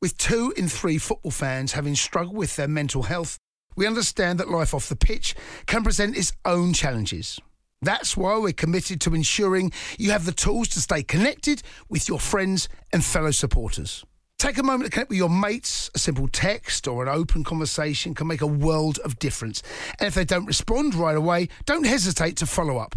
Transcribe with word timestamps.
With 0.00 0.16
two 0.16 0.54
in 0.56 0.68
three 0.68 0.96
football 0.96 1.32
fans 1.32 1.72
having 1.72 1.96
struggled 1.96 2.36
with 2.36 2.54
their 2.54 2.68
mental 2.68 3.02
health, 3.02 3.36
we 3.74 3.84
understand 3.84 4.38
that 4.38 4.48
life 4.48 4.72
off 4.72 4.88
the 4.88 4.94
pitch 4.94 5.34
can 5.66 5.82
present 5.82 6.16
its 6.16 6.32
own 6.44 6.72
challenges. 6.72 7.40
That's 7.82 8.16
why 8.16 8.38
we're 8.38 8.52
committed 8.52 9.00
to 9.02 9.14
ensuring 9.14 9.72
you 9.98 10.12
have 10.12 10.24
the 10.24 10.30
tools 10.30 10.68
to 10.68 10.80
stay 10.80 11.02
connected 11.02 11.62
with 11.88 12.08
your 12.08 12.20
friends 12.20 12.68
and 12.92 13.04
fellow 13.04 13.32
supporters. 13.32 14.04
Take 14.38 14.58
a 14.58 14.62
moment 14.62 14.84
to 14.84 14.90
connect 14.92 15.10
with 15.10 15.18
your 15.18 15.28
mates. 15.28 15.90
A 15.96 15.98
simple 15.98 16.28
text 16.28 16.86
or 16.86 17.02
an 17.02 17.08
open 17.08 17.42
conversation 17.42 18.14
can 18.14 18.28
make 18.28 18.40
a 18.40 18.46
world 18.46 19.00
of 19.00 19.18
difference. 19.18 19.64
And 19.98 20.06
if 20.06 20.14
they 20.14 20.24
don't 20.24 20.46
respond 20.46 20.94
right 20.94 21.16
away, 21.16 21.48
don't 21.66 21.86
hesitate 21.86 22.36
to 22.36 22.46
follow 22.46 22.78
up. 22.78 22.94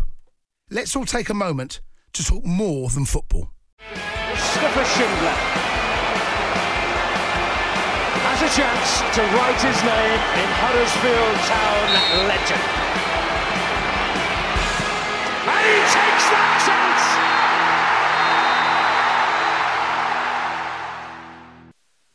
Let's 0.70 0.96
all 0.96 1.06
take 1.06 1.30
a 1.30 1.34
moment 1.34 1.82
to 2.14 2.24
talk 2.24 2.46
more 2.46 2.90
than 2.90 3.06
football. 3.06 3.50
Schindler 4.86 5.81
a 8.42 8.50
chance 8.50 9.02
to 9.14 9.22
write 9.38 9.62
his 9.62 9.84
name 9.84 10.20
in 10.42 10.50
Huddersfield 10.58 11.38
Town 11.46 11.88
legend. 12.28 12.66
And 15.46 15.66
he 15.68 15.78
takes 15.94 16.26
that 16.34 16.58
chance! 16.66 17.04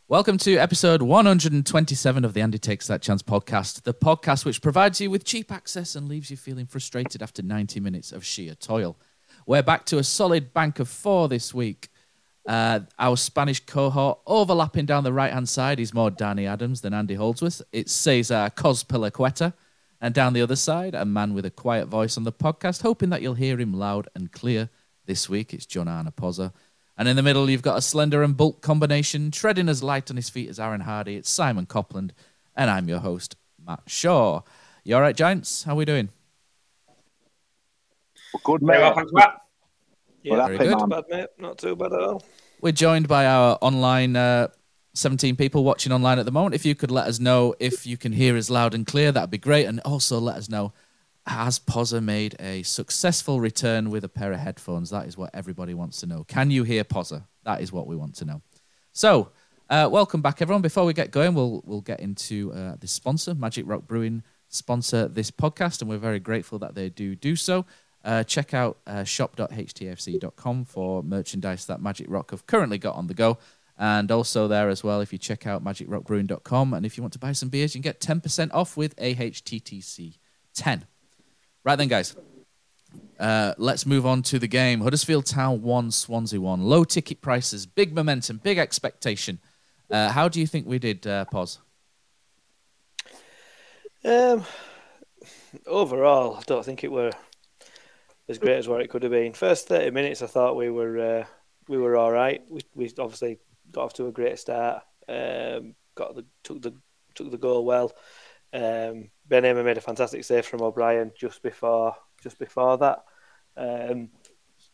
Welcome 0.09 0.39
to 0.39 0.57
episode 0.57 1.03
127 1.03 2.25
of 2.25 2.35
the 2.35 2.41
Andy 2.41 2.59
Takes 2.59 2.89
That 2.89 3.03
Chance 3.03 3.23
podcast, 3.23 3.85
the 3.85 3.95
podcast 3.95 4.45
which 4.45 4.61
provides 4.61 5.01
you 5.01 5.13
with 5.13 5.25
cheap 5.25 5.53
access 5.53 5.95
and 5.95 6.09
leaves 6.09 6.29
you 6.29 6.37
feeling 6.37 6.67
frustrated 6.67 7.23
after 7.23 7.41
90 7.41 7.79
minutes 7.79 8.11
of 8.11 8.25
sheer 8.25 8.57
toil. 8.57 8.97
We're 9.47 9.63
back 9.63 9.85
to 9.87 9.99
a 9.99 10.03
solid 10.03 10.53
bank 10.53 10.81
of 10.81 10.89
four 10.89 11.29
this 11.29 11.55
week. 11.55 11.89
Uh, 12.47 12.81
our 12.99 13.17
Spanish 13.17 13.61
cohort 13.65 14.19
overlapping 14.27 14.87
down 14.87 15.05
the 15.05 15.13
right 15.13 15.33
hand 15.33 15.49
side 15.49 15.81
is 15.81 15.93
more 15.93 16.11
Danny 16.11 16.47
Adams 16.47 16.81
than 16.81 16.95
Andy 16.95 17.15
Holdsworth. 17.15 17.63
It's 17.73 17.93
Cesar 17.93 18.51
Cozpelacueta. 18.55 19.53
And 20.01 20.15
down 20.15 20.35
the 20.35 20.43
other 20.43 20.57
side, 20.57 20.95
a 20.95 21.05
man 21.05 21.33
with 21.35 21.47
a 21.47 21.51
quiet 21.51 21.87
voice 21.87 22.17
on 22.17 22.25
the 22.25 22.33
podcast, 22.33 22.83
hoping 22.83 23.09
that 23.11 23.23
you'll 23.23 23.35
hear 23.35 23.59
him 23.59 23.73
loud 23.73 24.09
and 24.15 24.31
clear 24.31 24.69
this 25.07 25.29
week. 25.29 25.55
It's 25.55 25.67
John 25.67 25.89
Arna 25.89 26.13
Pozza. 26.13 26.53
And 26.99 27.09
in 27.09 27.17
the 27.17 27.23
middle, 27.23 27.49
you've 27.51 27.63
got 27.63 27.79
a 27.79 27.83
slender 27.83 28.23
and 28.23 28.37
bulk 28.37 28.61
combination, 28.61 29.31
treading 29.31 29.69
as 29.69 29.83
light 29.83 30.11
on 30.11 30.17
his 30.17 30.29
feet 30.31 30.49
as 30.49 30.61
Aaron 30.61 30.83
Hardy. 30.83 31.17
It's 31.17 31.31
Simon 31.31 31.67
Copland. 31.67 32.13
And 32.55 32.71
I'm 32.71 32.89
your 32.89 33.01
host, 33.01 33.37
Matt 33.67 33.83
Shaw. 33.87 34.43
You 34.85 34.97
all 34.97 35.01
right, 35.01 35.17
Giants? 35.17 35.65
How 35.65 35.73
are 35.73 35.77
we 35.77 35.85
doing? 35.85 36.11
Good, 38.45 38.61
Very 38.61 38.79
mate. 38.79 38.85
well, 38.85 38.95
thanks, 38.95 39.13
Matt. 39.13 39.41
Well, 40.27 40.47
Very 40.47 40.59
good. 40.59 40.79
man. 40.79 40.89
Bad, 40.89 41.05
mate. 41.09 41.29
Not 41.39 41.59
too 41.59 41.77
bad 41.77 41.93
at 41.93 42.01
all. 42.01 42.23
We're 42.61 42.73
joined 42.73 43.07
by 43.07 43.27
our 43.27 43.59
online 43.61 44.17
uh, 44.17 44.49
17 44.95 45.37
people 45.37 45.63
watching 45.63 45.93
online 45.93 46.19
at 46.19 46.25
the 46.25 46.33
moment. 46.33 46.55
If 46.55 46.65
you 46.65 46.75
could 46.75 46.91
let 46.91 47.07
us 47.07 47.21
know 47.21 47.55
if 47.61 47.87
you 47.87 47.97
can 47.97 48.13
hear 48.13 48.37
us 48.37 48.51
loud 48.51 48.75
and 48.75 48.87
clear, 48.87 49.13
that'd 49.13 49.31
be 49.31 49.39
great. 49.39 49.67
And 49.67 49.81
also 49.81 50.19
let 50.19 50.37
us 50.37 50.49
know 50.49 50.73
has 51.27 51.59
Pozza 51.59 52.01
made 52.01 52.37
a 52.39 52.63
successful 52.63 53.41
return 53.41 53.91
with 53.91 54.05
a 54.05 54.09
pair 54.09 54.33
of 54.33 54.39
headphones? 54.39 54.91
That 54.91 55.07
is 55.07 55.17
what 55.17 55.31
everybody 55.35 55.75
wants 55.75 56.01
to 56.01 56.07
know. 56.07 56.25
Can 56.25 56.51
you 56.51 56.63
hear 56.63 56.85
Pozza? 56.85 57.25
That 57.45 57.61
is 57.61 57.73
what 57.73 57.87
we 57.87 57.97
want 57.97 58.15
to 58.17 58.25
know. 58.25 58.43
So, 58.93 59.31
uh, 59.69 59.89
welcome 59.91 60.23
back, 60.23 60.41
everyone. 60.41 60.63
Before 60.63 60.85
we 60.85 60.93
get 60.93 61.11
going, 61.11 61.35
we'll 61.35 61.63
we'll 61.67 61.81
get 61.81 62.01
into 62.01 62.53
uh, 62.53 62.77
the 62.79 62.87
sponsor, 62.87 63.35
Magic 63.35 63.65
Rock 63.67 63.89
Brewing, 63.89 64.23
sponsor 64.49 65.09
this 65.09 65.31
podcast, 65.33 65.81
and 65.81 65.91
we're 65.91 65.99
very 65.99 66.21
grateful 66.21 66.61
that 66.61 66.77
they 66.77 66.89
do 66.89 67.17
do 67.17 67.35
so. 67.35 67.67
Uh, 68.07 68.23
check 68.23 68.55
out 68.55 68.79
uh, 68.87 69.03
shop.htfc.com 69.03 70.65
for 70.65 71.03
merchandise 71.03 71.67
that 71.67 71.83
Magic 71.83 72.07
Rock 72.09 72.31
have 72.31 72.47
currently 72.47 72.79
got 72.79 72.95
on 72.95 73.09
the 73.09 73.15
go. 73.15 73.37
And 73.77 74.13
also 74.13 74.47
there 74.47 74.69
as 74.69 74.85
well, 74.85 75.01
if 75.01 75.13
you 75.13 75.19
check 75.19 75.45
out 75.45 75.65
magicrockbrewing.com, 75.65 76.73
and 76.73 76.87
if 76.87 76.97
you 76.97 77.03
want 77.03 77.13
to 77.15 77.19
buy 77.19 77.33
some 77.33 77.49
beers, 77.49 77.75
you 77.75 77.83
can 77.83 77.91
get 77.91 78.01
10% 78.01 78.51
off 78.55 78.77
with 78.77 78.95
AHTTC 78.97 80.19
10. 80.55 80.87
Right 81.65 81.77
then, 81.77 81.89
guys. 81.89 82.15
Uh, 83.19 83.55
let's 83.59 83.85
move 83.85 84.07
on 84.07 84.23
to 84.23 84.39
the 84.39 84.47
game. 84.47 84.83
Huddersfield 84.83 85.27
Town 85.27 85.61
1, 85.61 85.91
Swansea 85.91 86.41
1. 86.41 86.63
Low 86.63 86.85
ticket 86.85 87.21
prices, 87.21 87.67
big 87.67 87.93
momentum, 87.93 88.39
big 88.39 88.57
expectation. 88.57 89.41
Uh, 89.91 90.11
how 90.11 90.29
do 90.29 90.39
you 90.39 90.47
think 90.47 90.67
we 90.67 90.79
did, 90.79 91.05
uh? 91.09 91.25
Um, 94.05 94.45
overall, 95.67 96.37
I 96.37 96.43
don't 96.47 96.65
think 96.65 96.85
it 96.85 96.93
were 96.93 97.11
as 98.29 98.39
great 98.39 98.57
as 98.57 98.69
what 98.69 98.81
it 98.81 98.91
could 98.91 99.03
have 99.03 99.13
been. 99.13 99.33
First 99.33 99.69
thirty 99.69 99.91
minutes, 99.91 100.23
I 100.23 100.27
thought 100.27 100.57
we 100.57 100.71
were 100.71 100.99
uh, 100.99 101.25
we 101.69 101.79
were 101.79 101.97
all 101.97 102.13
right. 102.13 102.43
We 102.49 102.61
we 102.75 102.93
obviously 102.99 103.39
got 103.73 103.85
off 103.85 103.95
to 103.95 104.07
a 104.07 104.13
great 104.13 104.39
start. 104.39 104.83
Um, 105.09 105.75
got 105.95 106.15
the 106.15 106.25
took 106.43 106.63
the 106.63 106.75
took 107.15 107.31
the 107.31 107.39
goal 107.39 107.65
well. 107.65 107.93
Um, 108.53 109.11
Ben 109.29 109.45
Hamer 109.45 109.65
made 109.65 109.79
a 109.79 109.83
fantastic 109.83 110.25
save 110.25 110.47
from 110.47 110.63
O'Brien 110.63 111.13
just 111.19 111.43
before 111.43 111.95
just 112.23 112.39
before 112.39 112.79
that. 112.79 113.05
Um, 113.57 114.11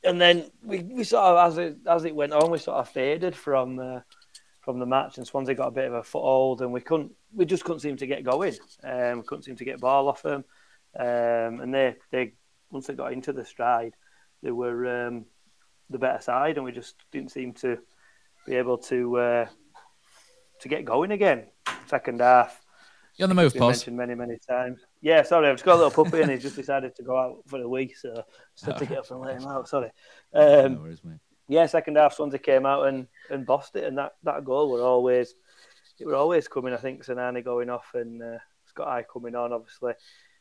and 0.04 0.20
then 0.20 0.50
we, 0.62 0.80
we 0.80 1.04
sort 1.04 1.24
of 1.24 1.52
as 1.52 1.58
it 1.58 1.76
as 1.86 2.04
it 2.04 2.14
went 2.14 2.32
on, 2.32 2.50
we 2.50 2.58
sort 2.58 2.78
of 2.78 2.88
faded 2.88 3.36
from 3.36 3.78
uh, 3.78 4.00
from 4.60 4.78
the 4.78 4.86
match, 4.86 5.18
and 5.18 5.26
Swansea 5.26 5.54
got 5.54 5.68
a 5.68 5.72
bit 5.72 5.86
of 5.86 5.94
a 5.94 6.02
foothold, 6.02 6.62
and 6.62 6.72
we 6.72 6.80
couldn't 6.80 7.12
we 7.34 7.44
just 7.44 7.64
couldn't 7.64 7.80
seem 7.80 7.96
to 7.96 8.06
get 8.06 8.24
going. 8.24 8.54
Um, 8.82 9.18
we 9.18 9.24
couldn't 9.24 9.44
seem 9.44 9.56
to 9.56 9.64
get 9.64 9.80
ball 9.80 10.08
off 10.08 10.22
them, 10.22 10.44
um, 10.98 11.60
and 11.60 11.74
they 11.74 11.96
they 12.10 12.34
once 12.72 12.86
they 12.88 12.94
got 12.94 13.12
into 13.12 13.32
the 13.32 13.44
stride, 13.44 13.94
they 14.42 14.50
were 14.50 15.06
um, 15.06 15.26
the 15.90 15.98
better 15.98 16.20
side, 16.20 16.56
and 16.56 16.64
we 16.64 16.72
just 16.72 16.96
didn't 17.12 17.30
seem 17.30 17.52
to 17.54 17.78
be 18.46 18.56
able 18.56 18.78
to 18.78 19.16
uh, 19.18 19.46
to 20.60 20.68
get 20.68 20.84
going 20.84 21.12
again. 21.12 21.46
Second 21.86 22.20
half, 22.20 22.60
You're 23.16 23.26
on 23.28 23.36
the 23.36 23.40
move, 23.42 23.54
Pos. 23.54 23.76
mentioned 23.76 23.96
many, 23.96 24.14
many 24.14 24.38
times. 24.48 24.80
Yeah, 25.00 25.22
sorry, 25.22 25.48
I've 25.48 25.54
just 25.56 25.64
got 25.64 25.74
a 25.74 25.84
little 25.84 26.04
puppy 26.04 26.22
and 26.22 26.30
he's 26.30 26.42
just 26.42 26.56
decided 26.56 26.94
to 26.96 27.02
go 27.02 27.18
out 27.18 27.42
for 27.46 27.58
the 27.58 27.68
week, 27.68 27.96
so 27.96 28.22
just 28.54 28.66
had 28.66 28.78
to 28.78 28.86
get 28.86 28.98
up 28.98 29.10
and 29.10 29.20
let 29.20 29.36
him 29.40 29.46
out. 29.48 29.68
Sorry. 29.68 29.90
Um, 30.32 30.74
No 30.74 30.80
worries, 30.80 31.04
mate. 31.04 31.18
yeah, 31.48 31.66
second 31.66 31.96
half, 31.96 32.14
Swansea 32.14 32.38
came 32.38 32.64
out 32.66 32.86
and, 32.86 33.06
and 33.30 33.44
bossed 33.44 33.76
it, 33.76 33.84
and 33.84 33.98
that, 33.98 34.12
that 34.22 34.44
goal 34.44 34.70
were 34.70 34.82
always 34.82 35.34
it 35.98 36.06
were 36.06 36.14
always 36.16 36.48
coming. 36.48 36.72
I 36.72 36.78
think 36.78 37.04
Sanani 37.04 37.44
going 37.44 37.68
off 37.70 37.90
and 37.94 38.22
uh, 38.22 38.38
Scott 38.66 38.88
High 38.88 39.04
coming 39.12 39.34
on, 39.36 39.52
obviously 39.52 39.92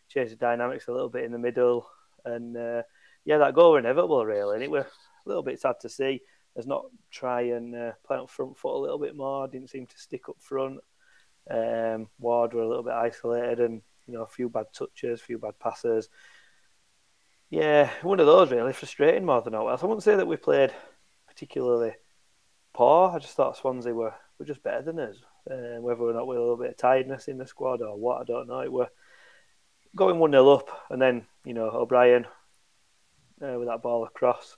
changed 0.08 0.32
the 0.34 0.38
dynamics 0.38 0.88
a 0.88 0.92
little 0.92 1.10
bit 1.10 1.24
in 1.26 1.32
the 1.32 1.38
middle, 1.38 1.88
and 2.26 2.58
uh, 2.58 2.84
yeah, 3.26 3.38
that 3.38 3.54
goal 3.54 3.74
were 3.74 3.80
inevitable 3.80 4.26
really, 4.26 4.56
and 4.56 4.64
it 4.64 4.72
were 4.72 4.80
a 4.80 4.88
little 5.26 5.44
bit 5.44 5.60
sad 5.60 5.76
to 5.82 5.90
see. 5.90 6.22
There's 6.54 6.68
not 6.68 6.86
try 7.10 7.42
and 7.42 7.76
uh, 7.76 7.92
play 8.06 8.18
on 8.18 8.28
front 8.28 8.58
foot 8.58 8.76
a 8.76 8.82
little 8.82 9.00
bit 9.00 9.16
more. 9.16 9.48
Didn't 9.48 9.70
seem 9.70 9.86
to 9.88 9.98
stick 9.98 10.28
up 10.28 10.36
front. 10.40 10.80
Um, 11.50 12.10
Ward 12.20 12.54
were 12.54 12.62
a 12.62 12.68
little 12.68 12.84
bit 12.84 12.94
isolated, 12.94 13.60
and 13.60 13.82
you 14.08 14.14
know 14.14 14.24
a 14.24 14.28
few 14.28 14.50
bad 14.50 14.66
touches, 14.74 15.22
a 15.22 15.24
few 15.24 15.38
bad 15.38 15.60
passes. 15.60 16.10
Yeah, 17.50 17.90
one 18.02 18.20
of 18.20 18.26
those 18.26 18.52
really 18.52 18.74
frustrating 18.74 19.26
more 19.26 19.42
than 19.42 19.56
all 19.56 19.70
else. 19.70 19.84
I 19.84 19.86
wouldn't 19.86 20.04
say 20.04 20.16
that 20.16 20.28
we 20.28 20.38
played 20.38 20.72
particularly 21.28 21.94
poor. 22.74 23.12
I 23.12 23.20
just 23.20 23.36
thought 23.36 23.58
Swansea 23.58 23.94
were, 23.94 24.14
were 24.40 24.46
just 24.46 24.64
better 24.64 24.82
than 24.82 25.00
us. 25.00 25.18
Uh, 25.50 25.82
whether 25.82 26.02
or 26.02 26.14
not 26.14 26.28
with 26.28 26.38
a 26.38 26.42
little 26.42 26.58
bit 26.58 26.70
of 26.70 26.78
tiredness 26.78 27.28
in 27.28 27.38
the 27.38 27.48
squad 27.48 27.82
or 27.82 27.98
what, 27.98 28.22
I 28.22 28.24
don't 28.24 28.48
know. 28.48 28.62
It 28.62 28.72
were 28.72 28.90
going 29.96 30.20
one 30.20 30.32
0 30.32 30.50
up, 30.50 30.70
and 30.90 31.02
then 31.02 31.26
you 31.46 31.54
know 31.54 31.70
O'Brien 31.70 32.26
uh, 33.42 33.58
with 33.58 33.68
that 33.68 33.82
ball 33.82 34.06
across 34.06 34.58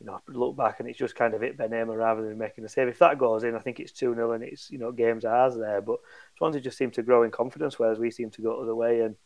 you 0.00 0.06
know, 0.06 0.20
look 0.28 0.56
back 0.56 0.78
and 0.78 0.88
it's 0.88 0.98
just 0.98 1.14
kind 1.14 1.34
of 1.34 1.40
hit 1.40 1.56
Ben 1.56 1.70
rather 1.70 2.22
than 2.22 2.36
making 2.36 2.64
a 2.64 2.68
save. 2.68 2.88
If 2.88 2.98
that 2.98 3.18
goes 3.18 3.44
in, 3.44 3.54
I 3.54 3.60
think 3.60 3.80
it's 3.80 3.92
2 3.92 4.14
0 4.14 4.32
and 4.32 4.44
it's, 4.44 4.70
you 4.70 4.78
know, 4.78 4.92
games 4.92 5.24
ours 5.24 5.56
there. 5.56 5.80
But 5.80 6.00
Swansea 6.36 6.60
just 6.60 6.76
seem 6.76 6.90
to 6.92 7.02
grow 7.02 7.22
in 7.22 7.30
confidence, 7.30 7.78
whereas 7.78 7.98
we 7.98 8.10
seem 8.10 8.30
to 8.30 8.42
go 8.42 8.56
the 8.56 8.64
other 8.64 8.74
way. 8.74 9.00
And 9.00 9.16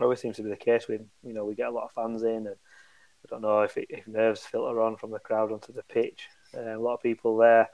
always 0.00 0.20
seems 0.20 0.36
to 0.36 0.42
be 0.42 0.50
the 0.50 0.56
case 0.56 0.88
when, 0.88 1.06
you 1.22 1.32
know, 1.32 1.44
we 1.44 1.54
get 1.54 1.68
a 1.68 1.70
lot 1.70 1.84
of 1.84 1.92
fans 1.92 2.24
in. 2.24 2.48
And 2.48 2.48
I 2.48 3.28
don't 3.28 3.42
know 3.42 3.60
if, 3.62 3.76
it, 3.76 3.86
if 3.90 4.08
nerves 4.08 4.40
filter 4.40 4.80
on 4.80 4.96
from 4.96 5.12
the 5.12 5.20
crowd 5.20 5.52
onto 5.52 5.72
the 5.72 5.84
pitch. 5.84 6.26
Uh, 6.56 6.76
a 6.76 6.80
lot 6.80 6.94
of 6.94 7.02
people 7.02 7.36
there 7.36 7.68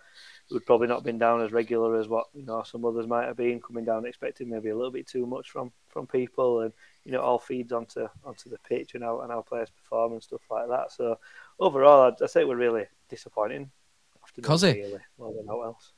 would 0.51 0.67
probably 0.67 0.87
not 0.87 1.05
been 1.05 1.19
down 1.19 1.43
as 1.43 1.53
regular 1.53 1.99
as 1.99 2.09
what 2.09 2.27
you 2.35 2.45
know 2.45 2.63
some 2.63 2.85
others 2.85 3.07
might 3.07 3.27
have 3.27 3.37
been 3.37 3.61
coming 3.61 3.85
down 3.85 4.07
expecting 4.07 4.49
maybe 4.49 4.71
a 4.71 4.77
little 4.77 4.91
bit 4.91 5.07
too 5.07 5.27
much 5.27 5.51
from 5.51 5.71
from 5.89 6.07
people 6.07 6.61
and 6.61 6.73
you 7.05 7.13
know 7.13 7.21
all 7.21 7.39
feeds 7.39 7.73
onto 7.73 8.07
onto 8.25 8.49
the 8.49 8.59
pitch 8.59 8.95
and 8.95 9.05
how 9.05 9.21
and 9.21 9.31
how 9.31 9.43
players 9.43 9.71
perform 9.71 10.13
and 10.13 10.23
stuff 10.23 10.41
like 10.51 10.69
that. 10.69 10.93
So 10.93 11.19
overall 11.59 12.09
I'd, 12.09 12.23
I'd 12.23 12.31
say 12.31 12.45
we're 12.45 12.57
really 12.57 12.87
disappointing. 13.09 13.71
Cosy 14.43 14.73
really 14.73 15.01
more 15.19 15.33
than 15.35 15.47
what 15.47 15.65
else. 15.65 15.93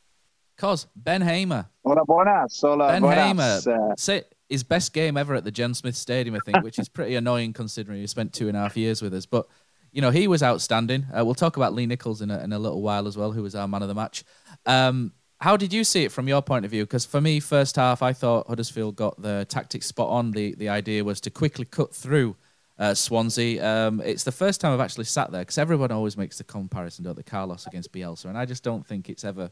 Cos 0.57 0.87
Ben 0.95 1.23
Hamer. 1.23 1.67
Hola, 1.85 2.05
buenas. 2.05 2.61
Hola, 2.61 2.89
Ben 2.89 3.03
buenas. 3.03 3.65
Hamer 3.65 3.91
Uh, 3.91 3.95
say 3.97 4.25
his 4.49 4.63
best 4.63 4.93
game 4.93 5.17
ever 5.17 5.35
at 5.35 5.45
the 5.45 5.51
John 5.51 5.75
Smith 5.75 5.97
Stadium 5.97 6.35
I 6.35 6.41
think 6.45 6.63
which 6.63 6.79
is 6.79 6.89
pretty 6.89 7.15
annoying 7.17 7.53
considering 7.53 8.01
he 8.01 8.07
spent 8.07 8.33
two 8.33 8.49
and 8.49 8.57
a 8.57 8.61
half 8.61 8.77
years 8.77 9.01
with 9.03 9.15
us. 9.15 9.27
But 9.27 9.47
you 9.93 10.01
know, 10.01 10.11
he 10.11 10.29
was 10.29 10.43
outstanding. 10.43 11.07
Uh, 11.17 11.25
we'll 11.25 11.35
talk 11.35 11.57
about 11.57 11.75
Lee 11.75 11.87
Nicholls 11.87 12.21
in 12.21 12.31
a, 12.31 12.39
in 12.43 12.53
a 12.53 12.59
little 12.59 12.83
while 12.83 13.07
as 13.07 13.17
well, 13.17 13.33
who 13.33 13.43
was 13.43 13.55
our 13.55 13.69
man 13.69 13.83
of 13.83 13.89
the 13.89 13.95
match. 13.95 14.25
Um, 14.67 15.13
how 15.41 15.57
did 15.57 15.73
you 15.73 15.85
see 15.85 16.05
it 16.05 16.13
from 16.13 16.29
your 16.29 16.43
point 16.43 16.65
of 16.65 16.71
view? 16.71 16.85
Because 16.85 17.07
for 17.07 17.21
me, 17.21 17.41
first 17.41 17.77
half, 17.77 18.03
I 18.03 18.13
thought 18.13 18.47
Huddersfield 18.47 18.97
got 18.97 19.21
the 19.21 19.47
tactics 19.49 19.87
spot 19.87 20.11
on. 20.11 20.33
The 20.33 20.55
the 20.55 20.69
idea 20.69 21.03
was 21.03 21.21
to 21.23 21.31
quickly 21.31 21.65
cut 21.65 21.95
through 21.95 22.37
uh, 22.79 22.95
Swansea. 22.95 23.65
Um, 23.65 24.03
it's 24.05 24.25
the 24.25 24.33
first 24.33 24.61
time 24.61 24.73
I've 24.73 24.81
actually 24.81 25.05
sat 25.05 25.33
there 25.33 25.43
because 25.43 25.59
everyone 25.59 25.93
always 25.93 26.17
makes 26.17 26.39
the 26.39 26.45
comparison, 26.45 27.05
don't 27.05 27.17
they, 27.17 27.23
Carlos 27.23 27.67
against 27.67 27.91
Bielsa, 27.91 28.27
and 28.27 28.37
I 28.37 28.45
just 28.45 28.63
don't 28.63 28.87
think 28.87 29.09
it's 29.09 29.25
ever 29.25 29.51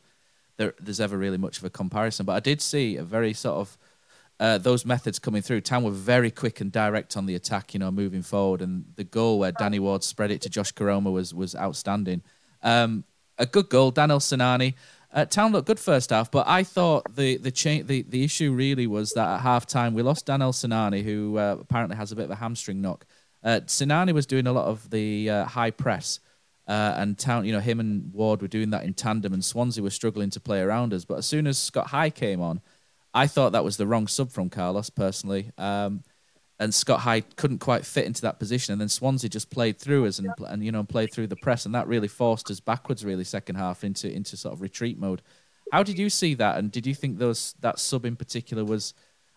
there, 0.59 0.75
there's 0.79 1.01
ever 1.01 1.17
really 1.17 1.39
much 1.39 1.59
of 1.59 1.65
a 1.65 1.71
comparison. 1.71 2.27
But 2.27 2.37
I 2.37 2.41
did 2.41 2.61
see 2.61 2.97
a 2.97 3.03
very 3.03 3.33
sort 3.33 3.57
of 3.57 3.79
uh, 4.41 4.59
those 4.59 4.85
methods 4.85 5.19
coming 5.19 5.43
through. 5.43 5.61
Town 5.61 5.83
were 5.83 5.91
very 5.91 6.31
quick 6.31 6.61
and 6.61 6.71
direct 6.71 7.17
on 7.17 7.27
the 7.27 7.35
attack, 7.35 7.75
you 7.75 7.81
know, 7.81 7.91
moving 7.91 8.23
forward. 8.23 8.63
And 8.63 8.85
the 8.97 9.05
goal 9.05 9.39
where 9.39 9.53
Danny 9.53 9.79
Ward 9.79 10.05
spread 10.05 10.31
it 10.31 10.41
to 10.43 10.49
Josh 10.49 10.73
Koroma 10.73 11.13
was 11.13 11.35
was 11.35 11.55
outstanding. 11.57 12.23
Um, 12.63 13.05
a 13.39 13.47
good 13.47 13.69
goal, 13.69 13.91
Daniel 13.91 14.19
Sinani. 14.19 14.75
Uh, 15.13 15.25
Town 15.25 15.53
looked 15.53 15.67
good 15.67 15.81
first 15.81 16.11
half, 16.11 16.31
but 16.31 16.47
I 16.47 16.63
thought 16.63 17.15
the 17.15 17.39
the, 17.39 17.51
cha- 17.51 17.83
the 17.83 18.03
the 18.03 18.25
issue 18.25 18.53
really 18.53 18.87
was 18.87 19.13
that 19.13 19.29
at 19.29 19.41
half 19.41 19.67
time 19.67 19.95
we 19.95 20.03
lost 20.03 20.27
Daniel 20.27 20.53
Sinani, 20.53 21.03
who 21.03 21.39
uh, 21.39 21.57
apparently 21.61 21.97
has 21.97 22.13
a 22.13 22.17
bit 22.17 22.27
of 22.27 22.31
a 22.31 22.37
hamstring 22.37 22.81
knock. 22.81 23.07
Uh, 23.43 23.61
Sinani 23.67 24.13
was 24.13 24.27
doing 24.27 24.47
a 24.47 24.53
lot 24.53 24.67
of 24.67 24.91
the 24.91 25.31
uh, 25.31 25.45
high 25.47 25.71
press, 25.71 26.21
uh, 26.67 26.95
and 26.97 27.19
Town, 27.19 27.47
you 27.47 27.53
know, 27.53 27.61
him 27.61 27.81
and 27.81 28.13
Ward 28.13 28.43
were 28.43 28.49
doing 28.49 28.71
that 28.71 28.85
in 28.85 28.93
tandem, 28.93 29.33
and 29.33 29.43
Swansea 29.43 29.83
were 29.83 29.91
struggling 29.91 30.31
to 30.31 30.41
play 30.41 30.61
around 30.61 30.93
us. 30.93 31.05
But 31.07 31.19
as 31.19 31.27
soon 31.27 31.47
as 31.47 31.59
Scott 31.59 31.87
High 31.87 32.11
came 32.11 32.43
on, 32.43 32.61
I 33.15 33.27
thought 33.27 33.53
that 33.53 33.65
was 33.65 33.77
the 33.77 33.87
wrong 33.87 34.07
sub 34.07 34.31
from 34.31 34.51
Carlos 34.51 34.91
personally. 34.91 35.51
Um, 35.59 36.03
and 36.61 36.75
Scott 36.75 37.01
High 37.01 37.21
couldn't 37.21 37.59
quite 37.59 37.87
fit 37.87 38.05
into 38.05 38.23
that 38.23 38.39
position, 38.41 38.73
and 38.73 38.81
then 38.81 38.89
Swansea 38.89 39.31
just 39.31 39.49
played 39.49 39.79
through 39.79 40.07
us 40.07 40.19
and, 40.19 40.31
and 40.49 40.65
you 40.65 40.73
know 40.73 40.83
played 40.83 41.13
through 41.13 41.29
the 41.29 41.37
press, 41.37 41.65
and 41.65 41.75
that 41.75 41.87
really 41.87 42.09
forced 42.09 42.51
us 42.51 42.59
backwards, 42.59 43.05
really 43.05 43.25
second 43.25 43.57
half 43.57 43.85
into 43.85 44.13
into 44.13 44.37
sort 44.37 44.55
of 44.55 44.61
retreat 44.61 44.99
mode. 44.99 45.23
How 45.71 45.83
did 45.83 45.99
you 45.99 46.11
see 46.11 46.35
that, 46.35 46.59
and 46.59 46.73
did 46.73 46.87
you 46.87 46.95
think 46.95 47.19
those 47.19 47.55
that 47.61 47.79
sub 47.79 48.05
in 48.05 48.17
particular 48.17 48.65
was? 48.65 48.93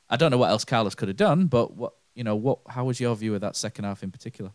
I 0.10 0.18
don't 0.18 0.32
know 0.32 0.38
what 0.38 0.50
else 0.50 0.66
Carlos 0.66 0.96
could 0.96 1.10
have 1.10 1.18
done, 1.18 1.46
but 1.46 1.76
what 1.76 1.94
you 2.16 2.24
know, 2.24 2.36
what 2.36 2.60
how 2.68 2.86
was 2.86 3.00
your 3.00 3.16
view 3.16 3.36
of 3.36 3.42
that 3.42 3.56
second 3.56 3.86
half 3.86 4.04
in 4.04 4.12
particular? 4.12 4.52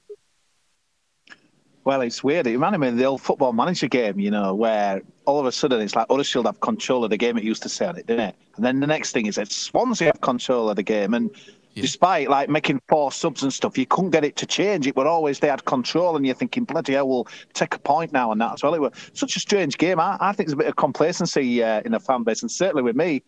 Well, 1.87 2.01
it's 2.01 2.25
weird. 2.25 2.49
It 2.49 2.51
reminded 2.51 2.79
me 2.79 2.89
of 2.89 2.97
the 2.97 3.05
old 3.05 3.23
football 3.23 3.53
manager 3.53 3.87
game, 3.87 4.19
you 4.19 4.29
know, 4.29 4.57
where 4.57 5.03
all 5.25 5.39
of 5.39 5.47
a 5.47 5.53
sudden 5.53 5.81
it's 5.81 5.95
like 5.95 6.09
Huddersfield 6.11 6.47
have 6.47 6.59
control 6.59 7.05
of 7.05 7.11
the 7.11 7.17
game. 7.17 7.39
It 7.39 7.45
used 7.45 7.63
to 7.63 7.69
say 7.69 7.87
on 7.87 7.97
it, 7.97 8.09
didn't 8.09 8.31
it? 8.31 8.35
And 8.57 8.65
then 8.65 8.81
the 8.81 8.89
next 8.89 9.13
thing 9.13 9.27
is 9.27 9.37
that 9.37 9.53
Swansea 9.53 10.09
have 10.09 10.21
control 10.21 10.69
of 10.69 10.75
the 10.75 10.83
game. 10.83 11.15
And 11.15 11.31
yeah. 11.75 11.83
despite 11.83 12.29
like 12.29 12.49
making 12.49 12.83
four 12.89 13.13
subs 13.13 13.45
and 13.45 13.53
stuff, 13.53 13.79
you 13.79 13.87
couldn't 13.87 14.11
get 14.11 14.25
it 14.25 14.35
to 14.35 14.47
change. 14.47 14.89
It 14.89 14.97
were 14.97 15.07
always 15.07 15.39
they 15.39 15.47
had 15.47 15.65
control, 15.65 16.17
and 16.17 16.27
you're 16.27 16.35
thinking, 16.35 16.65
bloody 16.65 16.95
hell, 16.95 17.09
we'll 17.09 17.29
take 17.55 17.77
a 17.77 17.79
point 17.79 18.13
now 18.13 18.33
and 18.33 18.41
that 18.41 18.55
as 18.55 18.65
well. 18.65 18.75
It 18.75 18.81
was 18.81 18.91
such 19.13 19.37
a 19.37 19.41
strange 19.41 19.79
game. 19.79 20.01
I, 20.01 20.17
I 20.19 20.33
think 20.33 20.49
there's 20.49 20.55
a 20.55 20.57
bit 20.57 20.67
of 20.67 20.75
complacency 20.75 21.63
uh, 21.63 21.83
in 21.85 21.93
the 21.93 22.01
fan 22.01 22.25
base, 22.25 22.43
and 22.43 22.51
certainly 22.51 22.83
with 22.83 22.97
me. 22.97 23.23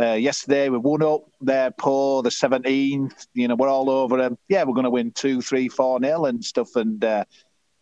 Uh, 0.00 0.12
yesterday 0.12 0.68
we 0.68 0.78
won 0.78 1.02
up. 1.02 1.22
They're 1.40 1.72
poor. 1.72 2.22
The 2.22 2.28
17th. 2.30 3.26
You 3.34 3.48
know, 3.48 3.56
we're 3.56 3.68
all 3.68 3.90
over 3.90 4.16
them. 4.16 4.38
Yeah, 4.48 4.62
we're 4.62 4.74
going 4.74 4.84
to 4.84 4.90
win 4.90 5.10
two, 5.10 5.42
three, 5.42 5.68
four 5.68 5.98
nil 5.98 6.26
and 6.26 6.42
stuff. 6.44 6.76
And 6.76 7.04
uh, 7.04 7.24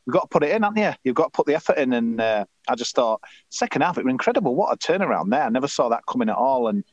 you've 0.06 0.14
got 0.14 0.22
to 0.22 0.28
put 0.28 0.44
it 0.44 0.52
in, 0.52 0.62
haven't 0.62 0.82
you? 0.82 0.92
You've 1.02 1.16
got 1.16 1.32
to 1.32 1.36
put 1.36 1.46
the 1.46 1.54
effort 1.54 1.78
in. 1.78 1.92
And 1.92 2.20
uh, 2.20 2.44
I 2.68 2.74
just 2.74 2.94
thought, 2.94 3.20
second 3.50 3.82
half, 3.82 3.98
it 3.98 4.04
was 4.04 4.12
incredible. 4.12 4.54
What 4.54 4.72
a 4.72 4.76
turnaround 4.76 5.30
there. 5.30 5.42
I 5.42 5.48
never 5.48 5.68
saw 5.68 5.88
that 5.88 6.06
coming 6.06 6.28
at 6.28 6.36
all. 6.36 6.68
And 6.68 6.84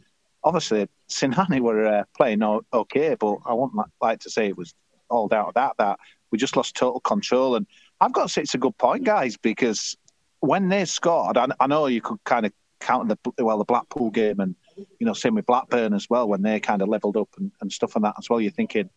obviously, 0.43 0.89
Sinani 1.09 1.59
were 1.59 1.85
uh, 1.85 2.03
playing 2.17 2.43
okay, 2.73 3.15
but 3.19 3.37
I 3.45 3.53
wouldn't 3.53 3.79
like 4.01 4.21
to 4.21 4.29
say 4.29 4.47
it 4.47 4.57
was 4.57 4.73
all 5.09 5.27
down 5.27 5.45
to 5.45 5.51
that, 5.55 5.75
that 5.77 5.99
we 6.31 6.37
just 6.39 6.57
lost 6.57 6.75
total 6.75 6.99
control. 6.99 7.55
And 7.55 7.67
I've 8.01 8.13
got 8.13 8.23
to 8.23 8.29
say 8.29 8.41
it's 8.41 8.55
a 8.55 8.59
good 8.59 8.77
point, 8.77 9.03
guys, 9.03 9.37
because 9.37 9.95
when 10.39 10.69
they 10.69 10.85
scored, 10.85 11.37
I, 11.37 11.47
I 11.59 11.67
know 11.67 11.85
you 11.85 12.01
could 12.01 12.23
kind 12.23 12.47
of 12.47 12.51
count 12.79 13.09
the, 13.09 13.43
well, 13.43 13.59
the 13.59 13.63
Blackpool 13.63 14.09
game 14.09 14.39
and, 14.39 14.55
you 14.75 15.05
know, 15.05 15.13
same 15.13 15.35
with 15.35 15.45
Blackburn 15.45 15.93
as 15.93 16.09
well, 16.09 16.27
when 16.27 16.41
they 16.41 16.59
kind 16.59 16.81
of 16.81 16.89
levelled 16.89 17.15
up 17.15 17.29
and, 17.37 17.51
and 17.61 17.71
stuff 17.71 17.95
and 17.95 18.03
that 18.03 18.15
as 18.17 18.29
well. 18.29 18.41
You're 18.41 18.51
thinking, 18.51 18.89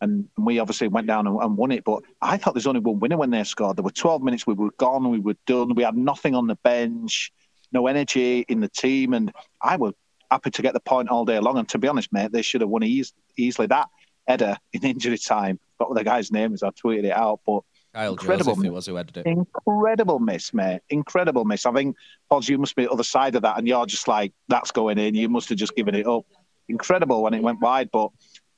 and 0.00 0.28
we 0.36 0.58
obviously 0.58 0.88
went 0.88 1.06
down 1.06 1.26
and, 1.26 1.38
and, 1.40 1.56
won 1.56 1.72
it. 1.72 1.84
But 1.84 2.02
I 2.20 2.36
thought 2.36 2.54
there's 2.54 2.66
only 2.66 2.80
one 2.80 3.00
winner 3.00 3.16
when 3.16 3.30
they 3.30 3.42
scored. 3.44 3.76
There 3.76 3.84
were 3.84 3.90
12 3.90 4.22
minutes, 4.22 4.46
we 4.46 4.54
were 4.54 4.70
gone, 4.72 5.08
we 5.10 5.20
were 5.20 5.36
done, 5.46 5.74
we 5.74 5.82
had 5.82 5.96
nothing 5.96 6.34
on 6.34 6.46
the 6.46 6.56
bench, 6.56 7.32
no 7.72 7.86
energy 7.86 8.44
in 8.48 8.60
the 8.60 8.68
team, 8.68 9.14
and 9.14 9.32
I 9.62 9.76
was 9.76 9.94
happy 10.30 10.50
to 10.50 10.62
get 10.62 10.74
the 10.74 10.80
point 10.80 11.08
all 11.08 11.24
day 11.24 11.38
long. 11.38 11.58
And 11.58 11.68
to 11.70 11.78
be 11.78 11.88
honest, 11.88 12.12
mate, 12.12 12.32
they 12.32 12.42
should 12.42 12.60
have 12.60 12.70
won 12.70 12.82
easy, 12.82 13.12
easily. 13.36 13.66
That 13.68 13.88
header 14.26 14.56
in 14.72 14.84
injury 14.84 15.18
time, 15.18 15.58
what 15.78 15.94
the 15.94 16.04
guy's 16.04 16.30
name 16.30 16.54
is, 16.54 16.62
I 16.62 16.70
tweeted 16.70 17.04
it 17.04 17.16
out, 17.16 17.40
but 17.46 17.62
Kyle 17.96 18.12
incredible 18.12 18.52
Joseph, 18.52 18.66
it 18.66 18.72
was 18.72 18.86
who 18.86 18.96
headed 18.96 19.16
it. 19.16 19.26
Incredible 19.26 20.18
miss, 20.18 20.52
mate. 20.52 20.80
Incredible 20.90 21.46
miss. 21.46 21.64
I 21.64 21.72
think, 21.72 21.96
Pods, 22.28 22.46
you 22.46 22.58
must 22.58 22.76
be 22.76 22.84
the 22.84 22.90
other 22.90 23.02
side 23.02 23.34
of 23.36 23.42
that, 23.42 23.56
and 23.56 23.66
you're 23.66 23.86
just 23.86 24.06
like, 24.06 24.34
that's 24.48 24.70
going 24.70 24.98
in. 24.98 25.14
You 25.14 25.30
must 25.30 25.48
have 25.48 25.56
just 25.56 25.74
given 25.74 25.94
it 25.94 26.06
up. 26.06 26.26
Incredible 26.68 27.22
when 27.22 27.32
it 27.32 27.42
went 27.42 27.60
wide, 27.60 27.90
but 27.90 28.10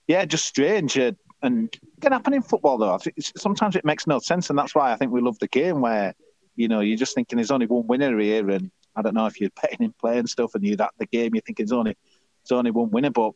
yeah, 0.09 0.25
just 0.25 0.47
strange. 0.47 0.99
Uh, 0.99 1.13
and 1.43 1.75
it 1.75 2.01
can 2.01 2.13
happen 2.13 2.35
in 2.35 2.43
football 2.43 2.79
though. 2.79 2.99
sometimes 3.37 3.77
it 3.77 3.85
makes 3.85 4.07
no 4.07 4.19
sense, 4.19 4.51
and 4.51 4.59
that's 4.59 4.75
why 4.75 4.93
I 4.93 4.97
think 4.97 5.13
we 5.13 5.21
love 5.21 5.39
the 5.39 5.49
game 5.49 5.81
where 5.81 6.15
you 6.57 6.69
know 6.69 6.81
you're 6.81 6.97
just 6.97 7.15
thinking 7.15 7.37
there's 7.37 7.51
only 7.51 7.67
one 7.67 7.87
winner 7.87 8.19
here, 8.19 8.49
and 8.51 8.71
I 8.97 9.03
don't 9.03 9.15
know 9.15 9.27
if 9.27 9.41
you're 9.41 9.51
betting 9.63 9.95
and 10.03 10.29
stuff, 10.29 10.55
and 10.55 10.65
you're 10.65 10.81
at 10.81 10.91
the 10.99 11.07
game, 11.07 11.35
you're 11.35 11.43
thinking 11.43 11.65
it's 11.65 11.73
only 11.73 11.97
it's 12.43 12.53
only 12.53 12.71
one 12.71 12.91
winner, 12.91 13.11
but. 13.11 13.33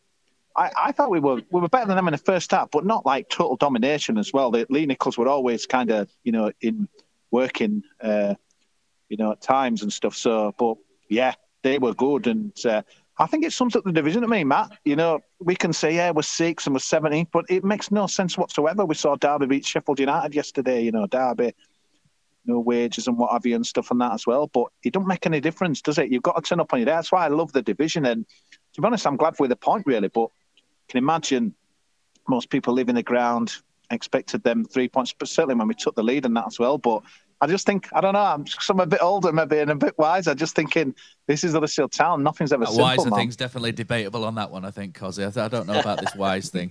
I, 0.54 0.70
I 0.76 0.92
thought 0.92 1.10
we 1.10 1.18
were 1.18 1.40
we 1.50 1.62
were 1.62 1.68
better 1.70 1.86
than 1.86 1.96
them 1.96 2.08
in 2.08 2.12
the 2.12 2.18
first 2.18 2.50
half, 2.50 2.70
but 2.70 2.84
not 2.84 3.06
like 3.06 3.30
total 3.30 3.56
domination 3.56 4.18
as 4.18 4.34
well. 4.34 4.50
The 4.50 4.66
Lee 4.68 4.84
Nicholls 4.84 5.16
were 5.16 5.26
always 5.26 5.64
kind 5.64 5.90
of 5.90 6.10
you 6.24 6.32
know 6.32 6.52
in 6.60 6.88
working, 7.32 7.82
uh, 8.00 8.34
you 9.08 9.16
know, 9.16 9.32
at 9.32 9.40
times 9.40 9.82
and 9.82 9.92
stuff. 9.92 10.14
So, 10.14 10.54
but 10.56 10.76
yeah, 11.08 11.34
they 11.62 11.78
were 11.78 11.94
good, 11.94 12.28
and 12.28 12.52
uh, 12.64 12.82
I 13.22 13.26
think 13.26 13.44
it 13.44 13.52
sums 13.52 13.76
up 13.76 13.84
the 13.84 13.92
division 13.92 14.22
to 14.22 14.28
me, 14.28 14.42
Matt. 14.42 14.72
You 14.84 14.96
know, 14.96 15.20
we 15.38 15.54
can 15.54 15.72
say, 15.72 15.94
yeah, 15.94 16.10
we're 16.10 16.22
six 16.22 16.66
and 16.66 16.74
we're 16.74 16.80
17, 16.80 17.28
but 17.32 17.44
it 17.48 17.62
makes 17.62 17.92
no 17.92 18.08
sense 18.08 18.36
whatsoever. 18.36 18.84
We 18.84 18.96
saw 18.96 19.14
Derby 19.14 19.46
beat 19.46 19.64
Sheffield 19.64 20.00
United 20.00 20.34
yesterday, 20.34 20.82
you 20.82 20.90
know, 20.90 21.06
Derby, 21.06 21.54
no 22.46 22.58
wages 22.58 23.06
and 23.06 23.16
what 23.16 23.30
have 23.30 23.46
you 23.46 23.54
and 23.54 23.64
stuff 23.64 23.92
and 23.92 24.00
that 24.00 24.12
as 24.12 24.26
well. 24.26 24.48
But 24.48 24.66
it 24.82 24.92
don't 24.92 25.06
make 25.06 25.24
any 25.24 25.38
difference, 25.38 25.80
does 25.82 25.98
it? 25.98 26.10
You've 26.10 26.24
got 26.24 26.34
to 26.34 26.42
turn 26.42 26.58
up 26.58 26.72
on 26.72 26.80
your 26.80 26.86
day. 26.86 26.92
That's 26.92 27.12
why 27.12 27.24
I 27.24 27.28
love 27.28 27.52
the 27.52 27.62
division. 27.62 28.06
And 28.06 28.26
to 28.74 28.80
be 28.80 28.86
honest, 28.88 29.06
I'm 29.06 29.16
glad 29.16 29.36
with 29.38 29.50
the 29.50 29.56
point, 29.56 29.86
really. 29.86 30.08
But 30.08 30.28
can 30.88 30.98
imagine 30.98 31.54
most 32.28 32.50
people 32.50 32.74
leaving 32.74 32.96
the 32.96 33.04
ground 33.04 33.54
expected 33.92 34.42
them 34.42 34.64
three 34.64 34.88
points, 34.88 35.14
but 35.16 35.28
certainly 35.28 35.54
when 35.54 35.68
we 35.68 35.74
took 35.74 35.94
the 35.94 36.02
lead 36.02 36.26
and 36.26 36.36
that 36.36 36.48
as 36.48 36.58
well. 36.58 36.76
But 36.76 37.02
I 37.42 37.46
just 37.48 37.66
think 37.66 37.88
I 37.92 38.00
don't 38.00 38.12
know. 38.12 38.20
I'm 38.20 38.44
just 38.44 38.70
I'm 38.70 38.78
a 38.78 38.86
bit 38.86 39.02
older, 39.02 39.32
maybe, 39.32 39.58
and 39.58 39.68
a 39.68 39.74
bit 39.74 39.98
wiser. 39.98 40.32
Just 40.32 40.54
thinking 40.54 40.94
this 41.26 41.42
is 41.42 41.54
Huddersfield 41.54 41.90
Town. 41.90 42.22
Nothing's 42.22 42.52
ever 42.52 42.64
simple. 42.66 42.84
Wiser 42.84 43.10
man. 43.10 43.18
thing's 43.18 43.34
definitely 43.34 43.72
debatable 43.72 44.24
on 44.24 44.36
that 44.36 44.52
one. 44.52 44.64
I 44.64 44.70
think, 44.70 44.94
Cosy. 44.94 45.24
I, 45.24 45.32
I 45.34 45.48
don't 45.48 45.66
know 45.66 45.80
about 45.80 46.00
this 46.00 46.14
wise 46.14 46.50
thing. 46.50 46.70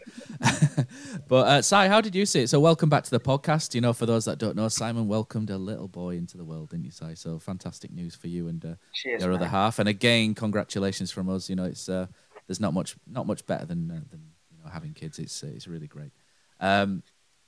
but 1.27 1.47
uh, 1.47 1.61
Si, 1.61 1.75
how 1.75 1.99
did 1.99 2.15
you 2.15 2.25
see 2.25 2.43
it? 2.43 2.47
So 2.47 2.61
welcome 2.61 2.87
back 2.87 3.03
to 3.03 3.11
the 3.11 3.19
podcast. 3.19 3.75
You 3.75 3.81
know, 3.81 3.91
for 3.91 4.05
those 4.05 4.23
that 4.25 4.37
don't 4.37 4.55
know, 4.55 4.69
Simon 4.69 5.09
welcomed 5.09 5.49
a 5.49 5.57
little 5.57 5.89
boy 5.89 6.15
into 6.15 6.37
the 6.37 6.45
world, 6.45 6.69
didn't 6.69 6.85
you, 6.85 6.91
Si? 6.91 7.15
So 7.15 7.37
fantastic 7.37 7.91
news 7.91 8.15
for 8.15 8.29
you 8.29 8.47
and 8.47 8.63
uh, 8.63 8.75
Cheers, 8.93 9.23
your 9.23 9.31
man. 9.31 9.41
other 9.41 9.49
half. 9.49 9.77
And 9.77 9.89
again, 9.89 10.33
congratulations 10.33 11.11
from 11.11 11.27
us. 11.27 11.49
You 11.49 11.57
know, 11.57 11.65
it's 11.65 11.89
uh, 11.89 12.07
there's 12.47 12.61
not 12.61 12.73
much 12.73 12.95
not 13.05 13.27
much 13.27 13.45
better 13.45 13.65
than 13.65 13.91
uh, 13.91 13.99
than 14.09 14.21
you 14.49 14.63
know 14.63 14.69
having 14.71 14.93
kids. 14.93 15.19
It's 15.19 15.43
uh, 15.43 15.47
it's 15.53 15.67
really 15.67 15.87
great. 15.87 16.13
Um, 16.61 17.03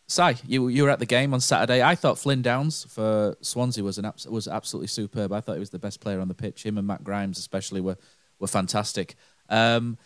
Si, 0.07 0.33
you 0.45 0.67
you 0.67 0.83
were 0.83 0.89
at 0.89 0.99
the 0.99 1.05
game 1.05 1.33
on 1.33 1.39
Saturday. 1.39 1.81
I 1.81 1.95
thought 1.95 2.19
Flynn 2.19 2.41
Downs 2.41 2.85
for 2.89 3.35
Swansea 3.41 3.83
was 3.83 3.97
an 3.97 4.11
was 4.29 4.47
absolutely 4.47 4.87
superb. 4.87 5.31
I 5.31 5.39
thought 5.39 5.53
he 5.53 5.59
was 5.59 5.69
the 5.69 5.79
best 5.79 6.01
player 6.01 6.19
on 6.19 6.27
the 6.27 6.33
pitch. 6.33 6.63
Him 6.63 6.77
and 6.77 6.85
Matt 6.85 7.03
Grimes 7.03 7.39
especially 7.39 7.81
were 7.81 7.97
were 8.39 8.47
fantastic. 8.47 9.15
Um, 9.49 9.97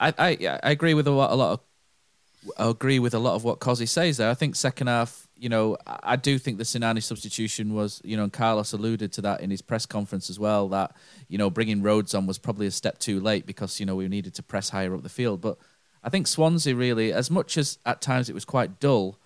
I, 0.00 0.12
I 0.18 0.58
I 0.62 0.70
agree 0.70 0.94
with 0.94 1.06
a 1.06 1.12
lot 1.12 1.30
a 1.30 1.34
lot 1.34 1.52
of 1.52 1.60
I 2.58 2.68
agree 2.68 2.98
with 2.98 3.14
a 3.14 3.18
lot 3.18 3.34
of 3.34 3.44
what 3.44 3.60
Cosy 3.60 3.86
says 3.86 4.16
there. 4.16 4.30
I 4.30 4.34
think 4.34 4.56
second 4.56 4.88
half 4.88 5.28
you 5.38 5.48
know, 5.48 5.76
I 5.86 6.16
do 6.16 6.36
think 6.36 6.58
the 6.58 6.64
Sinani 6.64 7.02
substitution 7.02 7.72
was, 7.72 8.02
you 8.04 8.16
know, 8.16 8.24
and 8.24 8.32
Carlos 8.32 8.72
alluded 8.72 9.12
to 9.12 9.22
that 9.22 9.40
in 9.40 9.50
his 9.50 9.62
press 9.62 9.86
conference 9.86 10.28
as 10.28 10.38
well. 10.38 10.68
That 10.68 10.96
you 11.28 11.38
know, 11.38 11.48
bringing 11.48 11.80
Rhodes 11.82 12.14
on 12.14 12.26
was 12.26 12.38
probably 12.38 12.66
a 12.66 12.72
step 12.72 12.98
too 12.98 13.20
late 13.20 13.46
because 13.46 13.78
you 13.78 13.86
know 13.86 13.96
we 13.96 14.08
needed 14.08 14.34
to 14.34 14.42
press 14.42 14.70
higher 14.70 14.94
up 14.94 15.02
the 15.02 15.08
field. 15.08 15.40
But 15.40 15.58
I 16.02 16.10
think 16.10 16.26
Swansea 16.26 16.74
really, 16.74 17.12
as 17.12 17.30
much 17.30 17.56
as 17.56 17.78
at 17.86 18.00
times 18.00 18.28
it 18.28 18.34
was 18.34 18.44
quite 18.44 18.80
dull, 18.80 19.18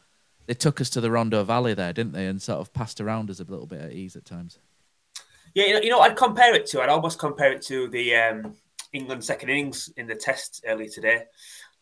they 0.46 0.54
took 0.54 0.80
us 0.80 0.90
to 0.90 1.00
the 1.00 1.10
Rondo 1.10 1.44
Valley 1.44 1.74
there, 1.74 1.92
didn't 1.92 2.12
they, 2.12 2.26
and 2.26 2.40
sort 2.40 2.60
of 2.60 2.72
passed 2.72 3.00
around 3.00 3.30
us 3.30 3.40
a 3.40 3.44
little 3.44 3.66
bit 3.66 3.80
at 3.80 3.92
ease 3.92 4.16
at 4.16 4.24
times. 4.24 4.58
Yeah, 5.54 5.66
you 5.66 5.74
know, 5.74 5.80
you 5.80 5.90
know 5.90 6.00
I'd 6.00 6.16
compare 6.16 6.54
it 6.54 6.66
to. 6.66 6.82
I'd 6.82 6.88
almost 6.88 7.18
compare 7.18 7.52
it 7.52 7.62
to 7.62 7.88
the 7.88 8.14
um, 8.16 8.54
England 8.92 9.24
second 9.24 9.50
innings 9.50 9.92
in 9.96 10.06
the 10.06 10.14
Test 10.14 10.64
earlier 10.66 10.88
today 10.88 11.24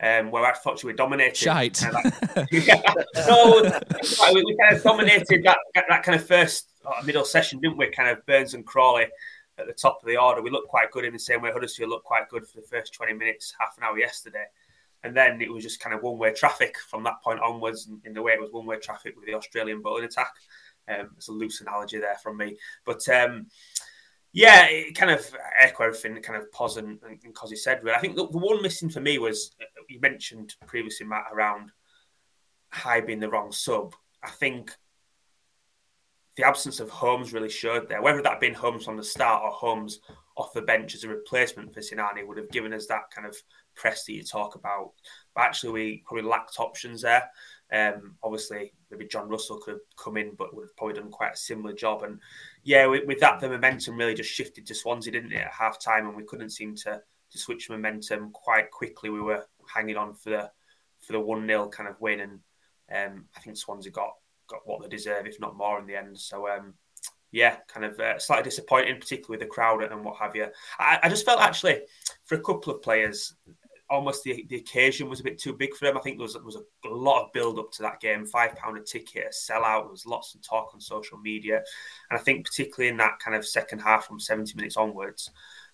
um, 0.03 0.31
where 0.31 0.45
I 0.45 0.55
thought 0.55 0.83
we 0.83 0.93
dominated. 0.93 1.37
Shite. 1.37 1.79
Kind 1.79 2.07
of 2.07 2.47
yeah. 2.53 2.83
So 3.15 3.63
we, 4.33 4.45
we, 4.45 4.57
kind 4.57 4.77
of 4.77 4.83
dominated 4.83 5.45
that 5.45 5.59
that 5.75 6.03
kind 6.03 6.19
of 6.19 6.27
first 6.27 6.71
uh, 6.87 7.03
middle 7.05 7.25
session, 7.25 7.61
didn't 7.61 7.77
we? 7.77 7.91
Kind 7.91 8.09
of 8.09 8.25
Burns 8.27 8.55
and 8.55 8.67
Crawley 8.67 9.07
at 9.59 9.67
the 9.67 9.73
top 9.73 10.01
of 10.03 10.09
the 10.09 10.17
order. 10.17 10.43
We 10.43 10.51
looked 10.51 10.69
quite 10.69 10.91
good 10.91 11.05
in 11.05 11.13
the 11.13 11.19
same 11.19 11.43
way 11.43 11.53
Huddersfield 11.53 11.91
looked 11.91 12.07
quite 12.07 12.29
good 12.29 12.47
for 12.47 12.61
the 12.61 12.67
first 12.67 12.95
20 12.95 13.13
minutes, 13.13 13.55
half 13.59 13.77
an 13.77 13.85
hour 13.85 13.99
yesterday. 13.99 14.45
And 15.03 15.17
then 15.17 15.41
it 15.41 15.51
was 15.51 15.63
just 15.63 15.81
kind 15.81 15.95
of 15.95 16.03
one 16.03 16.19
way 16.19 16.33
traffic 16.33 16.77
from 16.89 17.03
that 17.05 17.23
point 17.23 17.41
onwards, 17.41 17.89
in 18.05 18.13
the 18.13 18.23
way 18.23 18.33
it 18.33 18.41
was 18.41 18.53
one 18.53 18.67
way 18.67 18.79
traffic 18.79 19.17
with 19.17 19.27
the 19.27 19.35
Australian 19.35 19.81
bowling 19.81 20.05
attack. 20.05 20.33
Um, 20.89 21.11
it's 21.17 21.29
a 21.29 21.33
loose 21.33 21.61
analogy 21.61 21.99
there 21.99 22.17
from 22.23 22.37
me. 22.37 22.57
But 22.85 23.09
um, 23.09 23.47
yeah, 24.33 24.67
it 24.67 24.95
kind 24.95 25.11
of 25.11 25.25
echo 25.59 25.85
everything 25.85 26.21
kind 26.23 26.41
of 26.41 26.51
Pos 26.53 26.77
and, 26.77 26.99
and 27.03 27.35
Cosy 27.35 27.57
said. 27.57 27.83
Really. 27.83 27.97
I 27.97 28.01
think 28.01 28.17
the, 28.17 28.29
the, 28.29 28.39
one 28.39 28.63
missing 28.63 28.89
for 28.89 29.01
me 29.01 29.19
was 29.19 29.55
uh, 29.61 29.65
you 29.89 30.01
mentioned 30.01 30.55
previously, 30.67 31.07
Matt, 31.07 31.27
around 31.33 31.71
High 32.71 33.01
being 33.01 33.21
the 33.21 33.31
wrong 33.31 33.53
sub. 33.53 33.95
I 34.23 34.31
think 34.31 34.77
the 36.37 36.47
absence 36.47 36.79
of 36.79 36.91
Holmes 36.91 37.33
really 37.33 37.51
showed 37.51 37.89
there. 37.89 38.03
Whether 38.03 38.23
that 38.23 38.33
had 38.33 38.41
been 38.41 38.55
Holmes 38.55 38.85
from 38.85 38.97
the 38.97 39.05
start 39.05 39.43
or 39.43 39.51
Holmes 39.51 40.01
off 40.37 40.53
the 40.53 40.63
bench 40.63 40.95
as 40.95 41.05
a 41.05 41.09
replacement 41.09 41.75
for 41.75 41.81
Sinani 41.81 42.27
would 42.27 42.39
have 42.39 42.51
given 42.51 42.73
us 42.73 42.87
that 42.87 43.11
kind 43.15 43.27
of 43.27 43.37
press 43.75 44.05
that 44.05 44.13
you 44.13 44.23
talk 44.23 44.55
about. 44.55 44.93
But 45.35 45.43
actually, 45.43 45.73
we 45.73 46.03
probably 46.07 46.29
lacked 46.29 46.59
options 46.59 47.03
there. 47.03 47.29
Um, 47.73 48.17
obviously, 48.23 48.73
maybe 48.91 49.07
John 49.07 49.29
Russell 49.29 49.59
could 49.59 49.73
have 49.73 49.81
come 49.97 50.17
in, 50.17 50.35
but 50.35 50.55
would 50.55 50.65
have 50.65 50.77
probably 50.77 50.95
done 50.95 51.11
quite 51.11 51.35
a 51.35 51.37
similar 51.37 51.73
job. 51.73 52.03
And 52.03 52.19
yeah, 52.65 52.87
with, 52.87 53.07
with 53.07 53.21
that, 53.21 53.41
the 53.41 53.49
momentum 53.49 53.97
really 53.97 54.15
just 54.15 54.31
shifted 54.31 54.67
to 54.67 54.75
Swansea, 54.75 55.13
didn't 55.13 55.33
it, 55.33 55.43
at 55.43 55.53
half 55.53 55.81
time? 55.81 56.07
And 56.07 56.17
we 56.17 56.25
couldn't 56.25 56.51
seem 56.51 56.75
to, 56.77 57.01
to 57.31 57.39
switch 57.39 57.71
momentum 57.71 58.31
quite 58.33 58.71
quickly. 58.71 59.11
We 59.11 59.21
were 59.21 59.47
hanging 59.73 59.97
on 59.97 60.15
for 60.15 60.31
the 60.31 60.51
for 60.99 61.13
the 61.13 61.21
one 61.21 61.47
0 61.47 61.69
kind 61.69 61.89
of 61.89 62.01
win, 62.01 62.21
and 62.21 62.41
um, 62.95 63.25
I 63.37 63.41
think 63.41 63.57
Swansea 63.57 63.93
got 63.93 64.15
got 64.49 64.67
what 64.67 64.83
they 64.83 64.89
deserve, 64.89 65.27
if 65.27 65.41
not 65.41 65.57
more, 65.57 65.79
in 65.79 65.87
the 65.87 65.97
end. 65.97 66.19
So 66.19 66.49
um, 66.49 66.75
yeah, 67.33 67.57
kind 67.69 67.87
of 67.87 67.99
uh, 67.99 68.19
slightly 68.19 68.45
disappointing, 68.45 68.99
particularly 68.99 69.39
with 69.39 69.41
the 69.41 69.55
crowd 69.55 69.83
and 69.83 70.05
what 70.05 70.17
have 70.17 70.35
you. 70.35 70.49
I, 70.79 70.99
I 71.03 71.09
just 71.09 71.25
felt 71.25 71.41
actually 71.41 71.83
for 72.25 72.35
a 72.35 72.41
couple 72.41 72.75
of 72.75 72.83
players, 72.83 73.35
almost 73.91 74.23
the, 74.23 74.47
the 74.49 74.57
occasion 74.57 75.11
was 75.11 75.21
a 75.21 75.25
bit 75.25 75.39
too 75.39 75.53
big 75.53 75.75
for 75.75 75.85
them. 75.85 75.99
I 75.99 76.01
think 76.01 76.17
there 76.17 76.23
was, 76.23 76.35
there 76.35 76.43
was 76.43 76.57
a, 76.57 76.89
a 76.89 76.95
lot 76.95 77.25
of 77.25 77.33
build 77.33 77.59
up 77.59 77.73
to 77.73 77.83
that 77.83 78.01
game. 78.01 78.25
Five 78.25 78.55
pound 78.55 78.79
a 78.79 78.83
ticket, 78.83 79.27
a 79.27 79.35
sellout. 79.35 79.83
There 79.83 79.91
was 79.91 80.07
lots 80.07 80.35
of 80.35 80.43
talk 80.43 80.71
on 80.73 80.81
social 80.81 81.19
media, 81.19 81.63
and 82.11 82.19
I 82.19 82.23
think 82.23 82.47
particularly 82.47 82.91
in 82.91 82.97
that 82.99 83.19
kind 83.19 83.37
of 83.37 83.47
second 83.47 83.81
half 83.81 84.07
from 84.07 84.21
seventy 84.21 84.55
minutes 84.55 84.77
onwards, 84.77 85.31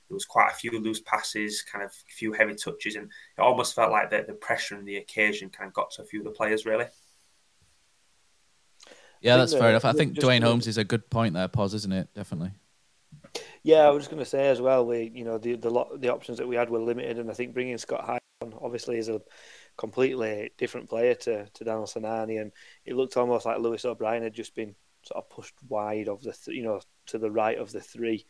there 0.08 0.14
was 0.14 0.24
quite 0.24 0.50
a 0.50 0.54
few 0.54 0.70
loose 0.80 1.00
passes, 1.00 1.62
kind 1.62 1.84
of 1.84 1.90
a 1.90 2.12
few 2.12 2.32
heavy 2.32 2.54
touches, 2.54 2.96
and 2.96 3.10
it 3.36 3.40
almost 3.40 3.74
felt 3.74 3.92
like 3.92 4.10
the, 4.10 4.24
the 4.26 4.34
pressure 4.34 4.76
and 4.76 4.88
the 4.88 4.96
occasion 4.96 5.50
kind 5.50 5.68
of 5.68 5.74
got 5.74 5.90
to 5.92 6.02
a 6.02 6.06
few 6.06 6.20
of 6.20 6.24
the 6.24 6.30
players 6.30 6.64
really. 6.64 6.86
Yeah, 9.20 9.36
that's 9.36 9.54
fair 9.54 9.70
enough. 9.70 9.84
I 9.84 9.92
think 9.92 10.14
Duane 10.14 10.42
Holmes 10.42 10.66
is 10.66 10.78
a 10.78 10.84
good 10.84 11.10
point 11.10 11.34
there, 11.34 11.48
Pos, 11.48 11.74
isn't 11.74 11.92
it? 11.92 12.08
Definitely. 12.14 12.52
Yeah, 13.62 13.86
I 13.86 13.90
was 13.90 14.02
just 14.04 14.10
going 14.10 14.22
to 14.22 14.28
say 14.28 14.48
as 14.48 14.60
well. 14.60 14.86
We, 14.86 15.10
you 15.14 15.24
know, 15.24 15.38
the 15.38 15.56
the 15.56 15.70
lot, 15.70 16.00
the 16.00 16.12
options 16.12 16.38
that 16.38 16.48
we 16.48 16.56
had 16.56 16.70
were 16.70 16.78
limited, 16.80 17.18
and 17.18 17.30
I 17.30 17.34
think 17.34 17.54
bringing 17.54 17.78
Scott 17.78 18.04
High 18.04 18.18
on 18.42 18.54
obviously 18.60 18.98
is 18.98 19.08
a 19.08 19.20
completely 19.76 20.50
different 20.58 20.88
player 20.88 21.14
to 21.14 21.46
to 21.46 21.64
Daniel 21.64 21.86
Sinani, 21.86 22.40
and 22.40 22.52
it 22.84 22.94
looked 22.96 23.16
almost 23.16 23.46
like 23.46 23.58
Lewis 23.58 23.84
O'Brien 23.84 24.22
had 24.22 24.34
just 24.34 24.54
been 24.54 24.74
sort 25.02 25.24
of 25.24 25.30
pushed 25.30 25.54
wide 25.68 26.08
of 26.08 26.22
the, 26.22 26.32
th- 26.32 26.56
you 26.56 26.64
know, 26.64 26.80
to 27.06 27.18
the 27.18 27.30
right 27.30 27.58
of 27.58 27.70
the 27.72 27.80
three, 27.80 28.26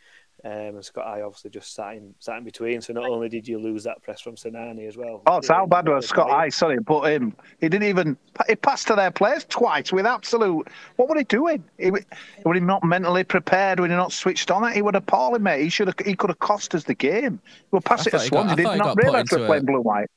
um, 0.46 0.76
and 0.76 0.84
Scott 0.84 1.06
High 1.06 1.22
obviously 1.22 1.50
just 1.50 1.74
sat 1.74 1.94
in 1.94 2.14
sat 2.20 2.38
in 2.38 2.44
between. 2.44 2.80
So 2.80 2.92
not 2.92 3.04
only 3.04 3.28
did 3.28 3.48
you 3.48 3.58
lose 3.58 3.82
that 3.84 4.00
press 4.02 4.20
from 4.20 4.36
Sinani 4.36 4.86
as 4.86 4.96
well. 4.96 5.22
Oh, 5.26 5.38
it's 5.38 5.48
how 5.48 5.66
bad 5.66 5.88
was 5.88 6.06
Scott 6.06 6.30
High? 6.30 6.50
Sorry, 6.50 6.78
but 6.78 7.02
him. 7.02 7.34
He 7.60 7.68
didn't 7.68 7.88
even. 7.88 8.16
He 8.48 8.54
passed 8.54 8.86
to 8.88 8.94
their 8.94 9.10
players 9.10 9.44
twice 9.44 9.92
with 9.92 10.06
absolute. 10.06 10.68
What 10.96 11.08
were 11.08 11.16
he 11.16 11.24
doing? 11.24 11.64
He, 11.78 11.90
were 11.90 12.54
he 12.54 12.60
not 12.60 12.84
mentally 12.84 13.24
prepared? 13.24 13.80
Were 13.80 13.88
he 13.88 13.94
not 13.94 14.12
switched 14.12 14.50
on 14.52 14.64
it? 14.64 14.74
He 14.74 14.82
would 14.82 14.94
have 14.94 15.02
appalling, 15.02 15.42
mate. 15.42 15.62
He 15.62 15.68
should 15.68 15.88
have. 15.88 15.96
He 16.04 16.14
could 16.14 16.30
have 16.30 16.38
cost 16.38 16.74
us 16.74 16.84
the 16.84 16.94
game. 16.94 17.40
We'll 17.72 17.82
pass 17.82 18.06
it 18.06 18.10
to 18.10 18.20
Swansea. 18.20 18.56
He 18.56 18.62
did 18.62 18.78
not 18.78 18.96
realise 18.96 19.26
we're 19.32 19.46
playing 19.46 19.64
blue 19.64 19.80
white. 19.80 20.08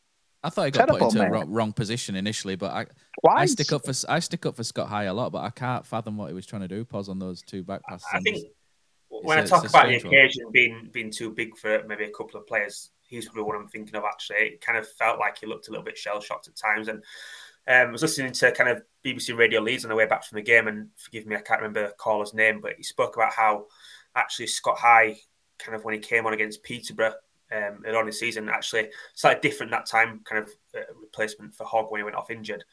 I 0.42 0.50
thought 0.50 0.66
he 0.66 0.72
got 0.72 0.88
Terrible, 0.88 1.08
put 1.08 1.16
into 1.16 1.24
mate. 1.24 1.28
a 1.28 1.32
wrong, 1.32 1.52
wrong, 1.52 1.74
position 1.74 2.16
initially, 2.16 2.56
but 2.56 2.72
I, 2.72 2.86
I 3.30 3.46
stick 3.46 3.74
up 3.74 3.84
for 3.84 3.94
I 4.08 4.20
stick 4.20 4.46
up 4.46 4.56
for 4.56 4.64
Scott 4.64 4.88
High 4.88 5.06
a 5.06 5.14
lot, 5.14 5.34
but 5.34 5.40
I 5.40 5.50
can't 5.50 5.86
fathom 5.86 6.16
what 6.16 6.28
he 6.28 6.34
was 6.34 6.46
trying 6.46 6.62
to 6.62 6.68
do. 6.70 6.86
Pause 6.86 7.10
on 7.10 7.20
those 7.20 7.42
two 7.42 7.62
back 7.62 7.82
passes. 7.90 8.08
I 8.14 8.20
think 8.22 8.46
when 9.22 9.40
I 9.40 9.46
talk 9.46 9.68
about 9.68 9.88
the 9.88 9.96
occasion 9.96 10.46
one. 10.46 10.54
being 10.54 10.90
being 10.92 11.12
too 11.12 11.32
big 11.32 11.58
for 11.58 11.84
maybe 11.88 12.06
a 12.06 12.12
couple 12.12 12.40
of 12.40 12.48
players, 12.48 12.92
he's 13.08 13.26
probably 13.26 13.44
what 13.44 13.56
I'm 13.56 13.68
thinking 13.68 13.96
of. 13.96 14.04
Actually, 14.04 14.38
it 14.38 14.62
kind 14.62 14.78
of 14.78 14.88
felt 14.88 15.20
like 15.20 15.40
he 15.40 15.46
looked 15.46 15.68
a 15.68 15.72
little 15.72 15.86
bit 15.86 15.98
shell 15.98 16.22
shocked 16.22 16.48
at 16.48 16.56
times, 16.56 16.88
and 16.88 17.04
um, 17.68 17.90
I 17.90 17.92
was 17.92 18.02
listening 18.02 18.32
to 18.32 18.52
kind 18.52 18.70
of 18.70 18.84
BBC 19.06 19.38
Radio 19.38 19.62
Leeds 19.62 19.86
on 19.86 19.90
the 19.90 19.96
way 19.96 20.06
back 20.06 20.24
from 20.24 20.38
the 20.38 20.42
game, 20.42 20.68
and 20.68 20.90
forgive 20.96 21.26
me, 21.26 21.36
I 21.36 21.42
can't 21.42 21.62
remember 21.62 21.88
the 21.88 21.94
caller's 21.98 22.34
name, 22.34 22.62
but 22.62 22.74
he 22.78 22.84
spoke 22.84 23.16
about 23.16 23.34
how 23.34 23.68
actually 24.16 24.48
Scott 24.48 24.78
High, 24.78 25.18
kind 25.58 25.76
of 25.76 25.84
when 25.84 25.94
he 25.94 26.00
came 26.00 26.26
on 26.26 26.34
against 26.34 26.64
Peterborough 26.64 27.14
um, 27.52 27.84
early 27.86 27.98
on 27.98 28.06
the 28.06 28.12
season, 28.12 28.50
actually 28.50 28.90
slightly 29.14 29.50
different 29.50 29.72
that 29.72 29.86
time, 29.86 30.22
kind 30.24 30.44
of 30.44 30.50
uh, 30.76 30.94
replacement 31.00 31.54
for 31.54 31.66
Hogg 31.66 31.92
when 31.92 32.00
he 32.00 32.04
went 32.04 32.16
off 32.16 32.32
injured 32.32 32.64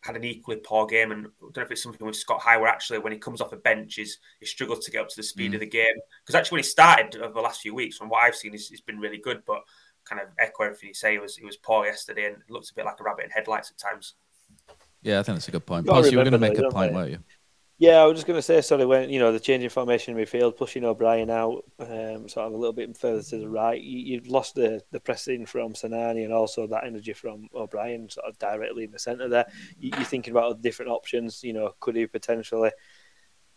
had 0.00 0.16
an 0.16 0.24
equally 0.24 0.58
poor 0.58 0.86
game, 0.86 1.10
and 1.10 1.26
I 1.26 1.30
don't 1.40 1.56
know 1.56 1.62
if 1.62 1.70
it's 1.70 1.82
something 1.82 2.06
with 2.06 2.16
Scott 2.16 2.40
High, 2.40 2.56
where 2.56 2.68
actually 2.68 2.98
when 2.98 3.12
he 3.12 3.18
comes 3.18 3.40
off 3.40 3.50
the 3.50 3.56
bench, 3.56 3.94
he's 3.94 4.18
he 4.40 4.46
struggles 4.46 4.84
to 4.84 4.90
get 4.90 5.02
up 5.02 5.08
to 5.08 5.16
the 5.16 5.22
speed 5.22 5.52
mm. 5.52 5.54
of 5.54 5.60
the 5.60 5.66
game. 5.66 5.94
Because 6.22 6.34
actually, 6.34 6.56
when 6.56 6.62
he 6.64 6.68
started 6.68 7.16
over 7.20 7.34
the 7.34 7.40
last 7.40 7.60
few 7.60 7.74
weeks, 7.74 7.96
from 7.96 8.08
what 8.08 8.22
I've 8.22 8.36
seen, 8.36 8.52
he's, 8.52 8.68
he's 8.68 8.80
been 8.80 9.00
really 9.00 9.18
good. 9.18 9.42
But 9.46 9.62
kind 10.04 10.22
of 10.22 10.28
echo 10.38 10.64
everything 10.64 10.88
you 10.88 10.94
say, 10.94 11.12
he 11.12 11.18
was 11.18 11.36
he 11.36 11.44
was 11.44 11.56
poor 11.56 11.84
yesterday, 11.86 12.26
and 12.26 12.36
looks 12.48 12.70
a 12.70 12.74
bit 12.74 12.84
like 12.84 13.00
a 13.00 13.02
rabbit 13.02 13.24
in 13.24 13.30
headlights 13.30 13.70
at 13.70 13.78
times. 13.78 14.14
Yeah, 15.02 15.20
I 15.20 15.22
think 15.22 15.36
that's 15.36 15.48
a 15.48 15.52
good 15.52 15.66
point. 15.66 15.86
Plus, 15.86 16.10
you 16.10 16.18
were 16.18 16.24
going 16.24 16.32
to 16.32 16.38
make 16.38 16.58
a 16.58 16.70
point, 16.70 16.92
weren't 16.92 17.10
you? 17.10 17.18
Yeah, 17.80 17.98
I 17.98 18.06
was 18.06 18.16
just 18.16 18.26
going 18.26 18.38
to 18.38 18.42
say, 18.42 18.60
sorry, 18.60 18.84
when 18.86 19.08
you 19.08 19.20
know 19.20 19.30
the 19.30 19.38
changing 19.38 19.70
formation 19.70 20.18
in 20.18 20.24
midfield, 20.24 20.56
pushing 20.56 20.84
O'Brien 20.84 21.30
out, 21.30 21.64
um, 21.78 22.28
sort 22.28 22.48
of 22.48 22.52
a 22.52 22.56
little 22.56 22.72
bit 22.72 22.96
further 22.96 23.22
to 23.22 23.38
the 23.38 23.48
right, 23.48 23.80
you, 23.80 24.18
have 24.18 24.26
lost 24.26 24.56
the 24.56 24.82
the 24.90 24.98
pressing 24.98 25.46
from 25.46 25.74
Sinani 25.74 26.24
and 26.24 26.32
also 26.32 26.66
that 26.66 26.84
energy 26.84 27.12
from 27.12 27.48
O'Brien, 27.54 28.10
sort 28.10 28.26
of 28.26 28.36
directly 28.38 28.82
in 28.82 28.90
the 28.90 28.98
centre 28.98 29.28
there. 29.28 29.46
You, 29.78 29.92
are 29.94 30.02
thinking 30.02 30.32
about 30.32 30.60
different 30.60 30.90
options. 30.90 31.44
You 31.44 31.52
know, 31.52 31.72
could 31.78 31.94
he 31.94 32.08
potentially 32.08 32.72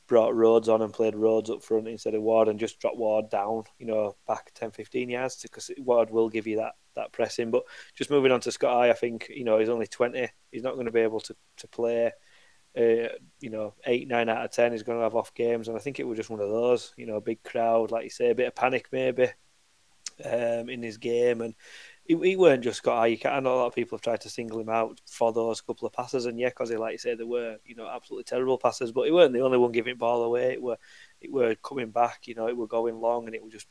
brought 0.06 0.36
Rhodes 0.36 0.70
on 0.70 0.84
and 0.84 0.94
played 0.94 1.16
Rhodes 1.16 1.50
up 1.50 1.64
front 1.64 1.88
instead 1.88 2.14
of 2.14 2.22
Ward 2.22 2.48
and 2.48 2.60
just 2.60 2.80
dropped 2.80 2.98
Ward 2.98 3.32
down, 3.32 3.64
you 3.80 3.88
know, 3.88 4.18
back 4.28 4.52
10, 4.54 4.70
15 4.70 5.10
yards 5.10 5.42
because 5.42 5.72
Ward 5.80 6.12
will 6.12 6.30
give 6.30 6.46
you 6.46 6.58
that 6.58 6.74
that 6.94 7.12
pressing. 7.12 7.50
But 7.50 7.64
just 7.96 8.12
moving 8.12 8.32
on 8.32 8.42
to 8.42 8.52
Scott 8.52 8.76
High, 8.76 8.92
I 8.92 8.94
think 8.94 9.32
you 9.34 9.46
know 9.46 9.58
he's 9.58 9.70
only 9.70 9.88
20. 9.88 10.28
He's 10.52 10.62
not 10.62 10.76
going 10.76 10.86
to 10.86 10.92
be 10.92 11.00
able 11.00 11.22
to 11.22 11.36
to 11.58 11.68
play 11.68 12.12
uh, 12.78 13.10
you 13.40 13.50
know, 13.50 13.74
eight, 13.86 14.08
nine 14.08 14.30
out 14.30 14.46
of 14.46 14.52
ten 14.52 14.74
is 14.74 14.84
going 14.84 14.98
to 14.98 15.04
have 15.04 15.16
off 15.16 15.34
games, 15.34 15.68
and 15.68 15.76
I 15.76 15.80
think 15.80 16.00
it 16.00 16.08
was 16.08 16.18
just 16.18 16.30
one 16.30 16.40
of 16.40 16.50
those. 16.50 16.94
You 16.98 17.06
know, 17.06 17.18
a 17.18 17.22
big 17.22 17.44
crowd, 17.44 17.92
like 17.92 18.06
you 18.06 18.10
say, 18.10 18.30
a 18.30 18.36
bit 18.36 18.48
of 18.48 18.56
panic 18.56 18.88
maybe 18.92 19.28
um, 20.26 20.70
in 20.70 20.82
his 20.82 20.98
game, 20.98 21.42
and 21.42 21.54
he, 22.06 22.16
he 22.18 22.36
weren't 22.36 22.64
just 22.64 22.84
got. 22.84 23.02
I 23.02 23.40
know 23.40 23.56
a 23.56 23.58
lot 23.58 23.68
of 23.68 23.76
people 23.76 23.98
have 23.98 24.04
tried 24.04 24.22
to 24.22 24.30
single 24.30 24.60
him 24.60 24.70
out 24.70 25.02
for 25.06 25.34
those 25.34 25.62
couple 25.62 25.88
of 25.88 25.94
passes, 25.94 26.26
and 26.26 26.40
yeah, 26.40 26.50
because 26.50 26.70
he, 26.70 26.78
like 26.78 26.94
you 26.94 26.98
say, 26.98 27.16
they 27.16 27.24
were 27.24 27.58
you 27.66 27.76
know 27.76 27.88
absolutely 27.88 28.24
terrible 28.24 28.58
passes, 28.58 28.92
but 28.92 29.06
he 29.06 29.12
weren't 29.12 29.34
the 29.34 29.42
only 29.42 29.58
one 29.58 29.72
giving 29.72 29.98
ball 29.98 30.24
away. 30.24 30.54
It 30.54 30.62
were 30.62 30.78
it 31.20 31.32
were 31.32 31.56
coming 31.56 31.92
back, 31.92 32.28
you 32.28 32.36
know, 32.36 32.48
it 32.48 32.58
were 32.58 32.68
going 32.68 33.00
long, 33.00 33.26
and 33.26 33.36
it 33.36 33.44
was 33.44 33.54
just 33.54 33.68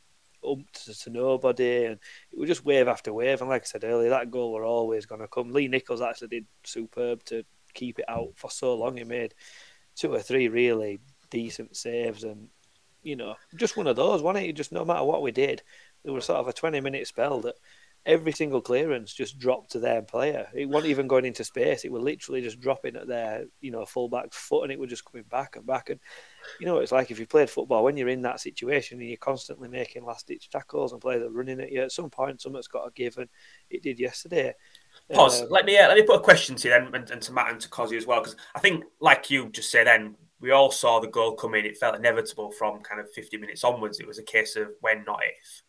up 0.48 0.58
to, 0.72 0.94
to, 0.94 1.10
nobody, 1.10 1.84
and 1.86 1.98
it 2.32 2.38
was 2.38 2.48
just 2.48 2.64
wave 2.64 2.88
after 2.88 3.12
wave. 3.12 3.40
And 3.40 3.50
like 3.50 3.62
I 3.62 3.66
said 3.66 3.84
earlier, 3.84 4.10
that 4.10 4.30
goal 4.30 4.52
were 4.52 4.64
always 4.64 5.06
going 5.06 5.20
to 5.20 5.28
come. 5.28 5.52
Lee 5.52 5.68
Nicholls 5.68 6.00
actually 6.00 6.28
did 6.28 6.46
superb 6.64 7.24
to 7.24 7.44
keep 7.74 7.98
it 7.98 8.04
out 8.08 8.32
for 8.36 8.50
so 8.50 8.74
long. 8.74 8.96
He 8.96 9.04
made 9.04 9.34
two 9.96 10.12
or 10.12 10.20
three 10.20 10.48
really 10.48 11.00
decent 11.30 11.76
saves, 11.76 12.24
and 12.24 12.48
you 13.02 13.16
know, 13.16 13.36
just 13.56 13.76
one 13.76 13.86
of 13.86 13.96
those, 13.96 14.22
wasn't 14.22 14.46
it? 14.46 14.52
Just 14.52 14.72
no 14.72 14.84
matter 14.84 15.04
what 15.04 15.22
we 15.22 15.32
did, 15.32 15.62
there 16.04 16.12
was 16.12 16.26
sort 16.26 16.38
of 16.38 16.48
a 16.48 16.52
twenty 16.52 16.80
minute 16.80 17.06
spell 17.06 17.40
that 17.40 17.56
every 18.06 18.32
single 18.32 18.62
clearance 18.62 19.12
just 19.12 19.38
dropped 19.38 19.72
to 19.72 19.78
their 19.78 20.02
player. 20.02 20.48
It 20.54 20.68
wasn't 20.68 20.90
even 20.90 21.06
going 21.06 21.26
into 21.26 21.44
space. 21.44 21.84
It 21.84 21.92
was 21.92 22.02
literally 22.02 22.40
just 22.40 22.60
dropping 22.60 22.96
at 22.96 23.06
their, 23.06 23.44
you 23.60 23.70
know, 23.70 23.84
fullback's 23.84 24.36
foot 24.36 24.64
and 24.64 24.72
it 24.72 24.78
was 24.78 24.88
just 24.88 25.04
coming 25.04 25.26
back 25.28 25.56
and 25.56 25.66
back. 25.66 25.90
And, 25.90 26.00
you 26.58 26.66
know, 26.66 26.78
it's 26.78 26.92
like 26.92 27.10
if 27.10 27.18
you 27.18 27.26
played 27.26 27.50
football, 27.50 27.84
when 27.84 27.96
you're 27.96 28.08
in 28.08 28.22
that 28.22 28.40
situation 28.40 29.00
and 29.00 29.08
you're 29.08 29.18
constantly 29.18 29.68
making 29.68 30.04
last 30.04 30.26
ditch 30.26 30.48
tackles 30.48 30.92
and 30.92 31.00
players 31.00 31.22
are 31.22 31.30
running 31.30 31.60
at 31.60 31.70
you, 31.70 31.82
at 31.82 31.92
some 31.92 32.08
point, 32.08 32.40
something's 32.40 32.68
got 32.68 32.84
to 32.84 32.90
give. 32.94 33.18
And 33.18 33.28
it 33.68 33.82
did 33.82 34.00
yesterday. 34.00 34.54
Pause. 35.12 35.42
Um, 35.42 35.48
let 35.50 35.64
me 35.64 35.76
uh, 35.76 35.88
let 35.88 35.96
me 35.96 36.02
put 36.02 36.16
a 36.16 36.20
question 36.20 36.54
to 36.56 36.68
you 36.68 36.74
then, 36.74 36.94
and, 36.94 37.10
and 37.10 37.22
to 37.22 37.32
Matt 37.32 37.50
and 37.50 37.60
to 37.60 37.68
Cozzy 37.68 37.96
as 37.96 38.06
well, 38.06 38.20
because 38.20 38.36
I 38.54 38.60
think, 38.60 38.84
like 39.00 39.30
you 39.30 39.48
just 39.50 39.70
said, 39.70 39.86
then 39.86 40.16
we 40.40 40.52
all 40.52 40.70
saw 40.70 41.00
the 41.00 41.08
goal 41.08 41.34
coming. 41.34 41.64
It 41.64 41.78
felt 41.78 41.96
inevitable 41.96 42.52
from 42.52 42.80
kind 42.80 43.00
of 43.00 43.10
50 43.12 43.36
minutes 43.38 43.64
onwards. 43.64 44.00
It 44.00 44.06
was 44.06 44.18
a 44.18 44.22
case 44.22 44.56
of 44.56 44.68
when, 44.80 45.04
not 45.04 45.20
if. 45.22 45.62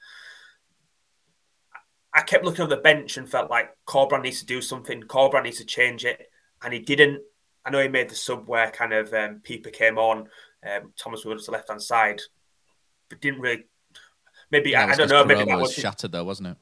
I 2.14 2.22
kept 2.22 2.46
looking 2.46 2.64
at 2.64 2.70
the 2.70 2.78
bench 2.78 3.18
and 3.18 3.28
felt 3.28 3.50
like 3.50 3.70
Corberan 3.88 4.24
needs 4.24 4.40
to 4.42 4.46
do 4.46 4.62
something. 4.62 5.02
Corberan 5.04 5.44
needs 5.44 5.58
to 5.58 5.66
change 5.66 6.06
it, 6.06 6.30
and 6.62 6.74
he 6.74 6.80
didn't. 6.80 7.22
I 7.66 7.70
know 7.70 7.82
he 7.82 7.88
made 7.88 8.10
the 8.10 8.16
sub 8.16 8.48
where 8.48 8.70
kind 8.72 8.94
of 8.94 9.14
um, 9.14 9.42
came 9.44 9.98
on, 9.98 10.28
um, 10.64 10.94
Thomas 10.98 11.26
moved 11.26 11.42
to 11.42 11.46
the 11.46 11.52
left 11.52 11.70
hand 11.70 11.82
side, 11.82 12.22
but 13.10 13.22
didn't 13.22 13.42
really. 13.42 13.66
Maybe 14.52 14.76
I, 14.76 14.90
I, 14.90 14.96
don't 14.96 15.10
know. 15.10 15.24
Maybe 15.24 15.46
that 15.46 15.60
was 15.60 15.74
shattered 15.74 16.12
though, 16.12 16.24
wasn't 16.24 16.50
it? 16.50 16.58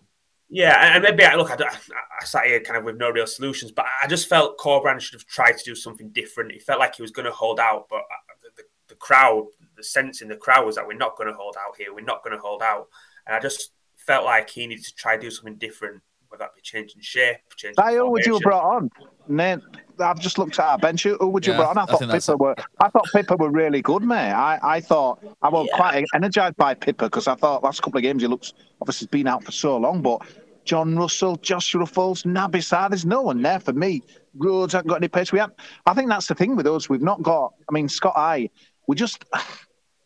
Yeah, 0.50 0.96
and 0.96 1.04
maybe 1.04 1.24
I 1.24 1.36
look. 1.36 1.52
I, 1.52 1.64
I, 1.64 2.26
sat 2.26 2.46
here 2.46 2.60
kind 2.60 2.78
of 2.78 2.84
with 2.84 2.98
no 2.98 3.12
real 3.12 3.28
solutions, 3.28 3.72
but 3.72 3.86
I 4.02 4.08
just 4.08 4.28
felt 4.28 4.58
Corberan 4.58 5.00
should 5.00 5.14
have 5.14 5.28
tried 5.28 5.58
to 5.58 5.64
do 5.64 5.76
something 5.76 6.10
different. 6.10 6.52
He 6.52 6.60
felt 6.60 6.80
like 6.80 6.96
he 6.96 7.04
was 7.04 7.12
going 7.12 7.28
to 7.28 7.32
hold 7.32 7.60
out, 7.60 7.86
but 7.88 7.98
uh, 8.00 8.34
the, 8.42 8.50
the, 8.58 8.64
the 8.88 8.96
crowd, 8.96 9.46
the 9.78 9.84
sense 9.84 10.24
in 10.24 10.28
the 10.28 10.36
crowd 10.36 10.66
was 10.66 10.76
that 10.76 10.88
we're 10.88 10.94
not 10.94 11.16
going 11.16 11.30
to 11.30 11.36
hold 11.36 11.56
out 11.56 11.78
here. 11.78 11.94
We're 11.94 12.02
not 12.02 12.24
going 12.24 12.36
to 12.36 12.42
hold 12.42 12.64
out, 12.64 12.88
and 13.28 13.36
I 13.36 13.40
just 13.40 13.72
felt 13.96 14.26
like 14.26 14.50
he 14.50 14.66
needed 14.66 14.86
to 14.86 14.96
try 14.96 15.18
to 15.18 15.22
do 15.22 15.30
something 15.30 15.58
different, 15.58 16.02
whether 16.30 16.46
that 16.46 16.56
be 16.56 16.62
changing 16.62 17.02
shape, 17.02 17.38
changing. 17.56 17.84
who 17.86 18.10
would 18.10 18.26
you 18.26 18.34
have 18.34 18.42
brought 18.42 18.64
on? 18.64 18.90
Nate, 19.28 19.60
I've 20.02 20.20
just 20.20 20.38
looked 20.38 20.60
at 20.60 20.66
our 20.66 20.78
bench. 20.78 21.04
Who 21.04 21.18
would 21.28 21.46
you 21.46 21.54
yeah, 21.54 21.58
brought 21.58 21.78
on? 21.78 21.78
I, 21.78 21.84
I 21.84 21.86
thought 21.86 22.02
Pipa 22.02 22.38
were. 22.38 22.56
I 22.80 22.90
thought 22.90 23.08
Pipa 23.14 23.38
were 23.38 23.52
really 23.52 23.82
good, 23.82 24.04
mate. 24.04 24.32
I, 24.32 24.60
I 24.62 24.82
thought 24.82 25.24
I 25.42 25.50
was 25.50 25.68
yeah. 25.70 25.78
quite 25.78 26.06
energised 26.14 26.58
by 26.58 26.74
Pippa 26.74 27.06
because 27.06 27.28
I 27.28 27.36
thought 27.36 27.64
last 27.64 27.82
couple 27.82 27.98
of 27.98 28.04
games 28.04 28.22
he 28.22 28.28
looks 28.28 28.54
obviously 28.82 29.08
been 29.08 29.28
out 29.28 29.44
for 29.44 29.52
so 29.52 29.78
long, 29.78 30.02
but. 30.02 30.22
John 30.66 30.96
Russell, 30.96 31.36
Josh 31.38 31.74
Ruffels, 31.74 32.26
Naby 32.26 32.58
Sarr, 32.58 32.90
there's 32.90 33.06
no 33.06 33.24
one 33.24 33.42
there 33.42 33.60
for 33.60 33.74
me. 33.74 34.04
Rhodes 34.36 34.74
hasn't 34.74 34.88
got 34.88 34.98
any 34.98 35.08
pace. 35.08 35.32
We 35.32 35.40
have, 35.40 35.52
I 35.88 35.96
think 35.96 36.10
that's 36.10 36.28
the 36.28 36.36
thing 36.36 36.56
with 36.56 36.68
us. 36.68 36.88
We've 36.88 37.02
not 37.02 37.24
got. 37.24 37.54
I 37.68 37.72
mean, 37.72 37.90
Scott 37.90 38.14
High, 38.16 38.50
we 38.88 38.96
just. 38.96 39.26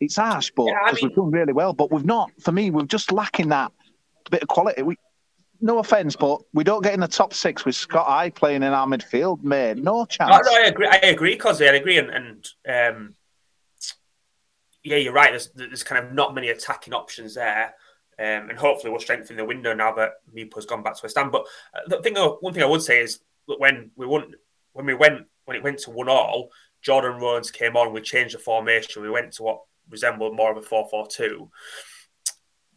It's 0.00 0.16
harsh, 0.16 0.50
but 0.54 0.66
yeah, 0.66 0.92
mean, 0.92 0.96
we've 1.02 1.14
done 1.14 1.30
really 1.30 1.52
well. 1.52 1.72
But 1.72 1.90
we've 1.90 2.04
not. 2.04 2.30
For 2.40 2.50
me, 2.50 2.70
we're 2.70 2.84
just 2.84 3.12
lacking 3.12 3.48
that 3.50 3.72
bit 4.30 4.42
of 4.42 4.48
quality. 4.48 4.82
We, 4.82 4.96
no 5.64 5.78
offense, 5.78 6.14
but 6.14 6.42
we 6.52 6.62
don't 6.62 6.82
get 6.82 6.92
in 6.92 7.00
the 7.00 7.08
top 7.08 7.32
six 7.32 7.64
with 7.64 7.74
Scott 7.74 8.06
High 8.06 8.28
playing 8.28 8.62
in 8.62 8.74
our 8.74 8.86
midfield, 8.86 9.42
mate. 9.42 9.78
No 9.78 10.04
chance. 10.04 10.30
No, 10.30 10.52
no 10.52 10.62
I 10.62 10.66
agree. 10.66 10.86
I 10.86 10.96
agree, 10.96 11.36
Cosy. 11.36 11.66
I 11.66 11.72
agree, 11.72 11.96
and, 11.96 12.10
and 12.10 12.48
um, 12.68 13.14
yeah, 14.82 14.98
you're 14.98 15.14
right. 15.14 15.30
There's, 15.30 15.50
there's 15.54 15.82
kind 15.82 16.04
of 16.04 16.12
not 16.12 16.34
many 16.34 16.50
attacking 16.50 16.92
options 16.92 17.34
there, 17.34 17.74
um, 18.18 18.50
and 18.50 18.58
hopefully 18.58 18.90
we'll 18.90 19.00
strengthen 19.00 19.38
the 19.38 19.44
window 19.44 19.72
now 19.72 19.94
that 19.94 20.12
Mipo's 20.36 20.66
gone 20.66 20.82
back 20.82 20.96
to 20.96 21.06
a 21.06 21.08
stand. 21.08 21.32
But 21.32 21.46
uh, 21.74 21.88
the 21.88 22.02
thing, 22.02 22.14
one 22.16 22.52
thing 22.52 22.62
I 22.62 22.66
would 22.66 22.82
say 22.82 23.00
is 23.00 23.20
that 23.48 23.58
when 23.58 23.90
we 23.96 24.04
won, 24.04 24.34
when 24.74 24.84
we 24.84 24.92
went, 24.92 25.26
when 25.46 25.56
it 25.56 25.62
went 25.62 25.78
to 25.80 25.90
one 25.90 26.10
all, 26.10 26.50
Jordan 26.82 27.18
Rhodes 27.18 27.50
came 27.50 27.74
on. 27.74 27.94
We 27.94 28.02
changed 28.02 28.34
the 28.34 28.38
formation. 28.38 29.00
We 29.00 29.08
went 29.08 29.32
to 29.32 29.42
what 29.42 29.60
resembled 29.88 30.36
more 30.36 30.52
of 30.52 30.58
a 30.58 30.62
four-four-two 30.62 31.50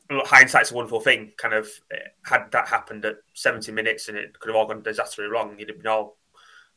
hindsight's 0.10 0.72
a 0.72 0.76
wonderful 0.76 1.00
thing. 1.00 1.34
Kind 1.38 1.54
of 1.54 1.70
eh, 1.92 1.98
had 2.24 2.52
that 2.52 2.68
happened 2.68 3.06
at 3.06 3.18
70 3.34 3.72
minutes 3.72 4.08
and 4.08 4.18
it 4.18 4.40
could 4.40 4.50
have 4.50 4.56
all 4.56 4.68
gone 4.68 4.82
disastrously 4.82 5.26
wrong. 5.26 5.56
You'd 5.58 5.70
have 5.70 5.78
been 5.78 5.88
all 5.88 6.18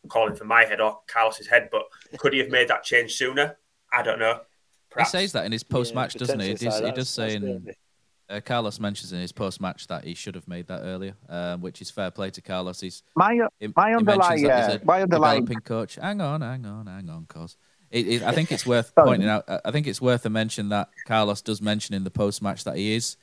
calling 0.08 0.34
for 0.34 0.44
my 0.44 0.64
head 0.64 0.80
or 0.80 1.00
Carlos's 1.06 1.46
head. 1.46 1.68
But 1.70 1.82
could 2.18 2.32
he 2.32 2.38
have 2.40 2.50
made 2.50 2.68
that 2.68 2.82
change 2.82 3.14
sooner? 3.14 3.56
I 3.92 4.02
don't 4.02 4.18
know. 4.18 4.40
Perhaps. 4.90 5.12
He 5.12 5.18
says 5.18 5.32
that 5.32 5.44
in 5.44 5.52
his 5.52 5.62
post 5.62 5.94
match, 5.94 6.14
yeah, 6.14 6.18
doesn't 6.18 6.40
he? 6.40 6.48
He 6.48 6.54
does, 6.54 6.80
he 6.80 6.92
does 6.92 7.08
say 7.08 7.34
in. 7.34 7.66
Uh, 8.28 8.38
Carlos 8.38 8.78
mentions 8.78 9.12
in 9.12 9.18
his 9.18 9.32
post 9.32 9.60
match 9.60 9.88
that 9.88 10.04
he 10.04 10.14
should 10.14 10.36
have 10.36 10.46
made 10.46 10.68
that 10.68 10.82
earlier, 10.82 11.16
um, 11.28 11.60
which 11.60 11.82
is 11.82 11.90
fair 11.90 12.12
play 12.12 12.30
to 12.30 12.40
Carlos. 12.40 12.80
He's 12.80 13.02
my, 13.16 13.40
my 13.74 13.92
underlying, 13.92 14.48
uh, 14.48 14.78
my 14.84 15.02
underlying 15.02 15.44
developing 15.44 15.64
coach. 15.64 15.96
Hang 15.96 16.20
on, 16.20 16.40
hang 16.40 16.64
on, 16.64 16.86
hang 16.86 17.10
on, 17.10 17.26
cause 17.26 17.56
it, 17.90 18.06
it, 18.06 18.22
I 18.22 18.32
think 18.32 18.52
it's 18.52 18.66
worth 18.66 18.94
pointing 18.96 19.28
out. 19.28 19.44
I 19.64 19.70
think 19.70 19.86
it's 19.86 20.00
worth 20.00 20.24
a 20.24 20.30
mention 20.30 20.68
that 20.68 20.90
Carlos 21.06 21.42
does 21.42 21.60
mention 21.60 21.94
in 21.94 22.04
the 22.04 22.10
post 22.10 22.42
match 22.42 22.64
that 22.64 22.76
he 22.76 22.94
is 22.94 23.16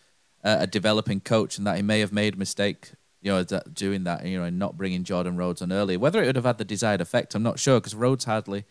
uh, 0.44 0.58
a 0.60 0.68
developing 0.68 1.20
coach 1.20 1.58
and 1.58 1.66
that 1.66 1.78
he 1.78 1.82
may 1.82 2.00
have 2.00 2.12
made 2.12 2.36
a 2.36 2.38
mistake, 2.38 2.92
you 3.22 3.32
know, 3.32 3.44
doing 3.44 4.04
that, 4.04 4.26
you 4.26 4.38
know, 4.38 4.44
and 4.44 4.60
not 4.60 4.78
bringing 4.78 5.04
Jordan 5.04 5.38
Rhodes 5.38 5.62
on 5.62 5.72
early. 5.72 5.98
Whether 5.98 6.22
it 6.22 6.28
would 6.28 6.36
have 6.36 6.46
had 6.46 6.58
the 6.58 6.66
desired 6.66 7.02
effect, 7.02 7.34
I'm 7.36 7.44
not 7.44 7.60
sure 7.60 7.80
because 7.80 7.96
Rhodes 7.96 8.26
hardly 8.26 8.66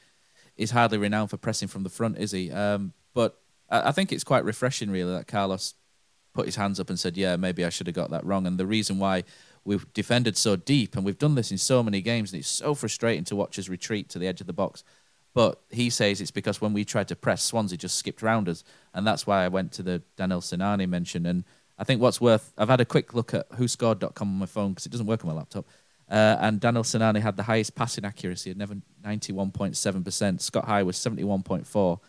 is 0.57 0.71
hardly 0.71 0.99
renowned 0.99 1.31
for 1.31 1.37
pressing 1.37 1.69
from 1.69 1.83
the 1.83 1.91
front, 1.91 2.19
is 2.19 2.33
he? 2.33 2.51
Um, 2.51 2.93
but 3.15 3.39
I, 3.71 3.89
I 3.89 3.93
think 3.93 4.13
it's 4.13 4.25
quite 4.25 4.45
refreshing, 4.45 4.91
really, 4.91 5.13
that 5.13 5.27
Carlos 5.27 5.75
put 6.35 6.47
his 6.47 6.57
hands 6.57 6.79
up 6.79 6.91
and 6.91 6.99
said, 6.99 7.17
"Yeah, 7.17 7.37
maybe 7.37 7.65
I 7.65 7.71
should 7.71 7.87
have 7.87 7.97
got 7.97 8.11
that 8.11 8.25
wrong." 8.25 8.47
And 8.47 8.59
the 8.59 8.67
reason 8.67 8.99
why 8.99 9.25
we've 9.65 9.93
defended 9.93 10.37
so 10.37 10.57
deep, 10.57 10.95
and 10.95 11.05
we've 11.05 11.19
done 11.19 11.35
this 11.35 11.51
in 11.51 11.59
so 11.59 11.83
many 11.83 12.01
games, 12.01 12.33
and 12.33 12.41
it's 12.41 12.49
so 12.49 12.75
frustrating 12.75 13.25
to 13.25 13.37
watch 13.37 13.59
us 13.59 13.69
retreat 13.69 14.09
to 14.11 14.19
the 14.19 14.27
edge 14.27 14.41
of 14.41 14.47
the 14.47 14.53
box. 14.53 14.85
But 15.37 15.61
he 15.69 15.91
says 15.91 16.23
it's 16.23 16.31
because 16.31 16.63
when 16.63 16.73
we 16.73 16.83
tried 16.87 17.09
to 17.09 17.15
press, 17.15 17.43
Swansea 17.43 17.77
just 17.77 17.99
skipped 17.99 18.23
round 18.23 18.49
us, 18.49 18.65
and 18.95 19.07
that's 19.07 19.27
why 19.27 19.45
I 19.45 19.49
went 19.49 19.71
to 19.73 19.83
the 19.83 20.03
Daniel 20.17 20.41
Sinani 20.41 20.89
mention. 20.89 21.27
And 21.27 21.45
I 21.77 21.85
think 21.85 22.01
what's 22.01 22.23
worth, 22.23 22.55
I've 22.57 22.71
had 22.71 22.81
a 22.81 22.87
quick 22.87 23.13
look 23.13 23.35
at 23.35 23.47
whoscored.com 23.51 24.29
on 24.29 24.39
my 24.39 24.47
phone 24.47 24.71
because 24.71 24.87
it 24.87 24.93
doesn't 24.93 25.05
work 25.07 25.27
on 25.27 25.29
my 25.29 25.37
laptop. 25.37 25.67
Uh, 26.11 26.39
and 26.41 26.59
Daniel 26.59 26.85
Sinani 26.85 27.21
had 27.21 27.37
the 27.37 27.43
highest 27.43 27.75
passing 27.75 28.07
accuracy 28.07 28.51
at 28.51 28.57
91.7%. 28.57 30.41
Scott 30.41 30.65
High 30.65 30.83
was 30.83 30.97
71.4. 30.97 32.01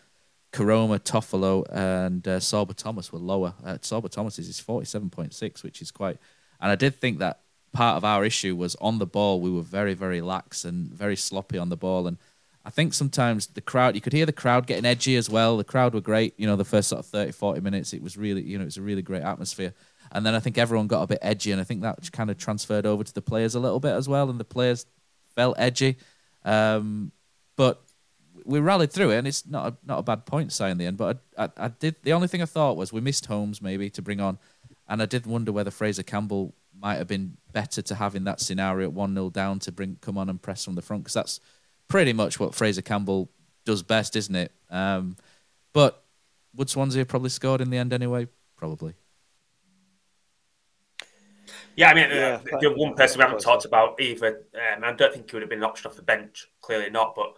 Koroma, 0.50 0.98
Toffolo, 0.98 1.66
and 1.70 2.26
uh, 2.26 2.40
Thomas 2.40 3.12
were 3.12 3.18
lower. 3.18 3.52
Uh, 3.62 3.76
Thomas 3.76 4.38
is 4.38 4.58
47.6, 4.58 5.62
which 5.62 5.82
is 5.82 5.90
quite. 5.90 6.16
And 6.62 6.70
I 6.72 6.76
did 6.76 6.94
think 6.98 7.18
that 7.18 7.40
part 7.74 7.98
of 7.98 8.06
our 8.06 8.24
issue 8.24 8.56
was 8.56 8.74
on 8.76 8.98
the 8.98 9.06
ball. 9.06 9.42
We 9.42 9.50
were 9.50 9.60
very, 9.60 9.92
very 9.92 10.22
lax 10.22 10.64
and 10.64 10.90
very 10.90 11.16
sloppy 11.16 11.58
on 11.58 11.68
the 11.68 11.76
ball. 11.76 12.06
And 12.06 12.16
I 12.68 12.70
think 12.70 12.92
sometimes 12.92 13.46
the 13.46 13.62
crowd, 13.62 13.94
you 13.94 14.02
could 14.02 14.12
hear 14.12 14.26
the 14.26 14.32
crowd 14.32 14.66
getting 14.66 14.84
edgy 14.84 15.16
as 15.16 15.30
well. 15.30 15.56
The 15.56 15.64
crowd 15.64 15.94
were 15.94 16.02
great. 16.02 16.34
You 16.36 16.46
know, 16.46 16.54
the 16.54 16.66
first 16.66 16.90
sort 16.90 16.98
of 16.98 17.06
30, 17.06 17.32
40 17.32 17.62
minutes, 17.62 17.94
it 17.94 18.02
was 18.02 18.18
really, 18.18 18.42
you 18.42 18.58
know, 18.58 18.62
it 18.62 18.66
was 18.66 18.76
a 18.76 18.82
really 18.82 19.00
great 19.00 19.22
atmosphere. 19.22 19.72
And 20.12 20.26
then 20.26 20.34
I 20.34 20.40
think 20.40 20.58
everyone 20.58 20.86
got 20.86 21.00
a 21.00 21.06
bit 21.06 21.18
edgy, 21.22 21.50
and 21.50 21.62
I 21.62 21.64
think 21.64 21.80
that 21.80 22.12
kind 22.12 22.28
of 22.28 22.36
transferred 22.36 22.84
over 22.84 23.02
to 23.02 23.14
the 23.14 23.22
players 23.22 23.54
a 23.54 23.58
little 23.58 23.80
bit 23.80 23.92
as 23.92 24.06
well. 24.06 24.28
And 24.28 24.38
the 24.38 24.44
players 24.44 24.84
felt 25.34 25.58
edgy. 25.58 25.96
Um, 26.44 27.10
but 27.56 27.82
we 28.44 28.60
rallied 28.60 28.92
through 28.92 29.12
it, 29.12 29.16
and 29.16 29.26
it's 29.26 29.46
not 29.46 29.72
a, 29.72 29.76
not 29.86 30.00
a 30.00 30.02
bad 30.02 30.26
point 30.26 30.52
say 30.52 30.70
in 30.70 30.76
the 30.76 30.84
end. 30.84 30.98
But 30.98 31.22
I, 31.38 31.44
I, 31.44 31.50
I 31.56 31.68
did 31.68 31.96
the 32.02 32.12
only 32.12 32.28
thing 32.28 32.42
I 32.42 32.46
thought 32.46 32.76
was 32.76 32.92
we 32.92 33.00
missed 33.00 33.24
Holmes 33.24 33.62
maybe 33.62 33.88
to 33.88 34.02
bring 34.02 34.20
on, 34.20 34.38
and 34.86 35.00
I 35.00 35.06
did 35.06 35.24
wonder 35.24 35.52
whether 35.52 35.70
Fraser 35.70 36.02
Campbell 36.02 36.54
might 36.78 36.96
have 36.96 37.08
been 37.08 37.38
better 37.50 37.80
to 37.80 37.94
have 37.94 38.14
in 38.14 38.24
that 38.24 38.40
scenario 38.40 38.88
at 38.88 38.92
one 38.92 39.14
0 39.14 39.30
down 39.30 39.58
to 39.60 39.72
bring 39.72 39.96
come 40.02 40.18
on 40.18 40.28
and 40.28 40.42
press 40.42 40.66
from 40.66 40.74
the 40.74 40.82
front 40.82 41.04
because 41.04 41.14
that's 41.14 41.40
pretty 41.88 42.12
much 42.12 42.38
what 42.38 42.54
Fraser 42.54 42.82
Campbell 42.82 43.30
does 43.64 43.82
best, 43.82 44.16
isn't 44.16 44.34
it? 44.34 44.52
Um, 44.70 45.16
but 45.72 46.04
would 46.54 46.70
Swansea 46.70 47.00
have 47.00 47.08
probably 47.08 47.30
scored 47.30 47.60
in 47.60 47.70
the 47.70 47.76
end 47.76 47.92
anyway? 47.92 48.28
Probably. 48.56 48.94
Yeah, 51.76 51.90
I 51.90 51.94
mean, 51.94 52.10
yeah, 52.10 52.40
uh, 52.52 52.58
the 52.58 52.74
one 52.74 52.94
person 52.94 53.18
we 53.18 53.22
haven't 53.22 53.40
talked 53.40 53.64
about 53.64 54.00
either, 54.00 54.42
um, 54.54 54.82
I 54.82 54.92
don't 54.92 55.12
think 55.12 55.30
he 55.30 55.36
would 55.36 55.42
have 55.42 55.50
been 55.50 55.60
an 55.60 55.64
option 55.64 55.88
off 55.88 55.96
the 55.96 56.02
bench. 56.02 56.48
Clearly 56.60 56.90
not, 56.90 57.14
but 57.14 57.34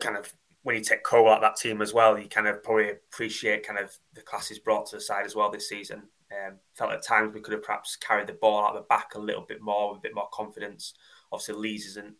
kind 0.00 0.16
of 0.16 0.32
when 0.62 0.76
you 0.76 0.82
take 0.82 1.04
Cole 1.04 1.28
out 1.28 1.40
that 1.40 1.56
team 1.56 1.80
as 1.80 1.94
well, 1.94 2.18
you 2.18 2.28
kind 2.28 2.48
of 2.48 2.62
probably 2.62 2.90
appreciate 2.90 3.66
kind 3.66 3.78
of 3.78 3.96
the 4.14 4.20
classes 4.20 4.58
brought 4.58 4.86
to 4.86 4.96
the 4.96 5.00
side 5.00 5.24
as 5.24 5.36
well 5.36 5.50
this 5.50 5.68
season. 5.68 6.02
Um, 6.32 6.56
felt 6.74 6.92
at 6.92 7.04
times 7.04 7.32
we 7.32 7.40
could 7.40 7.52
have 7.54 7.62
perhaps 7.62 7.96
carried 7.96 8.26
the 8.26 8.34
ball 8.34 8.64
out 8.64 8.74
the 8.74 8.80
back 8.80 9.14
a 9.14 9.20
little 9.20 9.42
bit 9.48 9.62
more 9.62 9.90
with 9.90 9.98
a 9.98 10.02
bit 10.02 10.14
more 10.14 10.28
confidence. 10.32 10.94
Obviously, 11.30 11.54
Lees 11.54 11.86
isn't 11.86 12.14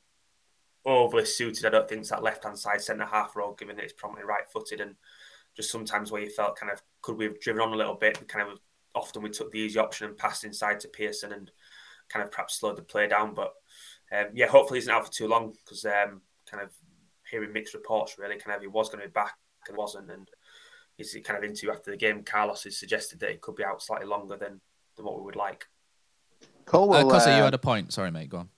overly 0.96 1.24
suited. 1.24 1.64
I 1.64 1.70
don't 1.70 1.88
think 1.88 2.00
it's 2.00 2.10
that 2.10 2.22
left 2.22 2.44
hand 2.44 2.58
side 2.58 2.80
centre 2.80 3.04
half 3.04 3.36
role, 3.36 3.54
given 3.54 3.76
that 3.76 3.84
it's 3.84 3.92
prominently 3.92 4.28
right 4.28 4.48
footed, 4.52 4.80
and 4.80 4.94
just 5.56 5.70
sometimes 5.70 6.10
where 6.10 6.22
you 6.22 6.30
felt 6.30 6.56
kind 6.56 6.72
of 6.72 6.82
could 7.02 7.16
we 7.16 7.24
have 7.24 7.40
driven 7.40 7.62
on 7.62 7.72
a 7.72 7.76
little 7.76 7.94
bit. 7.94 8.20
We 8.20 8.26
kind 8.26 8.48
of 8.48 8.58
often 8.94 9.22
we 9.22 9.30
took 9.30 9.50
the 9.50 9.58
easy 9.58 9.78
option 9.78 10.06
and 10.06 10.16
passed 10.16 10.44
inside 10.44 10.80
to 10.80 10.88
Pearson 10.88 11.32
and 11.32 11.50
kind 12.08 12.24
of 12.24 12.30
perhaps 12.30 12.58
slowed 12.58 12.76
the 12.76 12.82
play 12.82 13.06
down. 13.06 13.34
But 13.34 13.52
um, 14.12 14.26
yeah, 14.34 14.46
hopefully 14.46 14.78
he's 14.78 14.86
not 14.86 14.98
out 14.98 15.06
for 15.06 15.12
too 15.12 15.28
long 15.28 15.52
because 15.52 15.84
um, 15.84 16.22
kind 16.50 16.62
of 16.62 16.70
hearing 17.30 17.52
mixed 17.52 17.74
reports 17.74 18.18
really, 18.18 18.38
kind 18.38 18.56
of 18.56 18.62
he 18.62 18.68
was 18.68 18.88
going 18.88 19.02
to 19.02 19.08
be 19.08 19.12
back 19.12 19.34
and 19.68 19.76
wasn't, 19.76 20.10
and 20.10 20.28
is 20.98 21.14
it 21.14 21.24
kind 21.24 21.42
of 21.42 21.48
into 21.48 21.70
after 21.70 21.90
the 21.90 21.96
game? 21.96 22.22
Carlos 22.22 22.64
has 22.64 22.78
suggested 22.78 23.20
that 23.20 23.30
it 23.30 23.40
could 23.40 23.56
be 23.56 23.64
out 23.64 23.82
slightly 23.82 24.06
longer 24.06 24.36
than 24.36 24.60
than 24.96 25.04
what 25.04 25.18
we 25.18 25.24
would 25.24 25.36
like. 25.36 25.66
Cool. 26.64 26.88
Well, 26.88 27.10
uh, 27.10 27.18
uh, 27.18 27.36
you 27.36 27.42
had 27.42 27.54
a 27.54 27.58
point. 27.58 27.92
Sorry, 27.92 28.10
mate. 28.10 28.28
Go 28.28 28.38
on. 28.38 28.48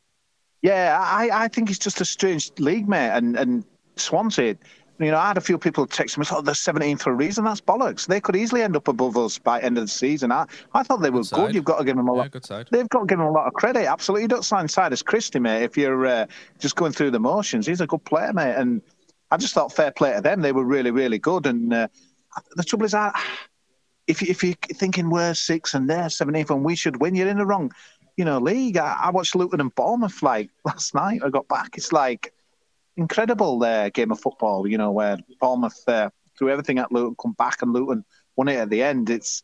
Yeah, 0.62 0.98
I, 1.00 1.44
I 1.44 1.48
think 1.48 1.70
it's 1.70 1.78
just 1.78 2.00
a 2.00 2.04
strange 2.04 2.52
league, 2.58 2.88
mate. 2.88 3.10
And 3.10 3.36
and 3.36 3.64
Swansea, 3.96 4.56
you 4.98 5.10
know, 5.10 5.16
I 5.16 5.28
had 5.28 5.38
a 5.38 5.40
few 5.40 5.56
people 5.56 5.86
text 5.86 6.18
me, 6.18 6.26
"Oh, 6.30 6.42
they're 6.42 6.54
17 6.54 6.98
for 6.98 7.12
a 7.12 7.14
reason." 7.14 7.44
That's 7.44 7.60
bollocks. 7.60 8.06
They 8.06 8.20
could 8.20 8.36
easily 8.36 8.62
end 8.62 8.76
up 8.76 8.86
above 8.86 9.16
us 9.16 9.38
by 9.38 9.60
end 9.60 9.78
of 9.78 9.84
the 9.84 9.88
season. 9.88 10.30
I, 10.30 10.46
I 10.74 10.82
thought 10.82 11.00
they 11.00 11.10
were 11.10 11.22
good. 11.22 11.30
good. 11.30 11.54
You've 11.54 11.64
got 11.64 11.78
to 11.78 11.84
give 11.84 11.96
them 11.96 12.08
a 12.08 12.12
lot. 12.12 12.30
good 12.30 12.44
side. 12.44 12.68
They've 12.70 12.88
got 12.88 13.00
to 13.00 13.06
give 13.06 13.18
them 13.18 13.26
a 13.26 13.32
lot 13.32 13.46
of 13.46 13.54
credit. 13.54 13.86
Absolutely, 13.86 14.22
you 14.22 14.28
don't 14.28 14.44
sign 14.44 14.68
Cyrus 14.68 15.02
Christie, 15.02 15.38
mate. 15.38 15.62
If 15.62 15.78
you're 15.78 16.06
uh, 16.06 16.26
just 16.58 16.76
going 16.76 16.92
through 16.92 17.12
the 17.12 17.20
motions, 17.20 17.66
he's 17.66 17.80
a 17.80 17.86
good 17.86 18.04
player, 18.04 18.32
mate. 18.34 18.56
And 18.56 18.82
I 19.30 19.38
just 19.38 19.54
thought 19.54 19.72
fair 19.72 19.92
play 19.92 20.12
to 20.14 20.20
them. 20.20 20.42
They 20.42 20.52
were 20.52 20.64
really, 20.64 20.90
really 20.90 21.18
good. 21.18 21.46
And 21.46 21.72
uh, 21.72 21.88
the 22.56 22.64
trouble 22.64 22.84
is, 22.84 22.92
I, 22.92 23.18
if 24.06 24.22
if 24.22 24.44
you're 24.44 24.54
thinking 24.74 25.08
we're 25.08 25.32
six 25.32 25.72
and 25.72 25.88
they're 25.88 26.10
17 26.10 26.46
and 26.50 26.64
we 26.64 26.74
should 26.74 27.00
win, 27.00 27.14
you're 27.14 27.28
in 27.28 27.38
the 27.38 27.46
wrong 27.46 27.72
you 28.20 28.26
know, 28.26 28.36
league. 28.36 28.76
I, 28.76 28.98
I 29.04 29.10
watched 29.12 29.34
Luton 29.34 29.62
and 29.62 29.74
Bournemouth 29.74 30.22
like 30.22 30.50
last 30.66 30.94
night. 30.94 31.22
I 31.24 31.30
got 31.30 31.48
back. 31.48 31.78
It's 31.78 31.90
like 31.90 32.34
incredible 32.98 33.64
uh, 33.64 33.88
game 33.88 34.12
of 34.12 34.20
football. 34.20 34.66
You 34.66 34.76
know, 34.76 34.92
where 34.92 35.16
Bournemouth 35.40 35.82
uh, 35.88 36.10
threw 36.36 36.50
everything 36.50 36.78
at 36.78 36.92
Luton, 36.92 37.16
come 37.18 37.32
back, 37.32 37.62
and 37.62 37.72
Luton 37.72 38.04
won 38.36 38.48
it 38.48 38.56
at 38.56 38.68
the 38.68 38.82
end. 38.82 39.08
It's 39.08 39.42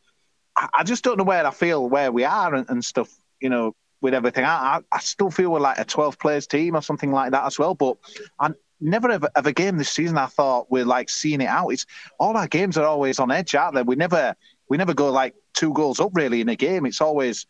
I, 0.58 0.68
I 0.80 0.84
just 0.84 1.04
don't 1.04 1.16
know 1.16 1.24
where 1.24 1.46
I 1.46 1.52
feel 1.52 1.88
where 1.88 2.12
we 2.12 2.24
are 2.24 2.54
and, 2.54 2.68
and 2.68 2.84
stuff. 2.84 3.08
You 3.40 3.48
know, 3.48 3.74
with 4.02 4.12
everything, 4.12 4.44
I, 4.44 4.80
I, 4.92 4.98
still 4.98 5.30
feel 5.30 5.50
we're 5.52 5.60
like 5.60 5.78
a 5.78 5.86
twelve 5.86 6.18
players 6.18 6.46
team 6.46 6.76
or 6.76 6.82
something 6.82 7.12
like 7.12 7.30
that 7.30 7.46
as 7.46 7.58
well. 7.58 7.74
But 7.74 7.96
I 8.38 8.50
never 8.78 9.10
ever 9.10 9.30
of 9.36 9.46
a 9.46 9.54
game 9.54 9.78
this 9.78 9.88
season 9.88 10.18
I 10.18 10.26
thought 10.26 10.70
we're 10.70 10.84
like 10.84 11.08
seeing 11.08 11.40
it 11.40 11.46
out. 11.46 11.70
It's 11.70 11.86
all 12.20 12.36
our 12.36 12.46
games 12.46 12.76
are 12.76 12.84
always 12.84 13.18
on 13.20 13.30
edge, 13.30 13.54
aren't 13.54 13.74
they? 13.74 13.82
We 13.82 13.96
never 13.96 14.36
we 14.68 14.76
never 14.76 14.92
go 14.92 15.10
like 15.10 15.34
two 15.54 15.72
goals 15.72 15.98
up 15.98 16.10
really 16.12 16.42
in 16.42 16.50
a 16.50 16.56
game. 16.56 16.84
It's 16.84 17.00
always 17.00 17.46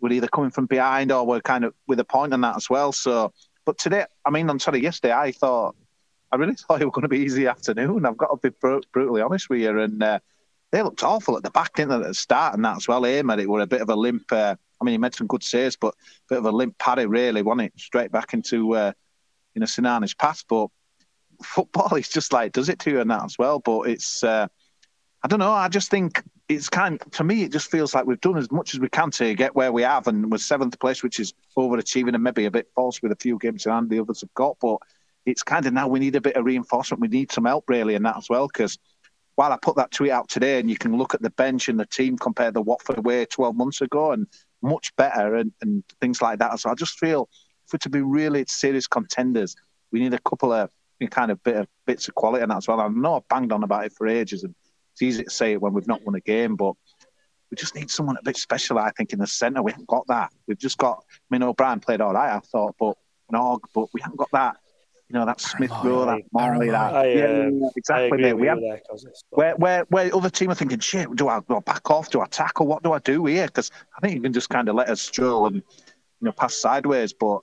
we're 0.00 0.12
either 0.12 0.28
coming 0.28 0.50
from 0.50 0.66
behind 0.66 1.12
or 1.12 1.26
we're 1.26 1.40
kind 1.40 1.64
of 1.64 1.74
with 1.86 2.00
a 2.00 2.04
point 2.04 2.32
on 2.32 2.40
that 2.42 2.56
as 2.56 2.70
well. 2.70 2.92
So, 2.92 3.32
but 3.64 3.78
today, 3.78 4.04
I 4.24 4.30
mean, 4.30 4.48
I'm 4.48 4.58
sorry, 4.58 4.82
yesterday, 4.82 5.12
I 5.12 5.32
thought 5.32 5.76
I 6.32 6.36
really 6.36 6.54
thought 6.56 6.80
it 6.80 6.84
was 6.84 6.92
going 6.92 7.02
to 7.02 7.08
be 7.08 7.18
easy 7.20 7.46
afternoon. 7.46 8.06
I've 8.06 8.16
got 8.16 8.28
to 8.28 8.50
be 8.50 8.56
br- 8.60 8.78
brutally 8.92 9.22
honest 9.22 9.50
with 9.50 9.60
you, 9.60 9.78
and 9.78 10.02
uh, 10.02 10.18
they 10.72 10.82
looked 10.82 11.02
awful 11.02 11.36
at 11.36 11.42
the 11.42 11.50
back, 11.50 11.74
didn't 11.74 11.90
they, 11.90 11.96
at 11.96 12.02
the 12.02 12.14
start, 12.14 12.54
and 12.54 12.64
that 12.64 12.76
as 12.76 12.88
well. 12.88 13.06
Aim 13.06 13.30
at 13.30 13.40
it 13.40 13.48
were 13.48 13.60
a 13.60 13.66
bit 13.66 13.82
of 13.82 13.90
a 13.90 13.96
limp. 13.96 14.30
Uh, 14.30 14.54
I 14.80 14.84
mean, 14.84 14.92
he 14.92 14.98
made 14.98 15.14
some 15.14 15.26
good 15.26 15.42
saves, 15.42 15.76
but 15.76 15.94
a 15.94 16.34
bit 16.34 16.38
of 16.38 16.46
a 16.46 16.52
limp 16.52 16.78
parry, 16.78 17.06
really, 17.06 17.42
wasn't 17.42 17.66
it? 17.66 17.72
Straight 17.76 18.12
back 18.12 18.32
into 18.32 18.74
uh, 18.74 18.92
you 19.54 19.60
know 19.60 19.66
Sinani's 19.66 20.14
pass, 20.14 20.42
but 20.42 20.68
football 21.42 21.94
is 21.96 22.08
just 22.08 22.32
like 22.32 22.52
does 22.52 22.68
it 22.68 22.78
to 22.80 22.90
you 22.90 23.00
and 23.00 23.10
that 23.10 23.24
as 23.24 23.38
well. 23.38 23.58
But 23.58 23.82
it's 23.82 24.22
uh, 24.24 24.46
I 25.22 25.28
don't 25.28 25.40
know. 25.40 25.52
I 25.52 25.68
just 25.68 25.90
think 25.90 26.22
it's 26.50 26.68
kind 26.68 27.00
to 27.12 27.22
me. 27.22 27.44
It 27.44 27.52
just 27.52 27.70
feels 27.70 27.94
like 27.94 28.06
we've 28.06 28.20
done 28.20 28.36
as 28.36 28.50
much 28.50 28.74
as 28.74 28.80
we 28.80 28.88
can 28.88 29.12
to 29.12 29.34
get 29.34 29.54
where 29.54 29.70
we 29.70 29.82
have, 29.82 30.08
and 30.08 30.30
we're 30.30 30.38
seventh 30.38 30.78
place, 30.80 31.00
which 31.00 31.20
is 31.20 31.32
overachieving 31.56 32.14
and 32.14 32.24
maybe 32.24 32.44
a 32.44 32.50
bit 32.50 32.68
false 32.74 33.00
with 33.00 33.12
a 33.12 33.16
few 33.16 33.38
games 33.38 33.66
in 33.66 33.72
hand 33.72 33.88
the 33.88 34.00
others 34.00 34.22
have 34.22 34.34
got. 34.34 34.56
But 34.60 34.78
it's 35.24 35.44
kind 35.44 35.64
of 35.64 35.72
now 35.72 35.86
we 35.86 36.00
need 36.00 36.16
a 36.16 36.20
bit 36.20 36.34
of 36.34 36.44
reinforcement. 36.44 37.00
We 37.00 37.06
need 37.06 37.30
some 37.30 37.44
help 37.44 37.64
really 37.68 37.94
in 37.94 38.02
that 38.02 38.16
as 38.16 38.28
well 38.28 38.46
because. 38.46 38.78
While 39.36 39.52
I 39.52 39.58
put 39.62 39.76
that 39.76 39.90
tweet 39.90 40.10
out 40.10 40.28
today, 40.28 40.60
and 40.60 40.68
you 40.68 40.76
can 40.76 40.98
look 40.98 41.14
at 41.14 41.22
the 41.22 41.30
bench 41.30 41.68
and 41.68 41.80
the 41.80 41.86
team 41.86 42.18
compared 42.18 42.52
to 42.52 42.60
Watford 42.60 42.98
away 42.98 43.24
12 43.24 43.56
months 43.56 43.80
ago, 43.80 44.12
and 44.12 44.26
much 44.60 44.94
better, 44.96 45.36
and, 45.36 45.50
and 45.62 45.82
things 45.98 46.20
like 46.20 46.40
that. 46.40 46.60
So 46.60 46.68
I 46.68 46.74
just 46.74 46.98
feel 46.98 47.26
for 47.66 47.78
to 47.78 47.88
be 47.88 48.02
really 48.02 48.44
serious 48.48 48.86
contenders, 48.86 49.56
we 49.92 50.00
need 50.00 50.12
a 50.12 50.18
couple 50.18 50.52
of 50.52 50.68
kind 51.08 51.30
of 51.30 51.42
bit 51.42 51.56
of 51.56 51.66
bits 51.86 52.08
of 52.08 52.14
quality 52.16 52.42
and 52.42 52.50
that 52.50 52.58
as 52.58 52.68
well. 52.68 52.80
I 52.80 52.88
know 52.88 53.16
I've 53.16 53.28
banged 53.28 53.52
on 53.52 53.62
about 53.62 53.86
it 53.86 53.94
for 53.94 54.06
ages, 54.06 54.44
and 54.44 54.54
it's 55.00 55.14
easy 55.14 55.24
to 55.24 55.30
say 55.30 55.52
it 55.52 55.62
when 55.62 55.72
we've 55.72 55.86
not 55.86 56.04
won 56.04 56.14
a 56.14 56.20
game, 56.20 56.56
but 56.56 56.74
we 57.50 57.56
just 57.56 57.74
need 57.74 57.90
someone 57.90 58.16
a 58.18 58.22
bit 58.22 58.36
special. 58.36 58.78
I 58.78 58.90
think 58.90 59.12
in 59.12 59.18
the 59.18 59.26
centre, 59.26 59.62
we 59.62 59.72
haven't 59.72 59.88
got 59.88 60.06
that. 60.08 60.30
We've 60.46 60.58
just 60.58 60.78
got. 60.78 61.02
I 61.10 61.34
mean, 61.34 61.42
O'Brien 61.42 61.80
played 61.80 62.00
all 62.00 62.12
right, 62.12 62.36
I 62.36 62.40
thought, 62.40 62.76
but 62.78 62.96
Nog, 63.32 63.66
but 63.74 63.86
we 63.94 64.00
haven't 64.00 64.18
got 64.18 64.30
that. 64.32 64.56
You 65.08 65.18
know, 65.18 65.26
that 65.26 65.40
Smith 65.40 65.72
Rowe, 65.82 66.04
that 66.04 66.20
Morley, 66.32 66.70
that. 66.70 66.94
I, 66.94 67.00
uh, 67.00 67.48
yeah, 67.50 67.68
exactly. 67.74 68.18
Mate. 68.18 68.34
We 68.34 68.46
have, 68.46 68.60
there, 68.60 68.80
Costas, 68.88 69.24
but- 69.30 69.38
where, 69.38 69.54
where, 69.56 69.84
where 69.88 70.14
other 70.14 70.30
team 70.30 70.50
are 70.50 70.54
thinking, 70.54 70.78
shit, 70.78 71.16
do 71.16 71.28
I 71.28 71.40
go 71.40 71.60
back 71.60 71.90
off? 71.90 72.10
Do 72.10 72.20
I 72.20 72.26
tackle? 72.26 72.66
What 72.66 72.82
do 72.84 72.92
I 72.92 73.00
do 73.00 73.24
here? 73.26 73.46
Because 73.46 73.72
I 73.96 74.00
think 74.00 74.14
you 74.14 74.20
can 74.20 74.32
just 74.32 74.50
kind 74.50 74.68
of 74.68 74.76
let 74.76 74.88
us 74.88 75.00
stroll 75.00 75.46
and, 75.46 75.56
you 75.56 75.62
know, 76.20 76.32
pass 76.32 76.54
sideways. 76.54 77.12
But 77.12 77.40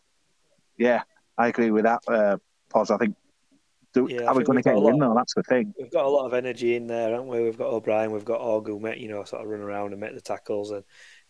yeah, 0.77 1.03
I 1.37 1.47
agree 1.47 1.71
with 1.71 1.83
that. 1.83 1.99
Uh, 2.07 2.37
pause. 2.69 2.91
I 2.91 2.97
think, 2.97 3.15
do, 4.07 4.13
Yeah, 4.13 4.21
I 4.23 4.25
are 4.27 4.35
we 4.35 4.43
going 4.43 4.57
to 4.57 4.61
get 4.63 4.73
got 4.73 4.79
a 4.79 4.81
a 4.81 4.85
win 4.85 4.97
lot- 4.97 5.07
though? 5.09 5.15
That's 5.15 5.33
the 5.33 5.43
thing. 5.43 5.73
We've 5.79 5.91
got 5.91 6.05
a 6.05 6.09
lot 6.09 6.25
of 6.25 6.33
energy 6.33 6.75
in 6.75 6.87
there, 6.87 7.11
haven't 7.11 7.27
we? 7.27 7.41
We've 7.43 7.57
got 7.57 7.67
O'Brien, 7.73 8.11
we've 8.11 8.25
got 8.25 8.39
Org 8.41 8.67
who 8.67 8.79
make, 8.79 8.99
you 8.99 9.07
know, 9.09 9.23
sort 9.23 9.41
of 9.43 9.47
run 9.49 9.61
around 9.61 9.91
and 9.91 9.99
make 10.01 10.13
the 10.15 10.21
tackles, 10.21 10.71
and 10.71 10.83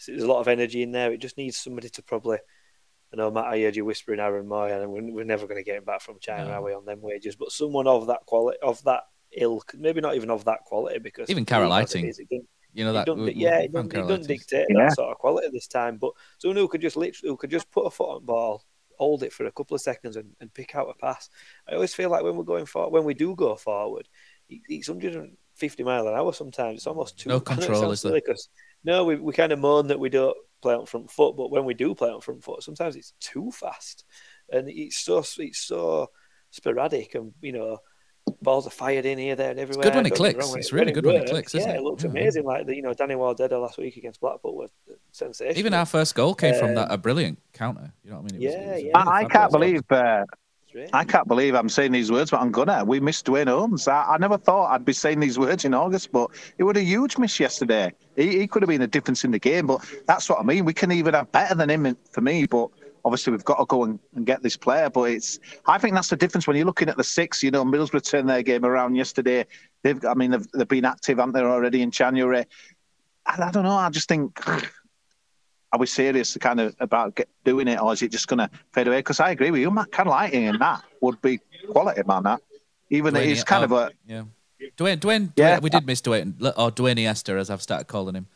there's 0.08 0.23
a 0.23 0.27
lot 0.27 0.39
of 0.39 0.47
energy 0.47 0.82
in 0.84 0.91
there. 0.91 1.12
It 1.12 1.19
just 1.21 1.38
needs 1.38 1.58
somebody 1.58 1.89
to 1.89 2.03
probably. 2.03 2.38
I 3.13 3.15
know 3.15 3.32
Matt, 3.32 3.45
I 3.45 3.62
heard 3.62 3.75
you 3.77 3.86
whispering 3.86 4.19
Aaron 4.19 4.47
Mooy, 4.47 4.69
and 4.82 4.91
we're, 4.91 5.13
we're 5.13 5.23
never 5.23 5.47
going 5.47 5.56
to 5.60 5.63
get 5.63 5.77
him 5.77 5.86
back 5.86 6.01
from 6.01 6.17
China, 6.19 6.45
No. 6.49 6.51
are 6.56 6.62
we, 6.62 6.73
on 6.73 6.84
them 6.84 6.99
wages? 7.01 7.38
But 7.38 7.51
someone 7.53 7.88
of 7.88 8.08
that 8.08 8.25
quality, 8.25 8.58
of 8.62 8.84
that 8.84 9.03
ilk, 9.32 9.73
maybe 9.77 10.01
not 10.01 10.15
even 10.15 10.30
of 10.30 10.43
that 10.43 10.60
quality, 10.65 10.99
because 10.99 11.30
Even 11.30 11.45
Carel 11.45 11.71
Eiting. 11.71 12.08
is, 12.10 12.19
it 12.19 12.27
doesn't- 12.30 12.49
You 12.73 12.84
know 12.84 12.91
that. 12.91 13.06
doesn't- 13.06 13.21
we- 13.23 13.27
we 13.34 13.36
yeah, 13.36 13.60
it 13.60 13.71
found 13.71 13.73
doesn't, 13.73 13.88
it 13.89 13.93
Carel 13.93 14.08
doesn't 14.10 14.23
Eiting. 14.25 14.27
dictate 14.27 14.65
Yeah. 14.69 14.84
that 14.89 14.93
sort 14.95 15.10
of 15.12 15.17
quality 15.19 15.47
this 15.53 15.67
time. 15.67 15.97
But 15.97 16.12
someone 16.39 16.58
who 16.58 16.67
could 16.67 16.82
just 16.82 16.97
literally, 16.97 17.30
who 17.32 17.38
could 17.38 17.49
just 17.49 17.71
put 17.71 17.86
a 17.86 17.89
foot 17.89 18.10
on 18.10 18.15
the 18.15 18.25
ball, 18.25 18.63
hold 18.97 19.23
it 19.23 19.33
for 19.33 19.45
a 19.45 19.51
couple 19.51 19.75
of 19.75 19.81
seconds, 19.81 20.15
and, 20.15 20.36
and 20.41 20.53
pick 20.53 20.75
out 20.75 20.89
a 20.89 20.93
pass. 20.93 21.29
I 21.69 21.75
always 21.75 21.93
feel 21.93 22.10
like 22.10 22.23
when 22.23 22.36
we're 22.36 22.43
going 22.43 22.65
forward, 22.65 22.91
when 22.91 23.03
we 23.05 23.13
do 23.13 23.36
go 23.36 23.55
forward, 23.55 24.07
it's 24.49 24.89
150 24.89 25.83
mile 25.83 26.07
an 26.07 26.15
hour. 26.15 26.33
Sometimes 26.33 26.77
it's 26.77 26.88
almost 26.88 27.19
too. 27.19 27.29
No 27.29 27.36
I 27.47 27.55
know 27.55 27.62
it 27.62 27.65
control, 27.65 27.91
is 27.91 28.01
there? 28.01 28.21
no, 28.83 29.05
we 29.05 29.15
we 29.15 29.33
kind 29.33 29.51
of 29.51 29.60
moan 29.60 29.88
that 29.88 29.99
we 29.99 30.10
don't 30.10 30.38
play 30.62 30.73
on 30.73 30.86
front 30.86 31.12
foot, 31.12 31.36
but 31.38 31.51
when 31.51 31.65
we 31.65 31.73
do 31.73 31.95
play 31.95 32.10
on 32.10 32.21
front 32.21 32.43
foot, 32.43 32.63
sometimes 32.63 32.95
it's 32.95 33.13
too 33.19 33.51
fast, 33.51 34.05
and 34.51 34.69
it's 34.69 34.97
so 34.97 35.23
it's 35.38 35.60
so 35.60 36.10
sporadic, 36.51 37.15
and 37.15 37.33
you 37.41 37.53
know. 37.53 37.79
Balls 38.41 38.67
are 38.67 38.71
fired 38.71 39.05
in 39.05 39.17
here, 39.17 39.35
there, 39.35 39.51
and 39.51 39.59
everywhere. 39.59 39.83
good 39.83 39.95
when 39.95 40.05
it 40.05 40.09
Don't 40.09 40.17
get 40.25 40.35
me 40.37 40.41
clicks. 40.43 40.55
It's 40.55 40.71
really 40.73 40.91
good 40.91 41.05
when 41.05 41.15
it 41.15 41.19
works, 41.19 41.31
clicks, 41.31 41.53
Yeah, 41.53 41.59
isn't 41.61 41.71
it? 41.71 41.75
it 41.77 41.81
looks 41.83 42.03
Yeah. 42.03 42.09
amazing. 42.11 42.43
Like 42.45 42.65
the, 42.65 42.75
you 42.75 42.81
know, 42.81 42.93
Danny 42.93 43.15
Wardeda 43.15 43.59
last 43.59 43.77
week 43.77 43.97
against 43.97 44.19
Blackpool 44.21 44.55
was 44.55 44.71
sensational. 45.11 45.57
Even 45.59 45.73
our 45.73 45.85
first 45.85 46.15
goal 46.15 46.35
came 46.35 46.53
from 46.55 46.69
Um, 46.69 46.75
that 46.75 46.87
a 46.91 46.97
brilliant 46.97 47.39
counter. 47.53 47.93
You 48.03 48.11
know 48.11 48.17
what 48.21 48.31
I 48.31 48.37
mean? 48.37 48.41
It 48.41 48.45
was- 48.45 48.53
it 48.55 48.59
Yeah, 48.59 48.67
was 48.73 48.81
a 48.81 48.85
yeah. 48.85 48.97
really 48.99 49.09
I, 49.11 49.19
I 49.21 49.25
can't 49.25 49.51
believe. 49.51 49.81
Uh, 49.91 50.25
I 50.93 51.05
can't 51.05 51.27
believe 51.27 51.55
I'm 51.55 51.69
saying 51.69 51.91
these 51.91 52.11
words, 52.11 52.29
but 52.29 52.39
I'm 52.39 52.51
gonna. 52.51 52.85
We 52.85 52.99
missed 52.99 53.25
Duane 53.25 53.47
Holmes. 53.47 53.87
I, 53.87 54.03
I 54.03 54.17
never 54.19 54.37
thought 54.37 54.69
I'd 54.71 54.85
be 54.85 54.93
saying 54.93 55.19
these 55.21 55.39
words 55.39 55.65
in 55.65 55.73
August, 55.73 56.11
but 56.11 56.29
it 56.59 56.63
was 56.65 56.77
a 56.77 56.83
huge 56.83 57.17
miss 57.17 57.39
yesterday. 57.39 57.91
He, 58.15 58.37
he 58.39 58.47
could 58.47 58.61
have 58.61 58.69
been 58.69 58.83
a 58.83 58.87
difference 58.87 59.23
in 59.23 59.31
the 59.31 59.39
game, 59.39 59.65
but 59.65 59.83
that's 60.05 60.29
what 60.29 60.39
I 60.39 60.43
mean. 60.43 60.65
We 60.65 60.73
can 60.73 60.91
even 60.91 61.15
have 61.15 61.31
better 61.31 61.55
than 61.55 61.69
him 61.69 61.97
for 62.11 62.21
me, 62.21 62.45
but 62.45 62.69
obviously 63.07 63.31
we've 63.31 63.45
got 63.45 63.57
to 63.57 63.65
go 63.65 63.85
and, 63.85 63.99
and 64.15 64.25
get 64.25 64.43
this 64.43 64.57
player. 64.57 64.89
But 64.89 65.03
it's, 65.03 65.39
I 65.65 65.77
think 65.77 65.95
that's 65.95 66.09
the 66.09 66.17
difference 66.17 66.45
when 66.45 66.57
you're 66.57 66.65
looking 66.65 66.89
at 66.89 66.97
the 66.97 67.05
six. 67.05 67.41
You 67.41 67.51
know, 67.51 67.63
Middlesbrough 67.63 68.03
turned 68.03 68.27
their 68.27 68.43
game 68.43 68.65
around 68.65 68.95
yesterday. 68.95 69.45
They've, 69.81 70.03
I 70.05 70.13
mean, 70.13 70.31
they've, 70.31 70.51
they've 70.51 70.67
been 70.67 70.83
active, 70.83 71.17
haven't 71.17 71.31
they, 71.31 71.39
already 71.39 71.81
in 71.81 71.89
January? 71.89 72.43
I, 73.25 73.41
I 73.41 73.51
don't 73.51 73.63
know. 73.63 73.71
I 73.71 73.89
just 73.89 74.09
think. 74.09 74.45
Are 75.73 75.79
we 75.79 75.85
serious 75.85 76.37
kind 76.37 76.61
of 76.61 76.73
about 76.79 77.15
get, 77.15 77.27
doing 77.43 77.67
it, 77.67 77.77
or 77.81 77.91
is 77.91 78.01
it 78.01 78.09
just 78.09 78.29
going 78.29 78.37
to 78.37 78.49
fade 78.71 78.87
away? 78.87 78.99
Because 78.99 79.19
I 79.19 79.31
agree 79.31 79.51
with 79.51 79.59
you, 79.59 79.69
Matt. 79.69 79.91
Kind 79.91 80.07
of 80.07 80.11
lighting 80.11 80.47
and 80.47 80.61
that 80.61 80.81
would 81.01 81.21
be 81.21 81.41
quality, 81.69 82.03
man. 82.07 82.23
That 82.23 82.39
even 82.89 83.13
Duane- 83.13 83.29
it's 83.29 83.43
kind 83.43 83.63
oh, 83.63 83.65
of 83.65 83.71
a 83.73 83.91
yeah. 84.07 84.23
Duane, 84.77 84.99
Duane, 84.99 85.33
Yeah. 85.35 85.59
We 85.59 85.69
did 85.69 85.85
miss 85.85 85.99
Duane 85.99 86.35
or 86.39 86.71
Dwayne 86.71 87.05
Esther, 87.05 87.37
as 87.37 87.49
I've 87.49 87.61
started 87.61 87.87
calling 87.87 88.15
him, 88.15 88.27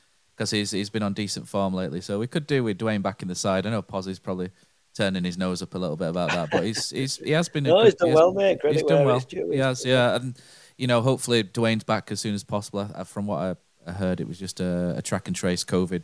because 0.42 0.50
he's 0.50 0.72
he's 0.72 0.90
been 0.90 1.04
on 1.04 1.14
decent 1.14 1.48
form 1.48 1.72
lately. 1.72 2.02
So 2.02 2.18
we 2.18 2.26
could 2.26 2.48
do 2.48 2.64
with 2.64 2.80
Duane 2.80 3.04
back 3.04 3.22
in 3.22 3.28
the 3.28 3.36
side. 3.36 3.68
I 3.68 3.70
know 3.70 3.84
Pozzy's 3.84 4.18
probably 4.18 4.50
turning 4.98 5.24
his 5.24 5.38
nose 5.38 5.62
up 5.62 5.76
a 5.76 5.78
little 5.78 5.96
bit 5.96 6.10
about 6.10 6.32
that, 6.32 6.50
but 6.50 6.64
he's 6.64 6.90
he's 6.90 7.18
he 7.18 7.30
has 7.32 7.48
been. 7.48 7.64
No, 7.72 7.84
good- 7.84 7.86
he's 7.86 7.94
done 7.94 8.08
he 8.08 8.12
has- 8.12 8.20
well, 8.20 8.34
mate. 8.34 8.60
Credit 8.60 8.76
he's 8.80 8.84
done 8.84 9.06
well. 9.06 9.18
it's. 9.18 9.32
He 9.32 9.58
has, 9.60 9.86
yeah, 9.86 10.16
and 10.16 10.36
you 10.78 10.88
know, 10.88 11.02
hopefully 11.04 11.44
Duane's 11.44 11.84
back 11.84 12.12
as 12.12 12.20
soon 12.20 12.34
as 12.34 12.44
possible. 12.44 12.86
From 13.06 13.28
what 13.28 13.38
I, 13.38 13.56
I 13.86 13.94
heard, 13.94 14.20
it 14.20 14.28
was 14.28 14.40
just 14.40 14.60
a, 14.60 14.96
a 14.98 15.04
track 15.04 15.28
and 15.28 15.36
trace 15.36 15.64
COVID 15.64 16.02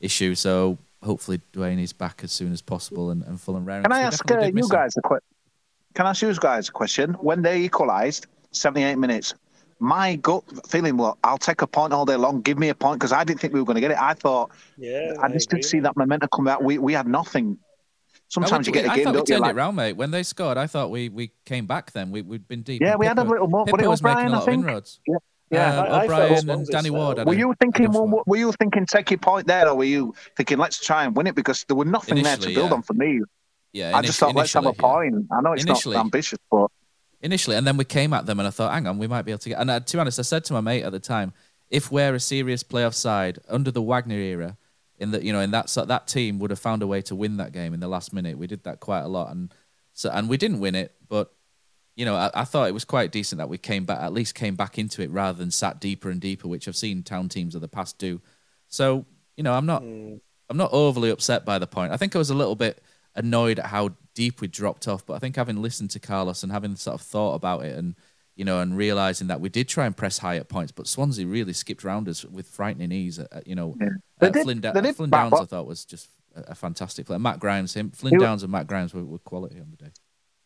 issue. 0.00 0.34
So 0.34 0.78
hopefully 1.04 1.40
Duane 1.52 1.78
is 1.78 1.92
back 1.92 2.22
as 2.24 2.32
soon 2.32 2.52
as 2.52 2.60
possible 2.60 3.10
and, 3.10 3.22
and 3.22 3.40
full 3.40 3.56
and 3.56 3.64
raring. 3.64 3.84
Can 3.84 3.92
I 3.92 4.00
ask 4.00 4.28
uh, 4.28 4.40
did 4.40 4.54
miss 4.56 4.64
you 4.64 4.74
him. 4.74 4.80
guys 4.82 4.96
a 4.96 5.02
question? 5.02 5.24
Can 5.94 6.06
I 6.06 6.10
ask 6.10 6.22
you 6.22 6.34
guys 6.34 6.68
a 6.68 6.72
question? 6.72 7.12
When 7.14 7.42
they 7.42 7.62
equalised, 7.62 8.26
78 8.50 8.96
minutes, 8.98 9.34
my 9.80 10.16
gut 10.16 10.44
feeling, 10.68 10.96
well, 10.96 11.18
I'll 11.22 11.38
take 11.38 11.62
a 11.62 11.66
point 11.66 11.92
all 11.92 12.04
day 12.04 12.16
long. 12.16 12.40
Give 12.42 12.58
me 12.58 12.68
a 12.68 12.74
point 12.74 12.98
because 12.98 13.12
I 13.12 13.24
didn't 13.24 13.40
think 13.40 13.52
we 13.54 13.60
were 13.60 13.66
going 13.66 13.76
to 13.76 13.80
get 13.80 13.90
it. 13.92 13.98
I 14.00 14.14
thought 14.14 14.50
Yeah, 14.76 15.14
I 15.22 15.28
just 15.28 15.50
didn't 15.50 15.64
see 15.64 15.80
that 15.80 15.96
momentum 15.96 16.28
come 16.34 16.48
out. 16.48 16.62
We 16.64 16.78
we 16.78 16.92
had 16.92 17.06
nothing. 17.06 17.58
Sometimes 18.28 18.66
you 18.66 18.72
get 18.72 18.84
a 18.84 18.90
I 18.92 18.96
game, 18.96 19.04
thought 19.04 19.14
we 19.14 19.18
don't 19.20 19.28
you? 19.28 19.34
turned 19.36 19.42
Like, 19.42 19.52
it 19.52 19.56
round, 19.56 19.76
mate. 19.76 19.92
When 19.96 20.10
they 20.10 20.22
scored, 20.22 20.58
I 20.58 20.66
thought 20.66 20.90
we, 20.90 21.08
we 21.08 21.32
came 21.46 21.66
back. 21.66 21.92
Then 21.92 22.10
we 22.10 22.22
we'd 22.22 22.46
been 22.46 22.62
deep. 22.62 22.82
Yeah, 22.82 22.90
and 22.90 23.00
we 23.00 23.06
had 23.06 23.18
a 23.18 23.24
little 23.24 23.48
more. 23.48 23.64
Pipa 23.64 23.76
But 23.76 23.84
it 23.84 23.88
was 23.88 24.02
making 24.02 24.18
O'Brien, 24.18 24.32
a 24.32 24.34
I 24.34 24.38
lot 24.38 24.44
think. 24.44 24.62
of 24.64 24.68
inroads. 24.68 25.00
Yeah, 25.06 25.16
yeah. 25.50 25.80
Uh, 25.80 25.84
I- 25.84 26.06
I 26.06 26.26
and 26.26 26.46
Danny 26.46 26.88
style. 26.88 26.92
Ward. 26.92 27.24
Were 27.24 27.34
you 27.34 27.54
thinking? 27.60 27.86
good 27.86 27.94
Well, 27.94 28.06
one. 28.06 28.22
were 28.26 28.36
you 28.36 28.52
thinking 28.52 28.84
take 28.84 29.10
your 29.10 29.18
point 29.18 29.46
there, 29.46 29.68
or 29.68 29.76
were 29.76 29.84
you 29.84 30.14
thinking 30.36 30.58
let's 30.58 30.78
try 30.84 31.04
and 31.04 31.16
win 31.16 31.26
it 31.26 31.34
because 31.34 31.64
there 31.64 31.76
was 31.76 31.88
nothing 31.88 32.22
there 32.22 32.36
to 32.36 32.46
build 32.54 32.68
yeah. 32.70 32.74
on 32.74 32.82
for 32.82 32.94
me? 32.94 33.20
Yeah, 33.72 33.96
I 33.96 34.02
just 34.02 34.18
thought 34.18 34.34
let's 34.34 34.52
have 34.54 34.64
a 34.64 34.68
initially, 34.70 34.88
yeah. 34.88 34.94
point. 34.94 35.26
I 35.32 35.40
know 35.40 35.52
it's 35.52 35.64
Initially. 35.64 35.96
not 35.96 36.04
ambitious, 36.06 36.38
but 36.50 36.70
initially, 37.20 37.56
and 37.56 37.66
then 37.66 37.76
we 37.76 37.84
came 37.84 38.12
at 38.12 38.26
them, 38.26 38.38
and 38.38 38.46
I 38.46 38.50
thought, 38.50 38.72
hang 38.72 38.86
on, 38.86 38.98
we 38.98 39.06
might 39.06 39.22
be 39.22 39.32
able 39.32 39.40
to 39.40 39.48
get. 39.48 39.58
And 39.58 39.86
to 39.86 39.96
be 39.96 40.00
honest, 40.00 40.18
I 40.18 40.22
said 40.22 40.44
to 40.46 40.52
my 40.52 40.60
mate 40.60 40.84
at 40.84 40.92
the 40.92 41.00
time, 41.00 41.32
if 41.70 41.90
we're 41.90 42.14
a 42.14 42.20
serious 42.20 42.62
playoff 42.62 42.94
side 42.94 43.38
under 43.48 43.70
the 43.70 43.82
Wagner 43.82 44.16
era, 44.16 44.56
in 44.98 45.12
that 45.12 45.22
you 45.22 45.32
know, 45.32 45.40
in 45.40 45.50
that 45.52 45.68
so 45.70 45.84
that 45.84 46.08
team 46.08 46.38
would 46.38 46.50
have 46.50 46.58
found 46.58 46.82
a 46.82 46.86
way 46.86 47.00
to 47.02 47.14
win 47.14 47.36
that 47.36 47.52
game 47.52 47.72
in 47.72 47.80
the 47.80 47.88
last 47.88 48.12
minute. 48.12 48.36
We 48.36 48.46
did 48.46 48.64
that 48.64 48.80
quite 48.80 49.02
a 49.02 49.08
lot, 49.08 49.30
and 49.30 49.52
so 49.92 50.10
and 50.10 50.28
we 50.28 50.36
didn't 50.36 50.60
win 50.60 50.74
it, 50.74 50.94
but 51.08 51.32
you 51.94 52.04
know, 52.04 52.14
I, 52.14 52.30
I 52.34 52.44
thought 52.44 52.68
it 52.68 52.74
was 52.74 52.84
quite 52.84 53.10
decent 53.10 53.38
that 53.38 53.48
we 53.48 53.58
came 53.58 53.84
back, 53.84 54.00
at 54.00 54.12
least 54.12 54.34
came 54.34 54.54
back 54.54 54.78
into 54.78 55.02
it 55.02 55.10
rather 55.10 55.36
than 55.38 55.50
sat 55.50 55.80
deeper 55.80 56.10
and 56.10 56.20
deeper, 56.20 56.46
which 56.46 56.68
I've 56.68 56.76
seen 56.76 57.02
town 57.02 57.28
teams 57.28 57.54
of 57.54 57.60
the 57.60 57.68
past 57.68 57.98
do. 57.98 58.20
So 58.68 59.06
you 59.36 59.42
know, 59.44 59.54
I'm 59.54 59.66
not. 59.66 59.82
Hmm. 59.82 60.16
I'm 60.50 60.56
not 60.56 60.72
overly 60.72 61.10
upset 61.10 61.44
by 61.44 61.58
the 61.58 61.66
point. 61.66 61.92
I 61.92 61.98
think 61.98 62.16
I 62.16 62.18
was 62.18 62.30
a 62.30 62.34
little 62.34 62.56
bit 62.56 62.82
annoyed 63.14 63.58
at 63.58 63.66
how 63.66 63.90
deep 64.18 64.40
we 64.40 64.48
dropped 64.48 64.88
off, 64.88 65.06
but 65.06 65.14
I 65.14 65.20
think 65.20 65.36
having 65.36 65.62
listened 65.62 65.90
to 65.92 66.00
Carlos 66.00 66.42
and 66.42 66.50
having 66.50 66.74
sort 66.74 66.94
of 67.00 67.06
thought 67.06 67.34
about 67.34 67.64
it 67.64 67.78
and 67.78 67.94
you 68.34 68.44
know 68.44 68.58
and 68.60 68.76
realizing 68.76 69.28
that 69.28 69.40
we 69.40 69.48
did 69.48 69.68
try 69.68 69.86
and 69.86 69.96
press 69.96 70.18
high 70.18 70.34
at 70.38 70.48
points, 70.48 70.72
but 70.72 70.88
Swansea 70.88 71.24
really 71.24 71.52
skipped 71.52 71.84
round 71.84 72.08
us 72.08 72.24
with 72.24 72.48
frightening 72.48 72.90
ease. 72.90 73.20
At, 73.20 73.32
at, 73.32 73.46
you 73.46 73.54
know, 73.54 73.76
at 74.26 74.32
did- 74.32 74.42
Flynn, 74.42 74.60
did 74.60 74.96
Flynn 74.96 75.10
Downs. 75.10 75.34
I 75.34 75.44
thought 75.44 75.68
was 75.68 75.84
just 75.84 76.08
a, 76.34 76.50
a 76.50 76.54
fantastic 76.56 77.06
player. 77.06 77.20
Matt 77.20 77.38
Grimes, 77.38 77.74
him, 77.74 77.92
Flynn 77.92 78.14
Downs 78.18 78.42
and 78.42 78.50
Matt 78.50 78.66
Grimes 78.66 78.92
were, 78.92 79.04
were 79.04 79.18
quality 79.20 79.60
on 79.60 79.70
the 79.70 79.76
day. 79.76 79.92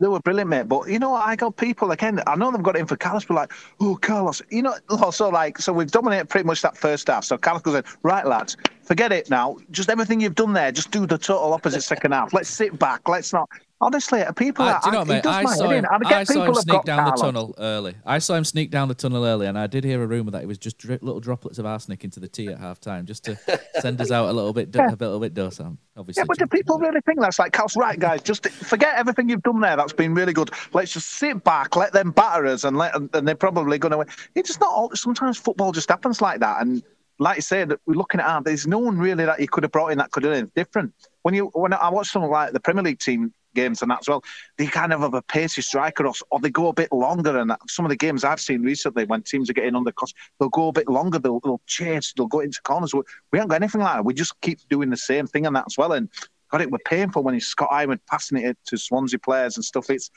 They 0.03 0.09
were 0.09 0.19
brilliant, 0.19 0.51
mate. 0.51 0.69
But 0.69 0.89
you 0.89 0.99
know? 0.99 1.15
I 1.15 1.37
got 1.37 1.57
people 1.57 1.93
again. 1.93 2.21
I 2.27 2.35
know 2.35 2.51
they've 2.51 2.61
got 2.61 2.77
in 2.77 2.87
for 2.87 2.97
Carlos, 2.97 3.25
but 3.25 3.35
like, 3.35 3.53
oh, 3.79 3.95
Carlos, 3.95 4.43
you 4.51 4.61
know, 4.61 4.75
oh, 4.89 5.05
also 5.05 5.31
like, 5.31 5.59
so 5.59 5.73
we've 5.73 5.93
dominated 5.93 6.29
pretty 6.29 6.45
much 6.45 6.61
that 6.63 6.77
first 6.77 7.07
half. 7.07 7.25
So 7.25 7.39
Carlos 7.39 7.63
goes, 7.63 7.85
right, 8.03 8.27
lads, 8.27 8.57
forget 8.83 9.13
it 9.13 9.31
now. 9.31 9.59
Just 9.71 9.89
everything 9.89 10.21
you've 10.21 10.35
done 10.35 10.55
there, 10.55 10.73
just 10.73 10.91
do 10.91 11.07
the 11.07 11.19
total 11.19 11.55
opposite 11.55 11.83
second 11.83 12.11
half. 12.11 12.33
Let's 12.33 12.49
sit 12.49 12.77
back. 12.81 13.09
Let's 13.09 13.33
not. 13.33 13.49
Honestly, 13.83 14.23
people. 14.37 14.65
Uh, 14.65 14.79
do 14.79 14.87
you 14.87 14.93
know 14.93 14.99
what, 15.01 15.09
mate? 15.09 15.27
I 15.27 15.45
saw 15.45 15.69
him. 15.69 15.85
I, 15.91 16.23
saw 16.23 16.45
him 16.45 16.55
sneak 16.55 16.85
down 16.85 16.99
Carlos. 16.99 17.21
the 17.21 17.27
tunnel 17.27 17.55
early. 17.59 17.97
I 18.07 18.21
saw 18.21 18.37
him 18.37 18.45
sneak 18.45 18.71
down 18.71 18.87
the 18.87 18.95
tunnel 18.95 19.25
early, 19.25 19.49
and 19.49 19.59
I 19.59 19.67
did 19.67 19.83
hear 19.83 20.01
a 20.01 20.07
rumor 20.07 20.31
that 20.31 20.45
it 20.45 20.47
was 20.47 20.57
just 20.57 20.79
drip, 20.79 21.03
little 21.03 21.19
droplets 21.19 21.59
of 21.59 21.67
arsenic 21.67 22.05
into 22.05 22.21
the 22.21 22.29
tea 22.29 22.47
at 22.47 22.59
half 22.59 22.79
time, 22.79 23.07
just 23.07 23.25
to 23.25 23.37
send 23.81 24.01
us 24.01 24.13
out 24.13 24.29
a 24.29 24.33
little 24.33 24.53
bit, 24.53 24.69
yeah. 24.73 24.89
a 24.89 24.95
little 24.95 25.19
bit 25.19 25.35
docile. 25.35 25.77
Obviously, 25.97 26.21
yeah, 26.21 26.27
but 26.29 26.39
do 26.39 26.47
people 26.47 26.79
really 26.79 27.01
think 27.01 27.19
that's 27.21 27.41
like 27.41 27.53
Carlos? 27.53 27.77
Right, 27.77 27.99
guys, 27.99 28.23
just 28.23 28.49
forget 28.51 28.95
everything 28.95 29.29
you've 29.29 29.43
done 29.43 29.61
there. 29.61 29.77
That's 29.77 29.93
been 29.93 30.15
really 30.15 30.33
good. 30.33 30.51
Let's 30.73 30.93
just 30.93 31.09
sit 31.15 31.43
back, 31.43 31.75
let 31.75 31.93
them 31.93 32.13
batter 32.13 32.47
us, 32.47 32.63
and 32.63 32.79
let 32.79 32.95
and 32.95 33.27
they're 33.27 33.35
probably 33.35 33.79
going 33.79 33.91
to 33.91 33.99
win. 33.99 34.07
It's 34.37 34.49
just 34.49 34.61
not. 34.61 34.71
All, 34.71 34.95
sometimes 34.95 35.39
football 35.39 35.73
just 35.73 35.89
happens 35.89 36.23
like 36.23 36.39
that, 36.39 36.63
and 36.63 36.85
like 37.19 37.37
you 37.37 37.43
said, 37.43 37.73
we're 37.87 37.95
looking 37.95 38.21
at 38.21 38.27
our, 38.27 38.43
there's 38.43 38.67
no 38.67 38.79
one 38.79 38.97
really 38.97 39.25
that 39.25 39.41
you 39.41 39.49
could 39.49 39.65
have 39.65 39.73
brought 39.73 39.89
in 39.89 39.99
that 39.99 40.13
could 40.13 40.23
have 40.23 40.35
been 40.35 40.53
different. 40.55 40.95
When 41.23 41.35
you 41.35 41.47
when 41.55 41.73
I 41.73 41.89
watch 41.89 42.11
something 42.11 42.31
like 42.31 42.53
the 42.53 42.61
Premier 42.61 42.85
League 42.85 43.01
team 43.01 43.33
games 43.55 43.83
and 43.83 43.91
that 43.91 44.01
as 44.01 44.09
well. 44.09 44.23
They 44.59 44.67
kind 44.67 44.93
of 44.93 45.01
have 45.01 45.15
a 45.15 45.23
pacey 45.23 45.63
striker, 45.63 46.07
or, 46.07 46.15
or 46.31 46.41
they 46.41 46.51
go 46.51 46.69
a 46.69 46.73
bit 46.73 46.93
longer. 46.93 47.39
And 47.39 47.53
some 47.69 47.85
of 47.85 47.91
the 47.91 47.97
games 47.97 48.25
I've 48.25 48.41
seen 48.41 48.63
recently, 48.63 49.05
when 49.05 49.23
teams 49.23 49.51
are 49.51 49.55
getting 49.55 49.75
under 49.75 49.93
cost, 49.93 50.15
they'll 50.39 50.49
go 50.49 50.69
a 50.69 50.73
bit 50.73 50.89
longer. 50.89 51.19
They'll, 51.19 51.41
they'll 51.41 51.61
chase. 51.67 52.13
They'll 52.17 52.27
go 52.27 52.41
into 52.41 52.61
corners. 52.63 52.95
We, 52.95 53.03
we 53.33 53.39
haven't 53.39 53.51
got 53.51 53.57
anything 53.57 53.81
like 53.81 53.97
that. 53.97 54.05
We 54.05 54.15
just 54.15 54.41
keep 54.41 54.61
doing 54.69 54.91
the 54.91 54.97
same 54.97 55.27
thing 55.27 55.47
and 55.47 55.57
that 55.57 55.65
as 55.67 55.79
well. 55.79 55.93
And 55.93 56.09
got 56.51 56.61
it, 56.61 56.71
we're 56.71 56.79
painful 56.85 57.23
when 57.23 57.35
he's 57.35 57.47
Scott 57.47 57.71
Iwood 57.73 58.01
passing 58.09 58.39
it 58.39 58.59
to 58.67 58.77
Swansea 58.77 59.19
players 59.19 59.57
and 59.57 59.65
stuff. 59.65 59.91
It's 59.91 60.11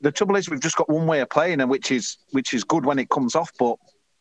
the 0.00 0.12
trouble 0.12 0.36
is 0.36 0.48
we've 0.48 0.60
just 0.60 0.76
got 0.76 0.88
one 0.88 1.06
way 1.06 1.20
of 1.20 1.30
playing, 1.30 1.60
and 1.60 1.70
which 1.70 1.90
is 1.90 2.18
which 2.30 2.54
is 2.54 2.64
good 2.64 2.84
when 2.84 2.98
it 2.98 3.08
comes 3.08 3.34
off. 3.34 3.50
But 3.58 3.76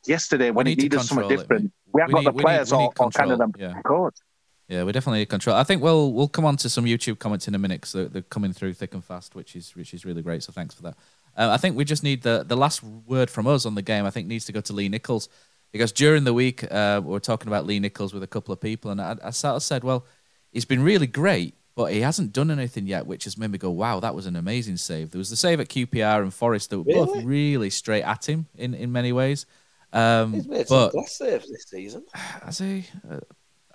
yesterday, 0.06 0.52
when 0.52 0.68
it 0.68 0.78
needed 0.78 1.02
something 1.02 1.28
different, 1.28 1.66
it, 1.66 1.72
we 1.94 2.02
haven't 2.02 2.24
got 2.24 2.36
the 2.36 2.42
players 2.42 2.72
need, 2.72 2.78
or, 2.78 2.94
or 3.00 3.12
kind 3.12 3.32
of 3.32 3.40
them 3.40 3.52
yeah. 3.58 3.80
codes. 3.86 4.22
Yeah, 4.68 4.84
we 4.84 4.92
definitely 4.92 5.20
need 5.20 5.30
control. 5.30 5.56
I 5.56 5.64
think 5.64 5.82
we'll 5.82 6.12
we'll 6.12 6.28
come 6.28 6.46
on 6.46 6.58
to 6.58 6.70
some 6.70 6.86
YouTube 6.86 7.20
comments 7.20 7.48
in 7.48 7.56
a 7.56 7.58
minute 7.58 7.82
because 7.82 7.94
they're, 7.94 8.06
they're, 8.06 8.22
coming 8.22 8.52
through 8.52 8.74
thick 8.74 8.94
and 8.94 9.04
fast, 9.04 9.34
which 9.34 9.56
is 9.56 9.76
which 9.76 9.94
is 9.94 10.06
really 10.06 10.22
great. 10.22 10.44
So 10.44 10.52
thanks 10.52 10.76
for 10.76 10.84
that. 10.84 10.98
Uh, 11.38 11.50
I 11.52 11.58
think 11.58 11.78
we 11.78 11.86
just 11.86 12.04
need 12.04 12.24
the 12.24 12.44
the 12.46 12.58
last 12.58 12.84
word 12.84 13.30
from 13.30 13.48
us 13.48 13.66
on 13.66 13.76
the 13.76 13.82
game. 13.82 14.06
I 14.06 14.10
think 14.10 14.28
needs 14.28 14.46
to 14.46 14.52
go 14.52 14.62
to 14.62 14.74
Lee 14.74 14.90
Nicholls 14.90 15.30
because 15.72 15.94
during 15.94 16.26
the 16.26 16.34
week 16.34 16.70
uh, 16.70 17.02
we 17.04 17.16
are 17.16 17.20
talking 17.22 17.48
about 17.48 17.66
Lee 17.66 17.80
Nicholls 17.80 18.14
with 18.14 18.24
a 18.24 18.28
couple 18.28 18.54
of 18.54 18.60
people, 18.60 18.92
and 18.92 19.00
I, 19.00 19.16
I 19.24 19.30
sort 19.30 19.56
of 19.56 19.64
said, 19.64 19.84
well, 19.84 20.06
he's 20.52 20.66
been 20.66 20.84
really 20.84 21.08
great, 21.08 21.54
but 21.76 21.94
he 21.94 22.02
hasn't 22.02 22.34
done 22.34 22.52
anything 22.52 22.88
yet, 22.88 23.08
which 23.08 23.24
has 23.24 23.38
made 23.38 23.52
me 23.52 23.58
go, 23.58 23.72
wow, 23.72 24.02
that 24.02 24.16
was 24.16 24.26
an 24.26 24.36
amazing 24.36 24.78
save. 24.78 25.12
There 25.12 25.20
was 25.20 25.30
the 25.30 25.36
save 25.38 25.62
at 25.62 25.70
QPR 25.70 26.22
and 26.22 26.34
Forest 26.34 26.72
that 26.72 26.80
were 26.80 26.86
really? 26.86 27.06
both 27.06 27.24
really 27.24 27.70
straight 27.70 28.04
at 28.04 28.28
him 28.28 28.48
in 28.58 28.74
in 28.74 28.92
many 28.92 29.14
ways. 29.14 29.46
Um, 29.94 30.34
he's 30.34 30.48
made 30.48 30.66
but, 30.68 30.92
some 30.92 31.06
saves 31.06 31.50
this 31.50 31.66
season. 31.70 32.04
Has 32.14 32.58
he? 32.58 32.86
Uh, 33.10 33.20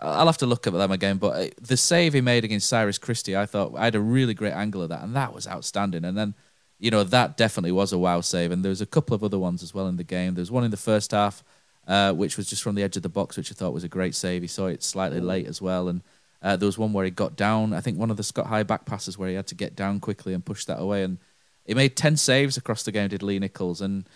I'll 0.02 0.26
have 0.26 0.38
to 0.38 0.46
look 0.46 0.66
at 0.66 0.72
them 0.72 0.90
again, 0.90 1.16
but 1.18 1.28
uh, 1.28 1.50
the 1.60 1.76
save 1.76 2.12
he 2.12 2.20
made 2.20 2.44
against 2.44 2.68
Cyrus 2.68 2.98
Christie, 2.98 3.36
I 3.36 3.46
thought 3.46 3.74
I 3.76 3.84
had 3.84 3.94
a 3.94 4.00
really 4.00 4.34
great 4.34 4.52
angle 4.52 4.82
of 4.82 4.88
that, 4.88 5.02
and 5.02 5.14
that 5.14 5.32
was 5.32 5.46
outstanding. 5.46 6.04
And 6.04 6.18
then, 6.18 6.34
you 6.78 6.90
know, 6.90 7.04
that 7.04 7.36
definitely 7.36 7.72
was 7.72 7.92
a 7.92 7.98
wow 7.98 8.20
save. 8.20 8.50
And 8.50 8.64
there 8.64 8.70
was 8.70 8.80
a 8.80 8.86
couple 8.86 9.14
of 9.14 9.22
other 9.22 9.38
ones 9.38 9.62
as 9.62 9.72
well 9.72 9.86
in 9.86 9.96
the 9.96 10.04
game. 10.04 10.34
There 10.34 10.42
was 10.42 10.50
one 10.50 10.64
in 10.64 10.72
the 10.72 10.76
first 10.76 11.12
half, 11.12 11.44
uh, 11.86 12.12
which 12.12 12.36
was 12.36 12.48
just 12.48 12.62
from 12.62 12.74
the 12.74 12.82
edge 12.82 12.96
of 12.96 13.02
the 13.02 13.08
box, 13.08 13.36
which 13.36 13.52
I 13.52 13.54
thought 13.54 13.72
was 13.72 13.84
a 13.84 13.88
great 13.88 14.14
save. 14.14 14.42
He 14.42 14.48
saw 14.48 14.66
it 14.66 14.82
slightly 14.82 15.20
late 15.20 15.46
as 15.46 15.62
well, 15.62 15.88
and 15.88 16.02
uh, 16.42 16.56
there 16.56 16.66
was 16.66 16.78
one 16.78 16.92
where 16.92 17.04
he 17.04 17.10
got 17.10 17.36
down. 17.36 17.72
I 17.72 17.80
think 17.80 17.98
one 17.98 18.10
of 18.10 18.16
the 18.16 18.24
Scott 18.24 18.46
High 18.46 18.64
back 18.64 18.84
passes 18.84 19.16
where 19.16 19.28
he 19.28 19.36
had 19.36 19.46
to 19.46 19.54
get 19.54 19.76
down 19.76 20.00
quickly 20.00 20.34
and 20.34 20.44
push 20.44 20.64
that 20.64 20.80
away. 20.80 21.04
And 21.04 21.18
he 21.64 21.74
made 21.74 21.96
ten 21.96 22.16
saves 22.16 22.56
across 22.56 22.82
the 22.82 22.92
game. 22.92 23.08
Did 23.08 23.22
Lee 23.22 23.38
Nicholls 23.38 23.80
and 23.80 24.08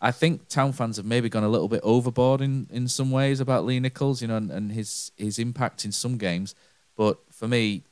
I 0.00 0.12
think 0.12 0.48
town 0.48 0.72
fans 0.72 0.96
have 0.96 1.04
maybe 1.04 1.28
gone 1.28 1.44
a 1.44 1.48
little 1.48 1.68
bit 1.68 1.80
overboard 1.82 2.40
in, 2.40 2.66
in 2.70 2.88
some 2.88 3.10
ways 3.10 3.38
about 3.40 3.66
Lee 3.66 3.80
Nicholls, 3.80 4.22
you 4.22 4.28
know, 4.28 4.36
and, 4.36 4.50
and 4.50 4.72
his 4.72 5.12
his 5.16 5.38
impact 5.38 5.84
in 5.84 5.92
some 5.92 6.16
games. 6.16 6.54
But 6.96 7.18
for 7.30 7.46
me, 7.46 7.82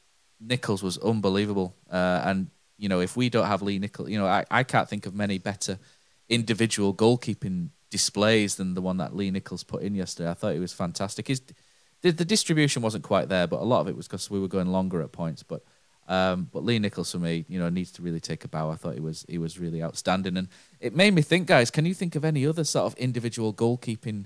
Nicholls 0.41 0.83
was 0.83 0.97
unbelievable. 0.99 1.75
Uh, 1.91 2.23
and 2.25 2.51
you 2.79 2.89
know, 2.89 3.01
if 3.01 3.17
we 3.17 3.29
don't 3.29 3.47
have 3.47 3.61
Lee 3.63 3.79
Nicholls, 3.79 4.09
you 4.09 4.19
know, 4.19 4.27
I, 4.27 4.45
I 4.51 4.63
can't 4.63 4.89
think 4.89 5.05
of 5.05 5.15
many 5.15 5.39
better 5.39 5.79
individual 6.29 6.95
goalkeeping 6.95 7.71
displays 7.91 8.57
than 8.57 8.75
the 8.75 8.83
one 8.83 8.99
that 8.99 9.15
Lee 9.15 9.31
Nicholls 9.31 9.65
put 9.65 9.83
in 9.83 9.95
yesterday. 9.95 10.31
I 10.31 10.35
thought 10.35 10.55
it 10.55 10.61
was 10.61 10.73
fantastic. 10.73 11.29
His 11.29 11.43
the, 12.01 12.13
the 12.13 12.25
distribution 12.25 12.81
wasn't 12.81 13.05
quite 13.05 13.29
there, 13.29 13.47
but 13.47 13.61
a 13.61 13.65
lot 13.65 13.81
of 13.81 13.89
it 13.89 13.97
was 13.97 14.07
because 14.07 14.31
we 14.31 14.41
were 14.41 14.49
going 14.49 14.69
longer 14.69 15.03
at 15.03 15.13
points. 15.13 15.43
But 15.43 15.63
um, 16.09 16.49
but 16.51 16.65
Lee 16.65 16.79
Nicholls 16.79 17.13
for 17.13 17.19
me, 17.19 17.45
you 17.49 17.59
know, 17.59 17.69
needs 17.69 17.93
to 17.93 18.03
really 18.03 18.21
take 18.21 18.43
a 18.43 18.49
bow. 18.49 18.71
I 18.71 18.77
thought 18.77 18.95
he 18.95 19.01
was 19.01 19.27
he 19.29 19.37
was 19.37 19.59
really 19.59 19.83
outstanding, 19.83 20.39
and 20.39 20.49
it 20.81 20.97
made 20.97 21.15
me 21.15 21.21
think, 21.21 21.47
guys. 21.47 21.71
Can 21.71 21.85
you 21.85 21.93
think 21.93 22.17
of 22.17 22.25
any 22.25 22.47
other 22.47 22.65
sort 22.65 22.87
of 22.87 22.99
individual 22.99 23.53
goalkeeping 23.53 24.25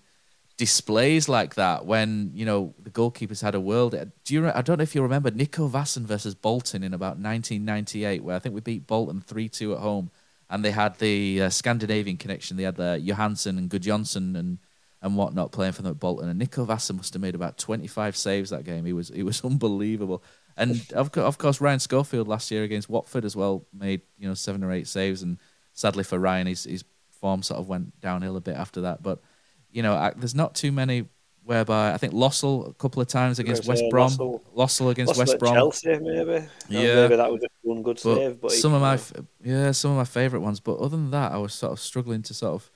displays 0.56 1.28
like 1.28 1.56
that 1.56 1.86
when 1.86 2.30
you 2.34 2.44
know 2.46 2.72
the 2.80 2.90
goalkeepers 2.90 3.42
had 3.42 3.56
a 3.56 3.60
world? 3.60 3.96
Do 4.24 4.34
you? 4.34 4.48
I 4.48 4.62
don't 4.62 4.78
know 4.78 4.84
if 4.84 4.94
you 4.94 5.02
remember 5.02 5.32
Nico 5.32 5.68
Vaesen 5.68 6.04
versus 6.04 6.36
Bolton 6.36 6.84
in 6.84 6.94
about 6.94 7.18
1998, 7.18 8.22
where 8.22 8.36
I 8.36 8.38
think 8.38 8.54
we 8.54 8.60
beat 8.60 8.86
Bolton 8.86 9.20
three 9.20 9.48
two 9.48 9.72
at 9.74 9.80
home, 9.80 10.12
and 10.48 10.64
they 10.64 10.70
had 10.70 11.00
the 11.00 11.42
uh, 11.42 11.50
Scandinavian 11.50 12.16
connection. 12.16 12.56
They 12.56 12.62
had 12.62 12.78
uh, 12.78 12.94
Johansson 12.94 13.58
and 13.58 13.68
Gudjonsson 13.68 14.36
and 14.36 14.58
and 15.02 15.16
whatnot 15.16 15.50
playing 15.50 15.72
for 15.72 15.82
them 15.82 15.90
at 15.90 15.98
Bolton, 15.98 16.28
and 16.28 16.38
Nico 16.38 16.64
Vaesen 16.64 16.96
must 16.96 17.12
have 17.14 17.22
made 17.22 17.34
about 17.34 17.58
25 17.58 18.16
saves 18.16 18.50
that 18.50 18.62
game. 18.62 18.84
He 18.84 18.92
was 18.92 19.08
he 19.08 19.24
was 19.24 19.44
unbelievable. 19.44 20.22
And 20.56 20.84
of, 20.92 21.16
of 21.16 21.38
course, 21.38 21.60
Ryan 21.60 21.80
Schofield 21.80 22.28
last 22.28 22.50
year 22.50 22.62
against 22.62 22.88
Watford 22.88 23.24
as 23.24 23.34
well 23.34 23.66
made 23.72 24.02
you 24.18 24.28
know 24.28 24.34
seven 24.34 24.62
or 24.62 24.72
eight 24.72 24.86
saves, 24.86 25.22
and 25.22 25.38
sadly 25.72 26.04
for 26.04 26.18
Ryan, 26.18 26.46
his 26.46 26.64
his 26.64 26.84
form 27.10 27.42
sort 27.42 27.60
of 27.60 27.68
went 27.68 28.00
downhill 28.00 28.36
a 28.36 28.40
bit 28.40 28.56
after 28.56 28.82
that. 28.82 29.02
But 29.02 29.20
you 29.70 29.82
know, 29.82 29.94
I, 29.94 30.12
there's 30.16 30.34
not 30.34 30.54
too 30.54 30.72
many 30.72 31.06
whereby 31.44 31.92
I 31.92 31.96
think 31.96 32.12
Lössl 32.12 32.68
a 32.70 32.74
couple 32.74 33.02
of 33.02 33.08
times 33.08 33.38
against 33.38 33.66
West 33.66 33.82
uh, 33.84 33.88
Brom, 33.90 34.10
Lössl 34.10 34.90
against 34.90 35.16
West 35.16 35.38
Brom, 35.38 35.54
Chelsea 35.54 35.98
maybe. 35.98 36.46
Yeah, 36.68 36.94
maybe 36.94 37.16
that 37.16 37.30
was 37.30 37.40
just 37.40 37.52
one 37.62 37.82
good 37.82 38.00
but 38.02 38.16
save. 38.16 38.40
But 38.40 38.52
some 38.52 38.74
of 38.74 38.80
my 38.82 38.98
yeah, 39.42 39.72
some 39.72 39.92
of 39.92 39.96
my 39.96 40.04
favourite 40.04 40.42
ones. 40.42 40.60
But 40.60 40.78
other 40.78 40.96
than 40.96 41.10
that, 41.10 41.32
I 41.32 41.38
was 41.38 41.54
sort 41.54 41.72
of 41.72 41.80
struggling 41.80 42.22
to 42.22 42.34
sort 42.34 42.54
of 42.54 42.70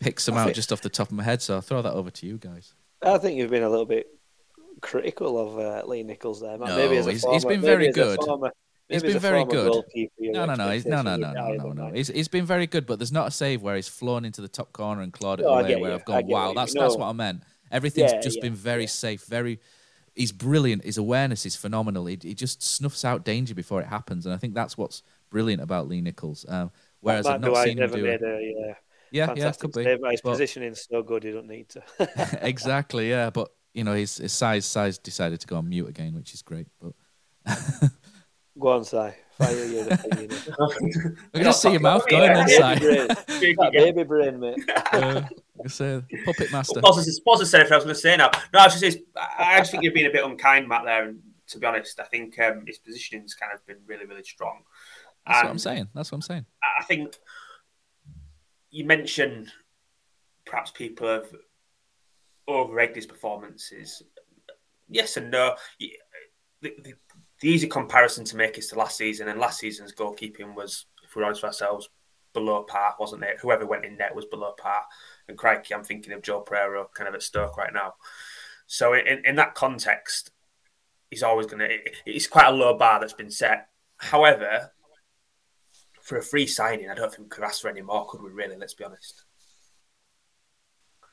pick 0.00 0.20
some 0.20 0.36
I 0.36 0.40
out 0.40 0.44
think, 0.46 0.56
just 0.56 0.72
off 0.72 0.82
the 0.82 0.88
top 0.88 1.08
of 1.08 1.14
my 1.14 1.24
head. 1.24 1.42
So 1.42 1.54
I'll 1.54 1.60
throw 1.60 1.82
that 1.82 1.94
over 1.94 2.10
to 2.10 2.26
you 2.26 2.38
guys. 2.38 2.74
I 3.02 3.18
think 3.18 3.36
you've 3.38 3.50
been 3.50 3.62
a 3.62 3.70
little 3.70 3.86
bit 3.86 4.08
critical 4.84 5.38
of 5.38 5.58
uh, 5.58 5.86
Lee 5.86 6.02
Nicholls 6.02 6.42
there. 6.42 6.58
No, 6.58 6.66
maybe 6.76 6.98
as 6.98 7.06
a 7.06 7.12
he's, 7.12 7.22
former, 7.22 7.34
he's 7.34 7.44
been 7.46 7.60
very 7.62 7.90
good. 7.90 8.20
Former, 8.22 8.52
he's 8.88 9.02
been 9.02 9.18
very 9.18 9.44
good. 9.46 9.82
No, 10.18 10.44
no, 10.44 10.54
no, 10.54 10.70
he's, 10.70 10.84
no, 10.84 11.00
no, 11.00 11.16
no, 11.16 11.32
no, 11.32 11.54
no, 11.54 11.72
no. 11.72 11.92
He's, 11.92 12.08
he's 12.08 12.28
been 12.28 12.44
very 12.44 12.66
good, 12.66 12.86
but 12.86 12.98
there's 12.98 13.10
not 13.10 13.26
a 13.26 13.30
save 13.30 13.62
where 13.62 13.76
he's 13.76 13.88
flown 13.88 14.26
into 14.26 14.42
the 14.42 14.48
top 14.48 14.74
corner 14.74 15.00
and 15.00 15.12
clawed 15.12 15.40
it 15.40 15.44
no, 15.44 15.54
away. 15.54 15.76
Where 15.76 15.90
you. 15.90 15.94
I've 15.96 16.04
gone, 16.04 16.26
wow, 16.26 16.52
that's 16.52 16.74
that's 16.74 16.96
what 16.96 17.06
I 17.06 17.12
meant. 17.12 17.42
Everything's 17.72 18.12
yeah, 18.12 18.20
just 18.20 18.36
yeah, 18.36 18.42
been 18.42 18.54
very 18.54 18.82
yeah. 18.82 18.88
safe, 18.88 19.24
very. 19.24 19.58
He's 20.14 20.30
brilliant. 20.30 20.84
His 20.84 20.96
awareness 20.96 21.44
is 21.44 21.56
phenomenal. 21.56 22.06
He, 22.06 22.16
he 22.22 22.34
just 22.34 22.62
snuffs 22.62 23.04
out 23.04 23.24
danger 23.24 23.52
before 23.52 23.80
it 23.80 23.88
happens, 23.88 24.26
and 24.26 24.34
I 24.34 24.38
think 24.38 24.54
that's 24.54 24.78
what's 24.78 25.02
brilliant 25.28 25.60
about 25.60 25.88
Lee 25.88 26.00
Nicholls. 26.00 26.46
Um, 26.48 26.70
whereas 27.00 27.26
I've 27.26 27.40
not 27.40 27.56
seen 27.64 27.78
him 27.78 27.90
do 27.90 28.04
it. 28.04 28.22
A, 28.22 28.76
yeah, 29.10 29.32
yeah, 29.34 29.52
could 29.52 29.72
be. 29.72 29.84
His 29.84 29.98
but, 30.00 30.22
positioning's 30.22 30.86
so 30.88 31.02
good, 31.02 31.24
you 31.24 31.32
don't 31.32 31.48
need 31.48 31.68
to. 31.70 31.82
exactly, 32.42 33.08
yeah. 33.08 33.30
But 33.30 33.50
you 33.74 33.84
know, 33.84 33.92
his, 33.92 34.16
his 34.16 34.32
size 34.32 34.64
size 34.64 34.98
decided 34.98 35.40
to 35.40 35.46
go 35.46 35.56
on 35.56 35.68
mute 35.68 35.88
again, 35.88 36.14
which 36.14 36.32
is 36.32 36.42
great. 36.42 36.68
But 36.80 36.92
go 38.58 38.68
on, 38.68 38.84
Si. 38.84 39.10
Fire 39.36 39.64
your 39.64 39.82
opinion. 39.92 40.30
I 41.32 41.38
can 41.38 41.42
just 41.42 41.60
see 41.60 41.72
your 41.72 41.80
mouth 41.80 42.08
going 42.08 42.32
then, 42.32 42.48
Si. 42.48 43.56
Baby 43.72 44.04
brain, 44.04 44.38
mate. 44.40 44.58
Uh, 44.92 45.22
say 45.66 46.00
puppet 46.24 46.52
master. 46.52 46.80
Well, 46.80 46.94
pause 46.94 47.40
to 47.40 47.46
say 47.46 47.58
I 47.58 47.62
was 47.62 47.68
going 47.68 47.88
to 47.88 47.94
say 47.96 48.16
now. 48.16 48.30
No, 48.52 48.60
I 48.60 48.66
was 48.66 48.80
just, 48.80 48.98
I 49.16 49.58
just 49.58 49.72
think 49.72 49.82
you're 49.82 49.92
being 49.92 50.06
a 50.06 50.10
bit 50.10 50.24
unkind, 50.24 50.68
Matt. 50.68 50.84
There, 50.84 51.08
and 51.08 51.18
to 51.48 51.58
be 51.58 51.66
honest, 51.66 51.98
I 51.98 52.04
think 52.04 52.38
um, 52.38 52.64
his 52.64 52.78
positioning's 52.78 53.34
kind 53.34 53.52
of 53.52 53.66
been 53.66 53.78
really, 53.86 54.06
really 54.06 54.22
strong. 54.22 54.62
That's 55.26 55.40
and 55.40 55.46
what 55.48 55.52
I'm 55.52 55.58
saying. 55.58 55.88
That's 55.94 56.12
what 56.12 56.16
I'm 56.16 56.22
saying. 56.22 56.46
I 56.78 56.84
think 56.84 57.16
you 58.70 58.84
mentioned 58.84 59.50
perhaps 60.46 60.70
people 60.70 61.08
have 61.08 61.26
overrated 62.48 62.96
his 62.96 63.06
performances. 63.06 64.02
Yes 64.88 65.16
and 65.16 65.30
no. 65.30 65.54
The, 65.80 65.92
the, 66.62 66.94
the, 67.40 67.48
easy 67.48 67.66
comparison 67.66 68.24
to 68.24 68.36
make 68.36 68.56
is 68.56 68.68
to 68.68 68.78
last 68.78 68.96
season, 68.96 69.28
and 69.28 69.38
last 69.38 69.58
season's 69.58 69.92
goalkeeping 69.92 70.54
was, 70.54 70.86
if 71.04 71.14
we're 71.14 71.24
honest 71.24 71.42
with 71.42 71.50
ourselves, 71.50 71.90
below 72.32 72.62
par, 72.62 72.94
wasn't 72.98 73.22
it? 73.22 73.38
Whoever 73.40 73.66
went 73.66 73.84
in 73.84 73.96
net 73.96 74.14
was 74.14 74.24
below 74.26 74.52
par. 74.58 74.82
And 75.28 75.38
crikey, 75.38 75.74
I'm 75.74 75.84
thinking 75.84 76.12
of 76.12 76.22
Joe 76.22 76.40
Pereira 76.40 76.84
kind 76.94 77.08
of 77.08 77.14
at 77.14 77.22
Stoke 77.22 77.56
right 77.56 77.72
now. 77.72 77.94
So 78.66 78.94
in, 78.94 79.22
in 79.24 79.36
that 79.36 79.54
context, 79.54 80.30
he's 81.10 81.22
always 81.22 81.46
going 81.46 81.60
to. 81.60 81.78
It's 82.06 82.26
quite 82.26 82.48
a 82.48 82.50
low 82.50 82.76
bar 82.76 83.00
that's 83.00 83.12
been 83.12 83.30
set. 83.30 83.68
However, 83.98 84.70
for 86.02 86.18
a 86.18 86.22
free 86.22 86.46
signing, 86.46 86.90
I 86.90 86.94
don't 86.94 87.10
think 87.10 87.22
we 87.22 87.28
could 87.28 87.44
ask 87.44 87.62
for 87.62 87.68
any 87.68 87.82
more, 87.82 88.06
could 88.06 88.22
we? 88.22 88.30
Really, 88.30 88.56
let's 88.56 88.74
be 88.74 88.84
honest. 88.84 89.23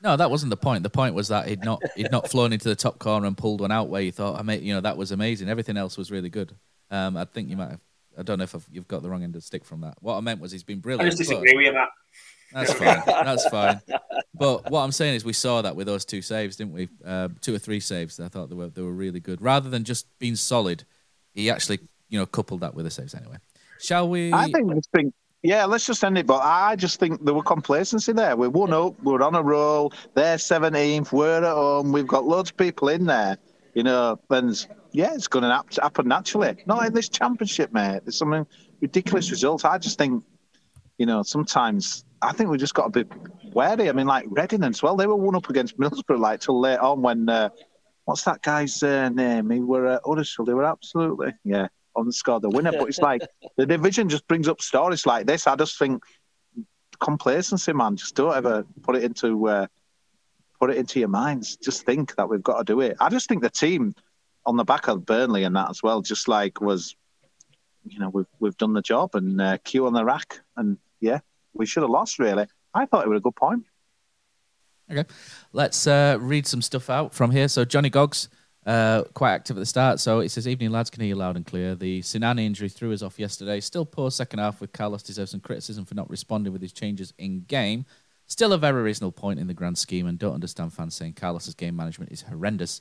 No, 0.02 0.16
that 0.16 0.30
wasn't 0.30 0.50
the 0.50 0.56
point. 0.56 0.82
The 0.82 0.90
point 0.90 1.14
was 1.14 1.28
that 1.28 1.46
he'd 1.46 1.64
not 1.64 1.80
he'd 1.94 2.10
not 2.10 2.28
flown 2.28 2.52
into 2.52 2.68
the 2.68 2.74
top 2.74 2.98
corner 2.98 3.26
and 3.26 3.36
pulled 3.36 3.60
one 3.60 3.70
out 3.70 3.88
where 3.88 4.02
you 4.02 4.10
thought, 4.10 4.38
I 4.38 4.42
mean, 4.42 4.62
you 4.64 4.74
know, 4.74 4.80
that 4.80 4.96
was 4.96 5.12
amazing. 5.12 5.48
Everything 5.48 5.76
else 5.76 5.96
was 5.96 6.10
really 6.10 6.28
good. 6.28 6.54
Um, 6.90 7.16
I 7.16 7.24
think 7.24 7.48
you 7.48 7.56
might 7.56 7.70
have. 7.70 7.80
I 8.18 8.22
don't 8.22 8.38
know 8.38 8.44
if 8.44 8.54
I've, 8.54 8.66
you've 8.70 8.88
got 8.88 9.02
the 9.02 9.08
wrong 9.08 9.22
end 9.22 9.34
of 9.36 9.40
the 9.40 9.46
stick 9.46 9.64
from 9.64 9.80
that. 9.82 9.96
What 10.00 10.16
I 10.16 10.20
meant 10.20 10.40
was 10.40 10.52
he's 10.52 10.64
been 10.64 10.80
brilliant. 10.80 11.06
I 11.06 11.08
just 11.08 11.18
disagree 11.18 11.54
with 11.54 11.64
you, 11.64 11.72
Matt. 11.72 11.88
That's 12.52 12.72
fine. 12.74 13.02
That's 13.06 13.48
fine. 13.48 13.80
But 14.34 14.70
what 14.70 14.80
I'm 14.80 14.92
saying 14.92 15.14
is, 15.14 15.24
we 15.24 15.32
saw 15.32 15.62
that 15.62 15.76
with 15.76 15.86
those 15.86 16.04
two 16.04 16.20
saves, 16.20 16.56
didn't 16.56 16.72
we? 16.72 16.88
Uh, 17.04 17.28
two 17.40 17.54
or 17.54 17.58
three 17.58 17.80
saves. 17.80 18.16
That 18.16 18.24
I 18.24 18.28
thought 18.28 18.50
they 18.50 18.56
were 18.56 18.68
they 18.68 18.82
were 18.82 18.92
really 18.92 19.20
good. 19.20 19.40
Rather 19.40 19.70
than 19.70 19.84
just 19.84 20.06
being 20.18 20.36
solid, 20.36 20.84
he 21.32 21.48
actually 21.48 21.78
you 22.08 22.18
know 22.18 22.26
coupled 22.26 22.60
that 22.60 22.74
with 22.74 22.84
the 22.84 22.90
saves 22.90 23.14
anyway. 23.14 23.36
Shall 23.80 24.08
we? 24.08 24.32
I 24.32 24.50
think 24.50 24.74
this 24.74 24.86
thing. 24.94 25.12
Yeah, 25.42 25.64
let's 25.64 25.86
just 25.86 26.04
end 26.04 26.18
it. 26.18 26.26
But 26.26 26.42
I 26.42 26.76
just 26.76 27.00
think 27.00 27.24
there 27.24 27.34
were 27.34 27.42
complacency 27.42 28.12
there. 28.12 28.36
We're 28.36 28.48
one 28.48 28.72
up. 28.72 29.00
We're 29.02 29.22
on 29.22 29.34
a 29.34 29.42
roll. 29.42 29.92
They're 30.14 30.36
17th. 30.36 31.10
We're 31.10 31.38
at 31.38 31.42
home. 31.42 31.90
We've 31.90 32.06
got 32.06 32.24
loads 32.24 32.50
of 32.50 32.56
people 32.56 32.88
in 32.88 33.06
there. 33.06 33.38
You 33.74 33.82
know, 33.82 34.20
and 34.30 34.66
yeah, 34.92 35.14
it's 35.14 35.26
going 35.26 35.42
to 35.42 35.64
happen 35.82 36.06
naturally. 36.06 36.56
Not 36.66 36.86
in 36.86 36.94
this 36.94 37.08
championship, 37.08 37.72
mate. 37.72 38.02
There's 38.04 38.18
some 38.18 38.46
ridiculous 38.80 39.30
results. 39.30 39.64
I 39.64 39.78
just 39.78 39.98
think, 39.98 40.22
you 40.98 41.06
know, 41.06 41.22
sometimes 41.22 42.04
I 42.20 42.32
think 42.32 42.50
we 42.50 42.58
just 42.58 42.74
got 42.74 42.92
to 42.92 43.04
be 43.04 43.16
wary. 43.52 43.88
I 43.88 43.92
mean, 43.92 44.06
like 44.06 44.26
Reading 44.28 44.62
as 44.62 44.82
well. 44.82 44.94
They 44.94 45.06
were 45.06 45.16
one 45.16 45.34
up 45.34 45.50
against 45.50 45.76
Middlesbrough 45.78 46.18
like 46.20 46.40
till 46.40 46.60
late 46.60 46.78
on 46.78 47.02
when. 47.02 47.28
Uh, 47.28 47.48
what's 48.04 48.22
that 48.24 48.42
guy's 48.42 48.82
uh, 48.82 49.08
name? 49.08 49.50
He 49.50 49.60
were 49.60 49.86
uh, 49.86 49.98
Huddersfield. 50.04 50.48
They 50.48 50.54
were 50.54 50.64
absolutely 50.64 51.32
yeah 51.44 51.68
on 51.94 52.06
the 52.06 52.12
score 52.12 52.40
the 52.40 52.50
winner. 52.50 52.72
But 52.72 52.88
it's 52.88 52.98
like 52.98 53.22
the 53.56 53.66
division 53.66 54.08
just 54.08 54.26
brings 54.26 54.48
up 54.48 54.60
stories 54.60 55.06
like 55.06 55.26
this. 55.26 55.46
I 55.46 55.56
just 55.56 55.78
think 55.78 56.02
complacency, 57.00 57.72
man. 57.72 57.96
Just 57.96 58.14
don't 58.14 58.34
ever 58.34 58.64
put 58.82 58.96
it 58.96 59.04
into 59.04 59.48
uh, 59.48 59.66
put 60.58 60.70
it 60.70 60.76
into 60.76 61.00
your 61.00 61.08
minds. 61.08 61.56
Just 61.56 61.84
think 61.84 62.14
that 62.16 62.28
we've 62.28 62.42
got 62.42 62.58
to 62.58 62.64
do 62.64 62.80
it. 62.80 62.96
I 63.00 63.08
just 63.08 63.28
think 63.28 63.42
the 63.42 63.50
team 63.50 63.94
on 64.46 64.56
the 64.56 64.64
back 64.64 64.88
of 64.88 65.04
Burnley 65.04 65.44
and 65.44 65.54
that 65.56 65.70
as 65.70 65.82
well, 65.82 66.02
just 66.02 66.28
like 66.28 66.60
was, 66.60 66.96
you 67.84 67.98
know, 67.98 68.08
we've 68.08 68.26
we've 68.38 68.56
done 68.56 68.72
the 68.72 68.82
job 68.82 69.14
and 69.14 69.40
uh, 69.40 69.58
Q 69.64 69.86
on 69.86 69.92
the 69.92 70.04
rack, 70.04 70.40
and 70.56 70.78
yeah, 71.00 71.20
we 71.52 71.66
should 71.66 71.82
have 71.82 71.90
lost. 71.90 72.18
Really, 72.18 72.46
I 72.72 72.86
thought 72.86 73.04
it 73.04 73.08
was 73.08 73.18
a 73.18 73.22
good 73.22 73.36
point. 73.36 73.64
Okay, 74.90 75.04
let's 75.52 75.86
uh, 75.86 76.18
read 76.20 76.46
some 76.46 76.62
stuff 76.62 76.90
out 76.90 77.14
from 77.14 77.30
here. 77.30 77.48
So 77.48 77.64
Johnny 77.64 77.90
Goggs. 77.90 78.28
Uh, 78.64 79.02
quite 79.14 79.32
active 79.32 79.56
at 79.56 79.60
the 79.60 79.66
start. 79.66 79.98
So 79.98 80.20
it 80.20 80.28
says, 80.28 80.46
Evening 80.46 80.70
lads, 80.70 80.88
can 80.88 81.00
hear 81.00 81.08
you 81.08 81.14
loud 81.16 81.36
and 81.36 81.44
clear. 81.44 81.74
The 81.74 82.00
Sinani 82.00 82.44
injury 82.44 82.68
threw 82.68 82.92
us 82.92 83.02
off 83.02 83.18
yesterday. 83.18 83.58
Still 83.58 83.84
poor 83.84 84.10
second 84.10 84.38
half 84.38 84.60
with 84.60 84.72
Carlos 84.72 85.02
deserves 85.02 85.32
some 85.32 85.40
criticism 85.40 85.84
for 85.84 85.96
not 85.96 86.08
responding 86.08 86.52
with 86.52 86.62
his 86.62 86.72
changes 86.72 87.12
in 87.18 87.40
game. 87.42 87.86
Still 88.26 88.52
a 88.52 88.58
very 88.58 88.82
reasonable 88.82 89.12
point 89.12 89.40
in 89.40 89.48
the 89.48 89.54
grand 89.54 89.78
scheme 89.78 90.06
and 90.06 90.16
don't 90.18 90.34
understand 90.34 90.72
fans 90.72 90.94
saying 90.94 91.14
Carlos's 91.14 91.54
game 91.54 91.74
management 91.74 92.12
is 92.12 92.22
horrendous 92.22 92.80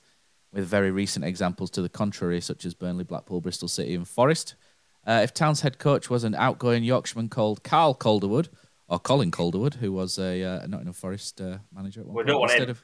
with 0.54 0.68
very 0.68 0.92
recent 0.92 1.26
examples 1.26 1.72
to 1.72 1.82
the 1.82 1.90
contrary, 1.90 2.42
such 2.42 2.64
as 2.64 2.76
Burnley, 2.76 3.04
Blackpool, 3.04 3.42
Bristol 3.42 3.68
City 3.68 3.96
and 3.96 4.08
Forest. 4.08 4.56
Uh, 5.06 5.22
if 5.24 5.34
Town's 5.34 5.62
head 5.62 5.80
coach 5.80 6.12
was 6.12 6.24
an 6.24 6.36
outgoing 6.36 6.84
Yorkshireman 6.84 7.30
called 7.30 7.64
Carl 7.64 7.96
Calderwood, 7.96 8.50
or 8.88 9.00
Colin 9.00 9.32
Calderwood, 9.32 9.76
who 9.76 9.92
was 9.92 10.20
a 10.20 10.44
uh, 10.44 10.68
Nottingham 10.68 10.94
Forest 10.94 11.40
uh, 11.42 11.58
manager 11.74 12.02
at 12.02 12.08
one 12.08 12.26
We 12.26 12.32
point, 12.32 12.44
instead 12.52 12.64
him. 12.64 12.70
of 12.72 12.84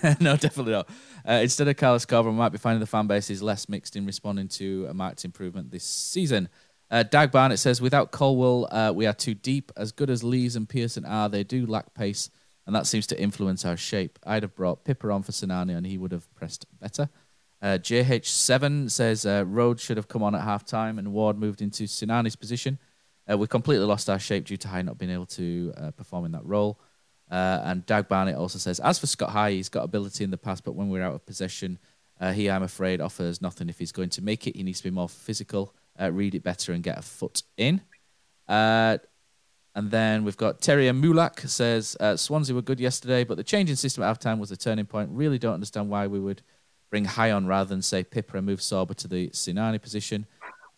no, 0.20 0.36
definitely 0.36 0.72
not. 0.72 0.88
Uh, 1.28 1.40
instead 1.42 1.68
of 1.68 1.76
Carlos 1.76 2.06
Corberán, 2.06 2.32
we 2.32 2.32
might 2.32 2.50
be 2.50 2.58
finding 2.58 2.80
the 2.80 2.86
fan 2.86 3.06
base 3.06 3.30
is 3.30 3.42
less 3.42 3.68
mixed 3.68 3.96
in 3.96 4.06
responding 4.06 4.48
to 4.48 4.86
a 4.88 4.94
marked 4.94 5.24
improvement 5.24 5.70
this 5.70 5.84
season. 5.84 6.48
Uh, 6.90 7.02
Dag 7.02 7.30
Barnett 7.30 7.58
says, 7.58 7.80
without 7.80 8.10
Colwill, 8.10 8.68
uh, 8.70 8.92
we 8.94 9.06
are 9.06 9.14
too 9.14 9.34
deep. 9.34 9.72
As 9.76 9.92
good 9.92 10.10
as 10.10 10.22
Lees 10.22 10.56
and 10.56 10.68
Pearson 10.68 11.04
are, 11.04 11.28
they 11.28 11.42
do 11.42 11.66
lack 11.66 11.94
pace, 11.94 12.28
and 12.66 12.76
that 12.76 12.86
seems 12.86 13.06
to 13.08 13.20
influence 13.20 13.64
our 13.64 13.76
shape. 13.76 14.18
I'd 14.24 14.42
have 14.42 14.54
brought 14.54 14.84
Pipa 14.84 15.10
on 15.10 15.22
for 15.22 15.32
Sinani, 15.32 15.76
and 15.76 15.86
he 15.86 15.96
would 15.96 16.12
have 16.12 16.32
pressed 16.34 16.66
better. 16.80 17.08
Uh, 17.62 17.78
JH7 17.78 18.90
says, 18.90 19.24
uh, 19.24 19.44
Rhodes 19.46 19.82
should 19.82 19.96
have 19.96 20.08
come 20.08 20.22
on 20.22 20.34
at 20.34 20.42
half 20.42 20.66
time, 20.66 20.98
and 20.98 21.12
Ward 21.12 21.38
moved 21.38 21.62
into 21.62 21.84
Sinani's 21.84 22.36
position. 22.36 22.78
Uh, 23.30 23.38
we 23.38 23.46
completely 23.46 23.86
lost 23.86 24.10
our 24.10 24.18
shape 24.18 24.46
due 24.46 24.56
to 24.56 24.68
High 24.68 24.82
not 24.82 24.98
being 24.98 25.12
able 25.12 25.26
to 25.26 25.72
uh, 25.76 25.90
perform 25.92 26.24
in 26.24 26.32
that 26.32 26.44
role. 26.44 26.80
Uh, 27.32 27.62
and 27.64 27.86
Dag 27.86 28.08
Barnett 28.08 28.36
also 28.36 28.58
says, 28.58 28.78
as 28.80 28.98
for 28.98 29.06
Scott 29.06 29.30
High, 29.30 29.52
he's 29.52 29.70
got 29.70 29.84
ability 29.84 30.22
in 30.22 30.30
the 30.30 30.36
past, 30.36 30.64
but 30.64 30.74
when 30.74 30.90
we're 30.90 31.02
out 31.02 31.14
of 31.14 31.24
possession, 31.24 31.78
uh, 32.20 32.30
he, 32.30 32.50
I'm 32.50 32.62
afraid, 32.62 33.00
offers 33.00 33.40
nothing. 33.40 33.70
If 33.70 33.78
he's 33.78 33.90
going 33.90 34.10
to 34.10 34.22
make 34.22 34.46
it, 34.46 34.54
he 34.54 34.62
needs 34.62 34.80
to 34.80 34.84
be 34.84 34.90
more 34.90 35.08
physical, 35.08 35.74
uh, 35.98 36.12
read 36.12 36.34
it 36.34 36.42
better, 36.42 36.72
and 36.74 36.82
get 36.82 36.98
a 36.98 37.02
foot 37.02 37.42
in. 37.56 37.80
Uh, 38.46 38.98
and 39.74 39.90
then 39.90 40.24
we've 40.24 40.36
got 40.36 40.60
Terry 40.60 40.84
Mulak 40.88 41.48
says, 41.48 41.96
uh, 41.98 42.18
Swansea 42.18 42.54
were 42.54 42.60
good 42.60 42.78
yesterday, 42.78 43.24
but 43.24 43.38
the 43.38 43.44
changing 43.44 43.76
system 43.76 44.04
at 44.04 44.20
halftime 44.20 44.38
was 44.38 44.50
the 44.50 44.56
turning 44.56 44.84
point. 44.84 45.08
Really 45.10 45.38
don't 45.38 45.54
understand 45.54 45.88
why 45.88 46.06
we 46.06 46.20
would 46.20 46.42
bring 46.90 47.06
High 47.06 47.30
on 47.30 47.46
rather 47.46 47.68
than, 47.68 47.80
say, 47.80 48.04
Pipa 48.04 48.36
and 48.36 48.44
move 48.44 48.60
Sorba 48.60 48.94
to 48.96 49.08
the 49.08 49.30
Sinani 49.30 49.80
position. 49.80 50.26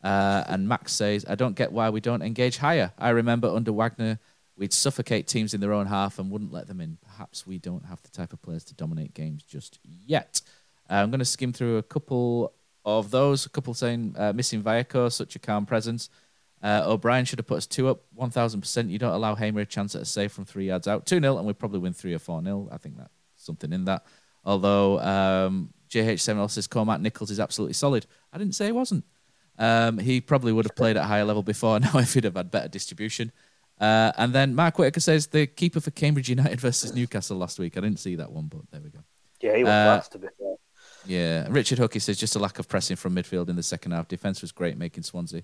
Uh, 0.04 0.44
and 0.46 0.68
Max 0.68 0.92
says, 0.92 1.24
I 1.28 1.34
don't 1.34 1.56
get 1.56 1.72
why 1.72 1.90
we 1.90 2.00
don't 2.00 2.22
engage 2.22 2.58
higher. 2.58 2.92
I 2.96 3.08
remember 3.08 3.48
under 3.48 3.72
Wagner, 3.72 4.20
we'd 4.56 4.72
suffocate 4.72 5.26
teams 5.26 5.54
in 5.54 5.60
their 5.60 5.72
own 5.72 5.86
half 5.86 6.18
and 6.18 6.30
wouldn't 6.30 6.52
let 6.52 6.66
them 6.66 6.80
in. 6.80 6.98
Perhaps 7.02 7.46
we 7.46 7.58
don't 7.58 7.84
have 7.86 8.02
the 8.02 8.10
type 8.10 8.32
of 8.32 8.42
players 8.42 8.64
to 8.64 8.74
dominate 8.74 9.14
games 9.14 9.42
just 9.42 9.78
yet. 9.84 10.40
Uh, 10.88 10.94
I'm 10.94 11.10
going 11.10 11.18
to 11.18 11.24
skim 11.24 11.52
through 11.52 11.78
a 11.78 11.82
couple 11.82 12.52
of 12.84 13.10
those. 13.10 13.46
A 13.46 13.48
couple 13.48 13.74
saying 13.74 14.14
uh, 14.16 14.32
missing 14.32 14.62
Vallejo, 14.62 15.08
such 15.08 15.36
a 15.36 15.38
calm 15.38 15.66
presence. 15.66 16.10
Uh, 16.62 16.82
O'Brien 16.86 17.24
should 17.26 17.38
have 17.38 17.46
put 17.46 17.58
us 17.58 17.66
two 17.66 17.88
up, 17.88 18.04
1,000%. 18.18 18.88
You 18.88 18.98
don't 18.98 19.12
allow 19.12 19.34
Hamer 19.34 19.60
a 19.60 19.66
chance 19.66 19.94
at 19.94 20.02
a 20.02 20.06
save 20.06 20.32
from 20.32 20.46
three 20.46 20.66
yards 20.66 20.88
out. 20.88 21.04
2 21.04 21.20
0, 21.20 21.36
and 21.36 21.46
we 21.46 21.52
probably 21.52 21.78
win 21.78 21.92
3 21.92 22.14
or 22.14 22.18
4 22.18 22.42
0. 22.42 22.68
I 22.72 22.78
think 22.78 22.96
that's 22.96 23.10
something 23.36 23.72
in 23.72 23.84
that. 23.84 24.04
Although 24.44 24.98
um, 25.00 25.74
JH7 25.90 26.36
also 26.36 26.54
says 26.54 26.66
Cormac 26.66 27.00
Nicholls 27.00 27.30
is 27.30 27.40
absolutely 27.40 27.74
solid. 27.74 28.06
I 28.32 28.38
didn't 28.38 28.54
say 28.54 28.66
he 28.66 28.72
wasn't. 28.72 29.04
Um, 29.58 29.98
he 29.98 30.20
probably 30.20 30.52
would 30.52 30.64
have 30.64 30.74
played 30.74 30.96
at 30.96 31.04
a 31.04 31.06
higher 31.06 31.24
level 31.24 31.42
before 31.42 31.78
now 31.80 31.98
if 31.98 32.14
he'd 32.14 32.24
have 32.24 32.36
had 32.36 32.50
better 32.50 32.68
distribution. 32.68 33.32
Uh, 33.80 34.12
and 34.16 34.32
then 34.32 34.54
Mark 34.54 34.78
Whitaker 34.78 35.00
says 35.00 35.26
the 35.28 35.46
keeper 35.46 35.80
for 35.80 35.90
Cambridge 35.90 36.28
United 36.28 36.60
versus 36.66 36.94
Newcastle 36.94 37.36
last 37.36 37.58
week. 37.58 37.76
I 37.76 37.80
didn't 37.80 37.98
see 37.98 38.16
that 38.16 38.30
one, 38.30 38.46
but 38.46 38.60
there 38.70 38.80
we 38.80 38.90
go. 38.90 39.00
Yeah, 39.40 39.56
he 39.56 39.64
was 39.64 39.70
Uh, 39.70 39.84
class 39.84 40.08
to 40.08 40.18
be 40.18 40.28
fair. 40.38 40.54
Yeah, 41.06 41.46
Richard 41.50 41.78
Hookie 41.78 42.00
says 42.00 42.18
just 42.18 42.34
a 42.34 42.38
lack 42.38 42.58
of 42.58 42.68
pressing 42.68 42.96
from 42.96 43.14
midfield 43.14 43.48
in 43.48 43.56
the 43.56 43.62
second 43.62 43.92
half. 43.92 44.08
Defense 44.08 44.40
was 44.40 44.52
great, 44.52 44.78
making 44.78 45.02
Swansea 45.02 45.42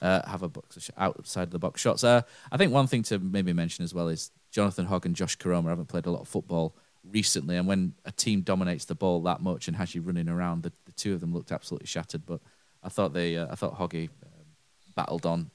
uh, 0.00 0.28
have 0.28 0.42
a 0.42 0.48
box 0.48 0.90
outside 0.96 1.44
of 1.44 1.50
the 1.50 1.58
box 1.58 1.80
shots. 1.80 2.04
Uh, 2.04 2.22
I 2.52 2.56
think 2.56 2.72
one 2.72 2.86
thing 2.86 3.02
to 3.04 3.18
maybe 3.18 3.52
mention 3.52 3.84
as 3.84 3.92
well 3.92 4.08
is 4.08 4.30
Jonathan 4.50 4.86
Hogg 4.86 5.06
and 5.06 5.16
Josh 5.16 5.36
Koroma 5.36 5.68
haven't 5.68 5.88
played 5.88 6.06
a 6.06 6.10
lot 6.10 6.20
of 6.20 6.28
football 6.28 6.76
recently, 7.04 7.56
and 7.56 7.66
when 7.66 7.94
a 8.04 8.12
team 8.12 8.42
dominates 8.42 8.84
the 8.84 8.94
ball 8.94 9.20
that 9.22 9.40
much 9.40 9.68
and 9.68 9.76
has 9.76 9.94
you 9.94 10.02
running 10.02 10.28
around, 10.28 10.62
the, 10.62 10.72
the 10.84 10.92
two 10.92 11.14
of 11.14 11.20
them 11.20 11.32
looked 11.34 11.50
absolutely 11.50 11.86
shattered. 11.86 12.24
But 12.24 12.40
I 12.82 12.88
thought 12.88 13.12
they, 13.12 13.36
uh, 13.36 13.48
I 13.50 13.54
thought 13.56 13.78
Hoggy 13.78 14.08
um, 14.08 14.44
battled 14.94 15.26
on, 15.26 15.50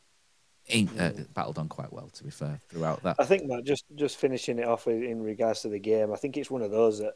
uh, 0.73 1.11
battled 1.33 1.57
on 1.57 1.69
quite 1.69 1.91
well. 1.91 2.09
To 2.09 2.23
be 2.23 2.29
fair, 2.29 2.59
throughout 2.69 3.03
that. 3.03 3.17
I 3.19 3.25
think 3.25 3.43
just 3.65 3.85
just 3.95 4.17
finishing 4.17 4.59
it 4.59 4.67
off 4.67 4.87
in 4.87 5.21
regards 5.21 5.61
to 5.61 5.69
the 5.69 5.79
game, 5.79 6.11
I 6.11 6.17
think 6.17 6.37
it's 6.37 6.51
one 6.51 6.61
of 6.61 6.71
those 6.71 6.99
that 6.99 7.13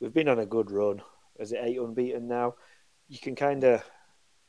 we've 0.00 0.14
been 0.14 0.28
on 0.28 0.38
a 0.38 0.46
good 0.46 0.70
run. 0.70 1.02
Is 1.38 1.52
it 1.52 1.60
eight 1.62 1.78
unbeaten 1.78 2.28
now? 2.28 2.54
You 3.08 3.18
can 3.18 3.34
kind 3.36 3.62
of, 3.64 3.84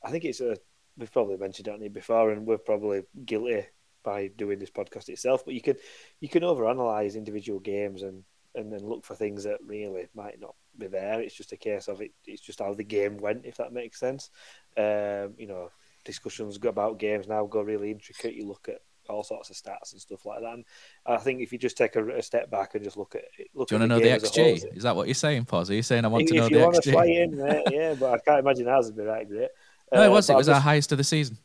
I 0.04 0.12
think 0.12 0.26
it's 0.26 0.42
a. 0.42 0.58
We've 0.98 1.12
probably 1.12 1.38
mentioned 1.38 1.68
it 1.68 1.74
on 1.74 1.84
it 1.84 1.94
before, 1.94 2.32
and 2.32 2.48
we're 2.48 2.58
probably 2.58 3.04
guilty 3.24 3.68
by 4.04 4.30
doing 4.30 4.58
this 4.58 4.72
podcast 4.72 5.10
itself. 5.10 5.44
But 5.46 5.54
you 5.54 5.62
can 5.62 5.76
you 6.20 6.30
can 6.30 6.44
overanalyze 6.44 7.16
individual 7.16 7.60
games 7.60 8.02
and 8.02 8.24
and 8.56 8.74
then 8.74 8.80
look 8.80 9.06
for 9.06 9.16
things 9.16 9.44
that 9.44 9.60
really 9.64 10.08
might 10.16 10.40
not 10.40 10.56
be 10.78 10.88
there. 10.88 11.22
It's 11.22 11.36
just 11.36 11.52
a 11.52 11.58
case 11.58 11.88
of 11.88 12.02
it. 12.02 12.12
It's 12.26 12.42
just 12.42 12.60
how 12.60 12.74
the 12.74 12.84
game 12.84 13.18
went, 13.18 13.46
if 13.46 13.58
that 13.58 13.74
makes 13.74 14.00
sense. 14.00 14.32
Um, 14.76 15.36
you 15.38 15.48
know, 15.48 15.70
discussions 16.08 16.58
about 16.64 16.98
games 16.98 17.28
now 17.28 17.46
go 17.46 17.62
really 17.62 17.92
intricate. 17.92 18.34
You 18.34 18.48
look 18.48 18.68
at 18.68 18.80
all 19.10 19.24
sorts 19.24 19.50
of 19.50 19.56
stats 19.56 19.92
and 19.94 20.02
stuff 20.02 20.26
like 20.26 20.42
that. 20.42 20.54
And 20.54 20.66
I 21.06 21.18
think 21.18 21.42
if 21.42 21.52
you 21.54 21.58
just 21.60 21.78
take 21.78 21.96
a, 21.96 22.18
a 22.18 22.22
step 22.22 22.50
back 22.50 22.74
and 22.76 22.84
just 22.84 22.98
look 22.98 23.14
at 23.16 23.22
it, 23.38 23.48
look 23.54 23.70
Do 23.70 23.76
you 23.76 23.80
want 23.80 23.92
to 23.92 23.96
know 23.96 24.02
the 24.04 24.10
a 24.10 24.20
whole, 24.20 24.30
XG? 24.30 24.76
Is 24.76 24.84
that 24.84 24.96
what 24.96 25.08
you're 25.08 25.14
saying, 25.14 25.46
Pause? 25.46 25.70
Are 25.70 25.76
you 25.76 25.84
saying 25.84 26.04
I 26.04 26.08
want 26.08 26.24
if 26.24 26.30
to 26.30 26.36
know 26.36 26.48
you 26.48 26.58
the 26.58 26.64
want 26.66 26.76
XG? 26.78 27.24
in, 27.24 27.38
mate, 27.38 27.64
yeah, 27.72 27.94
but 27.94 28.14
I 28.14 28.18
can't 28.20 28.40
imagine 28.40 28.68
ours 28.68 28.88
would 28.88 28.98
be 28.98 29.04
that 29.04 29.30
great. 29.30 29.50
No, 29.94 30.02
it 30.04 30.08
Uh, 30.08 30.12
was. 30.12 30.30
It 30.30 30.36
was 30.36 30.50
I 30.50 30.56
our 30.56 30.60
highest 30.60 30.92
of 30.92 30.98
the 30.98 31.04
season. 31.04 31.38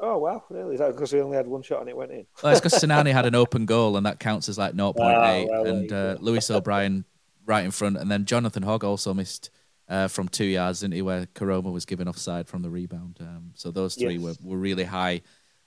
Oh 0.00 0.18
wow, 0.18 0.44
really? 0.50 0.74
Is 0.74 0.80
that 0.80 0.92
because 0.92 1.12
we 1.12 1.20
only 1.20 1.36
had 1.36 1.46
one 1.46 1.62
shot 1.62 1.80
and 1.80 1.88
it 1.88 1.96
went 1.96 2.12
in? 2.12 2.26
Well, 2.42 2.52
it's 2.52 2.60
because 2.60 2.80
Sinani 2.80 3.12
had 3.12 3.26
an 3.26 3.34
open 3.34 3.64
goal, 3.66 3.96
and 3.96 4.04
that 4.06 4.20
counts 4.20 4.48
as 4.48 4.58
like 4.58 4.74
0.8. 4.74 4.94
Ah, 4.98 5.44
well, 5.50 5.66
and 5.66 5.92
uh. 5.92 6.16
Lewis 6.20 6.50
O'Brien 6.50 7.04
right 7.46 7.64
in 7.64 7.70
front, 7.70 7.96
and 7.96 8.10
then 8.10 8.24
Jonathan 8.26 8.62
Hogg 8.62 8.84
also 8.84 9.14
missed 9.14 9.50
uh, 9.88 10.08
from 10.08 10.28
two 10.28 10.44
yards, 10.44 10.80
didn't 10.80 10.94
he? 10.94 11.02
Where 11.02 11.26
Koroma 11.26 11.72
was 11.72 11.84
given 11.86 12.08
offside 12.08 12.46
from 12.48 12.62
the 12.62 12.70
rebound. 12.70 13.16
Um, 13.20 13.52
so 13.54 13.70
those 13.70 13.94
three 13.94 14.16
Yes. 14.16 14.38
were, 14.42 14.50
were 14.52 14.58
really 14.58 14.84
high 14.84 15.22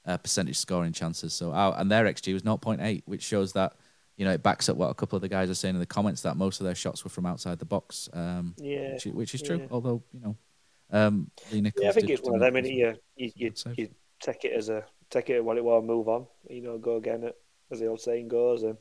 uh, 0.05 0.17
percentage 0.17 0.57
scoring 0.57 0.93
chances. 0.93 1.33
So 1.33 1.51
and 1.53 1.89
their 1.91 2.05
xG 2.05 2.33
was 2.33 2.43
0.8, 2.43 3.03
which 3.05 3.23
shows 3.23 3.53
that 3.53 3.73
you 4.17 4.25
know 4.25 4.31
it 4.31 4.43
backs 4.43 4.69
up 4.69 4.77
what 4.77 4.89
a 4.89 4.93
couple 4.93 5.15
of 5.15 5.21
the 5.21 5.29
guys 5.29 5.49
are 5.49 5.55
saying 5.55 5.75
in 5.75 5.79
the 5.79 5.85
comments 5.85 6.21
that 6.21 6.37
most 6.37 6.59
of 6.59 6.65
their 6.65 6.75
shots 6.75 7.03
were 7.03 7.09
from 7.09 7.25
outside 7.25 7.59
the 7.59 7.65
box. 7.65 8.09
Um, 8.13 8.55
Yeah, 8.57 8.93
which, 8.93 9.05
which 9.05 9.35
is 9.35 9.41
true. 9.41 9.57
yeah. 9.59 9.67
Although 9.71 10.03
you 10.13 10.19
know, 10.19 10.35
um, 10.91 11.31
Lee 11.51 11.61
Nicholls. 11.61 11.83
Yeah, 11.83 11.89
I 11.89 11.93
think 11.93 12.09
it's 12.09 12.21
one 12.21 12.35
of 12.35 12.53
them. 12.53 12.65
you, 12.65 12.95
you, 13.15 13.31
you, 13.35 13.51
you 13.77 13.89
take 14.19 14.43
it 14.45 14.53
as 14.53 14.69
a 14.69 14.83
take 15.09 15.29
it 15.29 15.43
what 15.43 15.57
it 15.57 15.63
was, 15.63 15.83
move 15.83 16.07
on. 16.07 16.27
You 16.49 16.61
know, 16.61 16.77
go 16.77 16.97
again, 16.97 17.29
as 17.71 17.79
the 17.79 17.87
old 17.87 18.01
saying 18.01 18.27
goes. 18.27 18.63
And 18.63 18.77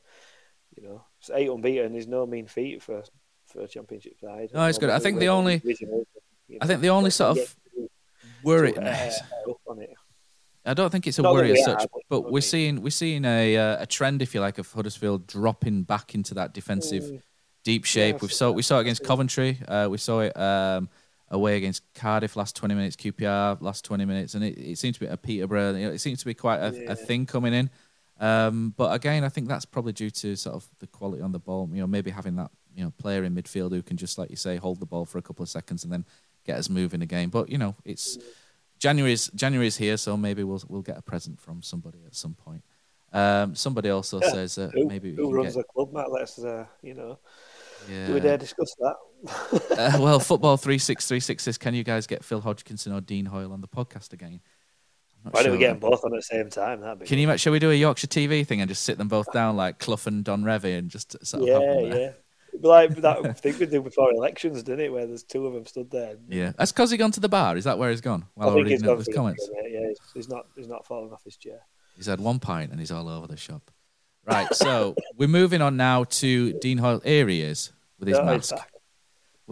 You 0.77 0.83
know, 0.85 1.05
it's 1.19 1.31
eight 1.35 1.49
unbeaten 1.49 1.95
is 1.95 2.07
no 2.07 2.27
mean 2.27 2.47
feat 2.47 2.83
for 2.83 3.03
for 3.51 3.63
a 3.63 3.69
championship 3.69 4.19
side. 4.21 4.51
No, 4.55 4.65
it's 4.65 4.79
good. 4.79 4.91
I 4.91 4.99
think 4.99 5.19
the 5.19 5.29
only, 5.29 5.63
I 6.61 6.67
think 6.67 6.81
the 6.81 6.91
only 6.91 7.11
sort 7.11 7.39
of 7.39 7.57
worry. 8.43 8.75
I 10.65 10.75
don't 10.75 10.91
think 10.91 11.07
it's 11.07 11.19
a 11.19 11.23
worry 11.23 11.53
as 11.53 11.65
such, 11.65 11.87
but 12.09 12.31
we're 12.31 12.41
seeing 12.41 12.83
we're 12.83 12.91
seeing 12.91 13.25
a 13.25 13.57
uh, 13.57 13.83
a 13.83 13.87
trend, 13.87 14.23
if 14.23 14.35
you 14.35 14.41
like, 14.41 14.59
of 14.59 14.71
Huddersfield 14.71 15.27
dropping 15.27 15.85
back 15.85 16.15
into 16.15 16.35
that 16.35 16.53
defensive 16.53 17.05
mm. 17.05 17.23
deep 17.65 17.85
shape. 17.85 18.17
Yeah, 18.17 18.23
we 18.23 18.29
saw 18.29 18.51
we 18.51 18.63
saw 18.63 18.79
it 18.79 18.83
against 18.83 19.05
Coventry. 19.05 19.59
Uh, 19.67 19.89
we 19.91 19.99
saw 19.99 20.21
it 20.21 20.37
um, 20.37 20.89
away 21.29 21.57
against 21.57 21.83
Cardiff 21.95 22.37
last 22.37 22.57
twenty 22.57 22.75
minutes, 22.75 22.97
QPR 22.97 23.61
last 23.63 23.85
twenty 23.85 24.05
minutes, 24.05 24.35
and 24.35 24.45
it, 24.45 24.59
it 24.59 24.79
seems 24.79 24.99
to 24.99 25.01
be 25.01 25.07
a 25.07 25.17
Peterborough. 25.17 25.75
You 25.75 25.87
know, 25.87 25.93
it 25.93 26.01
seems 26.01 26.21
to 26.21 26.27
be 26.27 26.35
quite 26.35 26.59
a, 26.59 26.73
yeah. 26.75 26.93
a 26.93 26.95
thing 26.95 27.27
coming 27.27 27.55
in. 27.55 27.71
Um, 28.21 28.75
but 28.77 28.93
again, 28.95 29.25
I 29.25 29.31
think 29.31 29.49
that's 29.49 29.65
probably 29.65 29.95
due 29.95 30.11
to 30.11 30.37
sort 30.37 30.57
of 30.57 30.69
the 30.79 30.87
quality 30.87 31.23
on 31.23 31.33
the 31.33 31.39
ball. 31.39 31.71
You 31.73 31.81
know, 31.81 31.87
maybe 31.87 32.11
having 32.11 32.37
that 32.37 32.51
you 32.75 32.85
know 32.85 32.93
player 32.99 33.25
in 33.25 33.35
midfield 33.35 33.71
who 33.71 33.83
can 33.83 33.97
just 33.97 34.19
like 34.19 34.31
you 34.31 34.37
say 34.37 34.57
hold 34.57 34.81
the 34.81 34.87
ball 34.87 35.05
for 35.05 35.19
a 35.19 35.23
couple 35.23 35.43
of 35.43 35.49
seconds 35.49 35.85
and 35.85 35.93
then 35.93 36.05
get 36.45 36.59
us 36.59 36.69
moving 36.69 37.03
again. 37.03 37.29
But 37.29 37.49
you 37.49 37.59
know, 37.59 37.77
it's 37.85 38.19
January's 38.79 39.29
January's 39.35 39.77
here, 39.77 39.97
so 39.97 40.17
maybe 40.17 40.45
we'll 40.45 40.63
we'll 40.69 40.83
get 40.83 40.99
a 40.99 41.03
present 41.03 41.41
from 41.41 41.63
somebody 41.63 41.99
at 42.07 42.15
some 42.15 42.35
point. 42.35 42.63
Um, 43.13 43.55
somebody 43.55 43.91
also 43.91 44.21
yeah. 44.21 44.31
says 44.31 44.59
uh, 44.59 44.71
who, 44.73 44.87
maybe 44.87 45.15
who 45.15 45.33
runs 45.33 45.55
get... 45.55 45.61
the 45.61 45.65
club, 45.65 45.93
Matt? 45.93 46.11
Let's 46.11 46.39
uh, 46.39 46.67
you 46.83 46.95
know. 46.95 47.19
Yeah. 47.91 48.09
Do 48.09 48.15
we 48.15 48.21
dare 48.21 48.37
discuss 48.37 48.75
that? 48.79 48.97
uh, 49.79 49.99
well, 50.01 50.21
football 50.21 50.57
three 50.57 50.79
six 50.79 51.07
three 51.07 51.21
six 51.21 51.45
says, 51.45 51.59
"Can 51.59 51.75
you 51.75 51.85
guys 51.85 52.07
get 52.07 52.25
Phil 52.25 52.41
Hodgkinson 52.41 52.93
or 52.93 53.01
Dean 53.01 53.27
Hoyle 53.27 53.53
on 53.53 53.61
the 53.61 53.69
podcast 53.69 54.13
again?" 54.13 54.41
Why 55.23 55.41
sure. 55.41 55.43
don't 55.45 55.53
we 55.53 55.59
get 55.59 55.69
them 55.69 55.81
both 55.81 56.03
on 56.03 56.15
at 56.15 56.19
the 56.19 56.23
same 56.23 56.49
time? 56.49 56.81
That'd 56.81 57.01
be 57.01 57.07
Can 57.07 57.19
you? 57.19 57.37
Shall 57.37 57.53
we 57.53 57.59
do 57.59 57.71
a 57.71 57.75
Yorkshire 57.75 58.07
TV 58.07 58.47
thing 58.47 58.63
and 58.63 58.69
just 58.71 58.85
sit 58.85 58.97
them 58.97 59.09
both 59.09 59.31
down 59.33 59.55
like 59.55 59.79
Clough 59.79 60.07
and 60.07 60.25
Don 60.25 60.43
Revie 60.43 60.79
and 60.79 60.91
just 60.91 61.15
sort 61.27 61.43
of 61.43 61.49
yeah, 61.49 61.95
yeah 61.95 62.11
like 62.61 62.95
that 62.97 63.39
thing 63.43 63.59
we 63.59 63.67
did 63.67 63.85
before 63.85 64.13
elections, 64.13 64.63
didn't 64.63 64.81
it? 64.81 64.93
Where 64.93 65.07
there's 65.07 65.23
two 65.23 65.47
of 65.47 65.55
them 65.55 65.67
stood 65.67 65.91
there. 65.91 66.17
Yeah, 66.29 66.53
that's 66.57 66.73
because 66.73 66.91
he 66.91 66.97
gone 66.97 67.13
to 67.13 67.21
the 67.21 67.29
bar. 67.29 67.57
Is 67.57 67.65
that 67.65 67.79
where 67.79 67.91
he's 67.91 68.01
gone? 68.01 68.27
Well, 68.37 68.51
I 68.51 68.55
think 68.55 68.69
he's 68.69 68.83
gone 68.83 68.99
his 68.99 69.09
comments. 69.15 69.49
yeah, 69.69 69.89
he's, 69.89 69.99
he's, 70.15 70.29
not. 70.29 70.47
He's 70.57 70.69
not 70.69 70.87
falling 70.87 71.13
off 71.13 71.25
his 71.25 71.37
chair. 71.37 71.61
He's 71.97 72.07
had 72.07 72.21
one 72.21 72.39
pint 72.39 72.71
and 72.71 72.81
he's 72.81 72.91
all 72.91 73.09
over 73.09 73.27
the 73.27 73.37
shop. 73.37 73.71
Right, 74.27 74.53
so 74.55 74.95
we're 75.17 75.29
moving 75.29 75.61
on 75.61 75.77
now 75.77 76.05
to 76.05 76.53
Dean 76.55 76.79
Hoyle. 76.79 77.01
Here 77.01 77.29
he 77.29 77.43
is 77.43 77.73
with 77.99 78.09
his 78.09 78.19
no, 78.19 78.25
mask. 78.25 78.55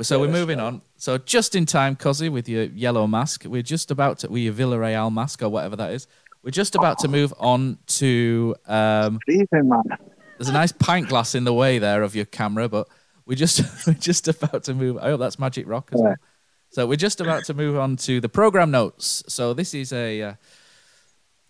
So 0.00 0.16
yeah, 0.16 0.20
we're 0.20 0.32
moving 0.32 0.60
on. 0.60 0.82
So 0.96 1.18
just 1.18 1.54
in 1.54 1.66
time, 1.66 1.96
Cozzy, 1.96 2.30
with 2.30 2.48
your 2.48 2.64
yellow 2.64 3.06
mask. 3.06 3.44
We're 3.44 3.62
just 3.62 3.90
about 3.90 4.20
to, 4.20 4.28
with 4.28 4.42
your 4.42 4.54
Villarreal 4.54 5.12
mask 5.12 5.42
or 5.42 5.48
whatever 5.48 5.76
that 5.76 5.92
is. 5.92 6.06
We're 6.42 6.50
just 6.50 6.76
about 6.76 7.00
to 7.00 7.08
move 7.08 7.34
on 7.38 7.78
to. 7.86 8.54
Um, 8.66 9.18
there's 10.38 10.48
a 10.48 10.52
nice 10.52 10.72
pint 10.72 11.08
glass 11.08 11.34
in 11.34 11.44
the 11.44 11.52
way 11.52 11.78
there 11.78 12.02
of 12.02 12.14
your 12.14 12.24
camera, 12.24 12.68
but 12.68 12.88
we're 13.26 13.34
just 13.34 13.60
we're 13.86 13.94
just 13.94 14.28
about 14.28 14.64
to 14.64 14.74
move. 14.74 14.98
I 14.98 15.10
hope 15.10 15.20
that's 15.20 15.38
Magic 15.38 15.68
Rock 15.68 15.90
as 15.92 16.00
well. 16.00 16.16
So 16.70 16.86
we're 16.86 16.96
just 16.96 17.20
about 17.20 17.44
to 17.44 17.54
move 17.54 17.76
on 17.76 17.96
to 17.96 18.20
the 18.20 18.28
program 18.28 18.70
notes. 18.70 19.24
So 19.28 19.54
this 19.54 19.74
is 19.74 19.92
a 19.92 20.22
uh, 20.22 20.34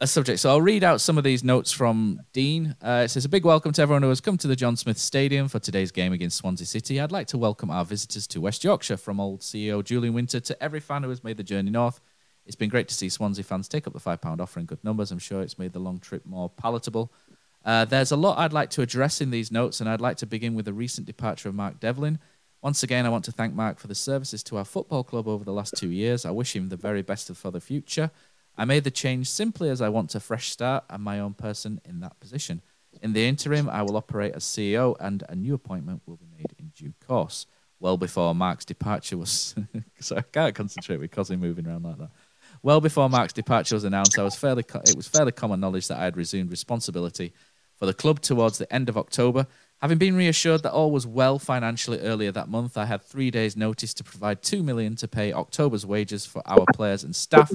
a 0.01 0.07
subject. 0.07 0.39
So 0.41 0.51
I'll 0.51 0.63
read 0.63 0.85
out 0.85 1.01
some 1.01 1.19
of 1.19 1.25
these 1.25 1.43
notes 1.43 1.73
from 1.73 2.21
Dean. 2.33 2.77
Uh, 2.81 3.03
it 3.05 3.09
says 3.09 3.25
a 3.25 3.29
big 3.29 3.45
welcome 3.45 3.73
to 3.73 3.83
everyone 3.83 4.03
who 4.03 4.09
has 4.11 4.21
come 4.21 4.39
to 4.39 4.47
the 4.47 4.55
John 4.55 4.77
Smith 4.77 4.99
Stadium 4.99 5.49
for 5.49 5.59
today's 5.59 5.91
game 5.91 6.13
against 6.13 6.37
Swansea 6.39 6.67
City. 6.67 7.01
I'd 7.01 7.11
like 7.11 7.27
to 7.29 7.39
welcome 7.39 7.71
our 7.71 7.85
visitors 7.85 8.27
to 8.29 8.41
West 8.41 8.63
Yorkshire, 8.63 8.97
from 8.97 9.19
old 9.19 9.41
CEO 9.41 9.83
Julian 9.83 10.15
Winter 10.15 10.39
to 10.41 10.63
every 10.63 10.81
fan 10.81 11.03
who 11.03 11.09
has 11.09 11.25
made 11.25 11.37
the 11.37 11.43
journey 11.43 11.71
north. 11.71 12.01
It's 12.47 12.57
been 12.57 12.71
great 12.71 12.89
to 12.89 12.95
see 12.95 13.09
Swansea 13.09 13.45
fans 13.45 13.69
take 13.69 13.87
up 13.87 13.93
the 13.93 14.01
five 14.01 14.21
pound 14.21 14.41
offer 14.41 14.61
in 14.61 14.67
good 14.67 14.83
numbers. 14.85 15.11
I'm 15.11 15.19
sure 15.19 15.43
it's 15.43 15.59
made 15.59 15.73
the 15.73 15.81
long 15.81 15.99
trip 15.99 16.25
more 16.25 16.49
palatable. 16.49 17.13
Uh, 17.69 17.85
there's 17.85 18.13
a 18.13 18.17
lot 18.17 18.39
I'd 18.39 18.55
like 18.55 18.71
to 18.71 18.81
address 18.81 19.21
in 19.21 19.31
these 19.31 19.53
notes, 19.53 19.79
and 19.79 19.91
I'd 19.91 20.01
like 20.01 20.17
to 20.19 20.27
begin 20.27 20.55
with 20.55 20.65
the 20.65 20.73
recent 20.73 21.07
departure 21.07 21.51
of 21.51 21.55
Mark 21.55 21.79
Devlin. 21.79 22.19
Once 22.63 22.83
again, 22.83 23.05
I 23.05 23.11
want 23.11 23.27
to 23.27 23.31
thank 23.33 23.53
Mark 23.53 23.79
for 23.79 23.89
the 23.89 23.95
services 23.95 24.43
to 24.45 24.57
our 24.57 24.65
football 24.65 25.05
club 25.05 25.29
over 25.29 25.45
the 25.45 25.53
last 25.53 25.75
two 25.77 25.91
years. 25.91 26.25
I 26.25 26.31
wish 26.31 26.57
him 26.57 26.71
the 26.71 26.79
very 26.79 27.03
best 27.03 27.31
for 27.37 27.51
the 27.51 27.61
future. 27.61 28.11
I 28.57 28.65
made 28.65 28.85
the 28.85 28.91
change 28.91 29.29
simply 29.29 29.69
as 29.69 29.83
I 29.83 29.91
want 29.91 30.15
a 30.15 30.21
fresh 30.21 30.49
start 30.49 30.85
and 30.89 31.03
my 31.03 31.21
own 31.21 31.35
person 31.35 31.79
in 31.85 32.01
that 32.01 32.19
position. 32.21 32.63
In 33.03 33.13
the 33.13 33.29
interim, 33.29 33.69
I 33.69 33.83
will 33.83 33.99
operate 33.99 34.33
as 34.33 34.45
CEO, 34.45 34.97
and 34.99 35.23
a 35.29 35.37
new 35.37 35.53
appointment 35.53 36.01
will 36.07 36.17
be 36.17 36.27
made 36.39 36.55
in 36.59 36.73
due 36.75 36.95
course. 37.07 37.45
Well 37.81 37.99
before 37.99 38.35
Mark's 38.35 38.65
departure 38.65 39.19
was, 39.19 39.55
so 40.01 40.17
I 40.17 40.23
can't 40.23 40.55
concentrate 40.55 41.01
with 41.01 41.11
Cosy 41.11 41.37
moving 41.37 41.67
around 41.67 41.85
like 41.85 41.99
that. 41.99 42.13
Well 42.63 42.81
before 42.81 43.11
Mark's 43.11 43.35
departure 43.35 43.77
was 43.77 43.85
announced, 43.85 44.19
I 44.19 44.23
was 44.23 44.37
fairly 44.37 44.65
it 44.87 44.97
was 44.97 45.07
fairly 45.07 45.33
common 45.33 45.61
knowledge 45.61 45.89
that 45.89 45.99
I 45.99 46.05
had 46.05 46.17
resumed 46.17 46.51
responsibility 46.51 47.35
for 47.79 47.87
the 47.87 47.95
club 47.95 48.21
towards 48.21 48.59
the 48.59 48.73
end 48.73 48.89
of 48.89 48.97
October. 48.99 49.47
Having 49.81 49.99
been 49.99 50.17
reassured 50.17 50.65
that 50.65 50.73
all 50.73 50.91
was 50.91 51.07
well 51.07 51.39
financially 51.39 52.01
earlier 52.01 52.33
that 52.33 52.49
month, 52.49 52.77
I 52.77 52.87
had 52.87 53.03
three 53.03 53.31
days' 53.31 53.57
notice 53.57 53.95
to 53.95 54.05
provide 54.05 54.43
two 54.43 54.63
million 54.63 54.97
to 54.97 55.07
pay 55.07 55.33
October's 55.33 55.87
wages 55.87 56.27
for 56.27 56.43
our 56.47 56.67
players 56.75 57.05
and 57.05 57.15
staff. 57.15 57.53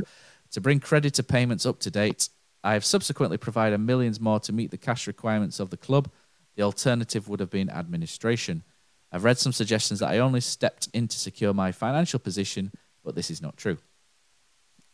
To 0.52 0.62
bring 0.62 0.80
creditor 0.80 1.24
payments 1.24 1.66
up 1.66 1.80
to 1.80 1.92
date, 1.92 2.30
I 2.64 2.74
have 2.74 2.86
subsequently 2.86 3.38
provided 3.38 3.78
millions 3.80 4.22
more 4.22 4.40
to 4.42 4.54
meet 4.54 4.72
the 4.72 4.78
cash 4.78 5.06
requirements 5.06 5.60
of 5.60 5.70
the 5.70 5.78
club. 5.78 6.10
The 6.56 6.64
alternative 6.64 7.28
would 7.28 7.42
have 7.42 7.50
been 7.50 7.70
administration. 7.70 8.64
I've 9.12 9.26
read 9.26 9.38
some 9.38 9.52
suggestions 9.52 10.00
that 10.00 10.12
I 10.12 10.20
only 10.20 10.40
stepped 10.40 10.88
in 10.94 11.10
to 11.10 11.20
secure 11.20 11.54
my 11.54 11.72
financial 11.74 12.20
position, 12.20 12.72
but 13.04 13.16
this 13.16 13.30
is 13.30 13.42
not 13.42 13.58
true. 13.58 13.78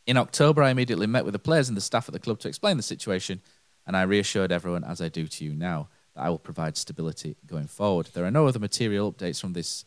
In 0.07 0.17
October, 0.17 0.63
I 0.63 0.71
immediately 0.71 1.05
met 1.05 1.25
with 1.25 1.33
the 1.33 1.39
players 1.39 1.67
and 1.67 1.77
the 1.77 1.81
staff 1.81 2.09
at 2.09 2.13
the 2.13 2.19
club 2.19 2.39
to 2.39 2.47
explain 2.47 2.77
the 2.77 2.83
situation 2.83 3.41
and 3.89 3.97
I 3.97 4.03
reassured 4.03 4.51
everyone, 4.51 4.83
as 4.83 5.01
I 5.01 5.09
do 5.09 5.25
to 5.25 5.43
you 5.43 5.55
now, 5.55 5.89
that 6.13 6.21
I 6.21 6.29
will 6.29 6.37
provide 6.37 6.77
stability 6.77 7.37
going 7.47 7.65
forward. 7.65 8.09
There 8.13 8.23
are 8.23 8.29
no 8.29 8.45
other 8.45 8.59
material 8.59 9.11
updates 9.11 9.41
from 9.41 9.53
this 9.53 9.83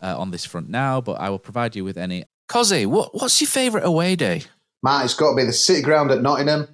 uh, 0.00 0.16
on 0.16 0.30
this 0.30 0.44
front 0.44 0.68
now, 0.68 1.00
but 1.00 1.14
I 1.14 1.30
will 1.30 1.40
provide 1.40 1.74
you 1.74 1.82
with 1.82 1.98
any. 1.98 2.26
Cozzy, 2.48 2.86
what, 2.86 3.12
what's 3.12 3.40
your 3.40 3.48
favourite 3.48 3.84
away 3.84 4.14
day? 4.14 4.42
Matt, 4.84 5.06
it's 5.06 5.14
got 5.14 5.30
to 5.30 5.36
be 5.36 5.42
the 5.42 5.52
City 5.52 5.82
Ground 5.82 6.12
at 6.12 6.22
Nottingham. 6.22 6.68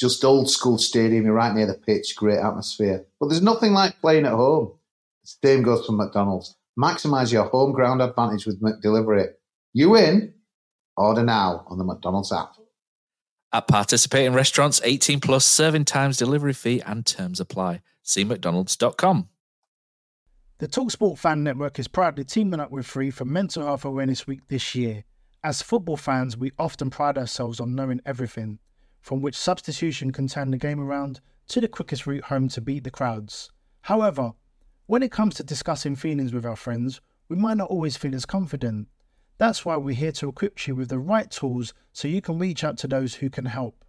Just 0.00 0.24
old 0.24 0.48
school 0.48 0.78
stadium, 0.78 1.26
you're 1.26 1.34
right 1.34 1.54
near 1.54 1.66
the 1.66 1.74
pitch, 1.74 2.16
great 2.16 2.38
atmosphere. 2.38 3.04
But 3.20 3.26
there's 3.26 3.42
nothing 3.42 3.74
like 3.74 4.00
playing 4.00 4.24
at 4.24 4.32
home. 4.32 4.78
The 5.24 5.46
same 5.46 5.62
goes 5.62 5.84
for 5.84 5.92
McDonald's. 5.92 6.56
Maximise 6.80 7.34
your 7.34 7.44
home 7.44 7.72
ground 7.72 8.00
advantage 8.00 8.46
with 8.46 8.62
McDelivery. 8.62 9.32
You 9.74 9.94
in? 9.96 10.32
Order 10.96 11.24
now 11.24 11.66
on 11.68 11.76
the 11.76 11.84
McDonald's 11.84 12.32
app. 12.32 12.54
At 13.50 13.66
participating 13.66 14.34
restaurants, 14.34 14.80
18 14.84 15.20
plus 15.20 15.44
serving 15.44 15.86
times, 15.86 16.18
delivery 16.18 16.52
fee, 16.52 16.82
and 16.84 17.06
terms 17.06 17.40
apply. 17.40 17.80
See 18.02 18.22
McDonald's.com. 18.24 19.28
The 20.58 20.68
Talksport 20.68 21.18
Fan 21.18 21.44
Network 21.44 21.78
is 21.78 21.88
proudly 21.88 22.24
teaming 22.24 22.60
up 22.60 22.70
with 22.70 22.84
Free 22.84 23.10
for 23.10 23.24
Mental 23.24 23.64
Health 23.64 23.84
Awareness 23.86 24.26
Week 24.26 24.40
this 24.48 24.74
year. 24.74 25.04
As 25.42 25.62
football 25.62 25.96
fans, 25.96 26.36
we 26.36 26.52
often 26.58 26.90
pride 26.90 27.16
ourselves 27.16 27.58
on 27.58 27.74
knowing 27.74 28.02
everything, 28.04 28.58
from 29.00 29.22
which 29.22 29.36
substitution 29.36 30.10
can 30.10 30.26
turn 30.26 30.50
the 30.50 30.58
game 30.58 30.80
around 30.80 31.20
to 31.46 31.60
the 31.60 31.68
quickest 31.68 32.06
route 32.06 32.24
home 32.24 32.48
to 32.48 32.60
beat 32.60 32.84
the 32.84 32.90
crowds. 32.90 33.50
However, 33.82 34.32
when 34.86 35.02
it 35.02 35.12
comes 35.12 35.36
to 35.36 35.42
discussing 35.42 35.96
feelings 35.96 36.34
with 36.34 36.44
our 36.44 36.56
friends, 36.56 37.00
we 37.28 37.36
might 37.36 37.56
not 37.56 37.70
always 37.70 37.96
feel 37.96 38.14
as 38.14 38.26
confident. 38.26 38.88
That's 39.38 39.64
why 39.64 39.76
we're 39.76 39.94
here 39.94 40.12
to 40.12 40.28
equip 40.28 40.66
you 40.66 40.74
with 40.74 40.88
the 40.88 40.98
right 40.98 41.30
tools 41.30 41.72
so 41.92 42.08
you 42.08 42.20
can 42.20 42.38
reach 42.38 42.64
out 42.64 42.76
to 42.78 42.88
those 42.88 43.14
who 43.14 43.30
can 43.30 43.44
help. 43.46 43.84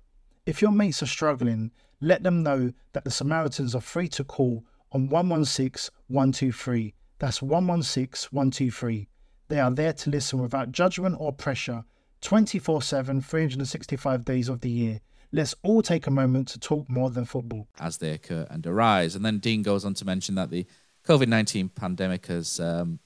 If 0.45 0.61
your 0.61 0.71
mates 0.71 1.01
are 1.01 1.07
struggling, 1.07 1.71
let 2.01 2.21
them 2.21 2.43
know 2.43 2.71
that 2.93 3.03
the 3.03 3.11
Samaritans 3.11 3.73
are 3.75 3.81
free 3.81 4.07
to 4.09 4.23
call 4.23 4.63
on 4.91 5.09
116 5.09 5.91
123. 6.07 6.93
That's 7.17 7.41
116 7.41 8.29
123. 8.31 9.07
They 9.47 9.59
are 9.59 9.71
there 9.71 9.93
to 9.93 10.09
listen 10.11 10.39
without 10.39 10.71
judgment 10.71 11.15
or 11.19 11.33
pressure 11.33 11.83
24 12.21 12.83
7, 12.83 13.21
365 13.21 14.25
days 14.25 14.49
of 14.49 14.61
the 14.61 14.69
year. 14.69 15.01
Let's 15.31 15.55
all 15.63 15.81
take 15.81 16.07
a 16.07 16.11
moment 16.11 16.47
to 16.49 16.59
talk 16.59 16.89
more 16.89 17.09
than 17.09 17.25
football. 17.25 17.67
As 17.79 17.97
they 17.97 18.11
occur 18.11 18.47
and 18.49 18.65
arise. 18.65 19.15
And 19.15 19.25
then 19.25 19.39
Dean 19.39 19.63
goes 19.63 19.85
on 19.85 19.93
to 19.95 20.05
mention 20.05 20.35
that 20.35 20.51
the 20.51 20.65
COVID 21.07 21.27
19 21.27 21.69
pandemic 21.69 22.27
has 22.27 22.59
um, 22.59 22.99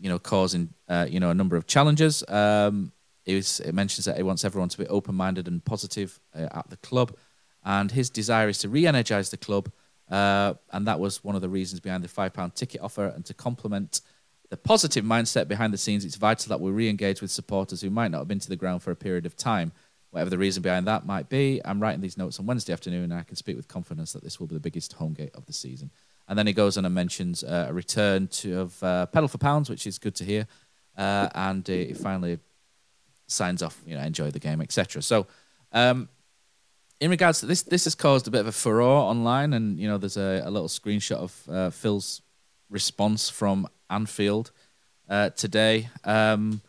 you 0.00 0.08
know, 0.08 0.18
causing 0.18 0.72
uh, 0.88 1.06
you 1.08 1.20
know 1.20 1.30
a 1.30 1.34
number 1.34 1.56
of 1.56 1.66
challenges. 1.66 2.24
Um, 2.28 2.92
it, 3.26 3.34
was, 3.34 3.60
it, 3.60 3.74
mentions 3.74 4.06
that 4.06 4.16
he 4.16 4.22
wants 4.22 4.44
everyone 4.44 4.70
to 4.70 4.78
be 4.78 4.86
open-minded 4.86 5.46
and 5.46 5.64
positive 5.64 6.18
uh, 6.34 6.48
at 6.52 6.70
the 6.70 6.78
club, 6.78 7.14
and 7.64 7.90
his 7.92 8.10
desire 8.10 8.48
is 8.48 8.58
to 8.58 8.68
re-energize 8.68 9.30
the 9.30 9.36
club, 9.36 9.70
uh, 10.10 10.54
and 10.72 10.86
that 10.86 10.98
was 10.98 11.22
one 11.22 11.36
of 11.36 11.42
the 11.42 11.48
reasons 11.48 11.80
behind 11.80 12.02
the 12.02 12.08
five-pound 12.08 12.54
ticket 12.54 12.80
offer. 12.80 13.06
And 13.06 13.24
to 13.26 13.34
complement 13.34 14.00
the 14.48 14.56
positive 14.56 15.04
mindset 15.04 15.48
behind 15.48 15.72
the 15.72 15.78
scenes, 15.78 16.04
it's 16.04 16.16
vital 16.16 16.48
that 16.48 16.60
we 16.60 16.70
re-engage 16.70 17.20
with 17.20 17.30
supporters 17.30 17.82
who 17.82 17.90
might 17.90 18.10
not 18.10 18.18
have 18.18 18.28
been 18.28 18.40
to 18.40 18.48
the 18.48 18.56
ground 18.56 18.82
for 18.82 18.90
a 18.90 18.96
period 18.96 19.26
of 19.26 19.36
time. 19.36 19.72
Whatever 20.10 20.30
the 20.30 20.38
reason 20.38 20.62
behind 20.62 20.88
that 20.88 21.06
might 21.06 21.28
be, 21.28 21.60
I'm 21.64 21.78
writing 21.78 22.00
these 22.00 22.18
notes 22.18 22.40
on 22.40 22.46
Wednesday 22.46 22.72
afternoon, 22.72 23.04
and 23.04 23.14
I 23.14 23.22
can 23.22 23.36
speak 23.36 23.56
with 23.56 23.68
confidence 23.68 24.12
that 24.12 24.24
this 24.24 24.40
will 24.40 24.48
be 24.48 24.56
the 24.56 24.60
biggest 24.60 24.94
home 24.94 25.12
gate 25.12 25.30
of 25.34 25.46
the 25.46 25.52
season. 25.52 25.92
And 26.30 26.38
then 26.38 26.46
he 26.46 26.52
goes 26.52 26.78
on 26.78 26.84
and 26.86 26.94
mentions 26.94 27.42
uh, 27.42 27.66
a 27.68 27.72
return 27.74 28.28
to 28.28 28.60
of 28.60 28.82
uh, 28.82 29.06
pedal 29.06 29.28
for 29.28 29.38
pounds, 29.38 29.68
which 29.68 29.84
is 29.84 29.98
good 29.98 30.14
to 30.14 30.24
hear. 30.24 30.46
Uh, 30.96 31.28
and 31.34 31.66
he 31.66 31.92
finally 31.92 32.38
signs 33.26 33.62
off, 33.62 33.82
you 33.84 33.96
know, 33.96 34.02
enjoy 34.02 34.30
the 34.30 34.38
game, 34.38 34.60
etc. 34.60 35.02
So 35.02 35.26
um, 35.72 36.08
in 37.00 37.10
regards 37.10 37.40
to 37.40 37.46
this, 37.46 37.62
this 37.62 37.82
has 37.84 37.96
caused 37.96 38.28
a 38.28 38.30
bit 38.30 38.42
of 38.42 38.46
a 38.46 38.52
furore 38.52 39.02
online, 39.10 39.52
and 39.54 39.78
you 39.78 39.88
know, 39.88 39.98
there's 39.98 40.16
a, 40.16 40.42
a 40.44 40.50
little 40.50 40.68
screenshot 40.68 41.16
of 41.16 41.48
uh, 41.48 41.70
Phil's 41.70 42.22
response 42.68 43.28
from 43.28 43.66
Anfield 43.88 44.52
uh, 45.08 45.30
today. 45.30 45.88
Um, 46.04 46.60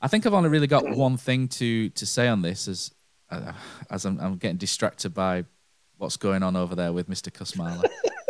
I 0.00 0.08
think 0.08 0.26
I've 0.26 0.34
only 0.34 0.48
really 0.48 0.66
got 0.66 0.88
one 0.96 1.16
thing 1.18 1.48
to 1.48 1.88
to 1.90 2.04
say 2.04 2.26
on 2.26 2.42
this, 2.42 2.66
as 2.66 2.90
uh, 3.30 3.52
as 3.90 4.06
I'm, 4.06 4.18
I'm, 4.18 4.36
getting 4.38 4.56
distracted 4.56 5.14
by 5.14 5.44
what's 5.98 6.16
going 6.16 6.42
on 6.42 6.56
over 6.56 6.74
there 6.74 6.92
with 6.92 7.08
Mister 7.08 7.30
Kusmala. 7.30 7.84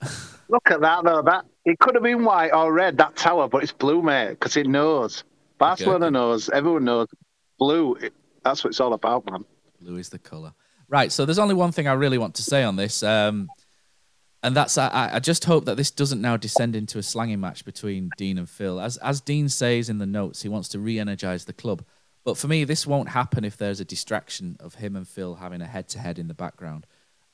Look 0.48 0.70
at 0.70 0.80
that 0.80 1.04
though. 1.04 1.22
That 1.22 1.44
it 1.64 1.78
could 1.78 1.94
have 1.94 2.02
been 2.02 2.24
white 2.24 2.52
or 2.52 2.72
red 2.72 2.98
that 2.98 3.16
tower, 3.16 3.48
but 3.48 3.62
it's 3.62 3.72
blue, 3.72 4.02
mate, 4.02 4.30
because 4.30 4.56
it 4.56 4.66
knows. 4.66 5.24
Barcelona 5.58 6.06
okay. 6.06 6.12
knows. 6.12 6.48
Everyone 6.48 6.84
knows. 6.84 7.08
Blue. 7.58 7.96
That's 8.42 8.64
what 8.64 8.70
it's 8.70 8.80
all 8.80 8.94
about, 8.94 9.30
man. 9.30 9.44
Blue 9.80 9.96
is 9.96 10.08
the 10.08 10.18
color. 10.18 10.52
Right. 10.88 11.12
So 11.12 11.24
there's 11.24 11.38
only 11.38 11.54
one 11.54 11.72
thing 11.72 11.86
I 11.86 11.92
really 11.92 12.18
want 12.18 12.34
to 12.36 12.42
say 12.42 12.64
on 12.64 12.76
this. 12.76 13.02
Um, 13.02 13.48
and 14.42 14.56
that's 14.56 14.78
I, 14.78 15.10
I 15.12 15.18
just 15.18 15.44
hope 15.44 15.66
that 15.66 15.76
this 15.76 15.90
doesn't 15.90 16.20
now 16.20 16.36
descend 16.36 16.74
into 16.74 16.98
a 16.98 17.02
slanging 17.02 17.40
match 17.40 17.64
between 17.64 18.10
Dean 18.16 18.38
and 18.38 18.48
Phil. 18.48 18.80
As 18.80 18.96
as 18.98 19.20
Dean 19.20 19.48
says 19.48 19.90
in 19.90 19.98
the 19.98 20.06
notes, 20.06 20.42
he 20.42 20.48
wants 20.48 20.68
to 20.70 20.78
re-energize 20.78 21.44
the 21.44 21.52
club. 21.52 21.84
But 22.24 22.36
for 22.36 22.48
me, 22.48 22.64
this 22.64 22.86
won't 22.86 23.10
happen 23.10 23.44
if 23.44 23.56
there's 23.56 23.80
a 23.80 23.84
distraction 23.84 24.56
of 24.60 24.76
him 24.76 24.96
and 24.96 25.08
Phil 25.08 25.36
having 25.36 25.62
a 25.62 25.66
head-to-head 25.66 26.18
in 26.18 26.28
the 26.28 26.34
background. 26.34 26.86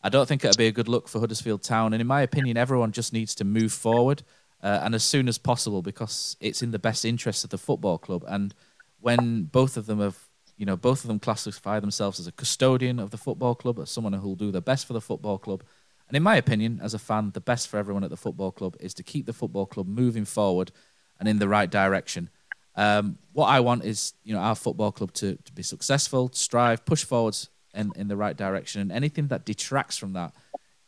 I 0.03 0.09
don't 0.09 0.27
think 0.27 0.45
it'll 0.45 0.57
be 0.57 0.67
a 0.67 0.73
good 0.73 0.89
look 0.89 1.09
for 1.09 1.21
Huddersfield 1.21 1.63
Town. 1.63 1.93
And 1.93 2.01
in 2.01 2.07
my 2.07 2.23
opinion, 2.23 2.57
everyone 2.57 2.93
just 2.93 3.13
needs 3.13 3.35
to 3.37 3.45
move 3.45 3.73
forward 3.73 4.23
uh, 4.63 4.81
and 4.83 4.95
as 4.95 5.05
soon 5.05 5.29
as 5.29 5.39
possible 5.39 5.83
because 5.83 6.37
it's 6.41 6.63
in 6.63 6.71
the 6.71 6.79
best 6.79 7.05
interest 7.05 7.45
of 7.45 7.51
the 7.51 7.59
football 7.59 7.99
club. 7.99 8.25
And 8.27 8.55
when 9.01 9.45
both 9.45 9.77
of 9.77 9.87
them 9.87 10.01
have 10.01 10.19
you 10.57 10.65
know, 10.65 10.77
both 10.77 11.05
of 11.05 11.09
them 11.09 11.19
classify 11.19 11.81
themselves 11.81 12.19
as 12.19 12.27
a 12.27 12.33
custodian 12.33 12.99
of 12.99 13.11
the 13.11 13.19
football 13.19 13.55
club, 13.55 13.79
as 13.79 13.91
someone 13.91 14.13
who 14.15 14.29
will 14.29 14.37
do 14.37 14.51
their 14.51 14.61
best 14.61 14.87
for 14.87 14.95
the 14.95 15.01
football 15.01 15.39
club. 15.39 15.63
And 16.09 16.17
in 16.17 16.23
my 16.23 16.37
opinion, 16.37 16.81
as 16.83 16.95
a 16.95 16.99
fan, 16.99 17.33
the 17.33 17.41
best 17.41 17.69
for 17.69 17.77
everyone 17.77 18.05
at 18.05 18.11
the 18.11 18.17
football 18.17 18.53
club 18.53 18.77
is 18.81 18.95
to 18.95 19.03
keep 19.03 19.27
the 19.27 19.33
football 19.33 19.67
club 19.67 19.87
moving 19.87 20.25
forward 20.25 20.73
and 21.19 21.29
in 21.29 21.39
the 21.39 21.49
right 21.49 21.71
direction. 21.71 22.31
Um, 22.75 23.19
what 23.33 23.47
I 23.47 23.61
want 23.61 23.85
is, 23.85 24.15
you 24.23 24.35
know, 24.35 24.41
our 24.41 24.55
football 24.55 24.93
club 24.93 25.13
to, 25.15 25.37
to 25.37 25.53
be 25.53 25.63
successful, 25.63 26.31
strive, 26.33 26.85
push 26.85 27.05
forwards 27.05 27.49
in, 27.77 27.93
in 27.97 28.09
the 28.09 28.17
right 28.17 28.37
direction. 28.37 28.81
And 28.81 28.91
anything 28.91 29.29
that 29.29 29.45
detracts 29.45 29.97
from 29.97 30.15
that 30.15 30.35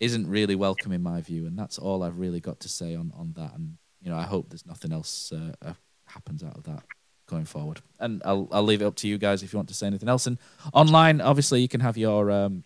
isn't 0.00 0.28
really 0.28 0.54
welcome 0.54 0.92
in 0.92 1.02
my 1.02 1.20
view. 1.20 1.46
And 1.46 1.58
that's 1.58 1.78
all 1.78 2.02
I've 2.02 2.18
really 2.18 2.40
got 2.40 2.60
to 2.60 2.68
say 2.68 2.94
on, 2.94 3.12
on 3.16 3.32
that. 3.36 3.54
And, 3.54 3.76
you 4.00 4.10
know, 4.10 4.16
I 4.16 4.24
hope 4.24 4.48
there's 4.48 4.66
nothing 4.66 4.92
else 4.92 5.32
uh, 5.32 5.52
uh 5.62 5.74
happens 6.06 6.42
out 6.42 6.56
of 6.56 6.64
that 6.64 6.82
going 7.28 7.44
forward. 7.44 7.80
And 8.00 8.22
I'll 8.24 8.48
I'll 8.50 8.62
leave 8.62 8.82
it 8.82 8.86
up 8.86 8.96
to 8.96 9.08
you 9.08 9.18
guys 9.18 9.42
if 9.42 9.52
you 9.52 9.58
want 9.58 9.68
to 9.68 9.74
say 9.74 9.86
anything 9.86 10.08
else. 10.08 10.26
And 10.26 10.38
online, 10.72 11.20
obviously, 11.20 11.60
you 11.60 11.68
can 11.68 11.80
have 11.80 11.96
your 11.96 12.30
um, 12.30 12.64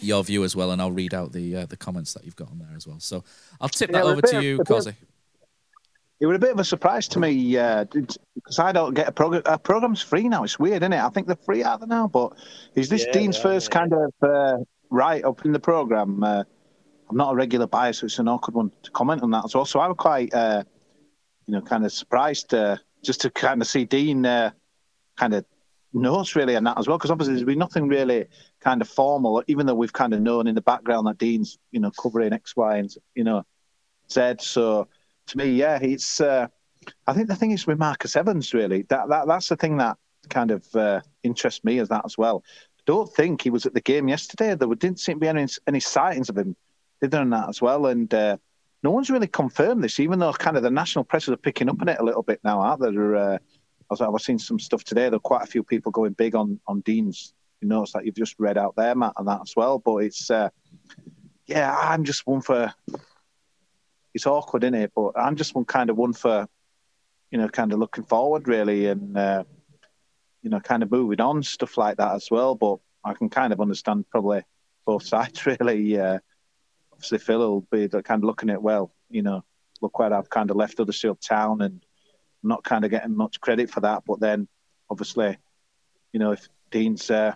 your 0.00 0.22
view 0.24 0.44
as 0.44 0.54
well, 0.54 0.72
and 0.72 0.82
I'll 0.82 0.92
read 0.92 1.14
out 1.14 1.32
the 1.32 1.56
uh, 1.56 1.66
the 1.66 1.76
comments 1.76 2.12
that 2.14 2.24
you've 2.24 2.36
got 2.36 2.50
on 2.50 2.58
there 2.58 2.74
as 2.76 2.86
well. 2.86 3.00
So 3.00 3.24
I'll 3.60 3.68
tip 3.68 3.90
yeah, 3.90 4.00
that 4.00 4.04
over 4.04 4.20
to 4.22 4.42
you, 4.42 4.58
Cosy. 4.64 4.94
It 6.18 6.26
was 6.26 6.36
a 6.36 6.38
bit 6.38 6.52
of 6.52 6.58
a 6.58 6.64
surprise 6.64 7.08
to 7.08 7.18
me 7.18 7.58
uh, 7.58 7.84
because 7.92 8.58
I 8.58 8.72
don't 8.72 8.94
get 8.94 9.08
a 9.08 9.12
program. 9.12 9.42
A 9.44 9.58
program's 9.58 10.00
free 10.00 10.28
now. 10.28 10.44
It's 10.44 10.58
weird, 10.58 10.82
isn't 10.82 10.92
it? 10.92 11.00
I 11.00 11.08
think 11.10 11.26
they're 11.26 11.36
free 11.36 11.62
out 11.62 11.80
there 11.80 11.88
now. 11.88 12.08
But 12.08 12.32
is 12.74 12.88
this 12.88 13.04
yeah, 13.04 13.12
Dean's 13.12 13.36
yeah, 13.36 13.42
first 13.42 13.70
kind 13.70 13.92
of 13.92 14.12
uh, 14.22 14.56
write 14.88 15.24
up 15.24 15.44
in 15.44 15.52
the 15.52 15.60
program? 15.60 16.24
Uh, 16.24 16.44
I'm 17.10 17.16
not 17.16 17.32
a 17.32 17.36
regular 17.36 17.66
buyer, 17.66 17.92
so 17.92 18.06
it's 18.06 18.18
an 18.18 18.28
awkward 18.28 18.54
one 18.54 18.72
to 18.82 18.90
comment 18.92 19.22
on 19.22 19.30
that 19.32 19.44
as 19.44 19.54
well. 19.54 19.66
So 19.66 19.78
I 19.78 19.88
was 19.88 19.96
quite, 19.98 20.32
uh, 20.32 20.64
you 21.46 21.52
know, 21.52 21.60
kind 21.60 21.84
of 21.84 21.92
surprised 21.92 22.54
uh, 22.54 22.78
just 23.04 23.20
to 23.20 23.30
kind 23.30 23.60
of 23.60 23.68
see 23.68 23.84
Dean 23.84 24.24
uh, 24.24 24.50
kind 25.16 25.34
of 25.34 25.44
notes 25.92 26.34
really 26.34 26.56
on 26.56 26.64
that 26.64 26.78
as 26.78 26.88
well, 26.88 26.98
because 26.98 27.10
obviously 27.10 27.34
there's 27.34 27.44
been 27.44 27.58
nothing 27.58 27.88
really 27.88 28.26
kind 28.60 28.80
of 28.80 28.88
formal, 28.88 29.42
even 29.46 29.66
though 29.66 29.74
we've 29.74 29.92
kind 29.92 30.14
of 30.14 30.20
known 30.20 30.46
in 30.46 30.54
the 30.54 30.62
background 30.62 31.06
that 31.06 31.18
Dean's, 31.18 31.58
you 31.70 31.80
know, 31.80 31.90
covering 31.90 32.32
X, 32.32 32.56
Y, 32.56 32.78
and 32.78 32.90
you 33.14 33.24
know, 33.24 33.44
Z. 34.10 34.36
So 34.40 34.88
to 35.26 35.38
me, 35.38 35.50
yeah, 35.50 35.78
it's. 35.80 36.20
Uh, 36.20 36.48
I 37.06 37.12
think 37.12 37.28
the 37.28 37.36
thing 37.36 37.50
is 37.50 37.66
with 37.66 37.78
Marcus 37.78 38.14
Evans 38.14 38.54
really 38.54 38.82
that, 38.90 39.08
that 39.08 39.26
that's 39.26 39.48
the 39.48 39.56
thing 39.56 39.76
that 39.78 39.96
kind 40.28 40.52
of 40.52 40.64
uh, 40.76 41.00
interests 41.24 41.64
me 41.64 41.78
as 41.80 41.88
that 41.88 42.04
as 42.04 42.16
well. 42.16 42.44
I 42.78 42.82
don't 42.86 43.12
think 43.12 43.42
he 43.42 43.50
was 43.50 43.66
at 43.66 43.74
the 43.74 43.80
game 43.80 44.08
yesterday. 44.08 44.54
There 44.54 44.68
didn't 44.74 45.00
seem 45.00 45.16
to 45.16 45.20
be 45.20 45.28
any 45.28 45.46
any 45.66 45.80
sightings 45.80 46.28
of 46.28 46.38
him, 46.38 46.56
in 47.00 47.10
that 47.10 47.48
as 47.48 47.60
well, 47.60 47.86
and. 47.86 48.12
Uh, 48.12 48.36
no 48.82 48.90
one's 48.92 49.10
really 49.10 49.26
confirmed 49.26 49.82
this, 49.82 49.98
even 49.98 50.20
though 50.20 50.32
kind 50.32 50.56
of 50.56 50.62
the 50.62 50.70
national 50.70 51.02
press 51.02 51.28
are 51.28 51.36
picking 51.36 51.68
up 51.68 51.80
on 51.80 51.88
it 51.88 51.98
a 51.98 52.04
little 52.04 52.22
bit 52.22 52.38
now, 52.44 52.60
aren't 52.60 52.82
there? 52.82 53.16
Uh, 53.16 53.34
I 53.34 53.38
was, 53.90 54.00
I 54.00 54.08
was 54.08 54.24
seeing 54.24 54.38
some 54.38 54.60
stuff 54.60 54.84
today. 54.84 55.08
There 55.08 55.16
are 55.16 55.18
quite 55.18 55.42
a 55.42 55.46
few 55.46 55.64
people 55.64 55.90
going 55.90 56.12
big 56.12 56.36
on 56.36 56.60
on 56.68 56.80
Dean's 56.82 57.34
notes 57.62 57.92
that 57.92 58.04
you've 58.04 58.14
just 58.14 58.36
read 58.38 58.58
out 58.58 58.74
there, 58.76 58.94
Matt, 58.94 59.14
and 59.16 59.26
that 59.26 59.40
as 59.42 59.54
well. 59.56 59.78
But 59.78 59.96
it's, 59.98 60.30
uh, 60.30 60.50
yeah, 61.46 61.76
I'm 61.76 62.04
just 62.04 62.26
one 62.26 62.42
for. 62.42 62.72
It's 64.16 64.26
awkward, 64.26 64.64
isn't 64.64 64.74
it? 64.74 64.92
But 64.96 65.12
I'm 65.14 65.36
just 65.36 65.54
one 65.54 65.66
kind 65.66 65.90
of 65.90 65.96
one 65.96 66.14
for, 66.14 66.46
you 67.30 67.36
know, 67.36 67.48
kind 67.50 67.70
of 67.74 67.78
looking 67.78 68.04
forward 68.04 68.48
really, 68.48 68.86
and 68.86 69.14
uh, 69.14 69.44
you 70.40 70.48
know, 70.48 70.58
kind 70.58 70.82
of 70.82 70.90
moving 70.90 71.20
on 71.20 71.42
stuff 71.42 71.76
like 71.76 71.98
that 71.98 72.14
as 72.14 72.30
well. 72.30 72.54
But 72.54 72.78
I 73.04 73.12
can 73.12 73.28
kind 73.28 73.52
of 73.52 73.60
understand 73.60 74.08
probably 74.08 74.40
both 74.86 75.02
sides 75.06 75.44
really. 75.44 76.00
Uh, 76.00 76.18
obviously 76.92 77.18
Phil 77.18 77.38
will 77.40 77.60
be 77.70 77.88
kind 77.88 78.22
of 78.22 78.24
looking 78.24 78.48
at 78.48 78.62
well, 78.62 78.90
you 79.10 79.20
know, 79.20 79.44
look 79.82 79.98
where 79.98 80.14
I've 80.14 80.30
kind 80.30 80.50
of 80.50 80.56
left 80.56 80.78
Huddersfield 80.78 81.20
Town 81.20 81.60
and 81.60 81.84
I'm 82.42 82.48
not 82.48 82.64
kind 82.64 82.86
of 82.86 82.90
getting 82.90 83.14
much 83.14 83.38
credit 83.42 83.68
for 83.68 83.80
that. 83.80 84.04
But 84.06 84.20
then 84.20 84.48
obviously, 84.88 85.36
you 86.14 86.20
know, 86.20 86.32
if 86.32 86.48
Dean's 86.70 87.10
uh, 87.10 87.34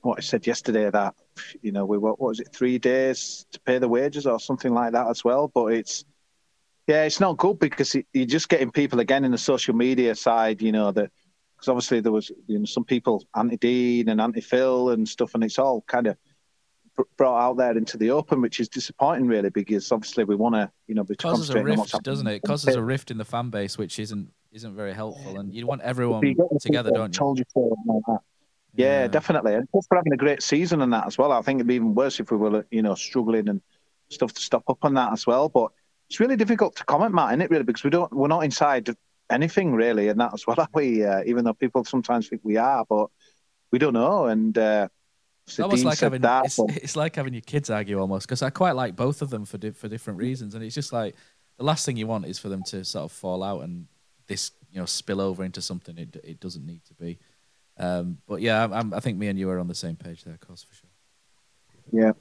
what 0.00 0.18
I 0.18 0.22
said 0.22 0.48
yesterday 0.48 0.90
that 0.90 1.14
you 1.62 1.72
know 1.72 1.84
we 1.84 1.98
what 1.98 2.20
was 2.20 2.40
it 2.40 2.48
three 2.52 2.78
days 2.78 3.46
to 3.52 3.60
pay 3.60 3.78
the 3.78 3.88
wages 3.88 4.26
or 4.26 4.40
something 4.40 4.72
like 4.72 4.92
that 4.92 5.08
as 5.08 5.24
well. 5.24 5.48
But 5.48 5.66
it's 5.66 6.04
yeah, 6.86 7.04
it's 7.04 7.20
not 7.20 7.36
good 7.36 7.58
because 7.58 7.96
you're 8.12 8.26
just 8.26 8.48
getting 8.48 8.70
people 8.70 9.00
again 9.00 9.24
in 9.24 9.32
the 9.32 9.38
social 9.38 9.74
media 9.74 10.14
side, 10.14 10.62
you 10.62 10.72
know, 10.72 10.92
that 10.92 11.10
because 11.56 11.68
obviously 11.68 12.00
there 12.00 12.12
was 12.12 12.30
you 12.46 12.58
know 12.58 12.64
some 12.64 12.84
people 12.84 13.24
anti 13.34 13.56
Dean 13.56 14.08
and 14.08 14.20
anti 14.20 14.40
Phil 14.40 14.90
and 14.90 15.08
stuff, 15.08 15.34
and 15.34 15.42
it's 15.42 15.58
all 15.58 15.82
kind 15.82 16.06
of 16.06 16.16
brought 17.16 17.38
out 17.38 17.56
there 17.56 17.76
into 17.76 17.96
the 17.96 18.10
open, 18.10 18.40
which 18.40 18.60
is 18.60 18.68
disappointing, 18.68 19.26
really, 19.26 19.50
because 19.50 19.90
obviously 19.92 20.24
we 20.24 20.34
want 20.34 20.54
to, 20.54 20.70
you 20.86 20.94
know, 20.94 21.04
be 21.04 21.14
causes 21.14 21.50
a 21.50 21.62
rift, 21.62 22.02
doesn't 22.02 22.26
it? 22.26 22.36
It 22.36 22.42
causes 22.42 22.74
a 22.74 22.82
rift 22.82 23.10
in 23.10 23.18
the 23.18 23.24
fan 23.24 23.50
base, 23.50 23.76
which 23.76 23.98
isn't 23.98 24.30
isn't 24.52 24.74
very 24.74 24.94
helpful. 24.94 25.38
And 25.38 25.52
you 25.52 25.66
want 25.66 25.82
everyone 25.82 26.22
together, 26.60 26.90
don't 26.90 27.12
you? 27.12 27.18
Told 27.18 27.38
you 27.38 27.44
so, 27.52 27.76
like. 27.86 28.20
Yeah, 28.76 29.02
yeah, 29.02 29.06
definitely. 29.08 29.54
And 29.54 29.66
just 29.74 29.88
for 29.88 29.96
having 29.96 30.12
a 30.12 30.16
great 30.16 30.42
season 30.42 30.82
and 30.82 30.92
that 30.92 31.06
as 31.06 31.18
well. 31.18 31.32
I 31.32 31.42
think 31.42 31.58
it'd 31.58 31.66
be 31.66 31.74
even 31.74 31.94
worse 31.94 32.20
if 32.20 32.30
we 32.30 32.36
were, 32.36 32.66
you 32.70 32.82
know, 32.82 32.94
struggling 32.94 33.48
and 33.48 33.60
stuff 34.10 34.32
to 34.34 34.40
stop 34.40 34.64
up 34.68 34.78
on 34.82 34.94
that 34.94 35.12
as 35.12 35.26
well. 35.26 35.48
But 35.48 35.72
it's 36.08 36.20
really 36.20 36.36
difficult 36.36 36.76
to 36.76 36.84
comment, 36.84 37.14
Matt, 37.14 37.30
isn't 37.30 37.42
it? 37.42 37.50
Really, 37.50 37.64
because 37.64 37.84
we 37.84 37.90
don't, 37.90 38.12
we're 38.12 38.28
not 38.28 38.44
inside 38.44 38.88
anything 39.30 39.72
really, 39.72 40.08
and 40.08 40.20
that 40.20 40.34
as 40.34 40.46
well. 40.46 40.56
Are 40.60 40.68
we? 40.72 41.04
Uh, 41.04 41.22
even 41.26 41.44
though 41.44 41.54
people 41.54 41.84
sometimes 41.84 42.28
think 42.28 42.42
we 42.44 42.56
are, 42.56 42.84
but 42.88 43.08
we 43.72 43.78
don't 43.78 43.94
know. 43.94 44.26
And 44.26 44.56
uh, 44.56 44.88
it's 45.46 45.60
almost 45.60 45.84
like 45.84 45.98
having 45.98 46.22
that, 46.22 46.46
it's, 46.46 46.58
it's, 46.58 46.96
like 46.96 47.16
having 47.16 47.32
your 47.32 47.42
kids 47.42 47.70
argue 47.70 47.98
almost 47.98 48.26
because 48.26 48.42
I 48.42 48.50
quite 48.50 48.72
like 48.72 48.96
both 48.96 49.22
of 49.22 49.30
them 49.30 49.44
for 49.44 49.58
di- 49.58 49.70
for 49.70 49.88
different 49.88 50.18
reasons, 50.18 50.54
and 50.54 50.64
it's 50.64 50.74
just 50.74 50.92
like 50.92 51.14
the 51.56 51.64
last 51.64 51.86
thing 51.86 51.96
you 51.96 52.06
want 52.06 52.26
is 52.26 52.38
for 52.38 52.48
them 52.48 52.62
to 52.64 52.84
sort 52.84 53.04
of 53.04 53.12
fall 53.12 53.42
out 53.42 53.62
and 53.62 53.86
this 54.26 54.50
you 54.72 54.80
know 54.80 54.86
spill 54.86 55.20
over 55.20 55.44
into 55.44 55.62
something 55.62 55.96
it 55.98 56.16
it 56.24 56.40
doesn't 56.40 56.66
need 56.66 56.84
to 56.84 56.94
be. 56.94 57.18
Um, 57.78 58.18
but 58.26 58.40
yeah, 58.40 58.66
I'm, 58.70 58.94
i 58.94 59.00
think 59.00 59.18
me 59.18 59.28
and 59.28 59.38
you 59.38 59.50
are 59.50 59.58
on 59.58 59.68
the 59.68 59.74
same 59.74 59.96
page 59.96 60.24
there, 60.24 60.38
cause 60.38 60.62
for 60.62 60.74
sure. 60.74 60.90
Yeah. 61.92 62.12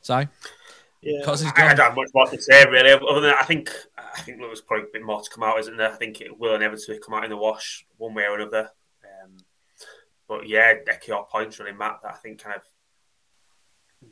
Si? 0.00 0.28
Yeah, 1.02 1.20
I, 1.26 1.32
I, 1.32 1.74
don't 1.74 1.78
have 1.78 1.96
much 1.96 2.08
more 2.14 2.26
to 2.26 2.40
say 2.40 2.64
really. 2.70 2.90
Other 2.90 3.20
than 3.20 3.30
that, 3.30 3.42
I 3.42 3.44
think 3.44 3.70
I 3.98 4.20
think 4.22 4.38
there's 4.38 4.62
probably 4.62 4.86
a 4.86 4.92
bit 4.92 5.02
more 5.02 5.20
to 5.20 5.30
come 5.30 5.44
out, 5.44 5.58
isn't 5.60 5.76
there? 5.76 5.92
I 5.92 5.96
think 5.96 6.22
it 6.22 6.38
will 6.38 6.54
inevitably 6.54 6.98
come 6.98 7.14
out 7.14 7.24
in 7.24 7.30
the 7.30 7.36
wash 7.36 7.86
one 7.98 8.14
way 8.14 8.24
or 8.24 8.36
another 8.36 8.70
but 10.28 10.48
yeah, 10.48 10.74
echo 10.88 11.12
your 11.12 11.26
points 11.26 11.58
really, 11.58 11.72
Matt. 11.72 12.00
That 12.02 12.14
I 12.14 12.16
think 12.16 12.42
kind 12.42 12.56
of 12.56 12.62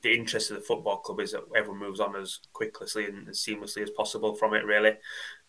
the 0.03 0.15
interest 0.15 0.51
of 0.51 0.57
the 0.57 0.63
football 0.63 0.99
club 0.99 1.21
is 1.21 1.33
that 1.33 1.43
everyone 1.57 1.81
moves 1.81 2.01
on 2.01 2.17
as 2.17 2.41
quickly 2.53 3.07
and 3.07 3.29
as 3.29 3.39
seamlessly 3.39 3.83
as 3.83 3.91
possible 3.91 4.35
from 4.35 4.55
it. 4.55 4.65
Really, 4.65 4.93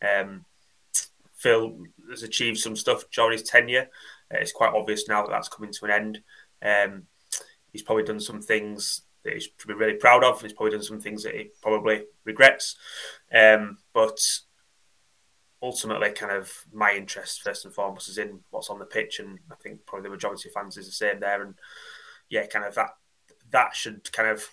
um, 0.02 0.46
Phil 1.36 1.78
has 2.10 2.24
achieved 2.24 2.60
some 2.60 2.76
stuff 2.76 3.04
during 3.12 3.34
his 3.38 3.48
tenure. 3.48 3.90
It's 4.34 4.52
quite 4.52 4.74
obvious 4.74 5.08
now 5.08 5.24
that 5.24 5.32
that's 5.32 5.50
coming 5.50 5.72
to 5.72 5.86
an 5.86 5.92
end. 5.92 6.20
Um, 6.62 7.04
he's 7.72 7.84
probably 7.84 8.04
done 8.04 8.20
some 8.20 8.42
things 8.42 9.02
that 9.24 9.34
he's 9.34 9.48
be 9.68 9.74
really 9.74 9.96
proud 9.96 10.24
of. 10.24 10.42
He's 10.42 10.54
probably 10.54 10.72
done 10.72 10.84
some 10.84 11.00
things 11.00 11.24
that 11.24 11.36
he 11.36 11.50
probably 11.62 12.04
regrets. 12.26 12.76
Um, 13.34 13.78
but 13.94 14.20
ultimately, 15.62 16.12
kind 16.12 16.32
of 16.32 16.52
my 16.72 16.94
interest 16.94 17.42
first 17.42 17.66
and 17.66 17.74
foremost 17.74 18.10
is 18.10 18.18
in 18.18 18.42
what's 18.50 18.70
on 18.70 18.80
the 18.80 18.86
pitch, 18.86 19.20
and 19.20 19.40
I 19.52 19.56
think 19.56 19.86
probably 19.86 20.04
the 20.04 20.16
majority 20.16 20.50
of 20.50 20.54
fans 20.54 20.78
is 20.78 20.86
the 20.86 20.92
same 20.92 21.20
there. 21.20 21.42
And 21.42 21.56
yeah, 22.30 22.46
kind 22.46 22.66
of 22.66 22.76
that 22.76 22.92
that 23.52 23.76
should 23.76 24.12
kind 24.12 24.30
of 24.30 24.50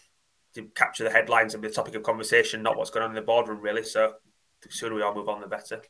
capture 0.74 1.04
the 1.04 1.10
headlines 1.10 1.54
and 1.54 1.62
be 1.62 1.68
the 1.68 1.74
topic 1.74 1.94
of 1.94 2.02
conversation, 2.02 2.62
not 2.62 2.76
what's 2.76 2.90
going 2.90 3.04
on 3.04 3.10
in 3.10 3.14
the 3.14 3.22
boardroom, 3.22 3.60
really. 3.60 3.84
So 3.84 4.14
the 4.62 4.70
sooner 4.70 4.94
we 4.94 5.02
all 5.02 5.14
move 5.14 5.28
on, 5.28 5.40
the 5.40 5.46
better. 5.46 5.82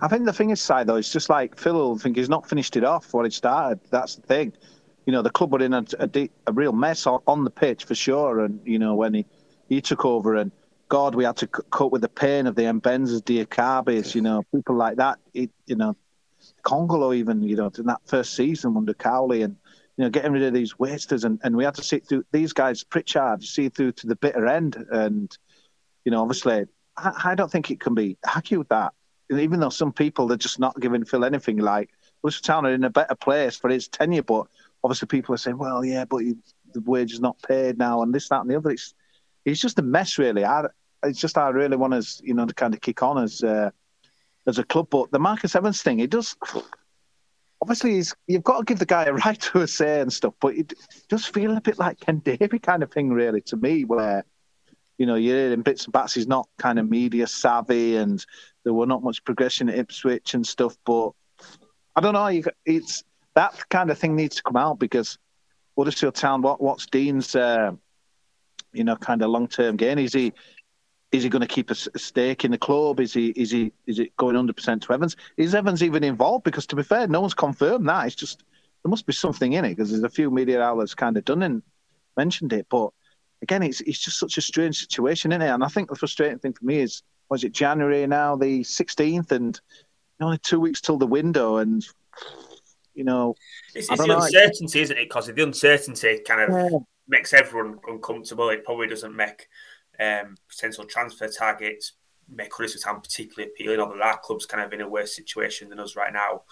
I 0.00 0.08
think 0.08 0.24
the 0.24 0.32
thing 0.32 0.50
is, 0.50 0.60
side 0.60 0.86
though, 0.86 0.96
it's 0.96 1.12
just 1.12 1.28
like 1.28 1.58
Phil. 1.58 1.94
I 1.94 1.98
think 1.98 2.16
he's 2.16 2.28
not 2.28 2.48
finished 2.48 2.76
it 2.76 2.84
off 2.84 3.12
what 3.12 3.24
he 3.24 3.30
started. 3.30 3.80
That's 3.90 4.16
the 4.16 4.22
thing. 4.22 4.52
you 5.06 5.12
know, 5.12 5.22
the 5.22 5.30
club 5.30 5.52
were 5.52 5.62
in 5.62 5.74
a, 5.74 5.84
a, 5.98 6.28
a 6.46 6.52
real 6.52 6.72
mess 6.72 7.06
on, 7.06 7.20
on, 7.26 7.44
the 7.44 7.50
pitch 7.50 7.84
for 7.84 7.94
sure. 7.94 8.40
And, 8.40 8.60
you 8.64 8.78
know, 8.78 8.94
when 8.94 9.14
he, 9.14 9.26
he 9.68 9.80
took 9.80 10.04
over 10.04 10.36
and 10.36 10.52
God, 10.88 11.14
we 11.14 11.24
had 11.24 11.36
to 11.38 11.46
cope 11.46 11.92
with 11.92 12.02
the 12.02 12.08
pain 12.08 12.46
of 12.46 12.54
the 12.54 12.62
Mbenzas, 12.62 13.22
Diakhabys, 13.22 14.14
you 14.14 14.20
know, 14.20 14.44
people 14.54 14.76
like 14.76 14.96
that. 14.96 15.18
It, 15.34 15.50
you 15.66 15.76
know, 15.76 15.96
Kongolo 16.64 17.14
even, 17.14 17.42
you 17.42 17.56
know, 17.56 17.70
in 17.78 17.86
that 17.86 18.00
first 18.04 18.34
season 18.34 18.76
under 18.76 18.94
Cowley 18.94 19.42
and, 19.42 19.56
you 19.96 20.04
know, 20.04 20.10
getting 20.10 20.32
rid 20.32 20.42
of 20.42 20.54
these 20.54 20.78
wasters. 20.78 21.24
And, 21.24 21.40
and 21.42 21.56
we 21.56 21.64
had 21.64 21.74
to 21.76 21.82
see 21.82 21.98
through 21.98 22.24
these 22.30 22.52
guys, 22.52 22.84
Pritchard, 22.84 23.42
see 23.42 23.68
through 23.68 23.92
to 23.92 24.06
the 24.06 24.16
bitter 24.16 24.46
end. 24.46 24.84
And, 24.90 25.36
you 26.04 26.12
know, 26.12 26.22
obviously, 26.22 26.66
I, 26.96 27.12
I 27.24 27.34
don't 27.34 27.50
think 27.50 27.70
it 27.70 27.80
can 27.80 27.94
be 27.94 28.18
argued 28.34 28.68
that. 28.68 28.92
Even 29.38 29.60
though 29.60 29.68
some 29.68 29.92
people, 29.92 30.26
they're 30.26 30.36
just 30.36 30.58
not 30.58 30.78
giving 30.80 31.04
Phil 31.04 31.24
anything 31.24 31.58
like, 31.58 31.90
Worcester 32.22 32.42
Town 32.42 32.66
are 32.66 32.72
in 32.72 32.84
a 32.84 32.90
better 32.90 33.14
place 33.14 33.56
for 33.56 33.68
his 33.68 33.88
tenure, 33.88 34.22
but 34.22 34.46
obviously 34.84 35.06
people 35.06 35.34
are 35.34 35.38
saying, 35.38 35.58
well, 35.58 35.84
yeah, 35.84 36.04
but 36.04 36.18
he, 36.18 36.34
the 36.72 36.80
wage 36.80 37.12
is 37.12 37.20
not 37.20 37.40
paid 37.42 37.78
now, 37.78 38.02
and 38.02 38.14
this, 38.14 38.28
that, 38.28 38.40
and 38.40 38.50
the 38.50 38.56
other. 38.56 38.70
It's 38.70 38.94
it's 39.44 39.60
just 39.60 39.78
a 39.78 39.82
mess, 39.82 40.18
really. 40.18 40.44
I, 40.44 40.66
it's 41.02 41.18
just 41.18 41.36
I 41.36 41.48
really 41.48 41.76
want 41.76 41.94
us, 41.94 42.20
you 42.22 42.34
know, 42.34 42.46
to 42.46 42.54
kind 42.54 42.74
of 42.74 42.80
kick 42.80 43.02
on 43.02 43.22
as 43.22 43.42
uh, 43.42 43.70
as 44.46 44.58
a 44.58 44.64
club. 44.64 44.88
But 44.90 45.10
the 45.10 45.18
Marcus 45.18 45.56
Evans 45.56 45.82
thing, 45.82 46.00
it 46.00 46.10
does. 46.10 46.36
Obviously, 47.60 48.02
you've 48.26 48.42
got 48.42 48.58
to 48.58 48.64
give 48.64 48.78
the 48.78 48.86
guy 48.86 49.04
a 49.04 49.12
right 49.24 49.40
to 49.40 49.60
a 49.60 49.68
say 49.68 50.00
and 50.00 50.12
stuff, 50.12 50.34
but 50.40 50.54
it 50.54 50.72
does 51.08 51.26
feel 51.26 51.56
a 51.56 51.60
bit 51.60 51.78
like 51.78 52.00
Ken 52.00 52.18
Davy 52.18 52.58
kind 52.58 52.82
of 52.82 52.92
thing, 52.92 53.10
really, 53.10 53.40
to 53.42 53.56
me, 53.56 53.84
where 53.84 54.24
you 54.98 55.06
know, 55.06 55.14
you're 55.16 55.36
hearing 55.36 55.62
bits 55.62 55.84
and 55.84 55.92
bats. 55.92 56.14
He's 56.14 56.28
not 56.28 56.48
kind 56.58 56.78
of 56.78 56.88
media 56.88 57.26
savvy, 57.26 57.96
and 57.96 58.24
there 58.64 58.72
were 58.72 58.86
not 58.86 59.02
much 59.02 59.24
progression 59.24 59.68
at 59.68 59.78
Ipswich 59.78 60.34
and 60.34 60.46
stuff. 60.46 60.76
But 60.84 61.10
I 61.96 62.00
don't 62.00 62.14
know. 62.14 62.42
It's 62.64 63.04
that 63.34 63.68
kind 63.68 63.90
of 63.90 63.98
thing 63.98 64.16
needs 64.16 64.36
to 64.36 64.42
come 64.42 64.56
out 64.56 64.78
because 64.78 65.18
Huddersfield 65.76 66.14
Town. 66.14 66.42
What 66.42 66.60
what's 66.60 66.86
Dean's, 66.86 67.34
uh, 67.34 67.72
you 68.72 68.84
know, 68.84 68.96
kind 68.96 69.22
of 69.22 69.30
long 69.30 69.48
term 69.48 69.76
gain? 69.76 69.98
Is 69.98 70.12
he 70.12 70.32
is 71.10 71.22
he 71.22 71.28
going 71.28 71.42
to 71.42 71.46
keep 71.46 71.70
a, 71.70 71.74
stake 71.74 72.44
in 72.44 72.50
the 72.50 72.58
club? 72.58 73.00
Is 73.00 73.12
he 73.12 73.28
is 73.28 73.50
he 73.50 73.72
is 73.86 73.98
it 73.98 74.16
going 74.16 74.36
hundred 74.36 74.56
percent 74.56 74.82
to 74.84 74.92
Evans? 74.92 75.16
Is 75.36 75.54
Evans 75.54 75.82
even 75.82 76.04
involved? 76.04 76.44
Because 76.44 76.66
to 76.68 76.76
be 76.76 76.82
fair, 76.82 77.06
no 77.08 77.20
one's 77.20 77.34
confirmed 77.34 77.88
that. 77.88 78.06
It's 78.06 78.16
just 78.16 78.42
there 78.82 78.90
must 78.90 79.06
be 79.06 79.12
something 79.12 79.52
in 79.52 79.64
it 79.64 79.70
because 79.70 79.90
there's 79.90 80.02
a 80.02 80.08
few 80.08 80.30
media 80.30 80.60
outlets 80.60 80.94
kind 80.94 81.16
of 81.16 81.24
done 81.24 81.42
and 81.42 81.62
mentioned 82.16 82.52
it, 82.52 82.66
but. 82.70 82.90
Again, 83.40 83.64
it's 83.64 83.80
it's 83.80 83.98
just 83.98 84.20
such 84.20 84.38
a 84.38 84.40
strange 84.40 84.78
situation, 84.78 85.32
isn't 85.32 85.42
it? 85.42 85.48
And 85.48 85.64
I 85.64 85.66
think 85.66 85.90
the 85.90 85.96
frustrating 85.96 86.38
thing 86.38 86.52
for 86.52 86.64
me 86.64 86.78
is, 86.78 87.02
was 87.32 87.44
it 87.44 87.52
January 87.52 88.06
now, 88.06 88.36
the 88.36 88.60
16th, 88.60 89.32
and 89.32 89.58
only 90.20 90.36
two 90.36 90.60
weeks 90.60 90.82
till 90.82 90.98
the 90.98 91.06
window, 91.06 91.56
and 91.56 91.82
you 92.94 93.04
know, 93.04 93.34
it's, 93.74 93.90
it's 93.90 94.00
the 94.00 94.06
know, 94.06 94.20
uncertainty, 94.20 94.80
isn't 94.82 94.98
it? 94.98 95.08
Because 95.08 95.28
the 95.28 95.42
uncertainty 95.42 96.20
kind 96.26 96.42
of 96.42 96.70
yeah. 96.70 96.78
makes 97.08 97.32
everyone 97.32 97.78
uncomfortable. 97.88 98.50
It 98.50 98.66
probably 98.66 98.86
doesn't 98.86 99.16
make 99.16 99.48
um, 99.98 100.36
potential 100.48 100.84
transfer 100.84 101.26
targets 101.26 101.94
make 102.28 102.52
Huddersfield 102.52 102.84
Town 102.84 103.00
particularly 103.00 103.50
appealing. 103.50 103.80
Although 103.80 104.02
our 104.02 104.18
club's 104.18 104.46
kind 104.46 104.62
of 104.62 104.72
in 104.74 104.82
a 104.82 104.88
worse 104.88 105.16
situation 105.16 105.70
than 105.70 105.80
us 105.80 105.96
right 105.96 106.12
now. 106.12 106.42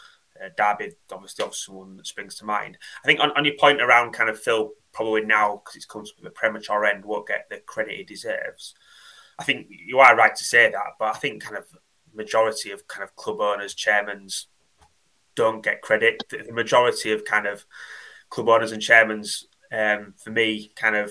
Uh, 0.43 0.49
Derby, 0.57 0.95
obviously, 1.13 1.45
obviously, 1.45 1.75
one 1.75 1.97
that 1.99 2.07
springs 2.07 2.37
to 2.37 2.47
mind. 2.47 2.79
I 3.05 3.07
think 3.07 3.21
on, 3.21 3.31
on 3.33 3.45
your 3.45 3.55
point 3.59 3.83
around 3.83 4.13
kind 4.13 4.31
of 4.31 4.41
Phil, 4.41 4.71
probably 4.93 5.23
now 5.23 5.57
because 5.57 5.77
it's 5.77 5.85
come 5.85 6.05
to 6.05 6.11
the 6.23 6.31
premature 6.31 6.87
end, 6.87 7.05
won't 7.05 7.29
get 7.29 7.47
the 7.51 7.59
credit 7.59 7.97
he 7.97 8.05
deserves. 8.05 8.75
I 9.41 9.45
think 9.45 9.69
you 9.71 10.01
are 10.01 10.15
right 10.15 10.37
to 10.37 10.45
say 10.45 10.71
that, 10.71 10.97
but 10.99 11.17
I 11.17 11.19
think 11.19 11.43
kind 11.43 11.57
of 11.57 11.65
majority 12.13 12.73
of 12.73 12.87
kind 12.89 13.03
of 13.03 13.17
club 13.17 13.41
owners, 13.41 13.75
chairmans, 13.75 14.45
don't 15.35 15.65
get 15.65 15.81
credit. 15.81 16.23
The 16.29 16.53
majority 16.53 17.11
of 17.13 17.25
kind 17.25 17.47
of 17.47 17.65
club 18.29 18.51
owners 18.51 18.73
and 18.73 18.83
chairmans, 18.83 19.45
um, 19.73 20.13
for 20.23 20.29
me, 20.29 20.71
kind 20.77 20.95
of 20.95 21.11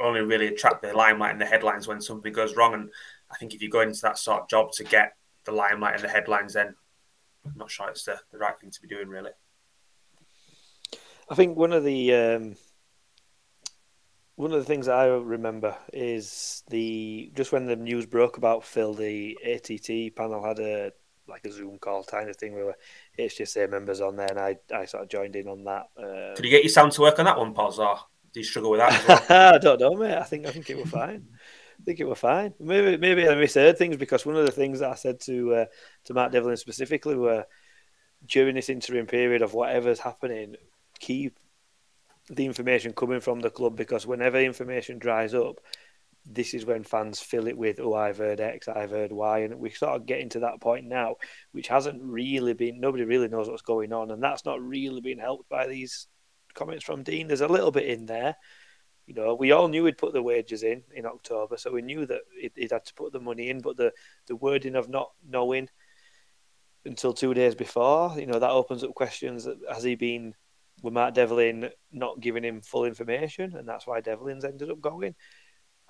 only 0.00 0.22
really 0.22 0.46
attract 0.46 0.80
the 0.80 0.94
limelight 0.94 1.32
and 1.32 1.40
the 1.40 1.44
headlines 1.44 1.86
when 1.86 2.00
something 2.00 2.32
goes 2.32 2.56
wrong. 2.56 2.72
And 2.72 2.88
I 3.30 3.36
think 3.36 3.52
if 3.52 3.60
you 3.60 3.68
go 3.68 3.82
into 3.82 4.00
that 4.00 4.16
sort 4.16 4.40
of 4.40 4.48
job 4.48 4.72
to 4.72 4.84
get 4.84 5.12
the 5.44 5.52
limelight 5.52 5.96
and 5.96 6.04
the 6.04 6.08
headlines, 6.08 6.54
then 6.54 6.74
I'm 7.44 7.58
not 7.58 7.70
sure 7.70 7.90
it's 7.90 8.04
the, 8.04 8.18
the 8.32 8.38
right 8.38 8.58
thing 8.58 8.70
to 8.70 8.80
be 8.80 8.88
doing, 8.88 9.08
really. 9.08 9.32
I 11.30 11.34
think 11.34 11.58
one 11.58 11.74
of 11.74 11.84
the 11.84 12.14
um, 12.14 12.56
one 14.38 14.52
of 14.52 14.60
the 14.60 14.64
things 14.64 14.86
I 14.86 15.06
remember 15.06 15.76
is 15.92 16.62
the 16.70 17.32
just 17.34 17.50
when 17.50 17.66
the 17.66 17.74
news 17.74 18.06
broke 18.06 18.36
about 18.36 18.62
Phil, 18.62 18.94
the 18.94 19.36
ATT 19.44 20.14
panel 20.14 20.44
had 20.44 20.60
a 20.60 20.92
like 21.26 21.44
a 21.44 21.50
Zoom 21.50 21.76
call 21.78 22.04
kind 22.04 22.30
of 22.30 22.36
thing 22.36 22.54
where 22.54 22.76
HJSA 23.18 23.68
members 23.68 24.00
on 24.00 24.14
there, 24.14 24.28
and 24.30 24.38
I, 24.38 24.56
I 24.72 24.84
sort 24.84 25.02
of 25.02 25.08
joined 25.08 25.34
in 25.34 25.48
on 25.48 25.64
that. 25.64 25.88
Um, 25.98 26.36
Could 26.36 26.44
you 26.44 26.52
get 26.52 26.62
your 26.62 26.70
sound 26.70 26.92
to 26.92 27.00
work 27.00 27.18
on 27.18 27.24
that 27.24 27.36
one, 27.36 27.52
or 27.56 27.72
do 28.32 28.40
you 28.40 28.44
struggle 28.44 28.70
with 28.70 28.78
that? 28.78 29.28
Well? 29.28 29.54
I 29.54 29.58
don't 29.58 29.80
know, 29.80 29.94
mate. 29.94 30.16
I 30.16 30.22
think 30.22 30.46
I 30.46 30.52
think 30.52 30.70
it 30.70 30.76
was 30.76 30.90
fine. 30.90 31.26
I 31.80 31.82
think 31.84 31.98
it 31.98 32.08
was 32.08 32.20
fine. 32.20 32.54
Maybe 32.60 32.96
maybe 32.96 33.28
I 33.28 33.34
misheard 33.34 33.76
things 33.76 33.96
because 33.96 34.24
one 34.24 34.36
of 34.36 34.46
the 34.46 34.52
things 34.52 34.78
that 34.78 34.92
I 34.92 34.94
said 34.94 35.18
to 35.22 35.54
uh, 35.54 35.64
to 36.04 36.14
Matt 36.14 36.30
Devlin 36.30 36.56
specifically 36.56 37.16
were 37.16 37.44
during 38.24 38.54
this 38.54 38.68
interim 38.68 39.06
period 39.06 39.42
of 39.42 39.52
whatever's 39.52 39.98
happening, 39.98 40.54
keep 41.00 41.40
the 42.30 42.44
information 42.44 42.92
coming 42.92 43.20
from 43.20 43.40
the 43.40 43.50
club 43.50 43.76
because 43.76 44.06
whenever 44.06 44.38
information 44.38 44.98
dries 44.98 45.34
up, 45.34 45.60
this 46.30 46.52
is 46.52 46.66
when 46.66 46.84
fans 46.84 47.20
fill 47.20 47.46
it 47.46 47.56
with, 47.56 47.80
oh, 47.80 47.94
I've 47.94 48.18
heard 48.18 48.40
X, 48.40 48.68
I've 48.68 48.90
heard 48.90 49.12
Y. 49.12 49.38
And 49.40 49.58
we 49.58 49.70
sort 49.70 49.96
of 49.96 50.06
getting 50.06 50.28
to 50.30 50.40
that 50.40 50.60
point 50.60 50.86
now, 50.86 51.16
which 51.52 51.68
hasn't 51.68 52.02
really 52.02 52.52
been, 52.52 52.80
nobody 52.80 53.04
really 53.04 53.28
knows 53.28 53.48
what's 53.48 53.62
going 53.62 53.92
on. 53.92 54.10
And 54.10 54.22
that's 54.22 54.44
not 54.44 54.60
really 54.60 55.00
been 55.00 55.18
helped 55.18 55.48
by 55.48 55.66
these 55.66 56.06
comments 56.54 56.84
from 56.84 57.02
Dean. 57.02 57.28
There's 57.28 57.40
a 57.40 57.48
little 57.48 57.70
bit 57.70 57.86
in 57.86 58.04
there. 58.04 58.36
You 59.06 59.14
know, 59.14 59.34
we 59.34 59.52
all 59.52 59.68
knew 59.68 59.86
he'd 59.86 59.96
put 59.96 60.12
the 60.12 60.22
wages 60.22 60.62
in 60.62 60.82
in 60.94 61.06
October, 61.06 61.56
so 61.56 61.72
we 61.72 61.80
knew 61.80 62.04
that 62.04 62.20
he'd 62.38 62.70
had 62.70 62.84
to 62.84 62.94
put 62.94 63.10
the 63.10 63.20
money 63.20 63.48
in. 63.48 63.62
But 63.62 63.78
the, 63.78 63.92
the 64.26 64.36
wording 64.36 64.74
of 64.74 64.90
not 64.90 65.12
knowing 65.26 65.70
until 66.84 67.14
two 67.14 67.32
days 67.32 67.54
before, 67.54 68.14
you 68.18 68.26
know, 68.26 68.38
that 68.38 68.50
opens 68.50 68.84
up 68.84 68.94
questions. 68.94 69.48
Has 69.72 69.82
he 69.82 69.94
been 69.94 70.34
with 70.82 70.94
Matt 70.94 71.14
Devlin 71.14 71.70
not 71.92 72.20
giving 72.20 72.44
him 72.44 72.60
full 72.60 72.84
information? 72.84 73.56
And 73.56 73.68
that's 73.68 73.86
why 73.86 74.00
Devlin's 74.00 74.44
ended 74.44 74.70
up 74.70 74.80
going. 74.80 75.14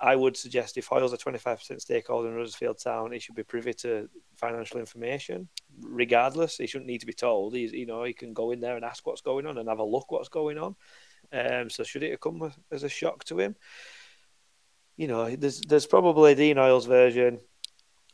I 0.01 0.15
would 0.15 0.37
suggest 0.37 0.77
if 0.77 0.87
Hoyle's 0.87 1.11
a 1.11 1.17
25% 1.17 1.81
stakeholder 1.81 2.29
in 2.29 2.37
Huddersfield 2.37 2.79
Town, 2.81 3.11
he 3.11 3.19
should 3.19 3.35
be 3.35 3.43
privy 3.43 3.73
to 3.75 4.09
financial 4.37 4.79
information. 4.79 5.49
Regardless, 5.81 6.57
he 6.57 6.67
shouldn't 6.67 6.87
need 6.87 7.01
to 7.01 7.05
be 7.05 7.13
told. 7.13 7.53
He's, 7.53 7.73
you 7.73 7.85
know, 7.85 8.03
he 8.05 8.13
can 8.13 8.33
go 8.33 8.51
in 8.51 8.61
there 8.61 8.77
and 8.77 8.85
ask 8.85 9.05
what's 9.05 9.21
going 9.21 9.45
on 9.45 9.57
and 9.57 9.67
have 9.67 9.79
a 9.79 9.83
look 9.83 10.09
what's 10.09 10.29
going 10.29 10.57
on. 10.57 10.75
Um, 11.33 11.69
so 11.69 11.83
should 11.83 12.03
it 12.03 12.11
have 12.11 12.21
come 12.21 12.51
as 12.71 12.83
a 12.83 12.89
shock 12.89 13.25
to 13.25 13.39
him? 13.39 13.55
You 14.95 15.07
know, 15.07 15.35
there's 15.35 15.61
there's 15.61 15.85
probably 15.85 16.33
Dean 16.35 16.57
Hoyle's 16.57 16.85
version, 16.85 17.39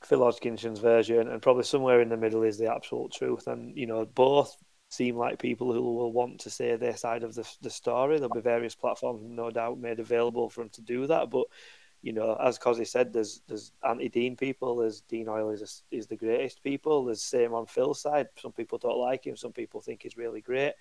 Phil 0.03 0.23
Hodgkinson's 0.23 0.80
version, 0.80 1.28
and 1.28 1.41
probably 1.41 1.63
somewhere 1.63 2.01
in 2.01 2.09
the 2.09 2.17
middle 2.17 2.43
is 2.43 2.57
the 2.57 2.71
absolute 2.71 3.11
truth. 3.11 3.47
And 3.47 3.78
you 3.78 3.88
know, 3.88 4.05
both 4.05 4.55
seem 4.96 5.18
like 5.18 5.39
people 5.39 5.74
who 5.74 5.82
will 5.82 6.12
want 6.12 6.39
to 6.41 6.50
say 6.50 6.76
their 6.76 6.98
side 6.98 7.24
of 7.24 7.36
the, 7.36 7.48
the 7.62 7.70
story. 7.70 8.18
There'll 8.18 8.34
be 8.34 8.41
various 8.41 8.76
platforms, 8.76 9.22
no 9.24 9.52
doubt, 9.52 9.80
made 9.80 10.00
available 10.00 10.50
for 10.50 10.62
them 10.62 10.70
to 10.70 10.82
do 10.82 11.08
that. 11.08 11.30
But 11.30 11.48
you 12.02 12.14
know, 12.14 12.36
as 12.36 12.60
Cosy 12.60 12.86
said, 12.86 13.12
there's 13.12 13.41
there's 13.48 13.72
anti-Dean 13.88 14.36
people. 14.36 14.78
There's 14.78 15.02
Dean 15.02 15.26
Hoyle 15.26 15.50
is 15.50 15.62
a, 15.64 15.96
is 15.96 16.06
the 16.06 16.16
greatest 16.16 16.62
people. 16.64 17.04
There's 17.04 17.24
same 17.24 17.54
on 17.54 17.66
Phil's 17.66 18.00
side. 18.00 18.28
Some 18.39 18.52
people 18.52 18.78
don't 18.78 19.00
like 19.00 19.26
him. 19.26 19.36
Some 19.36 19.54
people 19.54 19.82
think 19.82 20.04
he's 20.04 20.16
really 20.16 20.41
great. 20.41 20.74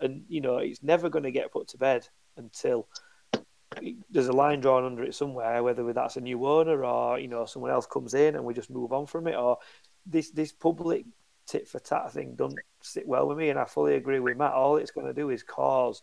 And 0.00 0.24
you 0.28 0.40
know, 0.40 0.58
he's 0.58 0.82
never 0.82 1.08
going 1.08 1.22
to 1.22 1.30
get 1.30 1.52
put 1.52 1.68
to 1.68 1.78
bed 1.78 2.08
until 2.36 2.88
there's 4.10 4.26
a 4.26 4.32
line 4.32 4.60
drawn 4.60 4.84
under 4.84 5.04
it 5.04 5.14
somewhere. 5.14 5.62
Whether 5.62 5.92
that's 5.92 6.16
a 6.16 6.20
new 6.20 6.44
owner 6.46 6.84
or 6.84 7.18
you 7.18 7.28
know 7.28 7.46
someone 7.46 7.70
else 7.70 7.86
comes 7.86 8.14
in 8.14 8.34
and 8.34 8.44
we 8.44 8.52
just 8.52 8.70
move 8.70 8.92
on 8.92 9.06
from 9.06 9.28
it, 9.28 9.36
or 9.36 9.58
this 10.04 10.30
this 10.30 10.52
public 10.52 11.04
tit 11.46 11.68
for 11.68 11.78
tat 11.78 12.12
thing 12.12 12.34
doesn't 12.34 12.58
sit 12.82 13.06
well 13.06 13.28
with 13.28 13.38
me, 13.38 13.50
and 13.50 13.58
I 13.58 13.64
fully 13.64 13.94
agree 13.94 14.20
with 14.20 14.36
Matt. 14.36 14.52
All 14.52 14.76
it's 14.76 14.90
going 14.90 15.06
to 15.06 15.14
do 15.14 15.30
is 15.30 15.42
cause 15.42 16.02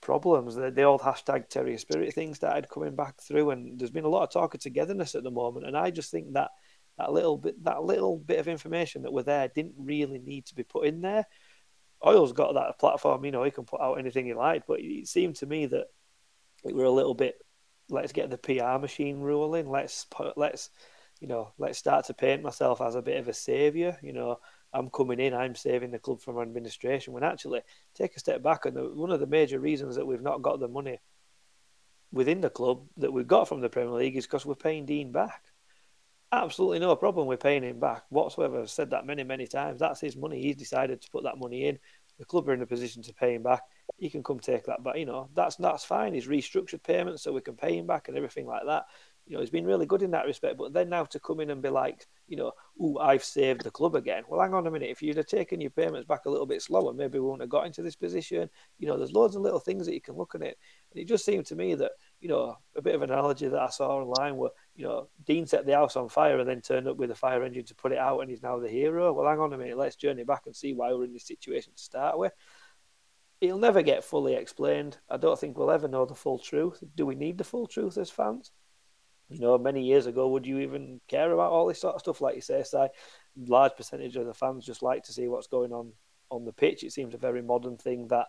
problems. 0.00 0.54
The, 0.54 0.70
the 0.70 0.82
old 0.82 1.00
hashtag 1.00 1.48
Terrier 1.48 1.78
Spirit 1.78 2.14
thing 2.14 2.34
started 2.34 2.68
coming 2.68 2.94
back 2.94 3.20
through, 3.20 3.50
and 3.50 3.78
there's 3.78 3.90
been 3.90 4.04
a 4.04 4.08
lot 4.08 4.24
of 4.24 4.30
talk 4.30 4.54
of 4.54 4.60
togetherness 4.60 5.14
at 5.14 5.22
the 5.22 5.30
moment. 5.30 5.66
And 5.66 5.76
I 5.76 5.90
just 5.90 6.10
think 6.10 6.32
that 6.34 6.50
that 6.98 7.12
little 7.12 7.36
bit, 7.36 7.62
that 7.64 7.82
little 7.82 8.16
bit 8.18 8.38
of 8.38 8.48
information 8.48 9.02
that 9.02 9.12
were 9.12 9.22
there, 9.22 9.48
didn't 9.48 9.74
really 9.78 10.18
need 10.18 10.46
to 10.46 10.54
be 10.54 10.62
put 10.62 10.86
in 10.86 11.00
there. 11.00 11.26
Hoyle's 11.98 12.32
got 12.32 12.54
that 12.54 12.78
platform, 12.78 13.24
you 13.24 13.30
know, 13.30 13.42
he 13.42 13.50
can 13.50 13.64
put 13.64 13.80
out 13.80 13.94
anything 13.94 14.26
he 14.26 14.34
liked, 14.34 14.66
but 14.66 14.80
it 14.80 15.08
seemed 15.08 15.36
to 15.36 15.46
me 15.46 15.66
that 15.66 15.86
we 16.64 16.72
were 16.72 16.84
a 16.84 16.90
little 16.90 17.14
bit. 17.14 17.36
Let's 17.88 18.12
get 18.12 18.30
the 18.30 18.38
PR 18.38 18.78
machine 18.78 19.20
rolling. 19.20 19.68
Let's 19.68 20.04
put, 20.06 20.36
let's 20.36 20.70
you 21.20 21.28
know, 21.28 21.52
let's 21.58 21.78
start 21.78 22.06
to 22.06 22.14
paint 22.14 22.42
myself 22.42 22.80
as 22.80 22.94
a 22.94 23.02
bit 23.02 23.18
of 23.18 23.28
a 23.28 23.32
saviour. 23.32 23.96
You 24.02 24.12
know, 24.12 24.40
I'm 24.72 24.90
coming 24.90 25.20
in, 25.20 25.34
I'm 25.34 25.54
saving 25.54 25.90
the 25.90 25.98
club 25.98 26.20
from 26.20 26.38
administration. 26.40 27.12
When 27.12 27.22
actually, 27.22 27.62
take 27.94 28.16
a 28.16 28.20
step 28.20 28.42
back, 28.42 28.66
and 28.66 28.76
the, 28.76 28.84
one 28.84 29.10
of 29.10 29.20
the 29.20 29.26
major 29.26 29.58
reasons 29.58 29.96
that 29.96 30.06
we've 30.06 30.22
not 30.22 30.42
got 30.42 30.60
the 30.60 30.68
money 30.68 30.98
within 32.12 32.40
the 32.40 32.50
club 32.50 32.86
that 32.96 33.12
we've 33.12 33.26
got 33.26 33.48
from 33.48 33.60
the 33.60 33.68
Premier 33.68 33.94
League 33.94 34.16
is 34.16 34.26
because 34.26 34.46
we're 34.46 34.54
paying 34.54 34.86
Dean 34.86 35.12
back. 35.12 35.42
Absolutely 36.32 36.80
no 36.80 36.96
problem 36.96 37.26
with 37.26 37.40
paying 37.40 37.62
him 37.62 37.78
back 37.78 38.04
whatsoever. 38.08 38.60
I've 38.60 38.70
said 38.70 38.90
that 38.90 39.06
many, 39.06 39.22
many 39.24 39.46
times. 39.46 39.80
That's 39.80 40.00
his 40.00 40.16
money. 40.16 40.40
He's 40.42 40.56
decided 40.56 41.00
to 41.02 41.10
put 41.10 41.24
that 41.24 41.38
money 41.38 41.66
in. 41.66 41.78
the 42.18 42.24
club 42.24 42.48
are 42.48 42.54
in 42.54 42.62
a 42.62 42.66
position 42.66 43.02
to 43.02 43.14
pay 43.14 43.34
him 43.34 43.42
back. 43.42 43.62
He 43.96 44.10
can 44.10 44.22
come 44.22 44.40
take 44.40 44.64
that 44.64 44.82
back. 44.82 44.96
You 44.96 45.06
know, 45.06 45.28
that's 45.34 45.56
that's 45.56 45.84
fine. 45.84 46.14
He's 46.14 46.26
restructured 46.26 46.82
payments 46.82 47.22
so 47.22 47.32
we 47.32 47.40
can 47.40 47.54
pay 47.54 47.78
him 47.78 47.86
back 47.86 48.08
and 48.08 48.16
everything 48.16 48.46
like 48.46 48.66
that. 48.66 48.86
You 49.26 49.34
know, 49.34 49.40
he's 49.40 49.50
been 49.50 49.66
really 49.66 49.86
good 49.86 50.02
in 50.02 50.12
that 50.12 50.26
respect. 50.26 50.56
But 50.56 50.72
then 50.72 50.88
now 50.88 51.04
to 51.04 51.18
come 51.18 51.40
in 51.40 51.50
and 51.50 51.60
be 51.60 51.68
like, 51.68 52.06
you 52.28 52.36
know, 52.36 52.52
oh, 52.80 52.98
I've 52.98 53.24
saved 53.24 53.62
the 53.62 53.72
club 53.72 53.96
again. 53.96 54.22
Well, 54.28 54.40
hang 54.40 54.54
on 54.54 54.66
a 54.66 54.70
minute. 54.70 54.90
If 54.90 55.02
you'd 55.02 55.16
have 55.16 55.26
taken 55.26 55.60
your 55.60 55.70
payments 55.70 56.06
back 56.06 56.26
a 56.26 56.30
little 56.30 56.46
bit 56.46 56.62
slower, 56.62 56.92
maybe 56.92 57.18
we 57.18 57.24
wouldn't 57.24 57.40
have 57.40 57.50
got 57.50 57.66
into 57.66 57.82
this 57.82 57.96
position. 57.96 58.48
You 58.78 58.86
know, 58.86 58.96
there's 58.96 59.12
loads 59.12 59.34
of 59.34 59.42
little 59.42 59.58
things 59.58 59.84
that 59.86 59.94
you 59.94 60.00
can 60.00 60.16
look 60.16 60.36
at 60.36 60.42
it. 60.42 60.56
And 60.92 61.02
it 61.02 61.08
just 61.08 61.24
seemed 61.24 61.46
to 61.46 61.56
me 61.56 61.74
that, 61.74 61.92
you 62.20 62.28
know, 62.28 62.56
a 62.76 62.82
bit 62.82 62.94
of 62.94 63.02
an 63.02 63.10
analogy 63.10 63.48
that 63.48 63.60
I 63.60 63.68
saw 63.68 63.96
online 63.96 64.36
where, 64.36 64.50
you 64.76 64.84
know, 64.84 65.08
Dean 65.24 65.46
set 65.46 65.66
the 65.66 65.74
house 65.74 65.96
on 65.96 66.08
fire 66.08 66.38
and 66.38 66.48
then 66.48 66.60
turned 66.60 66.86
up 66.86 66.96
with 66.96 67.10
a 67.10 67.16
fire 67.16 67.42
engine 67.42 67.64
to 67.64 67.74
put 67.74 67.92
it 67.92 67.98
out 67.98 68.20
and 68.20 68.30
he's 68.30 68.44
now 68.44 68.60
the 68.60 68.68
hero. 68.68 69.12
Well, 69.12 69.28
hang 69.28 69.40
on 69.40 69.52
a 69.52 69.58
minute. 69.58 69.76
Let's 69.76 69.96
journey 69.96 70.22
back 70.22 70.42
and 70.46 70.54
see 70.54 70.72
why 70.72 70.92
we're 70.92 71.04
in 71.04 71.12
this 71.12 71.26
situation 71.26 71.72
to 71.76 71.82
start 71.82 72.16
with. 72.16 72.32
It'll 73.40 73.58
never 73.58 73.82
get 73.82 74.04
fully 74.04 74.34
explained. 74.34 74.98
I 75.10 75.16
don't 75.16 75.38
think 75.38 75.58
we'll 75.58 75.72
ever 75.72 75.88
know 75.88 76.06
the 76.06 76.14
full 76.14 76.38
truth. 76.38 76.82
Do 76.94 77.04
we 77.04 77.16
need 77.16 77.38
the 77.38 77.44
full 77.44 77.66
truth 77.66 77.98
as 77.98 78.08
fans? 78.08 78.52
You 79.28 79.40
know, 79.40 79.58
many 79.58 79.84
years 79.84 80.06
ago, 80.06 80.28
would 80.28 80.46
you 80.46 80.60
even 80.60 81.00
care 81.08 81.32
about 81.32 81.50
all 81.50 81.66
this 81.66 81.80
sort 81.80 81.94
of 81.94 82.00
stuff? 82.00 82.20
Like 82.20 82.36
you 82.36 82.40
say, 82.40 82.62
Si, 82.62 82.86
large 83.36 83.72
percentage 83.76 84.16
of 84.16 84.26
the 84.26 84.34
fans 84.34 84.64
just 84.64 84.82
like 84.82 85.02
to 85.04 85.12
see 85.12 85.26
what's 85.26 85.48
going 85.48 85.72
on 85.72 85.92
on 86.30 86.44
the 86.44 86.52
pitch. 86.52 86.84
It 86.84 86.92
seems 86.92 87.14
a 87.14 87.18
very 87.18 87.42
modern 87.42 87.76
thing 87.76 88.08
that 88.08 88.26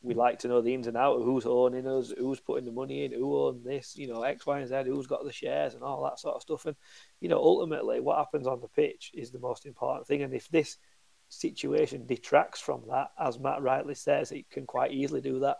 we 0.00 0.14
mm. 0.14 0.18
like 0.18 0.38
to 0.40 0.48
know 0.48 0.60
the 0.60 0.72
ins 0.72 0.86
and 0.86 0.96
outs 0.96 1.20
of 1.20 1.24
who's 1.24 1.46
owning 1.46 1.86
us, 1.86 2.12
who's 2.16 2.40
putting 2.40 2.64
the 2.64 2.72
money 2.72 3.04
in, 3.04 3.12
who 3.12 3.46
owns 3.46 3.64
this, 3.64 3.96
you 3.96 4.08
know, 4.08 4.22
X, 4.22 4.46
Y, 4.46 4.60
and 4.60 4.68
Z, 4.68 4.82
who's 4.86 5.06
got 5.06 5.24
the 5.24 5.32
shares 5.32 5.74
and 5.74 5.82
all 5.82 6.04
that 6.04 6.18
sort 6.18 6.36
of 6.36 6.42
stuff. 6.42 6.66
And, 6.66 6.76
you 7.20 7.28
know, 7.28 7.38
ultimately, 7.38 8.00
what 8.00 8.18
happens 8.18 8.46
on 8.46 8.60
the 8.60 8.68
pitch 8.68 9.10
is 9.14 9.30
the 9.30 9.38
most 9.38 9.66
important 9.66 10.06
thing. 10.06 10.22
And 10.22 10.32
if 10.32 10.48
this 10.48 10.78
situation 11.28 12.06
detracts 12.06 12.60
from 12.60 12.84
that, 12.88 13.08
as 13.18 13.38
Matt 13.38 13.62
rightly 13.62 13.94
says, 13.94 14.32
it 14.32 14.48
can 14.50 14.66
quite 14.66 14.92
easily 14.92 15.20
do 15.20 15.40
that. 15.40 15.58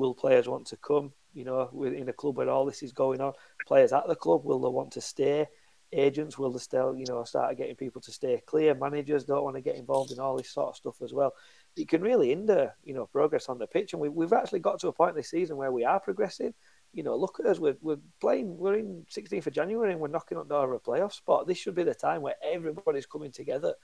Will 0.00 0.14
players 0.14 0.48
want 0.48 0.66
to 0.68 0.76
come? 0.78 1.12
You 1.34 1.44
know, 1.44 1.70
in 1.84 2.08
a 2.08 2.12
club 2.12 2.38
where 2.38 2.48
all 2.48 2.64
this 2.64 2.82
is 2.82 2.92
going 2.92 3.20
on, 3.20 3.34
players 3.66 3.92
at 3.92 4.08
the 4.08 4.16
club 4.16 4.44
will 4.44 4.58
they 4.58 4.68
want 4.68 4.92
to 4.92 5.00
stay? 5.02 5.46
Agents 5.92 6.38
will 6.38 6.52
they 6.52 6.58
still, 6.58 6.96
you 6.96 7.04
know, 7.06 7.22
start 7.24 7.56
getting 7.58 7.76
people 7.76 8.00
to 8.00 8.10
stay 8.10 8.40
clear? 8.46 8.74
Managers 8.74 9.24
don't 9.24 9.44
want 9.44 9.56
to 9.56 9.60
get 9.60 9.76
involved 9.76 10.10
in 10.10 10.18
all 10.18 10.38
this 10.38 10.50
sort 10.50 10.70
of 10.70 10.76
stuff 10.76 11.02
as 11.02 11.12
well. 11.12 11.34
It 11.76 11.88
can 11.88 12.00
really 12.00 12.30
hinder, 12.30 12.74
you 12.82 12.94
know, 12.94 13.06
progress 13.06 13.50
on 13.50 13.58
the 13.58 13.66
pitch. 13.66 13.92
And 13.92 14.00
we, 14.00 14.08
we've 14.08 14.32
actually 14.32 14.60
got 14.60 14.80
to 14.80 14.88
a 14.88 14.92
point 14.92 15.14
this 15.14 15.30
season 15.30 15.58
where 15.58 15.70
we 15.70 15.84
are 15.84 16.00
progressing. 16.00 16.54
You 16.94 17.02
know, 17.02 17.14
look 17.14 17.38
at 17.38 17.46
us. 17.46 17.58
We're, 17.58 17.76
we're 17.82 17.98
playing. 18.20 18.56
We're 18.56 18.78
in 18.78 19.04
16th 19.10 19.48
of 19.48 19.52
January 19.52 19.92
and 19.92 20.00
we're 20.00 20.08
knocking 20.08 20.38
on 20.38 20.48
the 20.48 20.54
door 20.54 20.72
of 20.72 20.80
a 20.80 20.90
playoff 20.90 21.12
spot. 21.12 21.46
This 21.46 21.58
should 21.58 21.74
be 21.74 21.82
the 21.82 21.94
time 21.94 22.22
where 22.22 22.36
everybody's 22.42 23.06
coming 23.06 23.32
together 23.32 23.68
the 23.68 23.76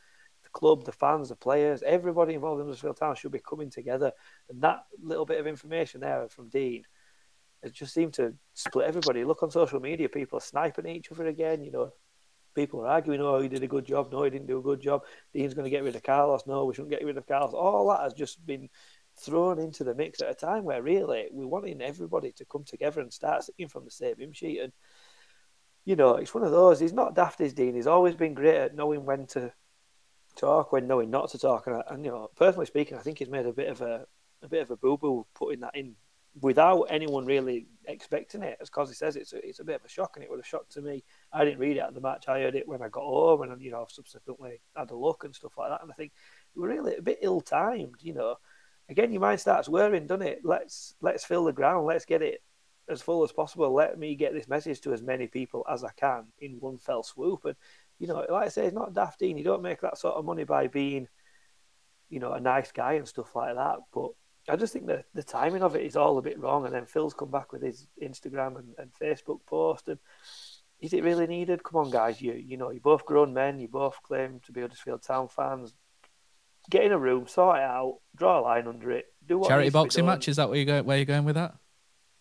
club, 0.56 0.84
the 0.84 0.92
fans, 0.92 1.28
the 1.28 1.36
players, 1.36 1.82
everybody 1.82 2.34
involved 2.34 2.60
in 2.60 2.66
Huddersfield 2.66 2.96
Town 2.96 3.14
should 3.14 3.32
be 3.32 3.40
coming 3.40 3.70
together. 3.70 4.10
And 4.48 4.62
that 4.62 4.86
little 5.00 5.26
bit 5.26 5.38
of 5.38 5.46
information 5.46 6.00
there 6.00 6.28
from 6.28 6.48
Dean 6.48 6.84
it 7.62 7.72
just 7.72 7.94
seemed 7.94 8.14
to 8.14 8.34
split 8.54 8.86
everybody. 8.86 9.24
Look 9.24 9.42
on 9.42 9.50
social 9.50 9.80
media, 9.80 10.08
people 10.08 10.38
are 10.38 10.42
sniping 10.42 10.86
each 10.86 11.10
other 11.10 11.26
again. 11.26 11.64
You 11.64 11.72
know, 11.72 11.92
people 12.54 12.80
are 12.80 12.88
arguing, 12.88 13.20
oh, 13.20 13.40
he 13.40 13.48
did 13.48 13.62
a 13.62 13.68
good 13.68 13.84
job. 13.84 14.12
No, 14.12 14.22
he 14.22 14.30
didn't 14.30 14.46
do 14.46 14.58
a 14.58 14.62
good 14.62 14.80
job. 14.80 15.02
Dean's 15.32 15.54
going 15.54 15.64
to 15.64 15.70
get 15.70 15.82
rid 15.82 15.96
of 15.96 16.02
Carlos. 16.02 16.46
No, 16.46 16.64
we 16.64 16.74
shouldn't 16.74 16.92
get 16.92 17.04
rid 17.04 17.16
of 17.16 17.26
Carlos. 17.26 17.54
All 17.54 17.88
that 17.88 18.02
has 18.02 18.14
just 18.14 18.44
been 18.46 18.68
thrown 19.18 19.58
into 19.58 19.82
the 19.82 19.94
mix 19.94 20.20
at 20.20 20.30
a 20.30 20.34
time 20.34 20.64
where 20.64 20.82
really 20.82 21.26
we're 21.32 21.46
wanting 21.46 21.80
everybody 21.80 22.32
to 22.32 22.44
come 22.44 22.64
together 22.64 23.00
and 23.00 23.12
start 23.12 23.44
singing 23.44 23.68
from 23.68 23.84
the 23.84 23.90
same 23.90 24.16
hymn 24.18 24.32
sheet. 24.32 24.60
And, 24.60 24.72
you 25.84 25.96
know, 25.96 26.16
it's 26.16 26.34
one 26.34 26.44
of 26.44 26.52
those. 26.52 26.78
He's 26.78 26.92
not 26.92 27.14
daft 27.14 27.40
as 27.40 27.54
Dean. 27.54 27.74
He's 27.74 27.86
always 27.86 28.14
been 28.14 28.34
great 28.34 28.56
at 28.56 28.74
knowing 28.74 29.04
when 29.04 29.26
to 29.28 29.52
talk, 30.36 30.72
when 30.72 30.86
knowing 30.86 31.10
not 31.10 31.30
to 31.30 31.38
talk. 31.38 31.66
And, 31.66 31.82
and 31.88 32.04
you 32.04 32.10
know, 32.10 32.30
personally 32.36 32.66
speaking, 32.66 32.96
I 32.96 33.00
think 33.00 33.18
he's 33.18 33.28
made 33.28 33.46
a 33.46 33.52
bit 33.52 33.68
of 33.68 33.80
a 33.80 34.06
a 34.42 34.48
bit 34.48 34.62
of 34.62 34.70
a 34.70 34.76
boo 34.76 34.98
boo 34.98 35.26
putting 35.34 35.60
that 35.60 35.74
in 35.74 35.96
without 36.40 36.82
anyone 36.84 37.24
really 37.24 37.66
expecting 37.86 38.42
it. 38.42 38.58
As 38.60 38.68
Cosy 38.68 38.94
says, 38.94 39.16
it's 39.16 39.32
a, 39.32 39.46
it's 39.46 39.60
a 39.60 39.64
bit 39.64 39.76
of 39.76 39.84
a 39.84 39.88
shock, 39.88 40.12
and 40.16 40.24
it 40.24 40.30
was 40.30 40.40
a 40.40 40.44
shock 40.44 40.68
to 40.70 40.82
me. 40.82 41.02
I 41.32 41.44
didn't 41.44 41.60
read 41.60 41.76
it 41.76 41.80
at 41.80 41.94
the 41.94 42.00
match. 42.00 42.28
I 42.28 42.40
heard 42.40 42.54
it 42.54 42.68
when 42.68 42.82
I 42.82 42.88
got 42.88 43.04
home, 43.04 43.42
and 43.42 43.60
you 43.60 43.70
know, 43.70 43.86
subsequently 43.88 44.60
had 44.76 44.90
a 44.90 44.96
look 44.96 45.24
and 45.24 45.34
stuff 45.34 45.56
like 45.56 45.70
that. 45.70 45.82
And 45.82 45.90
I 45.90 45.94
think 45.94 46.12
we're 46.54 46.68
really 46.68 46.96
a 46.96 47.02
bit 47.02 47.18
ill 47.22 47.40
timed. 47.40 47.96
You 48.02 48.14
know, 48.14 48.36
again, 48.88 49.12
your 49.12 49.20
mind 49.20 49.40
starts 49.40 49.68
whirring, 49.68 50.06
doesn't 50.06 50.26
it? 50.26 50.40
Let's 50.44 50.94
let's 51.00 51.24
fill 51.24 51.44
the 51.44 51.52
ground. 51.52 51.86
Let's 51.86 52.04
get 52.04 52.22
it 52.22 52.42
as 52.88 53.02
full 53.02 53.24
as 53.24 53.32
possible. 53.32 53.72
Let 53.72 53.98
me 53.98 54.14
get 54.14 54.32
this 54.32 54.48
message 54.48 54.80
to 54.82 54.92
as 54.92 55.02
many 55.02 55.26
people 55.26 55.64
as 55.70 55.82
I 55.82 55.90
can 55.96 56.26
in 56.38 56.60
one 56.60 56.78
fell 56.78 57.02
swoop. 57.02 57.44
And 57.44 57.56
you 57.98 58.06
know, 58.06 58.24
like 58.28 58.46
I 58.46 58.48
say, 58.48 58.66
it's 58.66 58.74
not 58.74 58.94
dafting. 58.94 59.38
You 59.38 59.44
don't 59.44 59.62
make 59.62 59.80
that 59.80 59.98
sort 59.98 60.14
of 60.14 60.24
money 60.24 60.44
by 60.44 60.66
being, 60.66 61.08
you 62.08 62.20
know, 62.20 62.32
a 62.32 62.40
nice 62.40 62.72
guy 62.72 62.94
and 62.94 63.08
stuff 63.08 63.34
like 63.34 63.54
that. 63.54 63.78
But 63.92 64.10
I 64.48 64.56
just 64.56 64.72
think 64.72 64.86
that 64.86 65.06
the 65.14 65.22
timing 65.22 65.62
of 65.62 65.76
it 65.76 65.84
is 65.84 65.96
all 65.96 66.18
a 66.18 66.22
bit 66.22 66.38
wrong. 66.38 66.66
And 66.66 66.74
then 66.74 66.86
Phil's 66.86 67.14
come 67.14 67.30
back 67.30 67.52
with 67.52 67.62
his 67.62 67.86
Instagram 68.02 68.58
and, 68.58 68.74
and 68.78 68.90
Facebook 69.00 69.40
post. 69.46 69.88
And 69.88 69.98
is 70.80 70.92
it 70.92 71.04
really 71.04 71.26
needed? 71.26 71.64
Come 71.64 71.80
on, 71.80 71.90
guys. 71.90 72.20
You 72.20 72.34
you 72.34 72.56
know, 72.56 72.70
you're 72.70 72.80
both 72.80 73.06
grown 73.06 73.32
men. 73.32 73.58
You 73.58 73.68
both 73.68 73.96
claim 74.02 74.40
to 74.44 74.52
be 74.52 74.60
Huddersfield 74.60 75.02
Town 75.02 75.28
fans. 75.28 75.74
Get 76.68 76.84
in 76.84 76.92
a 76.92 76.98
room, 76.98 77.28
sort 77.28 77.58
it 77.58 77.62
out, 77.62 78.00
draw 78.16 78.40
a 78.40 78.42
line 78.42 78.66
under 78.66 78.90
it. 78.90 79.06
Do 79.24 79.38
what 79.38 79.48
charity 79.48 79.70
boxing 79.70 80.04
match. 80.04 80.28
Is 80.28 80.36
that 80.36 80.48
where 80.48 80.58
you 80.58 80.64
go? 80.64 80.82
Where 80.82 80.98
you 80.98 81.04
going 81.04 81.24
with 81.24 81.36
that? 81.36 81.54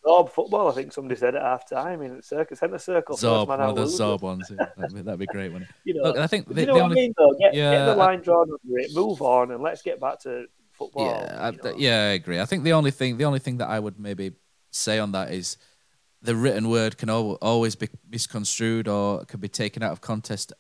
Zorb 0.06 0.30
football, 0.30 0.70
I 0.70 0.74
think 0.74 0.94
somebody 0.94 1.20
said 1.20 1.36
at 1.36 1.42
half 1.42 1.68
time 1.68 2.02
in 2.02 2.18
the 2.18 2.24
circus, 2.24 2.60
centre 2.60 2.78
circle. 2.78 3.18
Zorb, 3.18 3.48
one 3.48 3.60
of 3.60 3.76
the 3.76 3.86
Zorb 3.86 4.22
ones. 4.22 4.48
Yeah. 4.50 4.68
That'd, 4.78 4.96
be, 4.96 5.02
that'd 5.02 5.20
be 5.20 5.26
great 5.26 5.52
one. 5.52 5.68
you 5.84 5.96
know, 5.96 6.04
Look, 6.04 6.18
I 6.18 6.28
think 6.28 6.48
the, 6.48 6.62
you 6.62 6.68
know 6.68 6.74
the 6.74 6.80
what 6.80 6.92
only, 6.92 7.02
I 7.02 7.04
mean, 7.04 7.14
though? 7.18 7.34
Get, 7.40 7.54
yeah, 7.54 7.72
get 7.72 7.86
the 7.86 7.96
line 7.96 8.22
drawn 8.22 8.48
under 8.50 8.80
it, 8.80 8.94
move 8.94 9.22
on, 9.22 9.52
and 9.52 9.64
let's 9.64 9.82
get 9.82 10.00
back 10.00 10.20
to 10.22 10.46
football. 10.72 11.06
Yeah, 11.06 11.38
I, 11.40 11.50
you 11.50 11.60
know. 11.64 11.76
yeah, 11.78 11.98
I 11.98 12.14
agree. 12.14 12.40
I 12.40 12.46
think 12.46 12.64
the 12.64 12.74
only 12.74 12.92
thing, 12.92 13.18
the 13.18 13.26
only 13.26 13.40
thing 13.40 13.58
that 13.58 13.68
I 13.68 13.80
would 13.80 14.00
maybe 14.00 14.34
say 14.72 15.00
on 15.00 15.12
that 15.14 15.32
is 15.32 15.58
the 16.22 16.36
written 16.36 16.70
word 16.70 16.98
can 16.98 17.10
al- 17.10 17.38
always 17.42 17.76
be 17.76 17.88
misconstrued 18.10 18.88
or 18.88 19.26
can 19.26 19.40
be 19.40 19.48
taken 19.48 19.82
out 19.84 19.92
of 19.92 20.02
context 20.02 20.54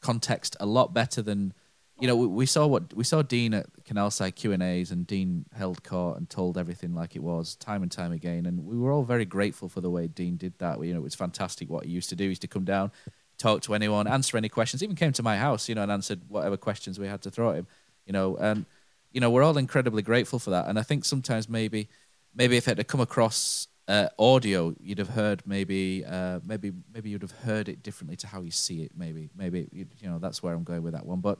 context 0.00 0.56
a 0.58 0.66
lot 0.66 0.92
better 0.92 1.22
than 1.22 1.54
you 2.02 2.08
know 2.08 2.16
we, 2.16 2.26
we 2.26 2.46
saw 2.46 2.66
what 2.66 2.92
we 2.94 3.04
saw 3.04 3.22
Dean 3.22 3.54
at 3.54 3.66
Canalside 3.84 4.34
Q 4.34 4.50
and 4.50 4.62
A's 4.62 4.90
and 4.90 5.06
Dean 5.06 5.44
held 5.56 5.84
court 5.84 6.18
and 6.18 6.28
told 6.28 6.58
everything 6.58 6.96
like 6.96 7.14
it 7.14 7.22
was 7.22 7.54
time 7.54 7.80
and 7.80 7.92
time 7.92 8.10
again 8.10 8.44
and 8.44 8.66
we 8.66 8.76
were 8.76 8.90
all 8.90 9.04
very 9.04 9.24
grateful 9.24 9.68
for 9.68 9.80
the 9.80 9.88
way 9.88 10.08
Dean 10.08 10.36
did 10.36 10.58
that. 10.58 10.82
You 10.84 10.94
know 10.94 10.98
it 10.98 11.04
was 11.04 11.14
fantastic 11.14 11.70
what 11.70 11.84
he 11.84 11.92
used 11.92 12.08
to 12.08 12.16
do. 12.16 12.24
He 12.24 12.30
used 12.30 12.42
to 12.42 12.48
come 12.48 12.64
down, 12.64 12.90
talk 13.38 13.62
to 13.62 13.74
anyone, 13.74 14.08
answer 14.08 14.36
any 14.36 14.48
questions. 14.48 14.82
Even 14.82 14.96
came 14.96 15.12
to 15.12 15.22
my 15.22 15.36
house, 15.36 15.68
you 15.68 15.76
know, 15.76 15.84
and 15.84 15.92
answered 15.92 16.22
whatever 16.26 16.56
questions 16.56 16.98
we 16.98 17.06
had 17.06 17.22
to 17.22 17.30
throw 17.30 17.50
at 17.50 17.56
him. 17.58 17.68
You 18.04 18.12
know, 18.12 18.36
and 18.36 18.66
you 19.12 19.20
know 19.20 19.30
we're 19.30 19.44
all 19.44 19.56
incredibly 19.56 20.02
grateful 20.02 20.40
for 20.40 20.50
that. 20.50 20.66
And 20.66 20.80
I 20.80 20.82
think 20.82 21.04
sometimes 21.04 21.48
maybe 21.48 21.88
maybe 22.34 22.56
if 22.56 22.66
it 22.66 22.78
had 22.78 22.88
come 22.88 23.00
across 23.00 23.68
uh, 23.86 24.08
audio, 24.18 24.74
you'd 24.80 24.98
have 24.98 25.10
heard 25.10 25.44
maybe 25.46 26.04
uh, 26.04 26.40
maybe 26.44 26.72
maybe 26.92 27.10
you'd 27.10 27.22
have 27.22 27.38
heard 27.46 27.68
it 27.68 27.80
differently 27.80 28.16
to 28.16 28.26
how 28.26 28.40
you 28.40 28.50
see 28.50 28.82
it. 28.82 28.90
Maybe 28.96 29.30
maybe 29.36 29.68
you 29.72 30.08
know 30.08 30.18
that's 30.18 30.42
where 30.42 30.52
I'm 30.52 30.64
going 30.64 30.82
with 30.82 30.94
that 30.94 31.06
one. 31.06 31.20
But 31.20 31.38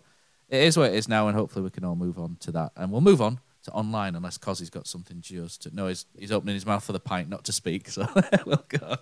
it 0.52 0.62
is 0.62 0.76
what 0.76 0.90
it 0.90 0.94
is 0.94 1.08
now, 1.08 1.26
and 1.26 1.36
hopefully 1.36 1.64
we 1.64 1.70
can 1.70 1.84
all 1.84 1.96
move 1.96 2.18
on 2.18 2.36
to 2.40 2.52
that. 2.52 2.72
And 2.76 2.92
we'll 2.92 3.00
move 3.00 3.22
on 3.22 3.40
to 3.64 3.70
online 3.72 4.14
unless 4.14 4.38
Cozzy's 4.38 4.70
got 4.70 4.86
something 4.86 5.20
just 5.20 5.62
to. 5.62 5.74
No, 5.74 5.88
he's 5.88 6.06
he's 6.16 6.30
opening 6.30 6.54
his 6.54 6.66
mouth 6.66 6.84
for 6.84 6.92
the 6.92 7.00
pint, 7.00 7.28
not 7.28 7.44
to 7.44 7.52
speak. 7.52 7.88
So 7.88 8.06
we'll 8.46 8.64
go. 8.68 8.96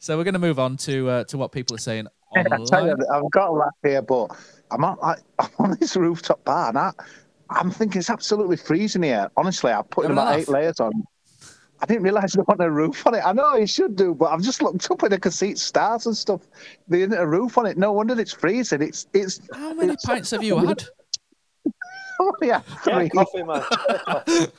So 0.00 0.18
we're 0.18 0.24
going 0.24 0.34
to 0.34 0.40
move 0.40 0.58
on 0.58 0.76
to 0.78 1.08
uh, 1.08 1.24
to 1.24 1.38
what 1.38 1.52
people 1.52 1.76
are 1.76 1.80
saying 1.80 2.08
tell 2.66 2.86
you, 2.86 2.92
online. 2.92 3.06
I've 3.12 3.30
got 3.30 3.48
a 3.48 3.52
laugh 3.52 3.74
here, 3.82 4.02
but 4.02 4.36
I'm 4.70 4.84
on, 4.84 4.98
I, 5.02 5.14
I'm 5.38 5.50
on 5.58 5.76
this 5.80 5.96
rooftop 5.96 6.44
bar 6.44 6.68
and 6.68 6.78
I, 6.78 6.92
I'm 7.50 7.70
thinking 7.70 8.00
it's 8.00 8.10
absolutely 8.10 8.56
freezing 8.56 9.02
here. 9.02 9.30
Honestly, 9.36 9.72
I 9.72 9.82
put 9.82 10.06
in 10.06 10.10
Have 10.10 10.18
a 10.18 10.20
about 10.22 10.40
eight 10.40 10.48
layers 10.48 10.80
on. 10.80 10.92
I 11.80 11.86
didn't 11.86 12.02
realise 12.04 12.32
there 12.34 12.44
wasn't 12.44 12.62
a 12.68 12.70
roof 12.70 13.06
on 13.06 13.14
it. 13.14 13.22
I 13.24 13.32
know 13.32 13.52
it 13.54 13.68
should 13.68 13.96
do, 13.96 14.14
but 14.14 14.26
I've 14.26 14.40
just 14.42 14.62
looked 14.62 14.90
up 14.90 15.02
and 15.02 15.12
I 15.14 15.18
can 15.18 15.30
see 15.32 15.54
stars 15.54 16.06
and 16.06 16.16
stuff. 16.16 16.40
There 16.88 17.00
isn't 17.00 17.12
a 17.12 17.26
roof 17.26 17.58
on 17.58 17.66
it. 17.66 17.76
No 17.76 17.92
wonder 17.92 18.18
it's 18.18 18.32
freezing. 18.32 18.80
It's 18.82 19.06
it's. 19.12 19.40
How 19.52 19.74
many 19.74 19.92
it's- 19.92 20.04
pints 20.04 20.30
have 20.30 20.42
you 20.42 20.56
had? 20.66 20.84
Oh, 22.18 22.32
yeah, 22.40 22.62
Get 22.84 22.94
a 22.94 22.98
three. 23.00 23.08
coffee, 23.10 23.42
man. 23.42 23.62
Get 23.70 24.06
a 24.26 24.52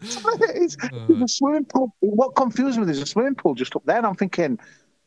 it's, 0.00 0.76
a 0.82 1.28
swimming 1.28 1.66
pool. 1.66 1.94
What 2.00 2.34
confused 2.34 2.78
me? 2.78 2.86
There's 2.86 3.00
a 3.02 3.06
swimming 3.06 3.34
pool 3.34 3.54
just 3.54 3.76
up 3.76 3.84
there, 3.84 3.98
and 3.98 4.06
I'm 4.06 4.14
thinking, 4.14 4.58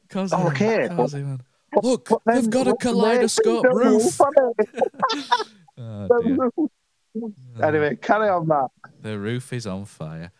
Cozzy, 0.10 0.34
Oh, 0.34 0.44
man, 0.44 0.48
okay, 0.54 0.88
but- 0.96 1.12
man. 1.14 1.42
but- 1.72 1.84
Look, 1.84 2.10
but 2.10 2.22
then 2.26 2.36
they've 2.44 2.50
got 2.50 2.68
a 2.68 2.72
what's 2.72 2.84
the 2.84 2.90
way- 2.90 2.94
kaleidoscope 3.02 3.64
there's 3.64 3.76
roof. 3.76 4.22
on 4.22 4.32
it. 4.60 4.70
Oh, 5.80 6.08
The 6.08 6.24
dear. 6.24 6.38
roof. 7.16 7.32
Anyway, 7.62 7.96
carry 7.98 8.30
on, 8.30 8.48
Matt. 8.48 8.70
The 9.02 9.18
roof 9.20 9.52
is 9.54 9.66
on 9.68 9.86
fire. 9.86 10.32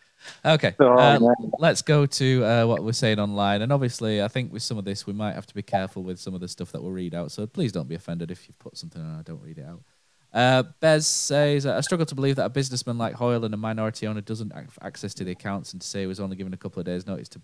Okay, 0.44 0.74
Oh, 0.78 0.96
uh, 0.96 1.18
let's 1.58 1.82
go 1.82 2.06
to 2.06 2.44
uh, 2.44 2.66
what 2.66 2.82
we're 2.82 2.92
saying 2.92 3.18
online. 3.18 3.62
And 3.62 3.72
obviously, 3.72 4.22
I 4.22 4.28
think 4.28 4.52
with 4.52 4.62
some 4.62 4.78
of 4.78 4.84
this, 4.84 5.06
we 5.06 5.12
might 5.12 5.34
have 5.34 5.46
to 5.46 5.54
be 5.54 5.62
careful 5.62 6.02
with 6.02 6.18
some 6.18 6.34
of 6.34 6.40
the 6.40 6.48
stuff 6.48 6.72
that 6.72 6.82
we'll 6.82 6.92
read 6.92 7.14
out. 7.14 7.32
So 7.32 7.46
please 7.46 7.72
don't 7.72 7.88
be 7.88 7.94
offended 7.94 8.30
if 8.30 8.48
you've 8.48 8.58
put 8.58 8.76
something 8.76 9.00
and 9.00 9.16
I 9.16 9.22
don't 9.22 9.42
read 9.42 9.58
it 9.58 9.66
out. 9.66 9.82
Uh, 10.32 10.62
Bez 10.80 11.06
says, 11.06 11.64
I 11.66 11.80
struggle 11.80 12.06
to 12.06 12.14
believe 12.14 12.36
that 12.36 12.44
a 12.44 12.50
businessman 12.50 12.98
like 12.98 13.14
Hoyle 13.14 13.44
and 13.44 13.54
a 13.54 13.56
minority 13.56 14.06
owner 14.06 14.20
doesn't 14.20 14.52
have 14.52 14.78
access 14.82 15.14
to 15.14 15.24
the 15.24 15.32
accounts 15.32 15.72
and 15.72 15.80
to 15.80 15.88
say 15.88 16.00
he 16.00 16.06
was 16.06 16.20
only 16.20 16.36
given 16.36 16.52
a 16.52 16.58
couple 16.58 16.80
of 16.80 16.86
days' 16.86 17.06
notice 17.06 17.28
to 17.30 17.40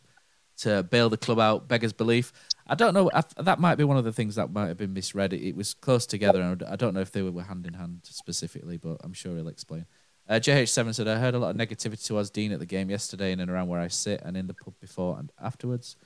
to 0.56 0.84
bail 0.84 1.08
the 1.08 1.16
club 1.16 1.40
out 1.40 1.66
beggars 1.66 1.92
belief. 1.92 2.32
I 2.66 2.74
don't 2.74 2.94
know. 2.94 3.10
I, 3.12 3.22
that 3.38 3.58
might 3.58 3.74
be 3.74 3.84
one 3.84 3.96
of 3.96 4.04
the 4.04 4.12
things 4.12 4.36
that 4.36 4.52
might 4.52 4.68
have 4.68 4.76
been 4.76 4.92
misread. 4.92 5.32
It, 5.32 5.42
it 5.42 5.56
was 5.56 5.74
close 5.74 6.06
together, 6.06 6.40
and 6.40 6.62
I 6.62 6.76
don't 6.76 6.94
know 6.94 7.00
if 7.00 7.10
they 7.10 7.22
were 7.22 7.42
hand 7.42 7.66
in 7.66 7.74
hand 7.74 8.00
specifically, 8.04 8.76
but 8.76 8.98
I'm 9.02 9.12
sure 9.12 9.34
he'll 9.34 9.48
explain. 9.48 9.86
Uh, 10.28 10.34
JH7 10.34 10.94
said, 10.94 11.08
I 11.08 11.18
heard 11.18 11.34
a 11.34 11.38
lot 11.38 11.50
of 11.50 11.56
negativity 11.56 12.04
towards 12.04 12.30
Dean 12.30 12.52
at 12.52 12.58
the 12.58 12.66
game 12.66 12.88
yesterday 12.88 13.32
in 13.32 13.40
and 13.40 13.50
around 13.50 13.68
where 13.68 13.80
I 13.80 13.88
sit 13.88 14.22
and 14.22 14.36
in 14.36 14.46
the 14.46 14.54
pub 14.54 14.74
before 14.80 15.18
and 15.18 15.30
afterwards. 15.40 15.96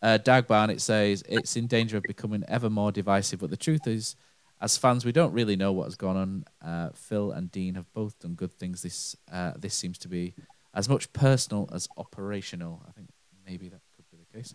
Uh, 0.00 0.18
Dag 0.18 0.46
Barnett 0.46 0.80
says, 0.80 1.22
it's 1.28 1.56
in 1.56 1.66
danger 1.66 1.96
of 1.96 2.02
becoming 2.04 2.44
ever 2.48 2.70
more 2.70 2.92
divisive, 2.92 3.40
but 3.40 3.50
the 3.50 3.56
truth 3.56 3.86
is, 3.86 4.16
as 4.60 4.76
fans, 4.76 5.04
we 5.04 5.12
don't 5.12 5.32
really 5.32 5.56
know 5.56 5.72
what 5.72 5.84
has 5.84 5.96
gone 5.96 6.16
on. 6.16 6.44
Uh, 6.64 6.90
Phil 6.94 7.32
and 7.32 7.50
Dean 7.50 7.74
have 7.74 7.92
both 7.92 8.18
done 8.18 8.34
good 8.34 8.52
things. 8.52 8.82
This 8.82 9.14
uh, 9.30 9.52
this 9.58 9.74
seems 9.74 9.98
to 9.98 10.08
be 10.08 10.34
as 10.74 10.88
much 10.88 11.12
personal 11.12 11.68
as 11.74 11.88
operational. 11.98 12.82
I 12.88 12.92
think 12.92 13.10
maybe 13.46 13.68
that 13.68 13.80
could 13.94 14.06
be 14.10 14.16
the 14.16 14.38
case. 14.38 14.54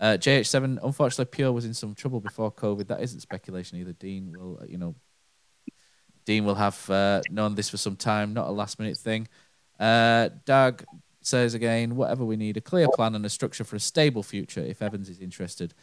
Uh, 0.00 0.16
JH7, 0.18 0.78
unfortunately, 0.82 1.26
Pure 1.26 1.52
was 1.52 1.64
in 1.64 1.74
some 1.74 1.94
trouble 1.94 2.20
before 2.20 2.50
COVID. 2.50 2.88
That 2.88 3.02
isn't 3.02 3.20
speculation 3.20 3.78
either. 3.78 3.92
Dean 3.92 4.34
will, 4.36 4.62
you 4.66 4.78
know, 4.78 4.94
Dean 6.24 6.44
will 6.44 6.54
have 6.54 6.88
uh, 6.90 7.22
known 7.30 7.54
this 7.54 7.68
for 7.68 7.76
some 7.76 7.96
time, 7.96 8.32
not 8.32 8.48
a 8.48 8.52
last 8.52 8.78
minute 8.78 8.96
thing. 8.96 9.28
Uh, 9.78 10.28
Doug 10.44 10.84
says 11.20 11.54
again, 11.54 11.96
whatever 11.96 12.24
we 12.24 12.36
need, 12.36 12.56
a 12.56 12.60
clear 12.60 12.88
plan 12.94 13.14
and 13.14 13.24
a 13.26 13.30
structure 13.30 13.64
for 13.64 13.76
a 13.76 13.80
stable 13.80 14.22
future. 14.22 14.60
If 14.60 14.82
Evans 14.82 15.08
is 15.08 15.18
interested, 15.18 15.74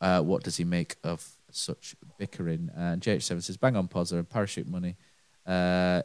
uh, 0.00 0.20
what 0.22 0.42
does 0.42 0.56
he 0.56 0.64
make 0.64 0.96
of 1.04 1.26
such 1.50 1.96
bickering? 2.18 2.70
And 2.74 3.00
JH7 3.00 3.42
says, 3.42 3.56
bang 3.56 3.76
on 3.76 3.88
Pozza 3.88 4.16
and 4.16 4.28
parachute 4.28 4.68
money. 4.68 4.96
Uh, 5.46 6.02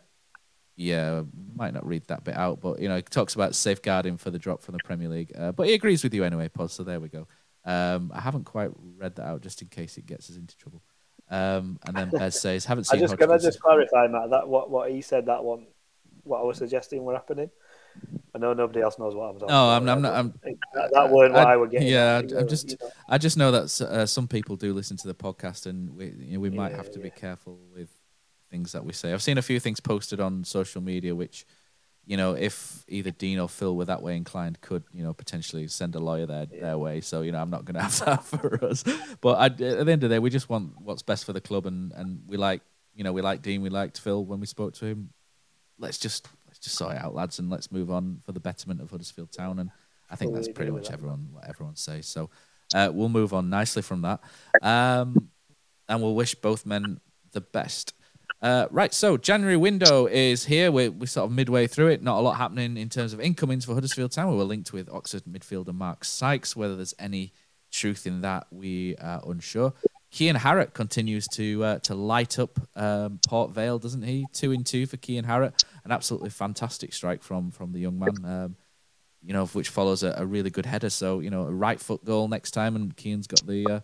yeah, 0.76 1.24
might 1.56 1.74
not 1.74 1.86
read 1.86 2.08
that 2.08 2.24
bit 2.24 2.36
out, 2.36 2.62
but 2.62 2.80
you 2.80 2.88
know, 2.88 2.96
he 2.96 3.02
talks 3.02 3.36
about 3.36 3.56
safeguarding 3.56 4.18
for 4.18 4.32
the 4.32 4.40
drop 4.40 4.62
from 4.62 4.74
the 4.74 4.84
Premier 4.84 5.10
League. 5.10 5.32
Uh, 5.38 5.52
but 5.52 5.68
he 5.68 5.74
agrees 5.74 6.04
with 6.04 6.14
you 6.14 6.24
anyway, 6.24 6.48
Poz. 6.48 6.74
So 6.74 6.84
there 6.84 7.00
we 7.00 7.10
go. 7.10 7.28
Um, 7.66 8.12
I 8.14 8.22
haven't 8.22 8.46
quite 8.46 8.72
read 8.98 9.16
that 9.16 9.28
out 9.28 9.42
just 9.42 9.62
in 9.62 9.68
case 9.68 9.98
it 9.98 10.06
gets 10.06 10.30
us 10.30 10.38
into 10.38 10.58
trouble. 10.58 10.82
Um, 11.32 11.80
and 11.88 11.96
then 11.96 12.10
Bez 12.10 12.40
says, 12.42 12.66
"Haven't 12.66 12.84
seen." 12.84 13.00
I 13.00 13.02
just, 13.02 13.18
can 13.18 13.32
I 13.32 13.38
just 13.38 13.60
clarify, 13.62 14.08
Matt? 14.08 14.30
That 14.30 14.48
what 14.48 14.70
what 14.70 14.92
he 14.92 15.02
said 15.02 15.26
that 15.28 15.44
one, 15.44 15.66
what 16.24 16.42
I 16.42 16.44
was 16.44 16.58
suggesting 16.58 17.04
were 17.04 17.14
happening. 17.14 17.50
I 18.36 18.38
know 18.38 18.54
nobody 18.54 18.82
else 18.82 19.00
knows 19.00 19.16
what 19.16 19.24
I'm 19.26 19.34
talking. 19.34 19.48
No, 19.50 19.70
I'm, 19.70 19.90
I'm 19.90 20.02
not. 20.02 20.14
I'm, 20.14 20.34
that, 20.74 20.92
that 20.94 21.10
weren't 21.10 21.34
what 21.34 21.48
I, 21.48 21.54
I 21.54 21.58
were 21.58 21.68
getting. 21.68 21.88
Yeah, 21.88 22.20
I'm 22.20 22.48
just. 22.48 22.72
You 22.72 22.78
know. 22.82 22.90
I 23.10 23.18
just 23.18 23.38
know 23.38 23.52
that 23.52 23.82
uh, 23.82 24.06
some 24.06 24.28
people 24.28 24.56
do 24.56 24.74
listen 24.74 24.98
to 24.98 25.08
the 25.08 25.14
podcast, 25.14 25.66
and 25.66 25.96
we 25.96 26.14
you 26.18 26.34
know, 26.34 26.40
we 26.42 26.50
might 26.50 26.72
yeah, 26.72 26.78
have 26.78 26.92
to 26.92 27.00
yeah. 27.00 27.04
be 27.04 27.10
careful 27.10 27.60
with 27.74 27.90
things 28.50 28.74
that 28.74 28.84
we 28.84 28.92
say. 28.94 29.14
I've 29.14 29.24
seen 29.24 29.38
a 29.38 29.42
few 29.42 29.60
things 29.60 29.80
posted 29.80 30.20
on 30.20 30.44
social 30.44 30.82
media 30.82 31.16
which 31.16 31.46
you 32.12 32.18
know, 32.18 32.34
if 32.34 32.84
either 32.90 33.10
Dean 33.10 33.40
or 33.40 33.48
Phil 33.48 33.74
were 33.74 33.86
that 33.86 34.02
way 34.02 34.18
inclined, 34.18 34.60
could 34.60 34.84
you 34.94 35.02
know 35.02 35.14
potentially 35.14 35.66
send 35.70 35.96
a 35.96 36.00
lawyer 36.00 36.26
their 36.26 36.46
yeah. 36.52 36.60
their 36.60 36.78
way. 36.78 37.00
So 37.00 37.22
you 37.22 37.32
know, 37.32 37.40
I'm 37.40 37.50
not 37.50 37.64
going 37.64 37.76
to 37.76 37.84
have 37.84 38.00
that 38.04 38.26
for 38.26 38.66
us. 38.66 38.84
But 39.22 39.38
I, 39.40 39.46
at 39.46 39.58
the 39.58 39.80
end 39.80 39.90
of 39.90 40.02
the 40.02 40.10
day, 40.10 40.20
we 40.20 40.30
just 40.30 40.50
want 40.50 40.74
what's 40.82 41.04
best 41.04 41.24
for 41.24 41.32
the 41.32 41.40
club, 41.40 41.66
and 41.66 41.94
and 41.94 42.24
we 42.28 42.36
like 42.36 42.64
you 42.94 43.06
know 43.06 43.14
we 43.14 43.22
like 43.22 43.42
Dean, 43.42 43.62
we 43.62 43.70
liked 43.70 43.98
Phil 43.98 44.26
when 44.26 44.42
we 44.42 44.46
spoke 44.46 44.74
to 44.74 44.86
him. 44.88 45.12
Let's 45.80 45.98
just 45.98 46.28
let's 46.48 46.60
just 46.60 46.76
sort 46.76 46.98
it 46.98 47.02
out, 47.02 47.16
lads, 47.16 47.40
and 47.40 47.50
let's 47.50 47.72
move 47.72 47.90
on 47.90 48.20
for 48.26 48.34
the 48.34 48.42
betterment 48.42 48.82
of 48.82 48.92
Huddersfield 48.92 49.32
Town. 49.32 49.60
And 49.60 49.72
I 50.10 50.18
think 50.18 50.34
that's 50.34 50.50
pretty 50.50 50.72
much 50.72 50.92
everyone 50.92 51.30
what 51.32 51.48
everyone 51.48 51.78
says. 51.78 52.08
So 52.08 52.30
uh, 52.76 52.92
we'll 52.94 53.08
move 53.08 53.34
on 53.34 53.50
nicely 53.50 53.84
from 53.84 54.02
that, 54.02 54.20
um, 54.62 55.30
and 55.88 56.02
we'll 56.02 56.16
wish 56.16 56.36
both 56.36 56.66
men 56.66 57.00
the 57.32 57.40
best. 57.40 57.94
Uh, 58.42 58.68
right, 58.72 58.92
so 58.92 59.18
January 59.18 59.56
window 59.56 60.08
is 60.08 60.46
here. 60.46 60.72
We're, 60.72 60.90
we're 60.90 61.06
sort 61.06 61.30
of 61.30 61.32
midway 61.32 61.68
through 61.68 61.90
it. 61.90 62.02
Not 62.02 62.18
a 62.18 62.22
lot 62.22 62.38
happening 62.38 62.76
in 62.76 62.90
terms 62.90 63.14
of 63.14 63.22
incomings 63.22 63.66
for 63.66 63.76
Huddersfield 63.76 64.12
Town. 64.12 64.32
We 64.32 64.38
were 64.38 64.44
linked 64.44 64.74
with 64.74 64.90
Oxford 64.90 65.24
midfielder 65.26 65.76
Mark 65.76 66.04
Sykes. 66.04 66.56
Whether 66.56 66.76
there's 66.76 66.96
any 66.98 67.34
truth 67.72 68.08
in 68.08 68.22
that, 68.22 68.48
we 68.50 68.96
are 68.98 69.22
unsure. 69.28 69.74
Kian 70.12 70.36
Harratt 70.36 70.74
continues 70.74 71.28
to 71.30 71.64
uh, 71.64 71.80
to 71.80 71.96
light 71.96 72.38
up 72.38 72.60
um, 72.76 73.20
Port 73.26 73.52
Vale, 73.52 73.80
doesn't 73.80 74.02
he? 74.02 74.26
Two 74.34 74.52
in 74.52 74.64
two 74.64 74.86
for 74.86 74.98
Kian 74.98 75.26
Harratt. 75.26 75.64
An 75.86 75.92
absolutely 75.92 76.32
fantastic 76.32 76.94
strike 76.94 77.24
from 77.24 77.52
from 77.52 77.72
the 77.72 77.80
young 77.80 77.98
man. 77.98 78.26
Um, 78.26 78.56
you 79.24 79.34
know, 79.34 79.46
which 79.46 79.70
follows 79.70 80.02
a, 80.02 80.16
a, 80.18 80.26
really 80.26 80.50
good 80.50 80.66
header. 80.66 80.90
So 80.90 81.20
you 81.20 81.30
know, 81.30 81.44
a 81.44 81.52
right 81.52 81.80
foot 81.80 82.04
goal 82.04 82.28
next 82.28 82.52
time, 82.52 82.76
and 82.76 82.96
Kian's 82.98 83.28
got 83.28 83.46
the 83.46 83.66
uh, 83.68 83.80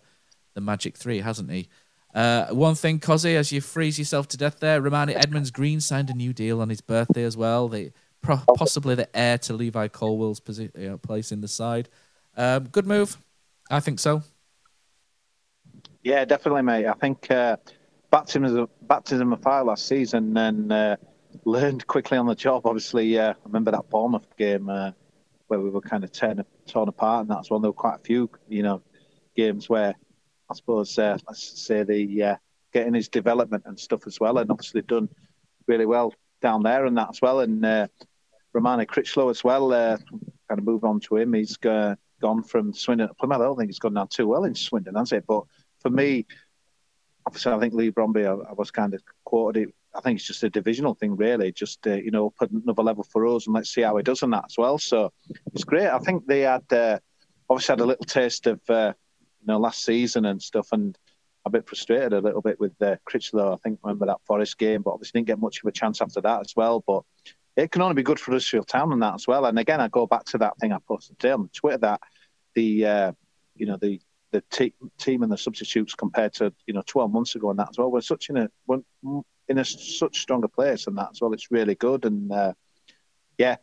the 0.54 0.60
magic 0.60 0.98
three, 0.98 1.20
hasn't 1.20 1.50
he? 1.50 1.68
Uh, 2.14 2.46
one 2.48 2.74
thing, 2.74 2.98
Cozzy, 2.98 3.34
as 3.34 3.52
you 3.52 3.60
freeze 3.60 3.98
yourself 3.98 4.28
to 4.28 4.36
death 4.36 4.60
there, 4.60 4.80
Rarmani 4.80 5.14
Edmonds 5.14 5.50
Green 5.50 5.80
signed 5.80 6.10
a 6.10 6.14
new 6.14 6.32
deal 6.32 6.60
on 6.60 6.68
his 6.68 6.80
birthday 6.80 7.24
as 7.24 7.36
well. 7.36 7.68
The 7.68 7.92
possibly 8.56 8.94
the 8.94 9.08
heir 9.16 9.38
to 9.38 9.52
Levi 9.52 9.88
Colwill's 9.88 10.40
posi- 10.40 10.76
you 10.76 10.88
know, 10.88 10.98
place 10.98 11.30
in 11.32 11.40
the 11.40 11.48
side. 11.48 11.88
Um, 12.36 12.64
good 12.64 12.86
move, 12.86 13.16
I 13.70 13.80
think 13.80 14.00
so. 14.00 14.22
Yeah, 16.02 16.24
definitely, 16.24 16.62
mate. 16.62 16.86
I 16.86 16.94
think 16.94 17.30
uh, 17.30 17.56
baptism 18.10 18.68
baptism 18.82 19.32
of 19.32 19.42
fire 19.42 19.64
last 19.64 19.86
season, 19.86 20.36
and 20.36 20.72
uh, 20.72 20.96
learned 21.44 21.86
quickly 21.86 22.16
on 22.18 22.26
the 22.26 22.34
job. 22.34 22.66
Obviously, 22.66 23.18
uh, 23.18 23.30
I 23.30 23.34
remember 23.44 23.70
that 23.70 23.88
Bournemouth 23.90 24.36
game 24.36 24.68
uh, 24.68 24.92
where 25.48 25.60
we 25.60 25.70
were 25.70 25.80
kind 25.80 26.04
of 26.04 26.12
torn, 26.12 26.44
torn 26.66 26.88
apart, 26.88 27.22
and 27.22 27.30
that's 27.30 27.50
one. 27.50 27.62
There 27.62 27.70
were 27.70 27.74
quite 27.74 27.96
a 27.96 28.02
few, 28.02 28.30
you 28.48 28.62
know, 28.62 28.82
games 29.36 29.68
where 29.68 29.94
I 30.50 30.54
suppose, 30.54 30.98
uh, 30.98 31.18
let's 31.26 31.60
say 31.60 31.82
the 31.82 32.22
uh, 32.22 32.36
getting 32.72 32.94
his 32.94 33.08
development 33.08 33.64
and 33.66 33.78
stuff 33.78 34.06
as 34.06 34.18
well, 34.20 34.38
and 34.38 34.50
obviously 34.50 34.82
done 34.82 35.08
really 35.66 35.86
well 35.86 36.14
down 36.40 36.62
there 36.62 36.86
and 36.86 36.96
that 36.96 37.10
as 37.10 37.20
well. 37.20 37.40
And 37.40 37.64
uh, 37.64 37.88
Romoney 38.54 38.86
Crichlow 38.86 39.30
as 39.30 39.44
well. 39.44 39.72
Uh, 39.72 39.96
kind 40.48 40.58
of 40.58 40.64
move 40.64 40.84
on 40.84 41.00
to 41.00 41.16
him. 41.16 41.34
He's 41.34 41.58
uh, 41.64 41.94
gone 42.20 42.42
from 42.42 42.72
Swindon. 42.72 43.10
I 43.20 43.26
don't 43.26 43.56
think 43.56 43.68
he's 43.68 43.78
gone 43.78 43.94
down 43.94 44.08
too 44.08 44.26
well 44.26 44.44
in 44.44 44.54
Swindon, 44.54 44.94
has 44.94 45.12
it? 45.12 45.24
But 45.26 45.44
for 45.80 45.90
me, 45.90 46.26
obviously, 47.26 47.52
I 47.52 47.58
think 47.58 47.74
Leigh 47.74 47.92
Bromby. 47.92 48.26
I, 48.26 48.50
I 48.50 48.52
was 48.54 48.70
kind 48.70 48.94
of 48.94 49.02
quoted 49.24 49.68
it. 49.68 49.74
I 49.94 50.00
think 50.00 50.18
it's 50.18 50.26
just 50.26 50.44
a 50.44 50.50
divisional 50.50 50.94
thing, 50.94 51.16
really. 51.16 51.50
Just 51.52 51.86
uh, 51.86 51.94
you 51.94 52.10
know, 52.10 52.30
put 52.30 52.50
another 52.50 52.82
level 52.82 53.04
for 53.04 53.26
us, 53.26 53.46
and 53.46 53.54
let's 53.54 53.70
see 53.70 53.82
how 53.82 53.96
he 53.96 54.02
does 54.02 54.22
on 54.22 54.30
that 54.30 54.44
as 54.46 54.56
well. 54.56 54.78
So 54.78 55.12
it's 55.54 55.64
great. 55.64 55.88
I 55.88 55.98
think 55.98 56.26
they 56.26 56.40
had 56.40 56.70
uh, 56.72 56.98
obviously 57.48 57.72
had 57.72 57.80
a 57.80 57.86
little 57.86 58.04
taste 58.04 58.46
of 58.46 58.60
uh, 58.68 58.92
know, 59.48 59.58
last 59.58 59.84
season 59.84 60.24
and 60.24 60.40
stuff. 60.40 60.68
And 60.72 60.96
a 61.44 61.50
bit 61.50 61.66
frustrated 61.66 62.12
a 62.12 62.20
little 62.20 62.42
bit 62.42 62.60
with 62.60 62.80
uh, 62.80 62.96
Crichlow. 63.08 63.54
I 63.54 63.56
think 63.56 63.78
remember 63.82 64.06
that 64.06 64.20
Forest 64.26 64.58
game, 64.58 64.82
but 64.82 64.92
obviously 64.92 65.20
didn't 65.20 65.28
get 65.28 65.40
much 65.40 65.60
of 65.62 65.68
a 65.68 65.72
chance 65.72 66.00
after 66.00 66.20
that 66.20 66.40
as 66.40 66.54
well. 66.54 66.84
But 66.86 67.02
it 67.56 67.72
can 67.72 67.82
only 67.82 67.94
be 67.94 68.02
good 68.02 68.20
for 68.20 68.30
Huddersfield 68.30 68.68
Town 68.68 68.92
and 68.92 69.02
that 69.02 69.14
as 69.14 69.26
well. 69.26 69.44
And 69.46 69.58
again, 69.58 69.80
I 69.80 69.88
go 69.88 70.06
back 70.06 70.24
to 70.26 70.38
that 70.38 70.56
thing 70.58 70.72
I 70.72 70.78
posted 70.86 71.18
today 71.18 71.32
on 71.32 71.48
Twitter 71.52 71.78
that 71.78 72.00
the 72.54 72.86
uh, 72.86 73.12
you 73.56 73.66
know 73.66 73.76
the 73.76 74.00
the 74.30 74.42
te- 74.50 74.74
team 74.98 75.22
and 75.22 75.32
the 75.32 75.38
substitutes 75.38 75.94
compared 75.94 76.34
to 76.34 76.52
you 76.66 76.74
know 76.74 76.82
12 76.86 77.10
months 77.10 77.34
ago 77.34 77.50
and 77.50 77.58
that 77.58 77.70
as 77.70 77.78
well. 77.78 77.90
We're 77.90 78.00
such 78.00 78.30
in 78.30 78.36
a 78.36 78.48
we're 78.66 78.80
in 79.48 79.58
a 79.58 79.64
such 79.64 80.20
stronger 80.20 80.48
place 80.48 80.86
and 80.86 80.96
that 80.98 81.08
as 81.12 81.20
well. 81.20 81.32
It's 81.32 81.50
really 81.50 81.74
good 81.74 82.04
and 82.04 82.30
uh, 82.30 82.52
yeah, 83.38 83.56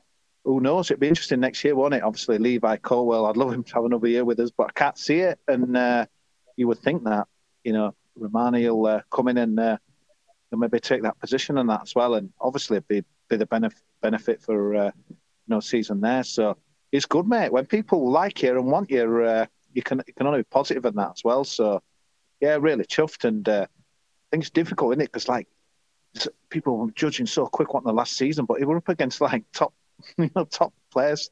who 0.45 0.61
knows? 0.61 0.89
It'd 0.89 1.01
be 1.01 1.07
interesting 1.07 1.39
next 1.39 1.63
year, 1.63 1.75
won't 1.75 1.95
it? 1.95 2.03
Obviously, 2.03 2.37
Levi 2.37 2.77
Colwill, 2.77 3.25
I'd 3.25 3.35
love 3.35 3.51
him 3.51 3.63
to 3.63 3.73
have 3.73 3.85
another 3.85 4.07
year 4.07 4.23
with 4.23 4.39
us, 4.39 4.51
but 4.51 4.67
I 4.69 4.71
can't 4.73 4.97
see 4.97 5.19
it. 5.19 5.39
And 5.47 5.75
uh, 5.75 6.05
you 6.55 6.67
would 6.67 6.79
think 6.79 7.03
that, 7.05 7.27
you 7.63 7.73
know, 7.73 7.95
Rarmani 8.17 8.69
will 8.69 8.85
uh, 8.85 9.01
come 9.11 9.27
in 9.27 9.39
and 9.39 9.59
uh, 9.59 9.77
maybe 10.51 10.79
take 10.79 11.01
that 11.01 11.19
position 11.19 11.57
and 11.57 11.69
that 11.69 11.81
as 11.81 11.95
well. 11.95 12.13
And 12.13 12.31
obviously, 12.39 12.77
it'd 12.77 12.87
be, 12.87 13.03
be 13.27 13.37
the 13.37 13.47
benefit, 13.47 13.81
benefit 14.01 14.41
for, 14.41 14.75
uh, 14.75 14.91
you 15.09 15.15
know, 15.47 15.59
season 15.59 15.99
there. 15.99 16.23
So 16.23 16.57
it's 16.91 17.07
good, 17.07 17.27
mate. 17.27 17.51
When 17.51 17.65
people 17.65 18.11
like 18.11 18.43
you 18.43 18.51
and 18.51 18.67
want 18.67 18.91
you, 18.91 19.23
uh, 19.23 19.47
you 19.73 19.81
can 19.81 20.01
you 20.07 20.13
can 20.13 20.27
only 20.27 20.39
be 20.39 20.47
positive 20.51 20.85
in 20.85 20.95
that 20.95 21.11
as 21.15 21.23
well. 21.23 21.43
So, 21.43 21.81
yeah, 22.39 22.55
really 22.61 22.85
chuffed. 22.85 23.25
And 23.25 23.49
uh, 23.49 23.65
I 23.65 24.25
think 24.29 24.43
it's 24.43 24.51
difficult, 24.51 24.93
isn't 24.93 25.01
it? 25.01 25.11
Because, 25.11 25.27
like, 25.27 25.47
people 26.49 26.77
were 26.77 26.91
judging 26.91 27.25
so 27.25 27.47
quick 27.47 27.73
on 27.73 27.83
the 27.83 27.91
last 27.91 28.15
season, 28.15 28.45
but 28.45 28.59
he 28.59 28.65
were 28.65 28.77
up 28.77 28.89
against, 28.89 29.19
like, 29.19 29.43
top 29.51 29.73
you 30.17 30.29
know, 30.35 30.45
top 30.45 30.73
players 30.91 31.29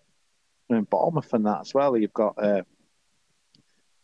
in 0.70 0.84
Bournemouth 0.84 1.34
and 1.34 1.46
that 1.46 1.62
as 1.62 1.74
well. 1.74 1.98
You've 1.98 2.14
got, 2.14 2.36
uh, 2.38 2.64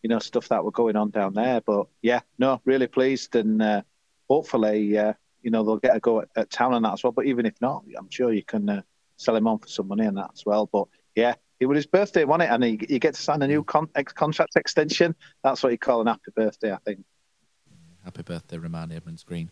you 0.01 0.09
know, 0.09 0.19
stuff 0.19 0.49
that 0.49 0.63
were 0.63 0.71
going 0.71 0.95
on 0.95 1.09
down 1.09 1.33
there. 1.33 1.61
But 1.61 1.87
yeah, 2.01 2.21
no, 2.37 2.61
really 2.65 2.87
pleased, 2.87 3.35
and 3.35 3.61
uh, 3.61 3.81
hopefully, 4.29 4.97
uh, 4.97 5.13
you 5.41 5.51
know, 5.51 5.63
they'll 5.63 5.77
get 5.77 5.95
a 5.95 5.99
go 5.99 6.21
at, 6.21 6.29
at, 6.35 6.49
town 6.49 6.73
and 6.73 6.85
that 6.85 6.93
as 6.93 7.03
well. 7.03 7.11
But 7.11 7.25
even 7.25 7.45
if 7.45 7.59
not, 7.61 7.83
I'm 7.97 8.09
sure 8.09 8.31
you 8.31 8.43
can 8.43 8.69
uh, 8.69 8.81
sell 9.17 9.35
him 9.35 9.47
on 9.47 9.59
for 9.59 9.67
some 9.67 9.87
money 9.87 10.05
and 10.05 10.17
that 10.17 10.31
as 10.33 10.45
well. 10.45 10.67
But 10.71 10.87
yeah, 11.15 11.35
it 11.59 11.65
was 11.65 11.77
his 11.77 11.85
birthday, 11.85 12.23
wasn't 12.23 12.49
it? 12.49 12.53
And 12.53 12.63
he, 12.63 12.87
you 12.89 12.99
get 12.99 13.15
to 13.15 13.21
sign 13.21 13.41
a 13.41 13.47
new 13.47 13.63
con- 13.63 13.89
ex- 13.95 14.13
contract 14.13 14.55
extension. 14.55 15.15
That's 15.43 15.61
what 15.61 15.71
you 15.71 15.77
call 15.77 16.01
an 16.01 16.07
happy 16.07 16.31
birthday, 16.35 16.71
I 16.71 16.77
think. 16.77 17.03
Happy 18.03 18.23
birthday, 18.23 18.57
Rarmani 18.57 18.95
Edmonds 18.95 19.23
Green. 19.23 19.51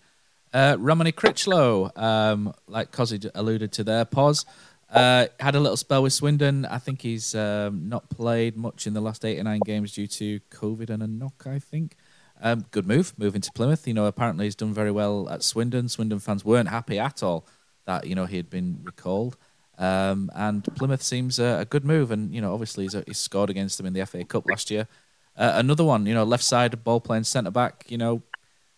Uh, 0.54 0.78
Romoney 0.78 1.12
Crichlow, 1.12 1.96
um, 1.98 2.54
like 2.68 2.92
Cozzy 2.92 3.30
alluded 3.36 3.74
to 3.74 3.84
there, 3.84 4.06
pause. 4.06 4.46
Uh, 4.90 5.28
had 5.40 5.56
a 5.56 5.60
little 5.60 5.78
spell 5.78 6.04
with 6.04 6.14
Swindon. 6.14 6.66
I 6.66 6.78
think 6.78 7.02
he's 7.02 7.36
um, 7.36 7.90
not 7.90 8.10
played 8.10 8.56
much 8.56 8.88
in 8.88 8.94
the 8.94 9.02
last 9.02 9.26
eight 9.26 9.38
or 9.38 9.44
nine 9.44 9.60
games 9.66 9.94
due 9.94 10.08
to 10.08 10.40
COVID 10.52 10.90
and 10.90 11.04
a 11.04 11.08
knock. 11.08 11.46
I 11.46 11.60
think. 11.60 11.96
Um, 12.40 12.66
good 12.70 12.88
move, 12.88 13.14
moving 13.18 13.42
to 13.42 13.52
Plymouth. 13.52 13.88
You 13.88 13.96
know, 13.96 14.06
apparently 14.06 14.46
he's 14.46 14.56
done 14.56 14.74
very 14.74 14.92
well 14.92 15.28
at 15.30 15.44
Swindon. 15.44 15.90
Swindon 15.90 16.20
fans 16.20 16.46
weren't 16.46 16.70
happy 16.70 17.00
at 17.00 17.24
all 17.24 17.48
that 17.86 18.06
you 18.06 18.14
know 18.14 18.26
he 18.26 18.38
had 18.38 18.50
been 18.50 18.82
recalled. 18.84 19.36
Um, 19.80 20.32
and 20.36 20.64
Plymouth 20.76 21.04
seems 21.04 21.40
a, 21.40 21.60
a, 21.60 21.66
good 21.66 21.86
move, 21.86 22.12
and 22.12 22.34
you 22.34 22.42
know, 22.42 22.54
obviously 22.54 22.86
he's, 22.86 22.96
he's, 23.06 23.20
scored 23.20 23.52
against 23.52 23.78
them 23.78 23.86
in 23.86 23.94
the 23.94 24.06
FA 24.08 24.24
Cup 24.24 24.50
last 24.50 24.72
year. 24.72 24.88
Uh, 25.36 25.52
another 25.56 25.84
one, 25.84 26.08
you 26.08 26.16
know, 26.16 26.24
left 26.24 26.44
side 26.44 26.84
ball 26.84 27.00
playing 27.00 27.24
centre 27.24 27.52
back. 27.52 27.86
You 27.88 28.00
know, 28.00 28.24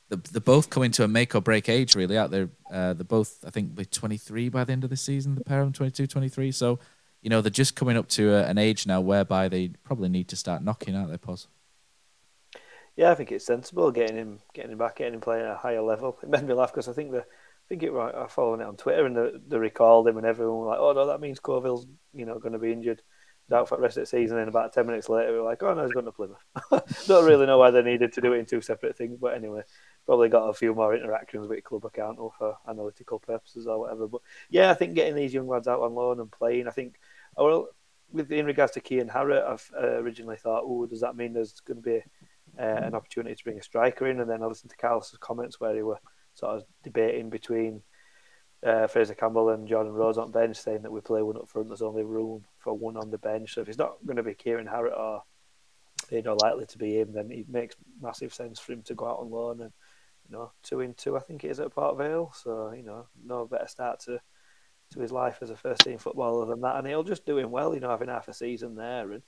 they're, 0.10 0.20
they're 0.32 0.41
both 0.41 0.70
coming 0.70 0.91
to 0.91 1.03
a 1.03 1.07
make 1.07 1.36
or 1.36 1.41
break 1.41 1.70
age, 1.70 1.95
really, 1.95 2.18
out 2.18 2.32
there. 2.32 2.49
Uh, 2.72 2.93
they're 2.93 3.03
both, 3.03 3.43
I 3.45 3.49
think, 3.51 3.76
be 3.76 3.86
23 3.86 4.49
by 4.49 4.64
the 4.64 4.74
end 4.74 4.84
of 4.84 4.89
the 4.89 4.97
season, 4.97 5.36
the 5.36 5.43
pair 5.43 5.62
of 5.62 5.68
them, 5.68 5.74
22, 5.74 6.07
23. 6.07 6.51
So, 6.51 6.80
you 7.22 7.30
know, 7.30 7.41
they're 7.41 7.49
just 7.49 7.76
coming 7.76 7.97
up 7.97 8.07
to 8.10 8.34
a, 8.34 8.43
an 8.45 8.57
age 8.57 8.88
now 8.88 9.01
whereby 9.01 9.47
they 9.47 9.70
probably 9.84 10.10
need 10.10 10.28
to 10.30 10.36
start 10.36 10.64
knocking 10.64 10.93
their 10.93 11.18
pos. 11.18 11.47
Yeah, 12.95 13.12
I 13.12 13.16
think 13.16 13.32
it's 13.32 13.45
sensible 13.45 13.91
getting 13.91 14.18
him, 14.18 14.39
getting 14.53 14.72
him 14.72 14.78
back, 14.78 14.97
getting 14.97 15.14
him 15.14 15.22
playing 15.22 15.45
at 15.45 15.51
a 15.51 15.57
higher 15.57 15.82
level. 15.82 16.18
It 16.22 16.28
made 16.28 16.43
me 16.43 16.53
laugh 16.53 16.74
because 16.74 16.89
I 16.89 16.93
think 16.93 17.12
the, 17.12 17.20
I 17.20 17.66
think 17.70 17.84
it 17.84 17.91
right. 17.91 18.14
I 18.14 18.28
following 18.28 18.62
it 18.62 18.68
on 18.68 18.76
Twitter 18.76 19.05
and 19.05 19.16
they, 19.16 19.32
they 19.47 19.57
recalled 19.57 20.07
him 20.07 20.18
and 20.18 20.26
everyone 20.26 20.57
was 20.57 20.68
like, 20.68 20.80
"Oh 20.80 20.91
no, 20.91 21.07
that 21.07 21.22
means 21.22 21.39
Colwill's, 21.39 21.88
you 22.14 22.26
know 22.26 22.39
going 22.39 22.53
to 22.53 22.60
be 22.60 22.74
injured, 22.74 23.01
out 23.53 23.70
for 23.70 23.78
the 23.78 23.84
rest 23.84 23.95
of 23.95 24.01
the 24.01 24.07
season." 24.07 24.38
And 24.38 24.49
about 24.49 24.74
ten 24.74 24.86
minutes 24.86 25.07
later, 25.07 25.32
we 25.32 25.38
are 25.38 25.43
like, 25.43 25.64
"Oh 25.64 25.74
no, 25.74 25.84
he's 25.84 25.93
going 25.93 26.07
to 26.07 26.12
Plymouth." 26.12 26.43
Don't 27.07 27.26
really 27.26 27.45
know 27.45 27.57
why 27.57 27.72
they 27.72 27.84
needed 27.84 28.12
to 28.14 28.22
do 28.22 28.34
it 28.34 28.39
in 28.39 28.45
two 28.45 28.60
separate 28.60 28.97
things, 28.97 29.18
but 29.18 29.34
anyway, 29.34 29.62
probably 30.06 30.30
got 30.30 30.47
a 30.47 30.54
few 30.54 30.74
more 30.74 30.95
interactions 30.95 31.47
with 31.47 31.64
club 31.64 31.86
account 31.86 32.20
or 32.20 32.32
for 32.38 32.58
analytical 32.68 33.20
purposes 33.20 33.68
or 33.68 33.80
whatever. 33.80 34.08
But 34.08 34.22
yeah, 34.50 34.72
I 34.72 34.74
think 34.74 34.95
getting 34.95 35.16
these 35.16 35.34
young 35.34 35.47
lads 35.47 35.68
out 35.68 35.82
on 35.82 35.93
loan 35.93 36.20
and 36.20 36.32
playing, 36.32 36.68
I 36.68 36.72
think, 36.72 37.00
well, 37.38 37.70
with 38.12 38.32
in 38.32 38.45
regards 38.45 38.72
to 38.74 38.82
Kian 38.82 39.10
Harratt, 39.10 39.45
I've 39.45 39.72
uh, 39.78 39.97
originally 40.02 40.38
thought, 40.38 40.64
oh, 40.66 40.86
does 40.86 41.02
that 41.02 41.16
mean 41.16 41.34
there's 41.34 41.60
going 41.62 41.82
to 41.82 41.84
be 41.84 42.04
uh, 42.60 42.62
an 42.62 42.95
opportunity 42.95 43.36
to 43.36 43.43
bring 43.43 43.60
a 43.60 43.64
striker 43.64 44.08
in? 44.08 44.20
And 44.20 44.30
then 44.30 44.41
I 44.41 44.47
listened 44.47 44.72
to 44.72 44.78
Carlos's 44.78 45.20
comments 45.20 45.60
where 45.60 45.76
he 45.76 45.84
were 45.84 46.00
sort 46.34 46.58
of 46.58 46.64
debating 46.84 47.30
between 47.30 47.82
uh, 48.66 48.88
Fraser 48.88 49.14
Campbell 49.14 49.50
and 49.50 49.68
Jordan 49.68 49.93
Rhodes 49.93 50.18
on 50.18 50.32
bench, 50.32 50.58
saying 50.58 50.82
that 50.82 50.91
we 50.91 51.02
play 51.02 51.22
one 51.22 51.38
up 51.38 51.47
front. 51.47 51.70
There's 51.70 51.82
only 51.82 52.04
room 52.04 52.45
for 52.58 52.74
one 52.74 52.97
on 52.97 53.12
the 53.12 53.18
bench. 53.18 53.54
So 53.54 53.62
if 53.62 53.68
he's 53.68 53.78
not 53.78 53.97
going 54.06 54.18
to 54.18 54.24
be 54.24 54.34
Kian 54.34 54.68
Harratt 54.68 54.97
or 54.97 55.24
you 56.10 56.22
know 56.22 56.36
likely 56.36 56.66
to 56.66 56.78
be 56.78 57.00
him, 57.00 57.14
then 57.14 57.32
it 57.32 57.50
makes 57.50 57.76
massive 58.02 58.34
sense 58.34 58.60
for 58.60 58.74
him 58.74 58.82
to 58.84 58.95
go 58.95 59.08
out 59.08 59.20
on 59.20 59.30
loan 59.30 59.62
and 59.62 59.72
you 60.30 60.38
know 60.38 60.51
two 60.63 60.80
in 60.82 60.93
two. 60.93 61.17
I 61.17 61.21
think 61.21 61.43
it 61.43 61.51
is 61.51 61.59
at 61.59 61.71
Port 61.71 61.97
Vale. 61.97 62.32
So 62.36 62.71
you 62.71 62.84
know 62.84 63.07
no 63.23 63.45
better 63.45 63.67
start 63.67 63.99
to 64.01 64.19
to 64.91 64.99
his 64.99 65.11
life 65.11 65.39
as 65.41 65.51
a 65.51 65.55
first 65.55 65.82
team 65.82 65.97
footballer 65.97 66.45
than 66.45 66.61
that, 66.61 66.77
and 66.77 66.88
he'll 66.88 67.03
just 67.03 67.25
do 67.25 67.38
him 67.38 67.51
well. 67.51 67.73
You 67.73 67.80
know 67.80 67.89
having 67.89 68.09
half 68.09 68.27
a 68.27 68.34
season 68.34 68.75
there 68.75 69.11
and 69.11 69.23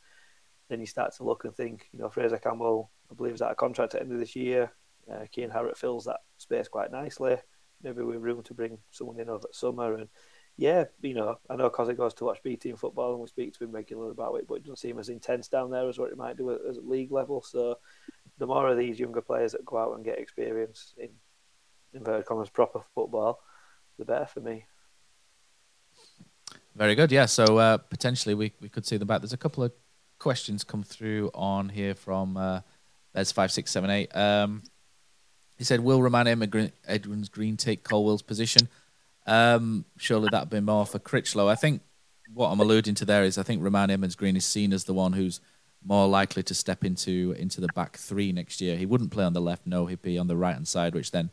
then 0.72 0.80
you 0.80 0.86
start 0.86 1.14
to 1.14 1.24
look 1.24 1.44
and 1.44 1.54
think, 1.54 1.90
you 1.92 2.00
know, 2.00 2.10
Fraser 2.10 2.38
Campbell, 2.38 2.92
I 3.12 3.14
believe, 3.14 3.34
is 3.34 3.42
out 3.42 3.52
of 3.52 3.58
contract 3.58 3.94
at 3.94 4.00
the 4.00 4.06
end 4.06 4.14
of 4.14 4.20
this 4.20 4.38
year. 4.38 4.72
Uh, 5.12 5.26
Kian 5.36 5.54
Harratt 5.54 5.78
fills 5.78 6.06
that 6.06 6.22
space 6.38 6.70
quite 6.70 6.94
nicely. 6.94 7.36
Maybe 7.84 8.02
we've 8.04 8.22
room 8.22 8.42
to 8.44 8.54
bring 8.54 8.78
someone 8.90 9.20
in 9.20 9.28
over 9.28 9.42
the 9.42 9.54
summer. 9.54 9.96
And 9.96 10.08
yeah, 10.56 10.86
you 11.02 11.14
know, 11.14 11.36
I 11.50 11.58
know 11.58 11.70
he 11.86 11.94
goes 11.94 12.14
to 12.16 12.24
watch 12.24 12.42
B 12.42 12.56
team 12.56 12.78
football 12.78 13.12
and 13.12 13.22
we 13.22 13.28
speak 13.28 13.54
to 13.54 13.66
him 13.66 13.72
regularly 13.72 14.12
about 14.12 14.36
it, 14.36 14.48
but 14.48 14.56
it 14.56 14.64
doesn't 14.64 14.80
seem 14.80 14.98
as 14.98 15.10
intense 15.10 15.50
down 15.50 15.72
there 15.72 15.90
as 15.90 16.00
what 16.00 16.12
it 16.12 16.18
might 16.18 16.38
do 16.38 16.52
at, 16.52 16.62
at 16.66 16.88
league 16.88 17.12
level. 17.12 17.42
So 17.42 17.76
the 18.38 18.48
more 18.48 18.68
of 18.68 18.78
these 18.78 19.00
younger 19.00 19.22
players 19.22 19.52
that 19.52 19.66
go 19.66 19.78
out 19.78 19.96
and 19.96 20.06
get 20.06 20.20
experience 20.20 20.94
in 20.98 21.10
inverted 21.94 22.26
commas 22.26 22.50
proper 22.50 22.82
football, 22.96 23.42
the 24.00 24.06
better 24.06 24.26
for 24.26 24.40
me. 24.40 24.66
Very 26.76 26.96
good. 26.96 27.12
Yeah. 27.12 27.26
So 27.26 27.58
uh, 27.58 27.78
potentially 27.78 28.34
we, 28.34 28.54
we 28.62 28.70
could 28.70 28.86
see 28.86 28.98
them 28.98 29.08
back. 29.08 29.22
There's 29.22 29.34
a 29.34 29.38
couple 29.38 29.64
of 29.64 29.74
questions 30.20 30.64
come 30.64 30.84
through 30.84 31.32
on 31.34 31.70
here 31.70 31.96
from 31.96 32.38
uh, 32.38 32.62
there's 33.14 33.32
five 33.32 33.52
six 33.52 33.72
seven 33.72 33.90
eight. 33.90 34.16
Um, 34.16 34.64
he 35.58 35.64
said, 35.64 35.82
"Will 35.82 36.00
Rarmani 36.00 36.72
Edmonds 36.88 37.30
Green 37.30 37.58
take 37.58 37.84
Colwill's 37.84 38.22
position?" 38.22 38.68
Um, 39.28 39.86
surely 39.98 40.30
that'd 40.32 40.50
be 40.50 40.60
more 40.60 40.86
for 40.86 40.98
Crichlow. 40.98 41.48
I 41.50 41.56
think 41.56 41.82
what 42.34 42.50
I'm 42.50 42.60
alluding 42.60 42.96
to 42.96 43.06
there 43.06 43.24
is 43.24 43.38
I 43.38 43.44
think 43.44 43.62
Rarmani 43.62 43.92
Edmonds 43.92 44.16
Green 44.16 44.36
is 44.36 44.46
seen 44.46 44.74
as 44.74 44.86
the 44.86 44.94
one 44.94 45.14
who's 45.14 45.42
more 45.84 46.08
likely 46.08 46.44
to 46.44 46.54
step 46.54 46.84
into 46.84 47.36
into 47.38 47.60
the 47.60 47.68
back 47.76 47.98
three 47.98 48.32
next 48.32 48.62
year. 48.62 48.78
He 48.78 48.86
wouldn't 48.86 49.12
play 49.12 49.24
on 49.24 49.34
the 49.34 49.42
left, 49.42 49.66
no, 49.66 49.86
he'd 49.88 50.02
be 50.02 50.18
on 50.18 50.28
the 50.28 50.38
right 50.38 50.54
hand 50.54 50.68
side, 50.68 50.94
which 50.94 51.12
then 51.12 51.32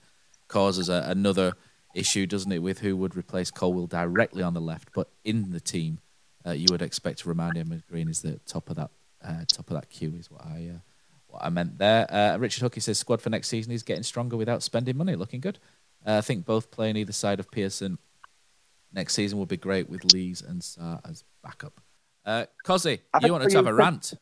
causes 0.48 0.88
a, 0.88 1.04
another 1.06 1.52
issue, 1.94 2.26
doesn't 2.26 2.52
it, 2.52 2.62
with 2.62 2.80
who 2.80 2.96
would 2.96 3.16
replace 3.16 3.50
Colwill 3.50 3.86
directly 3.86 4.42
on 4.42 4.54
the 4.54 4.60
left, 4.60 4.90
but 4.94 5.08
in 5.24 5.50
the 5.50 5.60
team 5.60 5.98
uh, 6.46 6.52
you 6.52 6.66
would 6.70 6.82
expect 6.82 7.24
Rarmani 7.24 7.82
Green 7.88 8.08
is 8.08 8.22
the 8.22 8.40
top 8.46 8.70
of 8.70 8.76
that 8.76 8.90
uh, 9.22 9.44
top 9.48 9.70
of 9.70 9.74
that 9.74 9.90
queue 9.90 10.14
is 10.18 10.30
what 10.30 10.44
I 10.44 10.70
uh, 10.74 10.78
what 11.26 11.44
I 11.44 11.50
meant 11.50 11.78
there. 11.78 12.12
Uh, 12.12 12.38
Richard 12.38 12.64
Hookie 12.64 12.82
says 12.82 12.98
squad 12.98 13.20
for 13.20 13.30
next 13.30 13.48
season 13.48 13.72
is 13.72 13.82
getting 13.82 14.02
stronger 14.02 14.36
without 14.36 14.62
spending 14.62 14.96
money, 14.96 15.14
looking 15.14 15.40
good. 15.40 15.58
Uh, 16.06 16.18
I 16.18 16.20
think 16.20 16.46
both 16.46 16.70
playing 16.70 16.96
either 16.96 17.12
side 17.12 17.40
of 17.40 17.50
Pearson 17.50 17.98
next 18.92 19.14
season 19.14 19.38
will 19.38 19.46
be 19.46 19.56
great 19.56 19.90
with 19.90 20.12
Lees 20.12 20.40
and 20.40 20.62
Sarr 20.62 21.00
as 21.08 21.24
backup. 21.42 21.80
Uh, 22.28 22.44
Cozzy, 22.62 23.00
you 23.22 23.32
wanted 23.32 23.48
to 23.48 23.56
have 23.56 23.66
a 23.66 23.72
rant. 23.72 24.12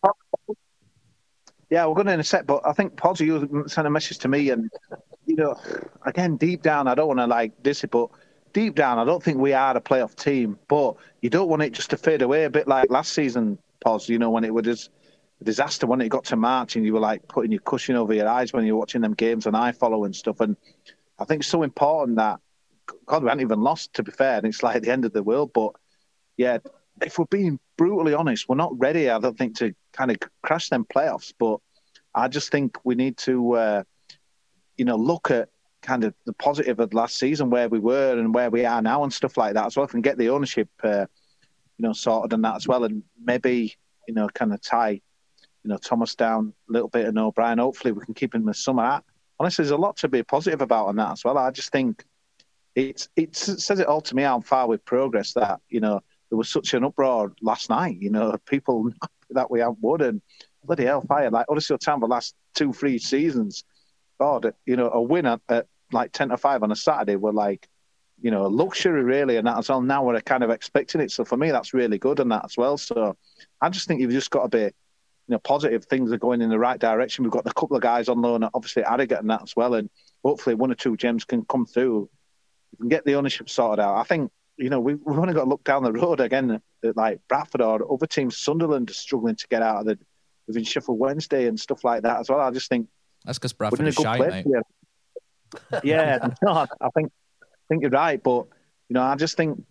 Yeah, 1.70 1.86
we're 1.86 1.94
going 1.94 2.06
to 2.06 2.12
in 2.12 2.20
a 2.20 2.24
sec, 2.24 2.46
but 2.46 2.64
I 2.64 2.72
think 2.72 2.94
Podzy, 2.94 3.26
you 3.26 3.64
sent 3.66 3.84
a 3.84 3.90
message 3.90 4.18
to 4.18 4.28
me, 4.28 4.50
and 4.50 4.70
you 5.26 5.34
know, 5.34 5.56
again, 6.04 6.36
deep 6.36 6.62
down, 6.62 6.86
I 6.86 6.94
don't 6.94 7.08
want 7.08 7.18
to 7.18 7.26
like 7.26 7.60
diss 7.64 7.82
it, 7.82 7.90
but 7.90 8.10
deep 8.52 8.76
down, 8.76 9.00
I 9.00 9.04
don't 9.04 9.20
think 9.20 9.38
we 9.38 9.54
are 9.54 9.76
a 9.76 9.80
playoff 9.80 10.14
team, 10.14 10.56
but 10.68 10.94
you 11.20 11.30
don't 11.30 11.48
want 11.48 11.62
it 11.62 11.72
just 11.72 11.90
to 11.90 11.96
fade 11.96 12.22
away 12.22 12.44
a 12.44 12.50
bit 12.50 12.68
like 12.68 12.92
last 12.92 13.12
season, 13.12 13.58
Pos, 13.80 14.08
you 14.08 14.20
know, 14.20 14.30
when 14.30 14.44
it 14.44 14.54
was 14.54 14.88
a 15.40 15.44
disaster 15.44 15.88
when 15.88 16.00
it 16.00 16.08
got 16.08 16.26
to 16.26 16.36
March 16.36 16.76
and 16.76 16.86
you 16.86 16.92
were 16.92 17.00
like 17.00 17.26
putting 17.26 17.50
your 17.50 17.60
cushion 17.62 17.96
over 17.96 18.14
your 18.14 18.28
eyes 18.28 18.52
when 18.52 18.64
you're 18.64 18.76
watching 18.76 19.00
them 19.00 19.14
games 19.14 19.48
on 19.48 19.54
iFollow 19.54 20.06
and 20.06 20.14
stuff. 20.14 20.38
And 20.38 20.56
I 21.18 21.24
think 21.24 21.40
it's 21.40 21.48
so 21.48 21.64
important 21.64 22.18
that, 22.18 22.38
God, 23.04 23.24
we 23.24 23.28
haven't 23.30 23.42
even 23.42 23.62
lost, 23.62 23.94
to 23.94 24.04
be 24.04 24.12
fair, 24.12 24.36
and 24.36 24.46
it's 24.46 24.62
like 24.62 24.80
the 24.80 24.92
end 24.92 25.04
of 25.04 25.12
the 25.12 25.24
world. 25.24 25.52
But 25.52 25.72
yeah, 26.36 26.58
if 27.02 27.18
we're 27.18 27.26
being 27.26 27.58
brutally 27.76 28.14
honest, 28.14 28.48
we're 28.48 28.56
not 28.56 28.78
ready, 28.78 29.10
I 29.10 29.18
don't 29.18 29.36
think, 29.36 29.56
to 29.58 29.74
kind 29.92 30.10
of 30.10 30.16
crash 30.42 30.68
them 30.68 30.84
playoffs. 30.84 31.32
But 31.38 31.58
I 32.14 32.28
just 32.28 32.50
think 32.50 32.78
we 32.84 32.94
need 32.94 33.16
to, 33.18 33.52
uh, 33.52 33.82
you 34.76 34.84
know, 34.84 34.96
look 34.96 35.30
at 35.30 35.48
kind 35.82 36.04
of 36.04 36.14
the 36.24 36.32
positive 36.32 36.80
of 36.80 36.94
last 36.94 37.18
season 37.18 37.50
where 37.50 37.68
we 37.68 37.78
were 37.78 38.18
and 38.18 38.34
where 38.34 38.50
we 38.50 38.64
are 38.64 38.82
now 38.82 39.04
and 39.04 39.12
stuff 39.12 39.36
like 39.36 39.54
that 39.54 39.66
as 39.66 39.76
well. 39.76 39.88
And 39.92 40.02
get 40.02 40.18
the 40.18 40.30
ownership, 40.30 40.68
uh, 40.82 41.06
you 41.78 41.82
know, 41.82 41.92
sorted 41.92 42.32
and 42.32 42.44
that 42.44 42.56
as 42.56 42.66
well, 42.66 42.84
and 42.84 43.02
maybe 43.22 43.76
you 44.06 44.14
know, 44.14 44.28
kind 44.28 44.52
of 44.52 44.60
tie, 44.60 44.90
you 44.90 45.68
know, 45.70 45.78
Thomas 45.78 46.14
down 46.14 46.52
a 46.68 46.72
little 46.72 46.88
bit 46.88 47.06
and 47.06 47.18
O'Brien. 47.18 47.58
Hopefully, 47.58 47.92
we 47.92 48.04
can 48.04 48.14
keep 48.14 48.34
him 48.34 48.44
the 48.44 48.54
summer. 48.54 49.00
Honestly, 49.38 49.62
there's 49.62 49.72
a 49.72 49.76
lot 49.76 49.96
to 49.98 50.08
be 50.08 50.22
positive 50.22 50.62
about 50.62 50.86
on 50.86 50.96
that 50.96 51.12
as 51.12 51.24
well. 51.24 51.36
I 51.36 51.50
just 51.50 51.70
think 51.70 52.04
it's 52.74 53.08
it 53.16 53.36
says 53.36 53.80
it 53.80 53.86
all 53.86 54.00
to 54.02 54.14
me 54.14 54.22
how 54.22 54.40
far 54.40 54.66
we've 54.66 54.84
progressed. 54.84 55.34
That 55.34 55.60
you 55.68 55.80
know 55.80 56.00
there 56.30 56.38
was 56.38 56.48
such 56.48 56.74
an 56.74 56.84
uproar 56.84 57.32
last 57.40 57.70
night. 57.70 57.98
You 58.00 58.10
know, 58.10 58.36
people 58.46 58.90
that 59.30 59.50
we 59.50 59.60
have 59.60 59.76
won 59.80 60.00
and 60.02 60.22
bloody 60.64 60.84
hellfire. 60.84 61.30
Like 61.30 61.46
Town 61.80 62.00
the 62.00 62.06
last 62.06 62.34
two, 62.54 62.72
three 62.72 62.98
seasons. 62.98 63.64
God, 64.18 64.52
you 64.64 64.76
know, 64.76 64.90
a 64.90 65.00
win 65.00 65.26
at, 65.26 65.40
at 65.48 65.66
like 65.92 66.12
10 66.12 66.30
to 66.30 66.36
5 66.36 66.62
on 66.62 66.72
a 66.72 66.76
Saturday 66.76 67.16
were 67.16 67.32
like, 67.32 67.68
you 68.20 68.30
know, 68.30 68.46
luxury 68.46 69.02
really, 69.02 69.36
and 69.36 69.46
that 69.46 69.58
as 69.58 69.68
well. 69.68 69.82
Now 69.82 70.04
we're 70.04 70.20
kind 70.20 70.42
of 70.42 70.50
expecting 70.50 71.00
it. 71.00 71.10
So 71.10 71.24
for 71.24 71.36
me, 71.36 71.50
that's 71.50 71.74
really 71.74 71.98
good 71.98 72.18
and 72.18 72.30
that 72.32 72.44
as 72.44 72.56
well. 72.56 72.78
So 72.78 73.16
I 73.60 73.68
just 73.68 73.86
think 73.86 74.00
you've 74.00 74.10
just 74.10 74.30
got 74.30 74.42
to 74.42 74.48
be, 74.48 74.62
you 74.62 74.72
know, 75.28 75.38
positive. 75.38 75.84
Things 75.84 76.12
are 76.12 76.18
going 76.18 76.40
in 76.40 76.48
the 76.48 76.58
right 76.58 76.80
direction. 76.80 77.24
We've 77.24 77.32
got 77.32 77.46
a 77.46 77.52
couple 77.52 77.76
of 77.76 77.82
guys 77.82 78.08
on 78.08 78.22
loan, 78.22 78.48
obviously 78.54 78.84
Harrogate 78.84 79.20
and 79.20 79.30
that 79.30 79.42
as 79.42 79.54
well. 79.54 79.74
And 79.74 79.90
hopefully 80.24 80.54
one 80.54 80.72
or 80.72 80.76
two 80.76 80.96
gems 80.96 81.24
can 81.24 81.44
come 81.44 81.66
through. 81.66 82.08
You 82.72 82.78
can 82.78 82.88
get 82.88 83.04
the 83.04 83.16
ownership 83.16 83.50
sorted 83.50 83.84
out. 83.84 83.96
I 83.96 84.04
think, 84.04 84.30
you 84.56 84.70
know, 84.70 84.80
we've, 84.80 84.98
we've 85.04 85.18
only 85.18 85.34
got 85.34 85.44
to 85.44 85.50
look 85.50 85.64
down 85.64 85.82
the 85.82 85.92
road 85.92 86.20
again 86.20 86.62
at 86.84 86.96
like 86.96 87.20
Bradford 87.28 87.60
or 87.60 87.92
other 87.92 88.06
teams. 88.06 88.36
Sunderland 88.36 88.90
are 88.90 88.94
struggling 88.94 89.36
to 89.36 89.46
get 89.48 89.62
out 89.62 89.80
of 89.80 89.86
the, 89.86 89.98
within 90.46 90.64
Sheffield 90.64 90.98
Wednesday 90.98 91.46
and 91.46 91.58
stuff 91.58 91.84
like 91.84 92.02
that 92.02 92.20
as 92.20 92.28
well. 92.28 92.40
I 92.40 92.50
just 92.50 92.68
think. 92.68 92.88
That's 93.24 93.38
because 93.38 93.52
Bradford 93.52 93.86
is 93.86 93.94
shy, 93.94 94.18
mate. 94.18 94.46
Yeah, 95.82 96.28
no, 96.42 96.66
I 96.80 96.88
think 96.94 97.12
I 97.42 97.66
think 97.68 97.82
you're 97.82 97.90
right, 97.90 98.22
but 98.22 98.46
you 98.88 98.94
know, 98.94 99.02
I 99.02 99.16
just 99.16 99.36
think 99.36 99.62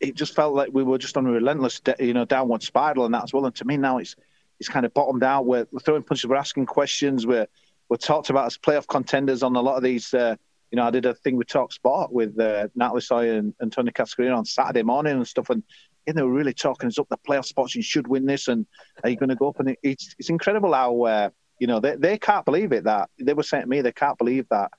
it 0.00 0.16
just 0.16 0.34
felt 0.34 0.54
like 0.54 0.70
we 0.72 0.82
were 0.82 0.98
just 0.98 1.16
on 1.16 1.26
a 1.26 1.30
relentless, 1.30 1.80
you 1.98 2.12
know, 2.12 2.24
downward 2.24 2.62
spiral, 2.62 3.04
and 3.04 3.14
that 3.14 3.24
as 3.24 3.32
well. 3.32 3.46
And 3.46 3.54
to 3.56 3.64
me 3.64 3.76
now, 3.76 3.98
it's 3.98 4.16
it's 4.58 4.68
kind 4.68 4.84
of 4.84 4.94
bottomed 4.94 5.22
out. 5.22 5.46
We're, 5.46 5.66
we're 5.72 5.80
throwing 5.80 6.02
punches, 6.02 6.26
we're 6.28 6.36
asking 6.36 6.66
questions, 6.66 7.26
we're 7.26 7.46
we're 7.88 7.96
talked 7.96 8.30
about 8.30 8.46
as 8.46 8.58
playoff 8.58 8.86
contenders 8.86 9.42
on 9.42 9.54
a 9.56 9.60
lot 9.60 9.76
of 9.76 9.82
these. 9.82 10.12
Uh, 10.12 10.36
you 10.72 10.76
know, 10.76 10.84
I 10.84 10.90
did 10.90 11.06
a 11.06 11.14
thing 11.14 11.36
with 11.36 11.46
Talk 11.48 11.72
Sport 11.72 12.12
with 12.12 12.38
uh, 12.40 12.68
Natalie 12.74 13.02
Sawyer 13.02 13.34
and, 13.34 13.54
and 13.60 13.70
Tony 13.70 13.92
Cascarino 13.92 14.36
on 14.36 14.44
Saturday 14.44 14.82
morning 14.82 15.12
and 15.12 15.28
stuff, 15.28 15.50
and 15.50 15.62
you 16.06 16.14
know, 16.14 16.20
they 16.20 16.26
were 16.26 16.32
really 16.32 16.54
talking 16.54 16.88
us 16.88 16.98
up 16.98 17.08
the 17.08 17.18
playoff 17.18 17.44
spots. 17.44 17.76
You 17.76 17.82
should 17.82 18.08
win 18.08 18.26
this, 18.26 18.48
and 18.48 18.66
are 19.04 19.10
you 19.10 19.16
going 19.16 19.28
to 19.28 19.36
go 19.36 19.50
up? 19.50 19.60
And 19.60 19.68
it, 19.70 19.78
it's 19.82 20.16
it's 20.18 20.30
incredible 20.30 20.72
how 20.72 21.02
uh, 21.02 21.30
you 21.60 21.66
know 21.66 21.78
they 21.78 21.94
they 21.96 22.18
can't 22.18 22.44
believe 22.44 22.72
it 22.72 22.84
that 22.84 23.10
they 23.20 23.34
were 23.34 23.42
saying 23.42 23.64
to 23.64 23.68
me 23.68 23.82
they 23.82 23.92
can't 23.92 24.18
believe 24.18 24.46
that 24.50 24.72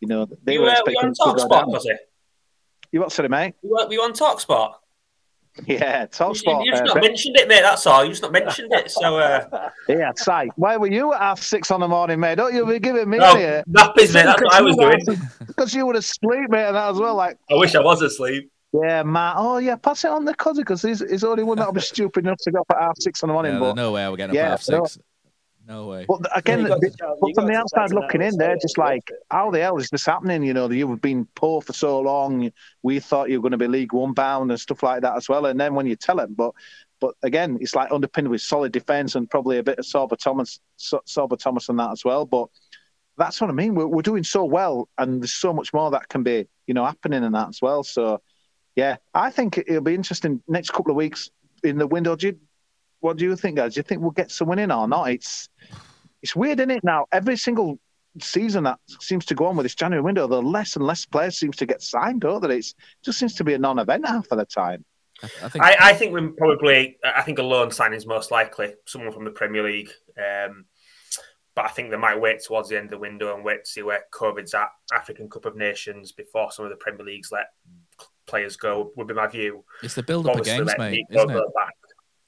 you 0.00 0.08
know, 0.08 0.26
they 0.42 0.54
you, 0.54 0.62
were 0.62 0.68
uh, 0.68 0.72
expecting 0.72 1.14
to 1.14 1.34
go 1.36 1.48
down. 1.48 1.70
Was 1.70 1.86
it? 1.86 1.98
You 2.90 3.00
what, 3.00 3.12
sorry, 3.12 3.28
mate? 3.28 3.54
We 3.62 3.68
were, 3.68 3.86
were 3.86 3.92
you 3.92 4.02
on 4.02 4.12
Talksport? 4.12 4.74
Yeah, 5.66 6.06
Talksport. 6.06 6.64
You, 6.64 6.72
have 6.72 6.80
just 6.80 6.90
uh, 6.90 6.94
not 6.94 7.02
mentioned 7.02 7.36
it, 7.36 7.48
mate. 7.48 7.62
That's 7.62 7.86
all. 7.86 8.04
You 8.04 8.10
just 8.10 8.22
not 8.22 8.32
mentioned 8.32 8.72
it. 8.72 8.90
So, 8.90 9.18
uh... 9.18 9.70
yeah, 9.88 10.12
say, 10.16 10.50
why 10.56 10.76
were 10.76 10.90
you 10.90 11.12
at 11.12 11.20
half 11.20 11.42
six 11.42 11.70
on 11.70 11.80
the 11.80 11.88
morning, 11.88 12.20
mate? 12.20 12.36
Don't 12.36 12.54
you 12.54 12.66
be 12.66 12.78
giving 12.78 13.08
me 13.08 13.18
no, 13.18 13.34
nappies, 13.68 14.14
mate. 14.14 14.24
That's 14.24 14.42
what 14.42 14.54
I 14.54 14.60
was 14.62 14.76
doing. 14.76 15.18
Because 15.46 15.74
you 15.74 15.86
were 15.86 15.94
asleep, 15.94 16.50
mate, 16.50 16.66
and 16.66 16.76
that 16.76 16.90
as 16.90 16.98
well. 16.98 17.14
Like, 17.14 17.38
I 17.50 17.54
wish 17.54 17.74
I 17.74 17.80
was 17.80 18.02
asleep. 18.02 18.50
Yeah, 18.72 19.02
Matt. 19.02 19.34
Oh, 19.36 19.58
yeah. 19.58 19.76
Pass 19.76 20.04
it 20.04 20.10
on 20.10 20.24
the 20.24 20.34
cousin 20.34 20.62
because 20.62 20.82
he's, 20.82 21.00
he's 21.00 21.24
only 21.24 21.42
one 21.42 21.58
that'll 21.58 21.72
be 21.72 21.80
stupid 21.80 22.24
enough 22.24 22.38
to 22.42 22.52
go 22.52 22.60
up 22.60 22.70
at 22.70 22.80
half 22.80 22.96
six 22.98 23.22
on 23.22 23.28
the 23.28 23.32
morning. 23.32 23.54
Yeah, 23.54 23.60
but 23.60 23.74
no 23.74 23.92
way 23.92 24.08
we're 24.08 24.16
getting 24.16 24.30
up 24.30 24.34
yeah, 24.36 24.44
at 24.44 24.50
half 24.50 24.62
six. 24.62 24.96
No 24.96 25.02
way. 25.86 26.04
But 26.08 26.20
again, 26.36 26.64
got 26.64 26.80
the- 26.80 26.90
tell- 26.90 27.16
but 27.20 27.34
from 27.34 27.46
the 27.46 27.54
outside 27.54 27.92
looking 27.92 28.22
in, 28.22 28.36
they're 28.36 28.56
just 28.56 28.76
like, 28.78 29.10
how 29.30 29.50
the 29.50 29.60
hell 29.60 29.76
is 29.78 29.88
this 29.90 30.04
happening? 30.04 30.42
You 30.42 30.52
know, 30.54 30.70
you've 30.70 31.00
been 31.00 31.26
poor 31.34 31.60
for 31.62 31.72
so 31.72 32.00
long. 32.00 32.50
We 32.82 32.98
thought 33.00 33.30
you 33.30 33.38
were 33.38 33.42
going 33.42 33.52
to 33.52 33.58
be 33.58 33.68
League 33.68 33.92
One 33.92 34.12
bound 34.12 34.50
and 34.50 34.58
stuff 34.60 34.82
like 34.82 35.02
that 35.02 35.16
as 35.16 35.28
well. 35.28 35.46
And 35.46 35.58
then 35.60 35.74
when 35.74 35.86
you 35.86 35.96
tell 35.96 36.16
them, 36.16 36.34
but 36.34 36.52
but 37.00 37.14
again, 37.22 37.56
it's 37.60 37.74
like 37.74 37.90
underpinned 37.92 38.28
with 38.28 38.42
solid 38.42 38.72
defence 38.72 39.14
and 39.14 39.28
probably 39.30 39.56
a 39.58 39.62
bit 39.62 39.78
of 39.78 39.86
Sorba 39.86 40.18
Thomas, 40.18 40.60
So- 40.76 41.02
Sorba 41.06 41.38
Thomas 41.38 41.68
and 41.70 41.78
that 41.78 41.92
as 41.92 42.04
well. 42.04 42.26
But 42.26 42.48
that's 43.16 43.40
what 43.40 43.48
I 43.48 43.52
mean. 43.54 43.74
We're, 43.74 43.86
we're 43.86 44.02
doing 44.02 44.24
so 44.24 44.44
well, 44.44 44.88
and 44.98 45.22
there's 45.22 45.32
so 45.32 45.52
much 45.52 45.72
more 45.72 45.90
that 45.92 46.08
can 46.08 46.22
be, 46.22 46.46
you 46.66 46.74
know, 46.74 46.84
happening 46.84 47.22
in 47.24 47.32
that 47.32 47.48
as 47.48 47.60
well. 47.62 47.82
So, 47.84 48.20
yeah, 48.76 48.96
I 49.14 49.30
think 49.30 49.56
it'll 49.58 49.80
be 49.82 49.94
interesting 49.94 50.42
next 50.48 50.70
couple 50.70 50.90
of 50.90 50.96
weeks 50.96 51.30
in 51.64 51.78
the 51.78 51.86
window. 51.86 52.16
Do 52.16 52.28
you, 52.28 52.38
what 53.00 53.16
do 53.16 53.24
you 53.24 53.36
think, 53.36 53.56
guys? 53.56 53.74
Do 53.74 53.80
you 53.80 53.84
think 53.84 54.00
we'll 54.00 54.10
get 54.10 54.30
someone 54.30 54.58
in 54.58 54.70
or 54.70 54.86
not? 54.88 55.10
It's 55.10 55.48
it's 56.22 56.36
weird, 56.36 56.60
isn't 56.60 56.70
it? 56.70 56.84
Now 56.84 57.06
every 57.12 57.36
single 57.36 57.78
season 58.20 58.64
that 58.64 58.78
seems 59.00 59.24
to 59.26 59.34
go 59.34 59.46
on 59.46 59.56
with 59.56 59.64
this 59.64 59.74
January 59.74 60.02
window, 60.02 60.26
the 60.26 60.42
less 60.42 60.76
and 60.76 60.86
less 60.86 61.06
players 61.06 61.38
seems 61.38 61.56
to 61.56 61.66
get 61.66 61.82
signed, 61.82 62.22
don't 62.22 62.42
they? 62.42 62.56
It's, 62.56 62.70
it 62.70 63.04
just 63.04 63.18
seems 63.18 63.34
to 63.36 63.44
be 63.44 63.54
a 63.54 63.58
non-event 63.58 64.06
half 64.06 64.26
of 64.30 64.38
the 64.38 64.44
time. 64.44 64.84
I 65.22 65.48
think 65.48 65.64
I, 65.64 65.76
I 65.80 65.92
think 65.94 66.12
we're 66.12 66.30
probably. 66.30 66.96
I 67.04 67.22
think 67.22 67.38
a 67.38 67.42
loan 67.42 67.70
signing 67.70 67.96
is 67.96 68.06
most 68.06 68.30
likely 68.30 68.74
someone 68.86 69.12
from 69.12 69.24
the 69.24 69.30
Premier 69.30 69.62
League. 69.62 69.90
Um, 70.16 70.64
but 71.54 71.64
I 71.64 71.68
think 71.68 71.90
they 71.90 71.96
might 71.96 72.20
wait 72.20 72.42
towards 72.42 72.68
the 72.68 72.76
end 72.76 72.86
of 72.86 72.90
the 72.92 72.98
window 72.98 73.34
and 73.34 73.44
wait 73.44 73.64
to 73.64 73.70
see 73.70 73.82
where 73.82 74.04
COVID's 74.14 74.54
at 74.54 74.68
African 74.94 75.28
Cup 75.28 75.44
of 75.46 75.56
Nations 75.56 76.12
before 76.12 76.50
some 76.52 76.64
of 76.64 76.70
the 76.70 76.76
Premier 76.76 77.04
Leagues 77.04 77.32
let 77.32 77.46
players 78.26 78.56
go. 78.56 78.92
Would 78.96 79.08
be 79.08 79.14
my 79.14 79.26
view. 79.26 79.64
it's 79.82 79.94
the 79.94 80.02
build 80.02 80.26
up 80.26 80.34
of 80.34 80.40
Obviously, 80.40 80.64
games, 80.64 80.78
mate, 80.78 81.06
isn't 81.10 81.30
it? 81.30 81.54
back. 81.54 81.74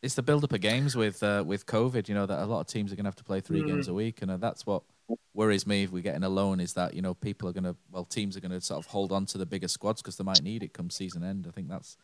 It's 0.03 0.15
the 0.15 0.23
build 0.23 0.43
up 0.43 0.53
of 0.53 0.61
games 0.61 0.97
with 0.97 1.23
uh, 1.23 1.45
with 1.47 1.65
COVID. 1.67 2.09
You 2.09 2.15
know 2.17 2.27
that 2.27 2.41
a 2.41 2.47
lot 2.47 2.61
of 2.61 2.67
teams 2.67 2.93
are 2.93 2.97
going 2.97 3.05
to 3.05 3.09
have 3.09 3.17
to 3.17 3.25
play 3.25 3.41
three 3.41 3.63
games 3.63 3.87
a 3.87 3.95
week, 3.95 4.21
and 4.21 4.33
uh, 4.33 4.37
that's 4.37 4.67
what 4.67 4.83
worries 5.33 5.65
me. 5.65 5.85
If 5.85 5.93
we 5.93 6.03
get 6.03 6.17
in 6.17 6.25
a 6.25 6.29
loan, 6.29 6.59
is 6.59 6.73
that 6.75 6.95
you 6.95 7.03
know 7.03 7.15
people 7.15 7.49
are 7.49 7.53
going 7.53 7.65
to 7.65 7.77
well 7.91 8.05
teams 8.05 8.37
are 8.37 8.41
going 8.41 8.51
to 8.51 8.61
sort 8.61 8.85
of 8.85 8.87
hold 8.91 9.13
on 9.13 9.27
to 9.27 9.39
the 9.39 9.47
bigger 9.47 9.69
squads 9.69 10.03
because 10.03 10.17
they 10.17 10.25
might 10.25 10.43
need 10.43 10.65
it 10.65 10.73
come 10.73 10.91
season 10.91 11.23
end. 11.23 11.47
I 11.49 11.53
think 11.53 11.69
that's 11.69 11.97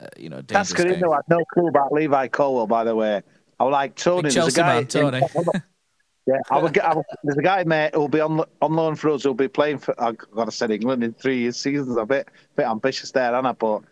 uh, 0.00 0.06
you 0.16 0.30
know 0.30 0.40
That's 0.40 0.72
good. 0.72 0.86
I 0.86 0.92
had 0.94 1.28
no 1.28 1.44
clue 1.52 1.68
about 1.68 1.92
Levi 1.92 2.28
Colwill, 2.28 2.66
by 2.66 2.84
the 2.84 2.94
way. 2.94 3.22
I 3.58 3.64
was 3.64 3.72
like 3.72 3.94
Tony. 3.96 4.22
Big 4.22 4.32
Chelsea 4.32 4.60
guy. 4.60 4.74
man, 4.74 4.86
Tony. 4.86 5.20
yeah, 6.26 6.36
I 6.50 6.58
would 6.58 6.72
get. 6.72 6.86
I 6.86 6.94
there's 7.22 7.36
a 7.36 7.42
guy, 7.42 7.64
mate, 7.64 7.94
who'll 7.94 8.08
be 8.08 8.20
on 8.20 8.42
on 8.62 8.72
loan 8.72 8.96
for 8.96 9.10
us. 9.10 9.24
Who'll 9.24 9.34
be 9.34 9.48
playing 9.48 9.78
for. 9.78 9.94
I've 10.02 10.16
gotta 10.16 10.50
say 10.50 10.68
England 10.70 11.04
in 11.04 11.12
three 11.12 11.40
years 11.40 11.58
seasons. 11.58 11.96
A 11.98 12.06
bit 12.06 12.28
bit 12.56 12.66
ambitious 12.66 13.10
there, 13.10 13.34
Anna. 13.34 13.52
But 13.52 13.82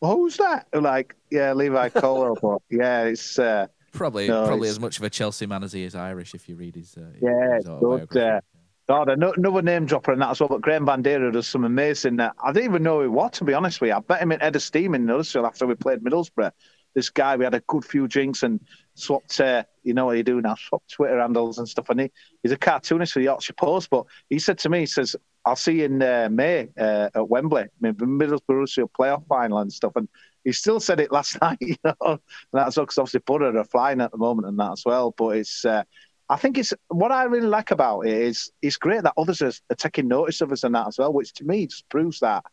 well, 0.00 0.12
who's 0.16 0.36
that? 0.38 0.66
Like, 0.72 1.14
yeah, 1.30 1.52
Levi 1.52 1.88
Colwill. 1.90 2.36
but 2.40 2.58
yeah, 2.70 3.04
it's. 3.04 3.38
Uh, 3.38 3.66
Probably 3.92 4.28
No, 4.28 4.46
probably 4.46 4.68
it's- 4.68 4.76
as 4.76 4.80
much 4.80 4.98
of 4.98 5.04
a 5.04 5.10
Chelsea 5.10 5.46
man 5.46 5.64
as 5.64 5.72
he 5.72 5.82
is 5.82 5.94
Irish. 5.94 6.34
If 6.34 6.48
you 6.48 6.56
read 6.56 6.76
his 6.76 6.96
uh, 6.96 7.06
Yeah, 7.22 7.56
his 7.56 7.64
good. 7.64 8.16
Uh, 8.16 8.40
God, 8.86 9.08
another 9.10 9.60
name 9.62 9.84
dropper 9.86 10.12
and 10.12 10.22
that 10.22 10.30
as 10.30 10.40
well. 10.40 10.48
But 10.50 10.60
Graeme 10.62 10.84
Bandeira 10.86 11.30
does 11.32 11.46
some 11.46 11.64
amazing. 11.64 12.20
Uh, 12.20 12.32
I 12.42 12.52
didn't 12.52 12.70
even 12.70 12.82
know 12.82 12.96
who 12.96 13.02
he 13.02 13.08
was, 13.08 13.32
to 13.32 13.44
be 13.44 13.52
honest 13.54 13.80
with 13.80 13.88
you. 13.88 13.94
I 13.94 14.00
bet 14.00 14.20
him 14.22 14.32
in 14.32 14.40
head 14.40 14.56
of 14.56 14.62
steam 14.62 14.94
in 14.94 15.06
Huddersfield 15.08 15.44
after 15.46 15.66
we 15.66 15.74
played 15.74 16.00
Middlesbrough. 16.00 16.52
This 16.94 17.10
guy, 17.10 17.36
we 17.36 17.44
had 17.44 17.54
a 17.54 17.60
good 17.60 17.84
few 17.84 18.08
drinks 18.08 18.42
and 18.42 18.60
swapped. 18.94 19.40
Uh, 19.40 19.64
you 19.82 19.94
know 19.94 20.06
what 20.06 20.16
you 20.16 20.22
do 20.22 20.40
now? 20.40 20.54
Swapped 20.56 20.90
Twitter 20.90 21.20
handles 21.20 21.58
and 21.58 21.68
stuff. 21.68 21.88
And 21.90 22.00
he, 22.00 22.10
he's 22.42 22.52
a 22.52 22.56
cartoonist 22.56 23.12
for 23.12 23.20
the 23.20 23.26
Yorkshire 23.26 23.54
Post. 23.54 23.90
But 23.90 24.06
he 24.28 24.38
said 24.38 24.58
to 24.58 24.68
me, 24.68 24.80
he 24.80 24.86
says, 24.86 25.16
"I'll 25.44 25.56
see 25.56 25.78
you 25.78 25.84
in 25.84 26.02
uh, 26.02 26.28
May 26.30 26.68
uh, 26.78 27.10
at 27.14 27.28
Wembley, 27.28 27.66
Middlesbrough 27.82 28.88
playoff 28.98 29.26
final 29.26 29.58
and 29.58 29.72
stuff." 29.72 29.92
And 29.96 30.08
he 30.44 30.52
still 30.52 30.80
said 30.80 31.00
it 31.00 31.12
last 31.18 31.40
night. 31.40 31.58
You 31.60 31.76
know, 31.84 31.94
and 32.00 32.20
that's 32.52 32.76
because 32.76 32.98
obviously 32.98 33.20
Butter 33.26 33.56
are 33.56 33.64
flying 33.64 34.00
at 34.00 34.12
the 34.12 34.18
moment 34.18 34.48
and 34.48 34.58
that 34.58 34.72
as 34.72 34.82
well. 34.84 35.14
But 35.16 35.36
it's. 35.38 35.64
Uh, 35.64 35.84
I 36.30 36.36
think 36.36 36.58
it's 36.58 36.74
what 36.88 37.10
I 37.10 37.24
really 37.24 37.46
like 37.46 37.70
about 37.70 38.00
it 38.00 38.12
is 38.12 38.52
it's 38.60 38.76
great 38.76 39.02
that 39.02 39.14
others 39.16 39.40
are, 39.40 39.52
are 39.70 39.76
taking 39.76 40.08
notice 40.08 40.42
of 40.42 40.52
us 40.52 40.62
and 40.62 40.74
that 40.74 40.88
as 40.88 40.98
well, 40.98 41.10
which 41.10 41.32
to 41.34 41.44
me 41.44 41.66
just 41.66 41.88
proves 41.88 42.20
that 42.20 42.44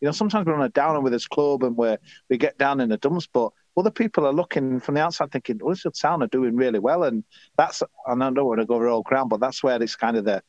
you 0.00 0.06
know 0.06 0.12
sometimes 0.12 0.46
we're 0.46 0.54
on 0.54 0.62
a 0.62 0.68
downer 0.68 1.00
with 1.00 1.12
this 1.12 1.26
club 1.26 1.64
and 1.64 1.76
we 1.76 1.96
we 2.30 2.38
get 2.38 2.58
down 2.58 2.80
in 2.80 2.88
the 2.88 2.98
dumps, 2.98 3.26
but 3.26 3.52
other 3.76 3.90
people 3.90 4.26
are 4.26 4.32
looking 4.32 4.80
from 4.80 4.94
the 4.94 5.02
outside 5.02 5.30
thinking 5.32 5.60
"Oh, 5.62 5.66
Huddersfield 5.66 5.98
Town 6.00 6.22
are 6.22 6.28
doing 6.28 6.56
really 6.56 6.78
well, 6.78 7.04
and 7.04 7.24
that's 7.56 7.82
and 8.06 8.22
I 8.22 8.30
don't 8.30 8.46
want 8.46 8.60
to 8.60 8.66
go 8.66 8.76
over 8.76 8.88
all 8.88 9.02
ground, 9.02 9.30
but 9.30 9.40
that's 9.40 9.62
where 9.62 9.82
it's 9.82 9.96
kind 9.96 10.16
of 10.16 10.24
the 10.24 10.42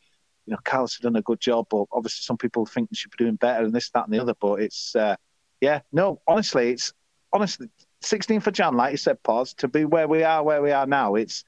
you 0.45 0.51
know 0.51 0.59
Carlos 0.63 0.95
has 0.95 1.01
done 1.01 1.15
a 1.15 1.21
good 1.21 1.39
job, 1.39 1.67
but 1.69 1.85
obviously 1.91 2.21
some 2.23 2.37
people 2.37 2.65
think 2.65 2.89
we 2.89 2.95
should 2.95 3.11
be 3.11 3.23
doing 3.23 3.35
better 3.35 3.65
and 3.65 3.73
this 3.73 3.89
that 3.91 4.05
and 4.05 4.13
the 4.13 4.21
other, 4.21 4.35
but 4.39 4.61
it's 4.61 4.95
uh, 4.95 5.15
yeah 5.61 5.81
no 5.91 6.21
honestly 6.27 6.71
it's 6.71 6.93
honestly 7.33 7.67
16th 8.03 8.47
of 8.47 8.53
Jan 8.53 8.75
like 8.75 8.91
you 8.91 8.97
said, 8.97 9.21
pause 9.23 9.53
to 9.55 9.67
be 9.67 9.83
where 9.83 10.07
we 10.07 10.23
are 10.23 10.43
where 10.43 10.61
we 10.61 10.71
are 10.71 10.85
now 10.85 11.15
it's 11.15 11.43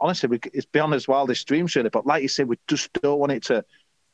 honestly, 0.00 0.28
we, 0.28 0.40
it's 0.52 0.66
beyond 0.66 0.92
his 0.92 1.08
wildest 1.08 1.46
dreams, 1.46 1.74
really. 1.76 1.90
But 1.90 2.06
like 2.06 2.22
you 2.22 2.28
said, 2.28 2.48
we 2.48 2.58
just 2.66 2.92
don't 2.94 3.18
want 3.18 3.32
it 3.32 3.44
to 3.44 3.64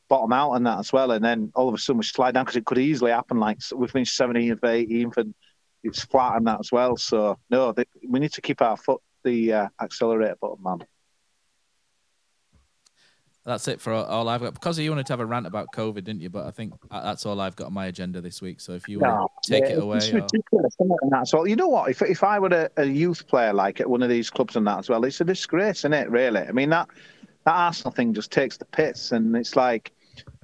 bottom 0.08 0.32
out 0.32 0.52
and 0.52 0.66
that 0.66 0.78
as 0.78 0.92
well. 0.92 1.10
And 1.10 1.24
then 1.24 1.52
all 1.54 1.68
of 1.68 1.74
a 1.74 1.78
sudden 1.78 1.98
we 1.98 2.04
slide 2.04 2.34
down 2.34 2.44
because 2.44 2.56
it 2.56 2.64
could 2.64 2.78
easily 2.78 3.10
happen. 3.10 3.38
Like 3.38 3.58
we 3.74 3.88
finished 3.88 4.18
17th, 4.18 4.60
18th, 4.60 5.16
and 5.16 5.34
it's 5.84 6.04
flat 6.04 6.36
and 6.36 6.46
that 6.46 6.60
as 6.60 6.72
well. 6.72 6.96
So 6.96 7.38
no, 7.50 7.72
they, 7.72 7.84
we 8.08 8.18
need 8.18 8.32
to 8.32 8.40
keep 8.40 8.60
our 8.62 8.76
foot 8.76 9.00
the 9.22 9.52
uh, 9.52 9.68
accelerator 9.80 10.36
button, 10.40 10.62
man. 10.62 10.84
That's 13.46 13.68
it 13.68 13.78
for 13.78 13.92
all 13.92 14.26
I've 14.28 14.40
got. 14.40 14.54
Because 14.54 14.78
you 14.78 14.90
wanted 14.90 15.04
to 15.06 15.12
have 15.12 15.20
a 15.20 15.26
rant 15.26 15.46
about 15.46 15.68
COVID, 15.74 15.96
didn't 15.96 16.22
you? 16.22 16.30
But 16.30 16.46
I 16.46 16.50
think 16.50 16.72
that's 16.90 17.26
all 17.26 17.40
I've 17.42 17.54
got 17.56 17.66
on 17.66 17.74
my 17.74 17.86
agenda 17.86 18.22
this 18.22 18.40
week. 18.40 18.58
So 18.58 18.72
if 18.72 18.88
you 18.88 19.00
want 19.00 19.20
No, 19.20 19.28
to 19.42 19.50
take 19.50 19.68
yeah, 19.68 19.76
it 19.76 19.82
away, 19.82 19.98
It's 19.98 20.12
ridiculous? 20.12 20.74
And 20.78 21.12
that's 21.12 21.34
all. 21.34 21.46
You 21.46 21.56
know 21.56 21.68
what? 21.68 21.90
If 21.90 22.00
if 22.00 22.24
I 22.24 22.38
were 22.38 22.48
a, 22.48 22.70
a 22.78 22.86
youth 22.86 23.26
player 23.26 23.52
like 23.52 23.80
at 23.80 23.90
one 23.90 24.02
of 24.02 24.08
these 24.08 24.30
clubs 24.30 24.56
and 24.56 24.66
that 24.66 24.78
as 24.78 24.88
well, 24.88 25.04
it's 25.04 25.20
a 25.20 25.24
disgrace, 25.24 25.80
isn't 25.80 25.92
it? 25.92 26.10
Really. 26.10 26.40
I 26.40 26.52
mean 26.52 26.70
that 26.70 26.88
that 27.44 27.52
Arsenal 27.52 27.92
thing 27.92 28.14
just 28.14 28.30
takes 28.30 28.56
the 28.56 28.64
piss, 28.64 29.12
and 29.12 29.36
it's 29.36 29.56
like 29.56 29.92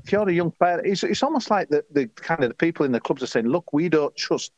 if 0.05 0.12
you're 0.12 0.28
a 0.28 0.32
young 0.32 0.51
player, 0.51 0.80
it's 0.84 1.03
it's 1.03 1.22
almost 1.22 1.51
like 1.51 1.70
the 1.70 1.82
the 1.93 2.07
kind 2.09 2.45
of 2.45 2.51
the 2.51 2.55
people 2.55 2.84
in 2.84 2.93
the 2.93 3.01
clubs 3.01 3.22
are 3.22 3.26
saying, 3.26 3.47
look, 3.47 3.72
we 3.72 3.88
don't 3.88 4.14
trust 4.14 4.53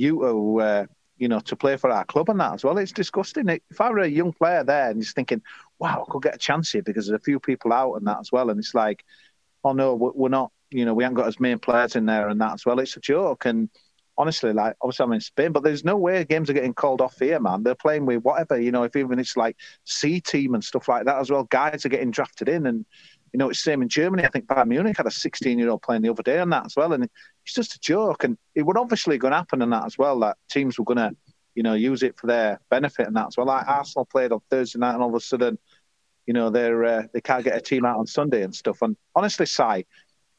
you 0.00 0.20
to. 0.20 0.60
Uh, 0.60 0.86
you 1.20 1.28
know, 1.28 1.38
to 1.38 1.54
play 1.54 1.76
for 1.76 1.90
our 1.90 2.04
club 2.06 2.30
and 2.30 2.40
that 2.40 2.54
as 2.54 2.64
well. 2.64 2.78
It's 2.78 2.92
disgusting. 2.92 3.46
If 3.50 3.78
I 3.78 3.90
were 3.90 3.98
a 3.98 4.08
young 4.08 4.32
player 4.32 4.64
there 4.64 4.88
and 4.88 5.02
just 5.02 5.14
thinking, 5.14 5.42
wow, 5.78 6.02
I 6.08 6.10
could 6.10 6.22
get 6.22 6.34
a 6.34 6.38
chance 6.38 6.72
here 6.72 6.82
because 6.82 7.06
there's 7.06 7.20
a 7.20 7.22
few 7.22 7.38
people 7.38 7.74
out 7.74 7.96
and 7.96 8.06
that 8.06 8.20
as 8.20 8.32
well. 8.32 8.48
And 8.48 8.58
it's 8.58 8.74
like, 8.74 9.04
oh 9.62 9.74
no, 9.74 9.94
we're 9.94 10.12
we're 10.12 10.28
not, 10.30 10.50
you 10.70 10.86
know, 10.86 10.94
we 10.94 11.04
haven't 11.04 11.16
got 11.16 11.28
as 11.28 11.38
many 11.38 11.56
players 11.56 11.94
in 11.94 12.06
there 12.06 12.28
and 12.30 12.40
that 12.40 12.54
as 12.54 12.64
well. 12.64 12.78
It's 12.78 12.96
a 12.96 13.00
joke. 13.00 13.44
And 13.44 13.68
honestly, 14.16 14.54
like, 14.54 14.76
obviously 14.80 15.04
I'm 15.04 15.12
in 15.12 15.20
Spain, 15.20 15.52
but 15.52 15.62
there's 15.62 15.84
no 15.84 15.96
way 15.96 16.24
games 16.24 16.48
are 16.48 16.54
getting 16.54 16.74
called 16.74 17.02
off 17.02 17.18
here, 17.18 17.38
man. 17.38 17.62
They're 17.62 17.74
playing 17.74 18.06
with 18.06 18.22
whatever, 18.22 18.58
you 18.58 18.70
know, 18.70 18.84
if 18.84 18.96
even 18.96 19.18
it's 19.18 19.36
like 19.36 19.56
C 19.84 20.22
team 20.22 20.54
and 20.54 20.64
stuff 20.64 20.88
like 20.88 21.04
that 21.04 21.18
as 21.18 21.30
well. 21.30 21.44
Guys 21.44 21.84
are 21.84 21.90
getting 21.90 22.10
drafted 22.10 22.48
in 22.48 22.66
and, 22.66 22.86
you 23.32 23.38
know, 23.38 23.50
it's 23.50 23.62
the 23.62 23.70
same 23.70 23.82
in 23.82 23.88
Germany. 23.88 24.24
I 24.24 24.28
think 24.28 24.46
Bayern 24.46 24.68
Munich 24.68 24.96
had 24.96 25.06
a 25.06 25.10
16 25.10 25.58
year 25.58 25.68
old 25.68 25.82
playing 25.82 26.02
the 26.02 26.10
other 26.10 26.22
day 26.22 26.38
on 26.38 26.50
that 26.50 26.66
as 26.66 26.76
well. 26.76 26.94
And 26.94 27.08
it's 27.44 27.54
just 27.54 27.74
a 27.74 27.80
joke. 27.80 28.24
And 28.24 28.36
it 28.54 28.62
would 28.62 28.76
obviously 28.76 29.18
going 29.18 29.32
to 29.32 29.38
happen 29.38 29.62
in 29.62 29.70
that 29.70 29.86
as 29.86 29.98
well, 29.98 30.18
that 30.20 30.36
teams 30.50 30.78
were 30.78 30.84
going 30.84 30.98
to, 30.98 31.16
you 31.54 31.62
know, 31.62 31.74
use 31.74 32.02
it 32.02 32.18
for 32.18 32.26
their 32.26 32.60
benefit 32.70 33.06
and 33.06 33.16
that 33.16 33.28
as 33.28 33.36
well. 33.36 33.46
Like 33.46 33.66
Arsenal 33.66 34.06
played 34.06 34.32
on 34.32 34.40
Thursday 34.50 34.78
night 34.78 34.94
and 34.94 35.02
all 35.02 35.08
of 35.08 35.14
a 35.14 35.20
sudden, 35.20 35.58
you 36.26 36.34
know, 36.34 36.50
they're 36.50 36.84
uh, 36.84 37.02
they 37.12 37.20
can't 37.20 37.44
get 37.44 37.56
a 37.56 37.60
team 37.60 37.84
out 37.84 37.98
on 37.98 38.06
Sunday 38.06 38.42
and 38.42 38.54
stuff. 38.54 38.82
And 38.82 38.96
honestly, 39.16 39.46
Si, 39.46 39.86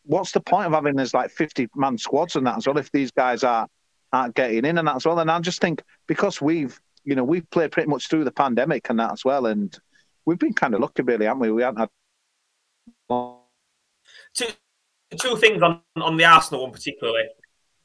what's 0.03 0.31
the 0.31 0.39
point 0.39 0.67
of 0.67 0.73
having 0.73 0.95
this 0.95 1.13
like 1.13 1.31
50 1.31 1.67
man 1.75 1.97
squads 1.97 2.35
and 2.35 2.47
that 2.47 2.57
as 2.57 2.67
well 2.67 2.77
if 2.77 2.91
these 2.91 3.11
guys 3.11 3.43
are 3.43 3.67
aren't 4.13 4.35
getting 4.35 4.65
in 4.65 4.77
and 4.77 4.87
that 4.87 4.95
as 4.95 5.05
well? 5.05 5.19
And 5.19 5.29
I 5.29 5.39
just 5.39 5.61
think 5.61 5.83
because 6.07 6.41
we've, 6.41 6.79
you 7.03 7.15
know, 7.15 7.23
we've 7.23 7.49
played 7.49 7.71
pretty 7.71 7.89
much 7.89 8.07
through 8.07 8.23
the 8.23 8.31
pandemic 8.31 8.89
and 8.89 8.99
that 8.99 9.11
as 9.11 9.25
well. 9.25 9.47
And 9.47 9.77
we've 10.25 10.39
been 10.39 10.53
kind 10.53 10.73
of 10.73 10.79
lucky, 10.79 11.01
really, 11.03 11.25
haven't 11.25 11.41
we? 11.41 11.51
We 11.51 11.63
haven't 11.63 11.79
had 11.79 11.89
two 15.19 15.35
things 15.37 15.61
on, 15.61 15.81
on 15.97 16.17
the 16.17 16.25
Arsenal 16.25 16.63
one 16.63 16.71
particularly. 16.71 17.23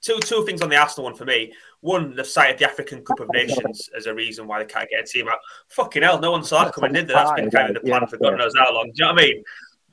Two 0.03 0.19
two 0.21 0.45
things 0.45 0.63
on 0.63 0.69
the 0.69 0.77
Arsenal 0.77 1.05
one 1.05 1.15
for 1.15 1.25
me. 1.25 1.53
One, 1.81 2.15
they've 2.15 2.27
cited 2.27 2.59
the 2.59 2.67
African 2.67 3.05
Cup 3.05 3.21
of 3.21 3.29
Nations 3.33 3.89
as 3.97 4.07
a 4.07 4.15
reason 4.15 4.47
why 4.47 4.61
they 4.61 4.67
can't 4.67 4.89
get 4.91 5.05
a 5.05 5.07
team 5.07 5.29
out. 5.29 5.39
Fucking 5.69 6.03
hell, 6.03 6.21
no 6.21 6.31
one 6.31 6.45
saw 6.45 6.65
that 6.65 6.75
coming, 6.75 6.93
did 6.93 7.09
they? 7.09 7.15
That's 7.15 7.33
been 7.33 7.51
kind 7.51 7.75
of 7.75 7.83
the 7.83 7.89
plan 7.89 8.07
for 8.07 8.17
God 8.19 8.39
knows 8.39 8.53
how 8.57 8.73
long. 8.73 8.87
Do 8.87 8.93
you 8.95 9.05
know 9.07 9.15
what 9.15 9.23
I 9.23 9.27
mean? 9.27 9.45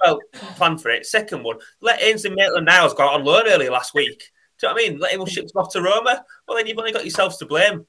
Well, 0.04 0.20
plan 0.56 0.78
for 0.78 0.90
it. 0.90 1.06
Second 1.06 1.44
one, 1.44 1.58
let 1.82 2.02
Ainsley 2.02 2.32
Maitland-Niles 2.32 2.94
go 2.94 3.04
out 3.04 3.14
on 3.14 3.24
loan 3.24 3.44
early 3.48 3.70
last 3.70 3.94
week. 3.94 4.32
Do 4.60 4.68
you 4.68 4.70
know 4.70 4.74
what 4.74 4.86
I 4.86 4.90
mean? 4.90 5.00
Let 5.00 5.14
him 5.14 5.26
ship 5.26 5.50
off 5.56 5.72
to 5.74 5.82
Roma. 5.82 6.24
Well, 6.48 6.58
then 6.58 6.68
you've 6.68 6.78
only 6.78 6.92
got 6.92 7.04
yourselves 7.04 7.38
to 7.38 7.46
blame. 7.46 7.86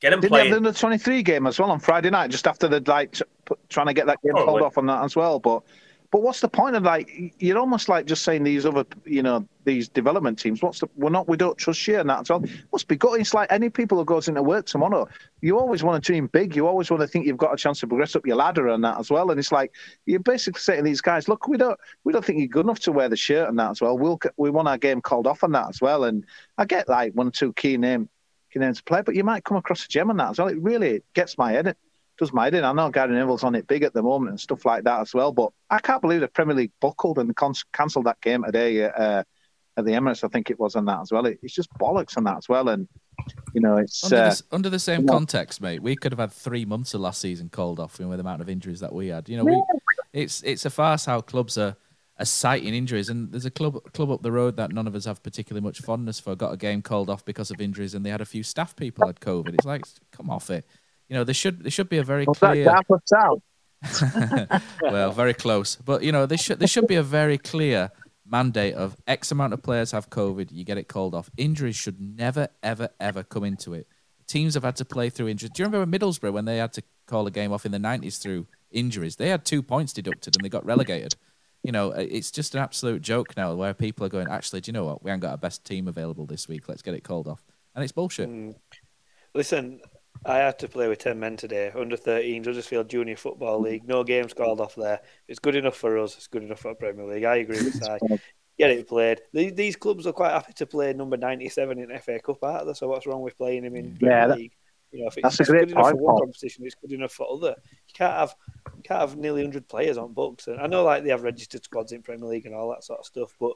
Get 0.00 0.12
him 0.12 0.20
Didn't 0.20 0.30
playing. 0.30 0.50
they 0.50 0.54
have 0.54 0.62
the 0.62 0.72
23 0.72 1.22
game 1.22 1.46
as 1.46 1.58
well 1.58 1.70
on 1.70 1.80
Friday 1.80 2.10
night, 2.10 2.30
just 2.30 2.46
after 2.46 2.68
the 2.68 2.82
like 2.86 3.16
trying 3.68 3.86
to 3.86 3.94
get 3.94 4.06
that 4.06 4.20
game 4.22 4.32
Probably. 4.32 4.46
called 4.46 4.62
off 4.62 4.78
on 4.78 4.86
that 4.86 5.02
as 5.04 5.16
well. 5.16 5.38
But 5.38 5.62
but 6.10 6.22
what's 6.22 6.40
the 6.40 6.48
point 6.48 6.76
of 6.76 6.82
like 6.82 7.34
you're 7.38 7.58
almost 7.58 7.88
like 7.88 8.06
just 8.06 8.22
saying 8.22 8.44
these 8.44 8.66
other 8.66 8.84
you 9.04 9.22
know 9.22 9.46
these 9.64 9.88
development 9.88 10.38
teams. 10.38 10.62
What's 10.62 10.80
the 10.80 10.88
we're 10.94 11.10
not 11.10 11.28
we 11.28 11.36
don't 11.36 11.56
trust 11.56 11.86
you 11.86 11.98
and 11.98 12.08
that 12.10 12.20
as 12.20 12.30
well. 12.30 12.44
Must 12.72 12.88
be 12.88 12.96
good. 12.96 13.20
It's 13.20 13.34
like 13.34 13.50
any 13.50 13.70
people 13.70 13.98
who 13.98 14.04
goes 14.04 14.28
into 14.28 14.42
work 14.42 14.66
tomorrow. 14.66 15.08
You 15.40 15.58
always 15.58 15.82
want 15.82 16.02
to 16.02 16.06
dream 16.06 16.26
big. 16.28 16.54
You 16.54 16.66
always 16.66 16.90
want 16.90 17.00
to 17.00 17.06
think 17.06 17.26
you've 17.26 17.36
got 17.36 17.52
a 17.52 17.56
chance 17.56 17.80
to 17.80 17.86
progress 17.86 18.14
up 18.14 18.26
your 18.26 18.36
ladder 18.36 18.68
and 18.68 18.84
that 18.84 18.98
as 18.98 19.10
well. 19.10 19.30
And 19.30 19.38
it's 19.38 19.52
like 19.52 19.72
you're 20.06 20.20
basically 20.20 20.60
saying 20.60 20.84
these 20.84 21.00
guys, 21.00 21.28
look, 21.28 21.48
we 21.48 21.56
don't 21.56 21.78
we 22.04 22.12
don't 22.12 22.24
think 22.24 22.38
you're 22.38 22.48
good 22.48 22.66
enough 22.66 22.80
to 22.80 22.92
wear 22.92 23.08
the 23.08 23.16
shirt 23.16 23.48
and 23.48 23.58
that 23.58 23.70
as 23.70 23.80
well. 23.80 23.98
We'll 23.98 24.20
we 24.36 24.50
want 24.50 24.68
our 24.68 24.78
game 24.78 25.00
called 25.00 25.26
off 25.26 25.44
on 25.44 25.52
that 25.52 25.68
as 25.68 25.80
well. 25.80 26.04
And 26.04 26.24
I 26.58 26.64
get 26.64 26.88
like 26.88 27.12
one 27.14 27.28
or 27.28 27.32
two 27.32 27.52
key 27.54 27.76
name 27.76 28.08
key 28.52 28.60
names 28.60 28.78
to 28.78 28.84
play, 28.84 29.02
but 29.02 29.14
you 29.14 29.24
might 29.24 29.44
come 29.44 29.56
across 29.56 29.84
a 29.84 29.88
gem 29.88 30.10
on 30.10 30.16
that 30.18 30.30
as 30.30 30.38
well. 30.38 30.48
It 30.48 30.60
really 30.60 31.02
gets 31.14 31.38
my 31.38 31.52
head 31.52 31.76
does 32.18 32.32
my 32.32 32.44
head 32.44 32.54
in. 32.54 32.64
I 32.64 32.72
know 32.72 32.90
Gary 32.90 33.12
Neville's 33.12 33.44
on 33.44 33.54
it 33.54 33.66
big 33.66 33.82
at 33.82 33.92
the 33.92 34.02
moment 34.02 34.30
and 34.30 34.40
stuff 34.40 34.64
like 34.64 34.84
that 34.84 35.00
as 35.00 35.14
well. 35.14 35.32
But 35.32 35.50
I 35.70 35.78
can't 35.78 36.00
believe 36.00 36.20
the 36.20 36.28
Premier 36.28 36.54
League 36.54 36.72
buckled 36.80 37.18
and 37.18 37.34
con- 37.34 37.54
cancelled 37.72 38.06
that 38.06 38.20
game 38.20 38.44
today 38.44 38.84
uh, 38.84 39.24
at 39.76 39.84
the 39.84 39.92
Emirates. 39.92 40.24
I 40.24 40.28
think 40.28 40.50
it 40.50 40.58
was 40.58 40.76
on 40.76 40.84
that 40.86 41.00
as 41.00 41.12
well. 41.12 41.26
It, 41.26 41.38
it's 41.42 41.54
just 41.54 41.72
bollocks 41.74 42.16
on 42.16 42.24
that 42.24 42.36
as 42.36 42.48
well. 42.48 42.68
And 42.68 42.88
you 43.52 43.60
know, 43.60 43.76
it's 43.76 44.04
under, 44.04 44.16
uh, 44.16 44.30
the, 44.30 44.42
under 44.52 44.70
the 44.70 44.78
same 44.78 45.06
context, 45.06 45.60
mate. 45.60 45.82
We 45.82 45.96
could 45.96 46.12
have 46.12 46.18
had 46.18 46.32
three 46.32 46.64
months 46.64 46.94
of 46.94 47.00
last 47.00 47.20
season 47.20 47.48
called 47.48 47.80
off 47.80 47.98
with 47.98 48.08
the 48.08 48.20
amount 48.20 48.42
of 48.42 48.48
injuries 48.48 48.80
that 48.80 48.92
we 48.92 49.08
had. 49.08 49.28
You 49.28 49.38
know, 49.38 49.44
we, 49.44 49.62
it's 50.12 50.42
it's 50.42 50.64
a 50.64 50.70
farce 50.70 51.04
how 51.04 51.20
clubs 51.20 51.58
are, 51.58 51.76
are 52.18 52.24
citing 52.24 52.74
injuries. 52.74 53.08
And 53.08 53.32
there's 53.32 53.44
a 53.44 53.50
club 53.50 53.92
club 53.92 54.10
up 54.10 54.22
the 54.22 54.32
road 54.32 54.56
that 54.56 54.72
none 54.72 54.86
of 54.86 54.94
us 54.94 55.04
have 55.04 55.22
particularly 55.22 55.64
much 55.64 55.80
fondness 55.80 56.20
for. 56.20 56.36
Got 56.36 56.52
a 56.52 56.56
game 56.56 56.82
called 56.82 57.10
off 57.10 57.24
because 57.24 57.50
of 57.50 57.60
injuries, 57.60 57.94
and 57.94 58.04
they 58.06 58.10
had 58.10 58.20
a 58.20 58.26
few 58.26 58.42
staff 58.42 58.76
people 58.76 59.06
had 59.06 59.20
COVID. 59.20 59.54
It's 59.54 59.66
like, 59.66 59.84
come 60.12 60.30
off 60.30 60.50
it. 60.50 60.64
You 61.08 61.16
know, 61.16 61.24
there 61.24 61.34
should 61.34 61.62
there 61.62 61.70
should 61.70 61.88
be 61.88 61.98
a 61.98 62.04
very 62.04 62.24
What's 62.24 62.38
clear. 62.38 62.64
that, 62.64 64.62
well, 64.82 65.12
very 65.12 65.34
close. 65.34 65.76
But 65.76 66.02
you 66.02 66.12
know, 66.12 66.26
there 66.26 66.38
should 66.38 66.58
there 66.58 66.68
should 66.68 66.86
be 66.86 66.96
a 66.96 67.02
very 67.02 67.38
clear 67.38 67.90
mandate 68.26 68.74
of 68.74 68.96
X 69.06 69.30
amount 69.30 69.52
of 69.52 69.62
players 69.62 69.90
have 69.92 70.10
COVID, 70.10 70.50
you 70.50 70.64
get 70.64 70.78
it 70.78 70.88
called 70.88 71.14
off. 71.14 71.30
Injuries 71.36 71.76
should 71.76 72.00
never, 72.00 72.48
ever, 72.62 72.88
ever 73.00 73.22
come 73.22 73.44
into 73.44 73.74
it. 73.74 73.86
Teams 74.26 74.54
have 74.54 74.64
had 74.64 74.76
to 74.76 74.84
play 74.84 75.10
through 75.10 75.28
injuries. 75.28 75.50
Do 75.54 75.62
you 75.62 75.68
remember 75.68 75.98
Middlesbrough 75.98 76.32
when 76.32 76.46
they 76.46 76.56
had 76.56 76.72
to 76.74 76.82
call 77.06 77.26
a 77.26 77.30
game 77.30 77.52
off 77.52 77.66
in 77.66 77.72
the 77.72 77.78
nineties 77.78 78.18
through 78.18 78.46
injuries? 78.70 79.16
They 79.16 79.28
had 79.28 79.44
two 79.44 79.62
points 79.62 79.92
deducted 79.92 80.34
and 80.34 80.44
they 80.44 80.48
got 80.48 80.64
relegated. 80.64 81.14
You 81.62 81.72
know, 81.72 81.92
it's 81.92 82.30
just 82.30 82.54
an 82.54 82.60
absolute 82.60 83.02
joke 83.02 83.36
now 83.36 83.54
where 83.54 83.74
people 83.74 84.04
are 84.06 84.10
going, 84.10 84.28
actually, 84.28 84.62
do 84.62 84.70
you 84.70 84.72
know 84.74 84.84
what? 84.84 85.02
We 85.02 85.10
haven't 85.10 85.20
got 85.20 85.30
our 85.30 85.38
best 85.38 85.64
team 85.64 85.88
available 85.88 86.26
this 86.26 86.48
week. 86.48 86.68
Let's 86.68 86.82
get 86.82 86.94
it 86.94 87.04
called 87.04 87.26
off. 87.26 87.42
And 87.74 87.82
it's 87.82 87.92
bullshit. 87.92 88.28
Mm. 88.28 88.54
Listen, 89.34 89.80
I 90.26 90.38
had 90.38 90.58
to 90.60 90.68
play 90.68 90.88
with 90.88 90.98
10 91.00 91.18
men 91.18 91.36
today, 91.36 91.70
under 91.74 91.96
13s, 91.96 92.46
Huddersfield 92.46 92.88
Junior 92.88 93.16
Football 93.16 93.58
hmm. 93.58 93.64
League. 93.64 93.86
No 93.86 94.04
games 94.04 94.32
called 94.32 94.60
off 94.60 94.74
there. 94.74 95.00
It's 95.28 95.38
good 95.38 95.56
enough 95.56 95.76
for 95.76 95.98
us. 95.98 96.16
It's 96.16 96.26
good 96.26 96.42
enough 96.42 96.60
for 96.60 96.74
Premier 96.74 97.06
League. 97.06 97.24
I 97.24 97.36
agree 97.36 97.62
with 97.62 97.80
that. 97.80 98.00
Get 98.56 98.70
it 98.70 98.88
played. 98.88 99.20
These 99.32 99.76
clubs 99.76 100.06
are 100.06 100.12
quite 100.12 100.30
happy 100.30 100.52
to 100.54 100.66
play 100.66 100.92
number 100.92 101.16
97 101.16 101.78
in 101.78 101.98
FA 101.98 102.20
Cup, 102.20 102.38
aren't 102.42 102.66
they? 102.66 102.74
So 102.74 102.88
what's 102.88 103.06
wrong 103.06 103.22
with 103.22 103.36
playing 103.36 103.64
him 103.64 103.74
in 103.74 103.96
Premier 103.96 104.16
Yeah, 104.16 104.26
that- 104.28 104.38
League? 104.38 104.52
You 104.92 105.00
know, 105.00 105.08
if 105.08 105.16
that's 105.20 105.40
it's 105.40 105.50
great 105.50 105.62
good 105.66 105.72
enough 105.72 105.90
for 105.90 105.96
one 105.96 106.20
competition, 106.20 106.64
it's 106.64 106.76
good 106.76 106.92
enough 106.92 107.10
for 107.10 107.26
other. 107.28 107.56
You 107.88 107.94
can't 107.94 108.14
have 108.14 108.36
you 108.76 108.82
can't 108.84 109.00
have 109.00 109.16
nearly 109.16 109.42
100 109.42 109.66
players 109.66 109.98
on 109.98 110.12
books. 110.12 110.46
And 110.46 110.60
I 110.60 110.68
know 110.68 110.84
like 110.84 111.02
they 111.02 111.10
have 111.10 111.24
registered 111.24 111.64
squads 111.64 111.90
in 111.90 112.00
Premier 112.00 112.28
League 112.28 112.46
and 112.46 112.54
all 112.54 112.70
that 112.70 112.84
sort 112.84 113.00
of 113.00 113.06
stuff, 113.06 113.34
but 113.40 113.54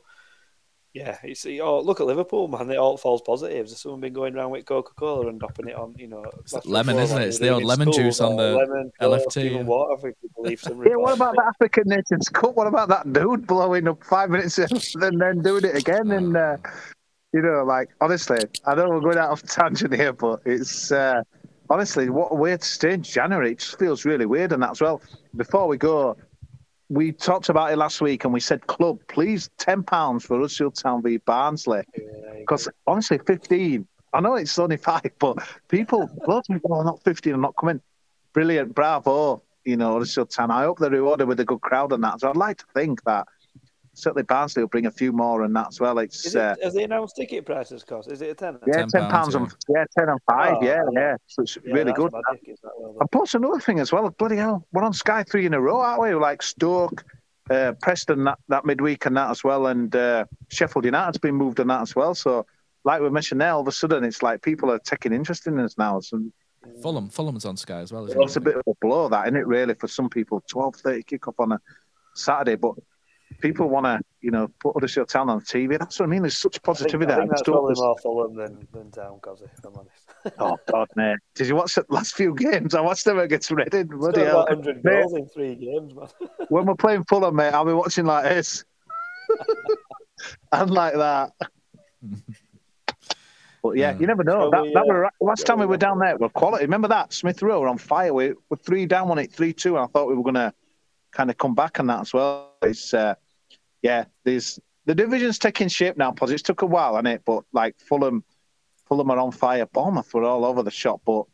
yeah, 0.94 1.18
you 1.22 1.34
see, 1.34 1.60
oh 1.60 1.80
look 1.80 2.00
at 2.00 2.06
Liverpool, 2.06 2.48
man. 2.48 2.70
It 2.70 2.76
all 2.76 2.96
falls 2.96 3.20
positives. 3.22 3.70
There's 3.70 3.82
someone 3.82 4.00
been 4.00 4.12
going 4.12 4.34
around 4.34 4.50
with 4.50 4.64
Coca 4.64 4.92
Cola 4.94 5.28
and 5.28 5.38
dropping 5.38 5.68
it 5.68 5.76
on, 5.76 5.94
you 5.98 6.08
know, 6.08 6.24
It's 6.40 6.54
lemon, 6.64 6.98
isn't 6.98 7.20
it? 7.20 7.28
It's 7.28 7.38
the 7.38 7.50
old 7.50 7.64
lemon 7.64 7.92
juice 7.92 8.20
on 8.20 8.36
the 8.36 8.54
lemon, 8.54 8.90
LFT, 9.00 9.44
even 9.44 9.58
yeah. 9.58 9.62
water. 9.64 9.94
I 9.94 10.00
think 10.00 10.16
people 10.20 10.42
leave 10.42 10.60
some. 10.60 10.82
Yeah, 10.82 10.96
what 10.96 11.14
about 11.14 11.34
the 11.34 11.44
African 11.46 11.84
Nations 11.86 12.28
Cup? 12.28 12.54
What 12.56 12.66
about 12.66 12.88
that 12.88 13.12
dude 13.12 13.46
blowing 13.46 13.86
up 13.86 14.02
five 14.02 14.30
minutes 14.30 14.58
and 14.94 15.20
then 15.20 15.42
doing 15.42 15.64
it 15.64 15.76
again? 15.76 16.10
And 16.10 16.36
uh, 16.36 16.56
you 17.32 17.42
know, 17.42 17.64
like 17.64 17.90
honestly, 18.00 18.38
I 18.66 18.74
know 18.74 18.88
we're 18.88 19.00
going 19.00 19.18
out 19.18 19.30
of 19.30 19.42
tangent 19.42 19.94
here, 19.94 20.14
but 20.14 20.40
it's 20.46 20.90
uh, 20.90 21.22
honestly 21.68 22.08
what 22.08 22.32
a 22.32 22.34
weird 22.34 22.62
stage 22.62 23.12
January. 23.12 23.52
It 23.52 23.58
just 23.58 23.78
feels 23.78 24.06
really 24.06 24.26
weird, 24.26 24.52
and 24.52 24.62
that 24.62 24.70
as 24.70 24.80
well. 24.80 25.02
Before 25.36 25.68
we 25.68 25.76
go, 25.76 26.16
we 26.88 27.12
talked 27.12 27.48
about 27.48 27.72
it 27.72 27.76
last 27.76 28.00
week, 28.00 28.24
and 28.24 28.32
we 28.32 28.40
said, 28.40 28.66
"Club, 28.66 28.98
please, 29.08 29.50
ten 29.58 29.82
pounds 29.82 30.24
for 30.24 30.36
Huddersfield 30.36 30.74
Town 30.74 31.02
v 31.02 31.18
Barnsley," 31.18 31.82
because 32.38 32.68
honestly, 32.86 33.18
fifteen. 33.18 33.86
I 34.12 34.20
know 34.20 34.36
it's 34.36 34.58
only 34.58 34.78
five, 34.78 35.10
but 35.18 35.36
people, 35.68 36.10
loads 36.26 36.48
of 36.48 36.54
people 36.54 36.72
are 36.74 36.84
not 36.84 37.02
fifteen. 37.04 37.34
I'm 37.34 37.42
not 37.42 37.56
coming. 37.56 37.80
Brilliant, 38.32 38.74
bravo. 38.74 39.42
You 39.64 39.76
know, 39.76 39.92
Huddersfield 39.92 40.30
Town. 40.30 40.50
I 40.50 40.62
hope 40.62 40.78
they're 40.78 40.90
rewarded 40.90 41.28
with 41.28 41.40
a 41.40 41.44
good 41.44 41.60
crowd 41.60 41.92
and 41.92 42.02
that. 42.04 42.20
So 42.20 42.30
I'd 42.30 42.36
like 42.36 42.56
to 42.58 42.64
think 42.74 43.02
that 43.04 43.28
certainly 43.98 44.22
Barnsley 44.22 44.62
will 44.62 44.68
bring 44.68 44.86
a 44.86 44.90
few 44.90 45.12
more 45.12 45.42
and 45.42 45.54
that 45.56 45.68
as 45.68 45.80
well. 45.80 45.98
It's 45.98 46.24
Is 46.26 46.34
it, 46.34 46.40
uh, 46.40 46.54
have 46.62 46.72
they 46.72 46.84
announced 46.84 47.16
ticket 47.16 47.44
prices 47.44 47.82
cost? 47.82 48.10
Is 48.10 48.22
it 48.22 48.30
a 48.30 48.34
tenner? 48.34 48.60
yeah, 48.66 48.86
ten 48.86 49.10
pounds 49.10 49.34
and 49.34 49.50
yeah, 49.68 49.84
ten 49.98 50.08
and 50.08 50.20
five. 50.30 50.56
Oh, 50.60 50.64
yeah, 50.64 50.82
yeah. 50.92 51.00
yeah. 51.00 51.16
So 51.26 51.42
it's 51.42 51.58
Yeah, 51.64 51.74
really 51.74 51.92
good. 51.92 52.12
magic, 52.30 52.48
is 52.48 52.60
that 52.62 52.70
well. 52.78 52.96
And 53.00 53.10
plus 53.10 53.34
another 53.34 53.60
thing 53.60 53.80
as 53.80 53.92
well, 53.92 54.08
bloody 54.10 54.36
hell, 54.36 54.66
we're 54.72 54.84
on 54.84 54.92
Sky 54.92 55.24
three 55.24 55.46
in 55.46 55.54
a 55.54 55.60
row, 55.60 55.80
aren't 55.80 56.00
we? 56.00 56.14
Like 56.14 56.42
Stoke, 56.42 57.04
uh, 57.50 57.72
Preston 57.82 58.24
that, 58.24 58.38
that 58.48 58.64
midweek 58.64 59.06
and 59.06 59.16
that 59.16 59.30
as 59.30 59.42
well, 59.42 59.66
and 59.66 59.94
uh, 59.94 60.24
Sheffield 60.48 60.84
United's 60.84 61.18
been 61.18 61.34
moved 61.34 61.58
on 61.60 61.66
that 61.66 61.82
as 61.82 61.96
well. 61.96 62.14
So, 62.14 62.46
like 62.84 63.02
we 63.02 63.10
mentioned 63.10 63.40
there, 63.40 63.52
all 63.52 63.60
of 63.62 63.68
a 63.68 63.72
sudden 63.72 64.04
it's 64.04 64.22
like 64.22 64.42
people 64.42 64.70
are 64.70 64.78
taking 64.78 65.12
interest 65.12 65.46
in 65.46 65.58
us 65.58 65.76
now. 65.76 66.00
So 66.00 66.22
Fulham, 66.82 67.08
Fulham's 67.08 67.44
on 67.44 67.56
Sky 67.56 67.80
as 67.80 67.92
well. 67.92 68.06
Isn't 68.06 68.22
it's 68.22 68.36
a 68.36 68.40
bit 68.40 68.56
of 68.56 68.62
a 68.66 68.72
blow, 68.80 69.08
that 69.08 69.26
isn't 69.26 69.36
it? 69.36 69.46
Really, 69.46 69.74
for 69.74 69.88
some 69.88 70.08
people, 70.08 70.42
twelve 70.48 70.76
thirty 70.76 71.02
kick 71.02 71.26
off 71.26 71.40
on 71.40 71.52
a 71.52 71.60
Saturday, 72.14 72.56
but 72.56 72.74
people 73.40 73.68
want 73.68 73.86
to, 73.86 74.00
you 74.20 74.30
know, 74.30 74.48
put 74.60 74.74
Huddersfield 74.74 75.08
Town 75.08 75.28
on 75.30 75.40
TV. 75.40 75.78
That's 75.78 75.98
what 76.00 76.06
I 76.06 76.08
mean. 76.08 76.22
There's 76.22 76.36
such 76.36 76.54
I 76.54 76.58
think, 76.58 76.64
positivity 76.64 77.12
I 77.12 77.14
there. 77.14 77.22
think 77.22 77.30
that's 77.30 77.40
Stoke 77.42 77.54
probably 77.54 77.70
was- 77.70 77.80
more 77.80 77.98
Fulham 77.98 78.34
than, 78.36 78.68
than 78.72 78.90
Town, 78.90 79.18
Cosy, 79.20 79.44
if 79.44 79.64
I'm 79.64 79.74
honest. 79.76 80.34
Oh 80.38 80.56
God, 80.70 80.88
mate! 80.96 81.18
Did 81.34 81.46
you 81.46 81.54
watch 81.56 81.74
the 81.76 81.86
last 81.88 82.14
few 82.14 82.34
games? 82.34 82.74
I 82.74 82.80
watched 82.80 83.04
them 83.04 83.18
against 83.18 83.50
Reading. 83.50 83.86
Bloody 83.86 84.20
Still 84.20 84.26
hell, 84.26 84.44
got 84.46 84.56
100 84.56 84.84
Mate, 84.84 84.92
goals 85.02 85.14
in 85.14 85.28
three 85.28 85.54
games, 85.54 85.94
man. 85.94 86.08
when 86.48 86.66
we're 86.66 86.74
playing 86.74 87.04
Fulham, 87.04 87.36
mate, 87.36 87.52
I'll 87.54 87.64
be 87.64 87.72
watching 87.72 88.04
like 88.04 88.24
this, 88.24 88.64
and 90.52 90.70
like 90.70 90.94
that. 90.94 91.32
But 93.62 93.76
yeah, 93.76 93.96
you 93.98 94.06
never 94.06 94.22
know. 94.24 94.42
Shall 94.42 94.50
That, 94.50 94.62
we, 94.62 94.72
that 94.74 94.82
uh, 94.82 94.86
were, 94.86 95.10
last 95.20 95.40
shall 95.40 95.46
time 95.46 95.58
we 95.58 95.66
we 95.66 95.70
were 95.70 95.76
down 95.76 95.98
there, 95.98 96.16
we're 96.16 96.28
quality. 96.28 96.64
Remember 96.64 96.88
that 96.88 97.12
Smith 97.12 97.42
Rowe 97.42 97.60
were 97.60 97.68
on 97.68 97.78
fire. 97.78 98.14
We 98.14 98.34
were 98.50 98.56
three 98.56 98.86
down 98.86 99.10
on 99.10 99.18
it, 99.18 99.32
three 99.32 99.52
two, 99.52 99.76
and 99.76 99.84
I 99.84 99.86
thought 99.88 100.08
we 100.08 100.14
were 100.14 100.22
gonna 100.22 100.52
kind 101.18 101.30
of 101.30 101.36
come 101.36 101.54
back 101.54 101.80
on 101.80 101.88
that 101.88 102.00
as 102.00 102.14
well. 102.14 102.52
It's 102.62 102.94
uh, 102.94 103.16
yeah, 103.82 104.04
there's 104.24 104.60
the 104.86 104.94
division's 104.94 105.38
taking 105.38 105.68
shape 105.68 105.96
now. 105.96 106.12
Pos 106.12 106.30
it 106.30 106.44
took 106.44 106.62
a 106.62 106.66
while, 106.66 106.96
and 106.96 107.08
it, 107.08 107.22
but 107.26 107.42
like 107.52 107.74
Fulham, 107.80 108.22
Fulham 108.86 109.10
are 109.10 109.18
on 109.18 109.32
fire. 109.32 109.66
Bournemouth 109.66 110.14
were 110.14 110.22
all 110.22 110.44
over 110.44 110.62
the 110.62 110.70
shop, 110.70 111.02
but 111.04 111.24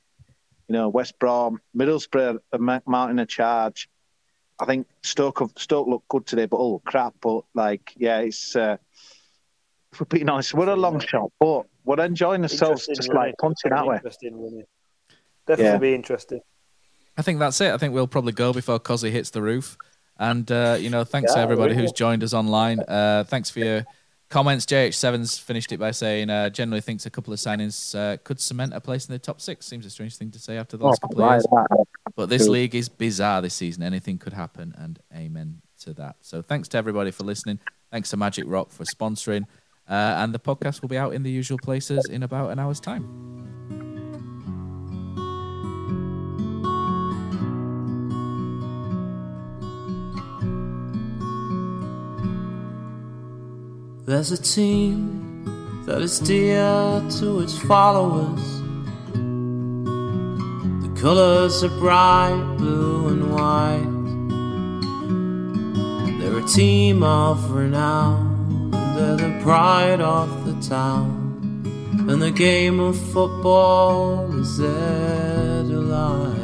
you 0.69 0.73
know 0.73 0.89
West 0.89 1.19
Brom, 1.19 1.61
Middlesbrough 1.77 2.39
mounting 2.87 3.19
a 3.19 3.27
charge. 3.27 3.91
I 4.59 4.65
think 4.65 4.87
Stoke 5.03 5.41
have, 5.41 5.53
Stoke 5.57 5.87
looked 5.87 6.09
good 6.09 6.25
today, 6.27 6.47
but 6.47 6.57
oh 6.57 6.81
crap! 6.87 7.15
But 7.21 7.43
like, 7.55 7.93
yeah, 7.97 8.21
it's 8.21 8.57
uh, 8.57 8.79
if 9.93 10.01
we're 10.01 10.07
being 10.07 10.31
honest, 10.31 10.55
we're 10.55 10.71
a 10.71 10.77
long 10.77 10.99
shot, 10.99 11.31
but 11.39 11.67
we're 11.85 12.03
enjoying 12.03 12.43
ourselves 12.43 12.87
just 12.87 13.13
like 13.13 13.35
punching 13.39 13.71
that 13.71 13.87
way. 13.87 14.01
Definitely 15.47 15.73
Yeah. 15.73 15.79
be 15.79 15.95
interesting. 15.95 16.41
I 17.17 17.23
think 17.23 17.39
that's 17.39 17.61
it. 17.61 17.73
I 17.73 17.79
think 17.79 17.95
we'll 17.95 18.07
probably 18.09 18.33
go 18.33 18.53
before 18.53 18.79
Cozzy 18.81 19.11
hits 19.11 19.31
the 19.31 19.43
roof. 19.43 19.77
And 20.19 20.51
uh, 20.51 20.77
you 20.79 20.91
know, 20.91 21.05
thanks 21.05 21.33
to 21.35 21.39
everybody 21.41 21.75
who's 21.75 21.93
joined 21.93 22.23
us 22.25 22.35
online. 22.35 22.81
Uh, 22.81 23.25
thanks 23.27 23.51
for 23.51 23.59
your 23.61 23.85
comments. 24.31 24.65
JH7's 24.67 25.39
finished 25.39 25.71
it 25.73 25.79
by 25.79 25.91
saying 25.91 26.31
uh, 26.31 26.51
generally 26.51 26.81
thinks 26.81 27.05
a 27.07 27.11
couple 27.11 27.33
of 27.33 27.39
signings 27.39 27.95
uh, 27.99 28.17
could 28.25 28.41
cement 28.41 28.75
a 28.75 28.81
place 28.81 29.07
in 29.09 29.13
the 29.13 29.19
top 29.19 29.41
six. 29.41 29.67
Seems 29.67 29.85
a 29.87 29.91
strange 29.91 30.17
thing 30.17 30.31
to 30.33 30.39
say 30.39 30.57
after 30.57 30.77
the 30.77 30.85
last 30.87 31.01
Oh, 31.03 31.09
couple 31.09 31.25
of 31.25 31.31
years. 31.33 31.47
right. 31.51 31.67
But 32.17 32.29
this 32.29 32.47
league 32.49 32.75
is 32.77 32.89
bizarre 32.89 33.43
this 33.43 33.55
season. 33.55 33.83
Anything 33.83 34.19
could 34.19 34.33
happen, 34.33 34.73
and 34.79 34.99
amen 35.15 35.63
to 35.81 35.93
that. 35.95 36.17
So 36.21 36.43
thanks 36.43 36.69
to 36.69 36.79
everybody 36.79 37.11
for 37.11 37.25
listening. 37.25 37.59
Thanks 37.91 38.11
to 38.11 38.17
Magic 38.17 38.45
Rock 38.47 38.71
for 38.71 38.85
sponsoring. 38.85 39.45
Uh, 39.89 39.93
and 40.19 40.33
the 40.33 40.39
podcast 40.39 40.81
will 40.81 40.89
be 40.89 40.97
out 40.97 41.13
in 41.13 41.23
the 41.25 41.31
usual 41.31 41.59
places 41.59 42.07
in 42.09 42.23
about 42.23 42.51
an 42.51 42.59
hour's 42.61 42.81
time. 42.81 44.34
There's 54.07 54.33
a 54.33 54.37
team 54.37 55.83
that 55.87 56.03
is 56.03 56.19
dear 56.19 57.03
to 57.21 57.41
its 57.41 57.57
followers. 57.57 58.61
The 60.83 61.01
colors 61.01 61.65
are 61.65 61.71
bright 61.81 62.57
blue 62.59 63.09
and 63.09 63.33
white. 63.33 63.89
They're 66.21 66.37
a 66.39 66.47
team 66.47 67.03
of 67.03 67.51
renown, 67.51 68.71
they're 68.95 69.17
the 69.17 69.41
pride 69.43 70.03
of 70.03 70.45
the 70.45 70.69
town. 70.69 71.65
And 72.07 72.21
the 72.21 72.31
game 72.31 72.81
of 72.81 72.99
football 73.11 74.31
is 74.39 74.59
their 74.59 75.63
delight. 75.63 76.44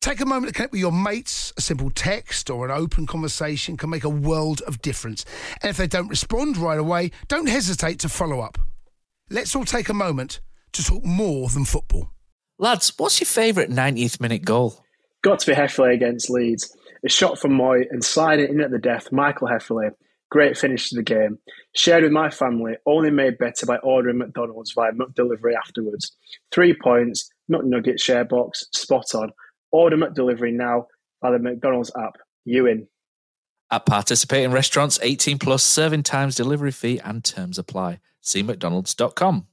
Take 0.00 0.20
a 0.20 0.26
moment 0.26 0.48
to 0.48 0.54
connect 0.54 0.72
with 0.72 0.80
your 0.80 0.92
mates. 0.92 1.52
A 1.56 1.60
simple 1.60 1.90
text 1.90 2.50
or 2.50 2.64
an 2.64 2.70
open 2.70 3.06
conversation 3.06 3.76
can 3.76 3.90
make 3.90 4.04
a 4.04 4.08
world 4.08 4.60
of 4.62 4.80
difference. 4.80 5.24
And 5.60 5.70
if 5.70 5.76
they 5.76 5.88
don't 5.88 6.08
respond 6.08 6.56
right 6.56 6.78
away, 6.78 7.10
don't 7.26 7.48
hesitate 7.48 7.98
to 8.00 8.08
follow 8.08 8.40
up. 8.40 8.58
Let's 9.28 9.56
all 9.56 9.64
take 9.64 9.88
a 9.88 9.94
moment 9.94 10.40
to 10.72 10.84
talk 10.84 11.04
more 11.04 11.48
than 11.48 11.64
football. 11.64 12.10
Lads, 12.58 12.92
what's 12.96 13.20
your 13.20 13.26
favourite 13.26 13.70
90th 13.70 14.20
minute 14.20 14.44
goal? 14.44 14.84
Got 15.22 15.40
to 15.40 15.50
be 15.50 15.56
Hefele 15.56 15.92
against 15.92 16.30
Leeds. 16.30 16.76
A 17.04 17.08
shot 17.08 17.38
from 17.38 17.52
Mooy 17.52 17.84
and 17.90 18.04
sliding 18.04 18.50
in 18.50 18.60
at 18.60 18.70
the 18.70 18.78
death, 18.78 19.10
Michael 19.10 19.48
Hefele. 19.48 19.92
Great 20.30 20.58
finish 20.58 20.90
to 20.90 20.96
the 20.96 21.02
game. 21.02 21.38
Shared 21.74 22.02
with 22.02 22.12
my 22.12 22.30
family, 22.30 22.76
only 22.86 23.10
made 23.10 23.38
better 23.38 23.66
by 23.66 23.78
ordering 23.78 24.18
McDonald's 24.18 24.72
via 24.72 24.92
McDelivery 24.92 25.54
afterwards. 25.56 26.16
Three 26.52 26.74
points, 26.74 27.30
McNugget 27.50 28.00
share 28.00 28.24
box, 28.24 28.66
spot 28.72 29.14
on. 29.14 29.32
Order 29.70 29.96
McDelivery 29.96 30.52
now 30.52 30.86
by 31.20 31.30
the 31.30 31.38
McDonald's 31.38 31.92
app. 31.96 32.16
You 32.44 32.66
in? 32.66 32.88
At 33.70 33.84
participating 33.84 34.50
restaurants, 34.50 34.98
18 35.02 35.38
plus 35.38 35.62
serving 35.62 36.04
times, 36.04 36.36
delivery 36.36 36.72
fee, 36.72 37.00
and 37.04 37.22
terms 37.22 37.58
apply. 37.58 38.00
See 38.22 38.42
McDonald's.com. 38.42 39.46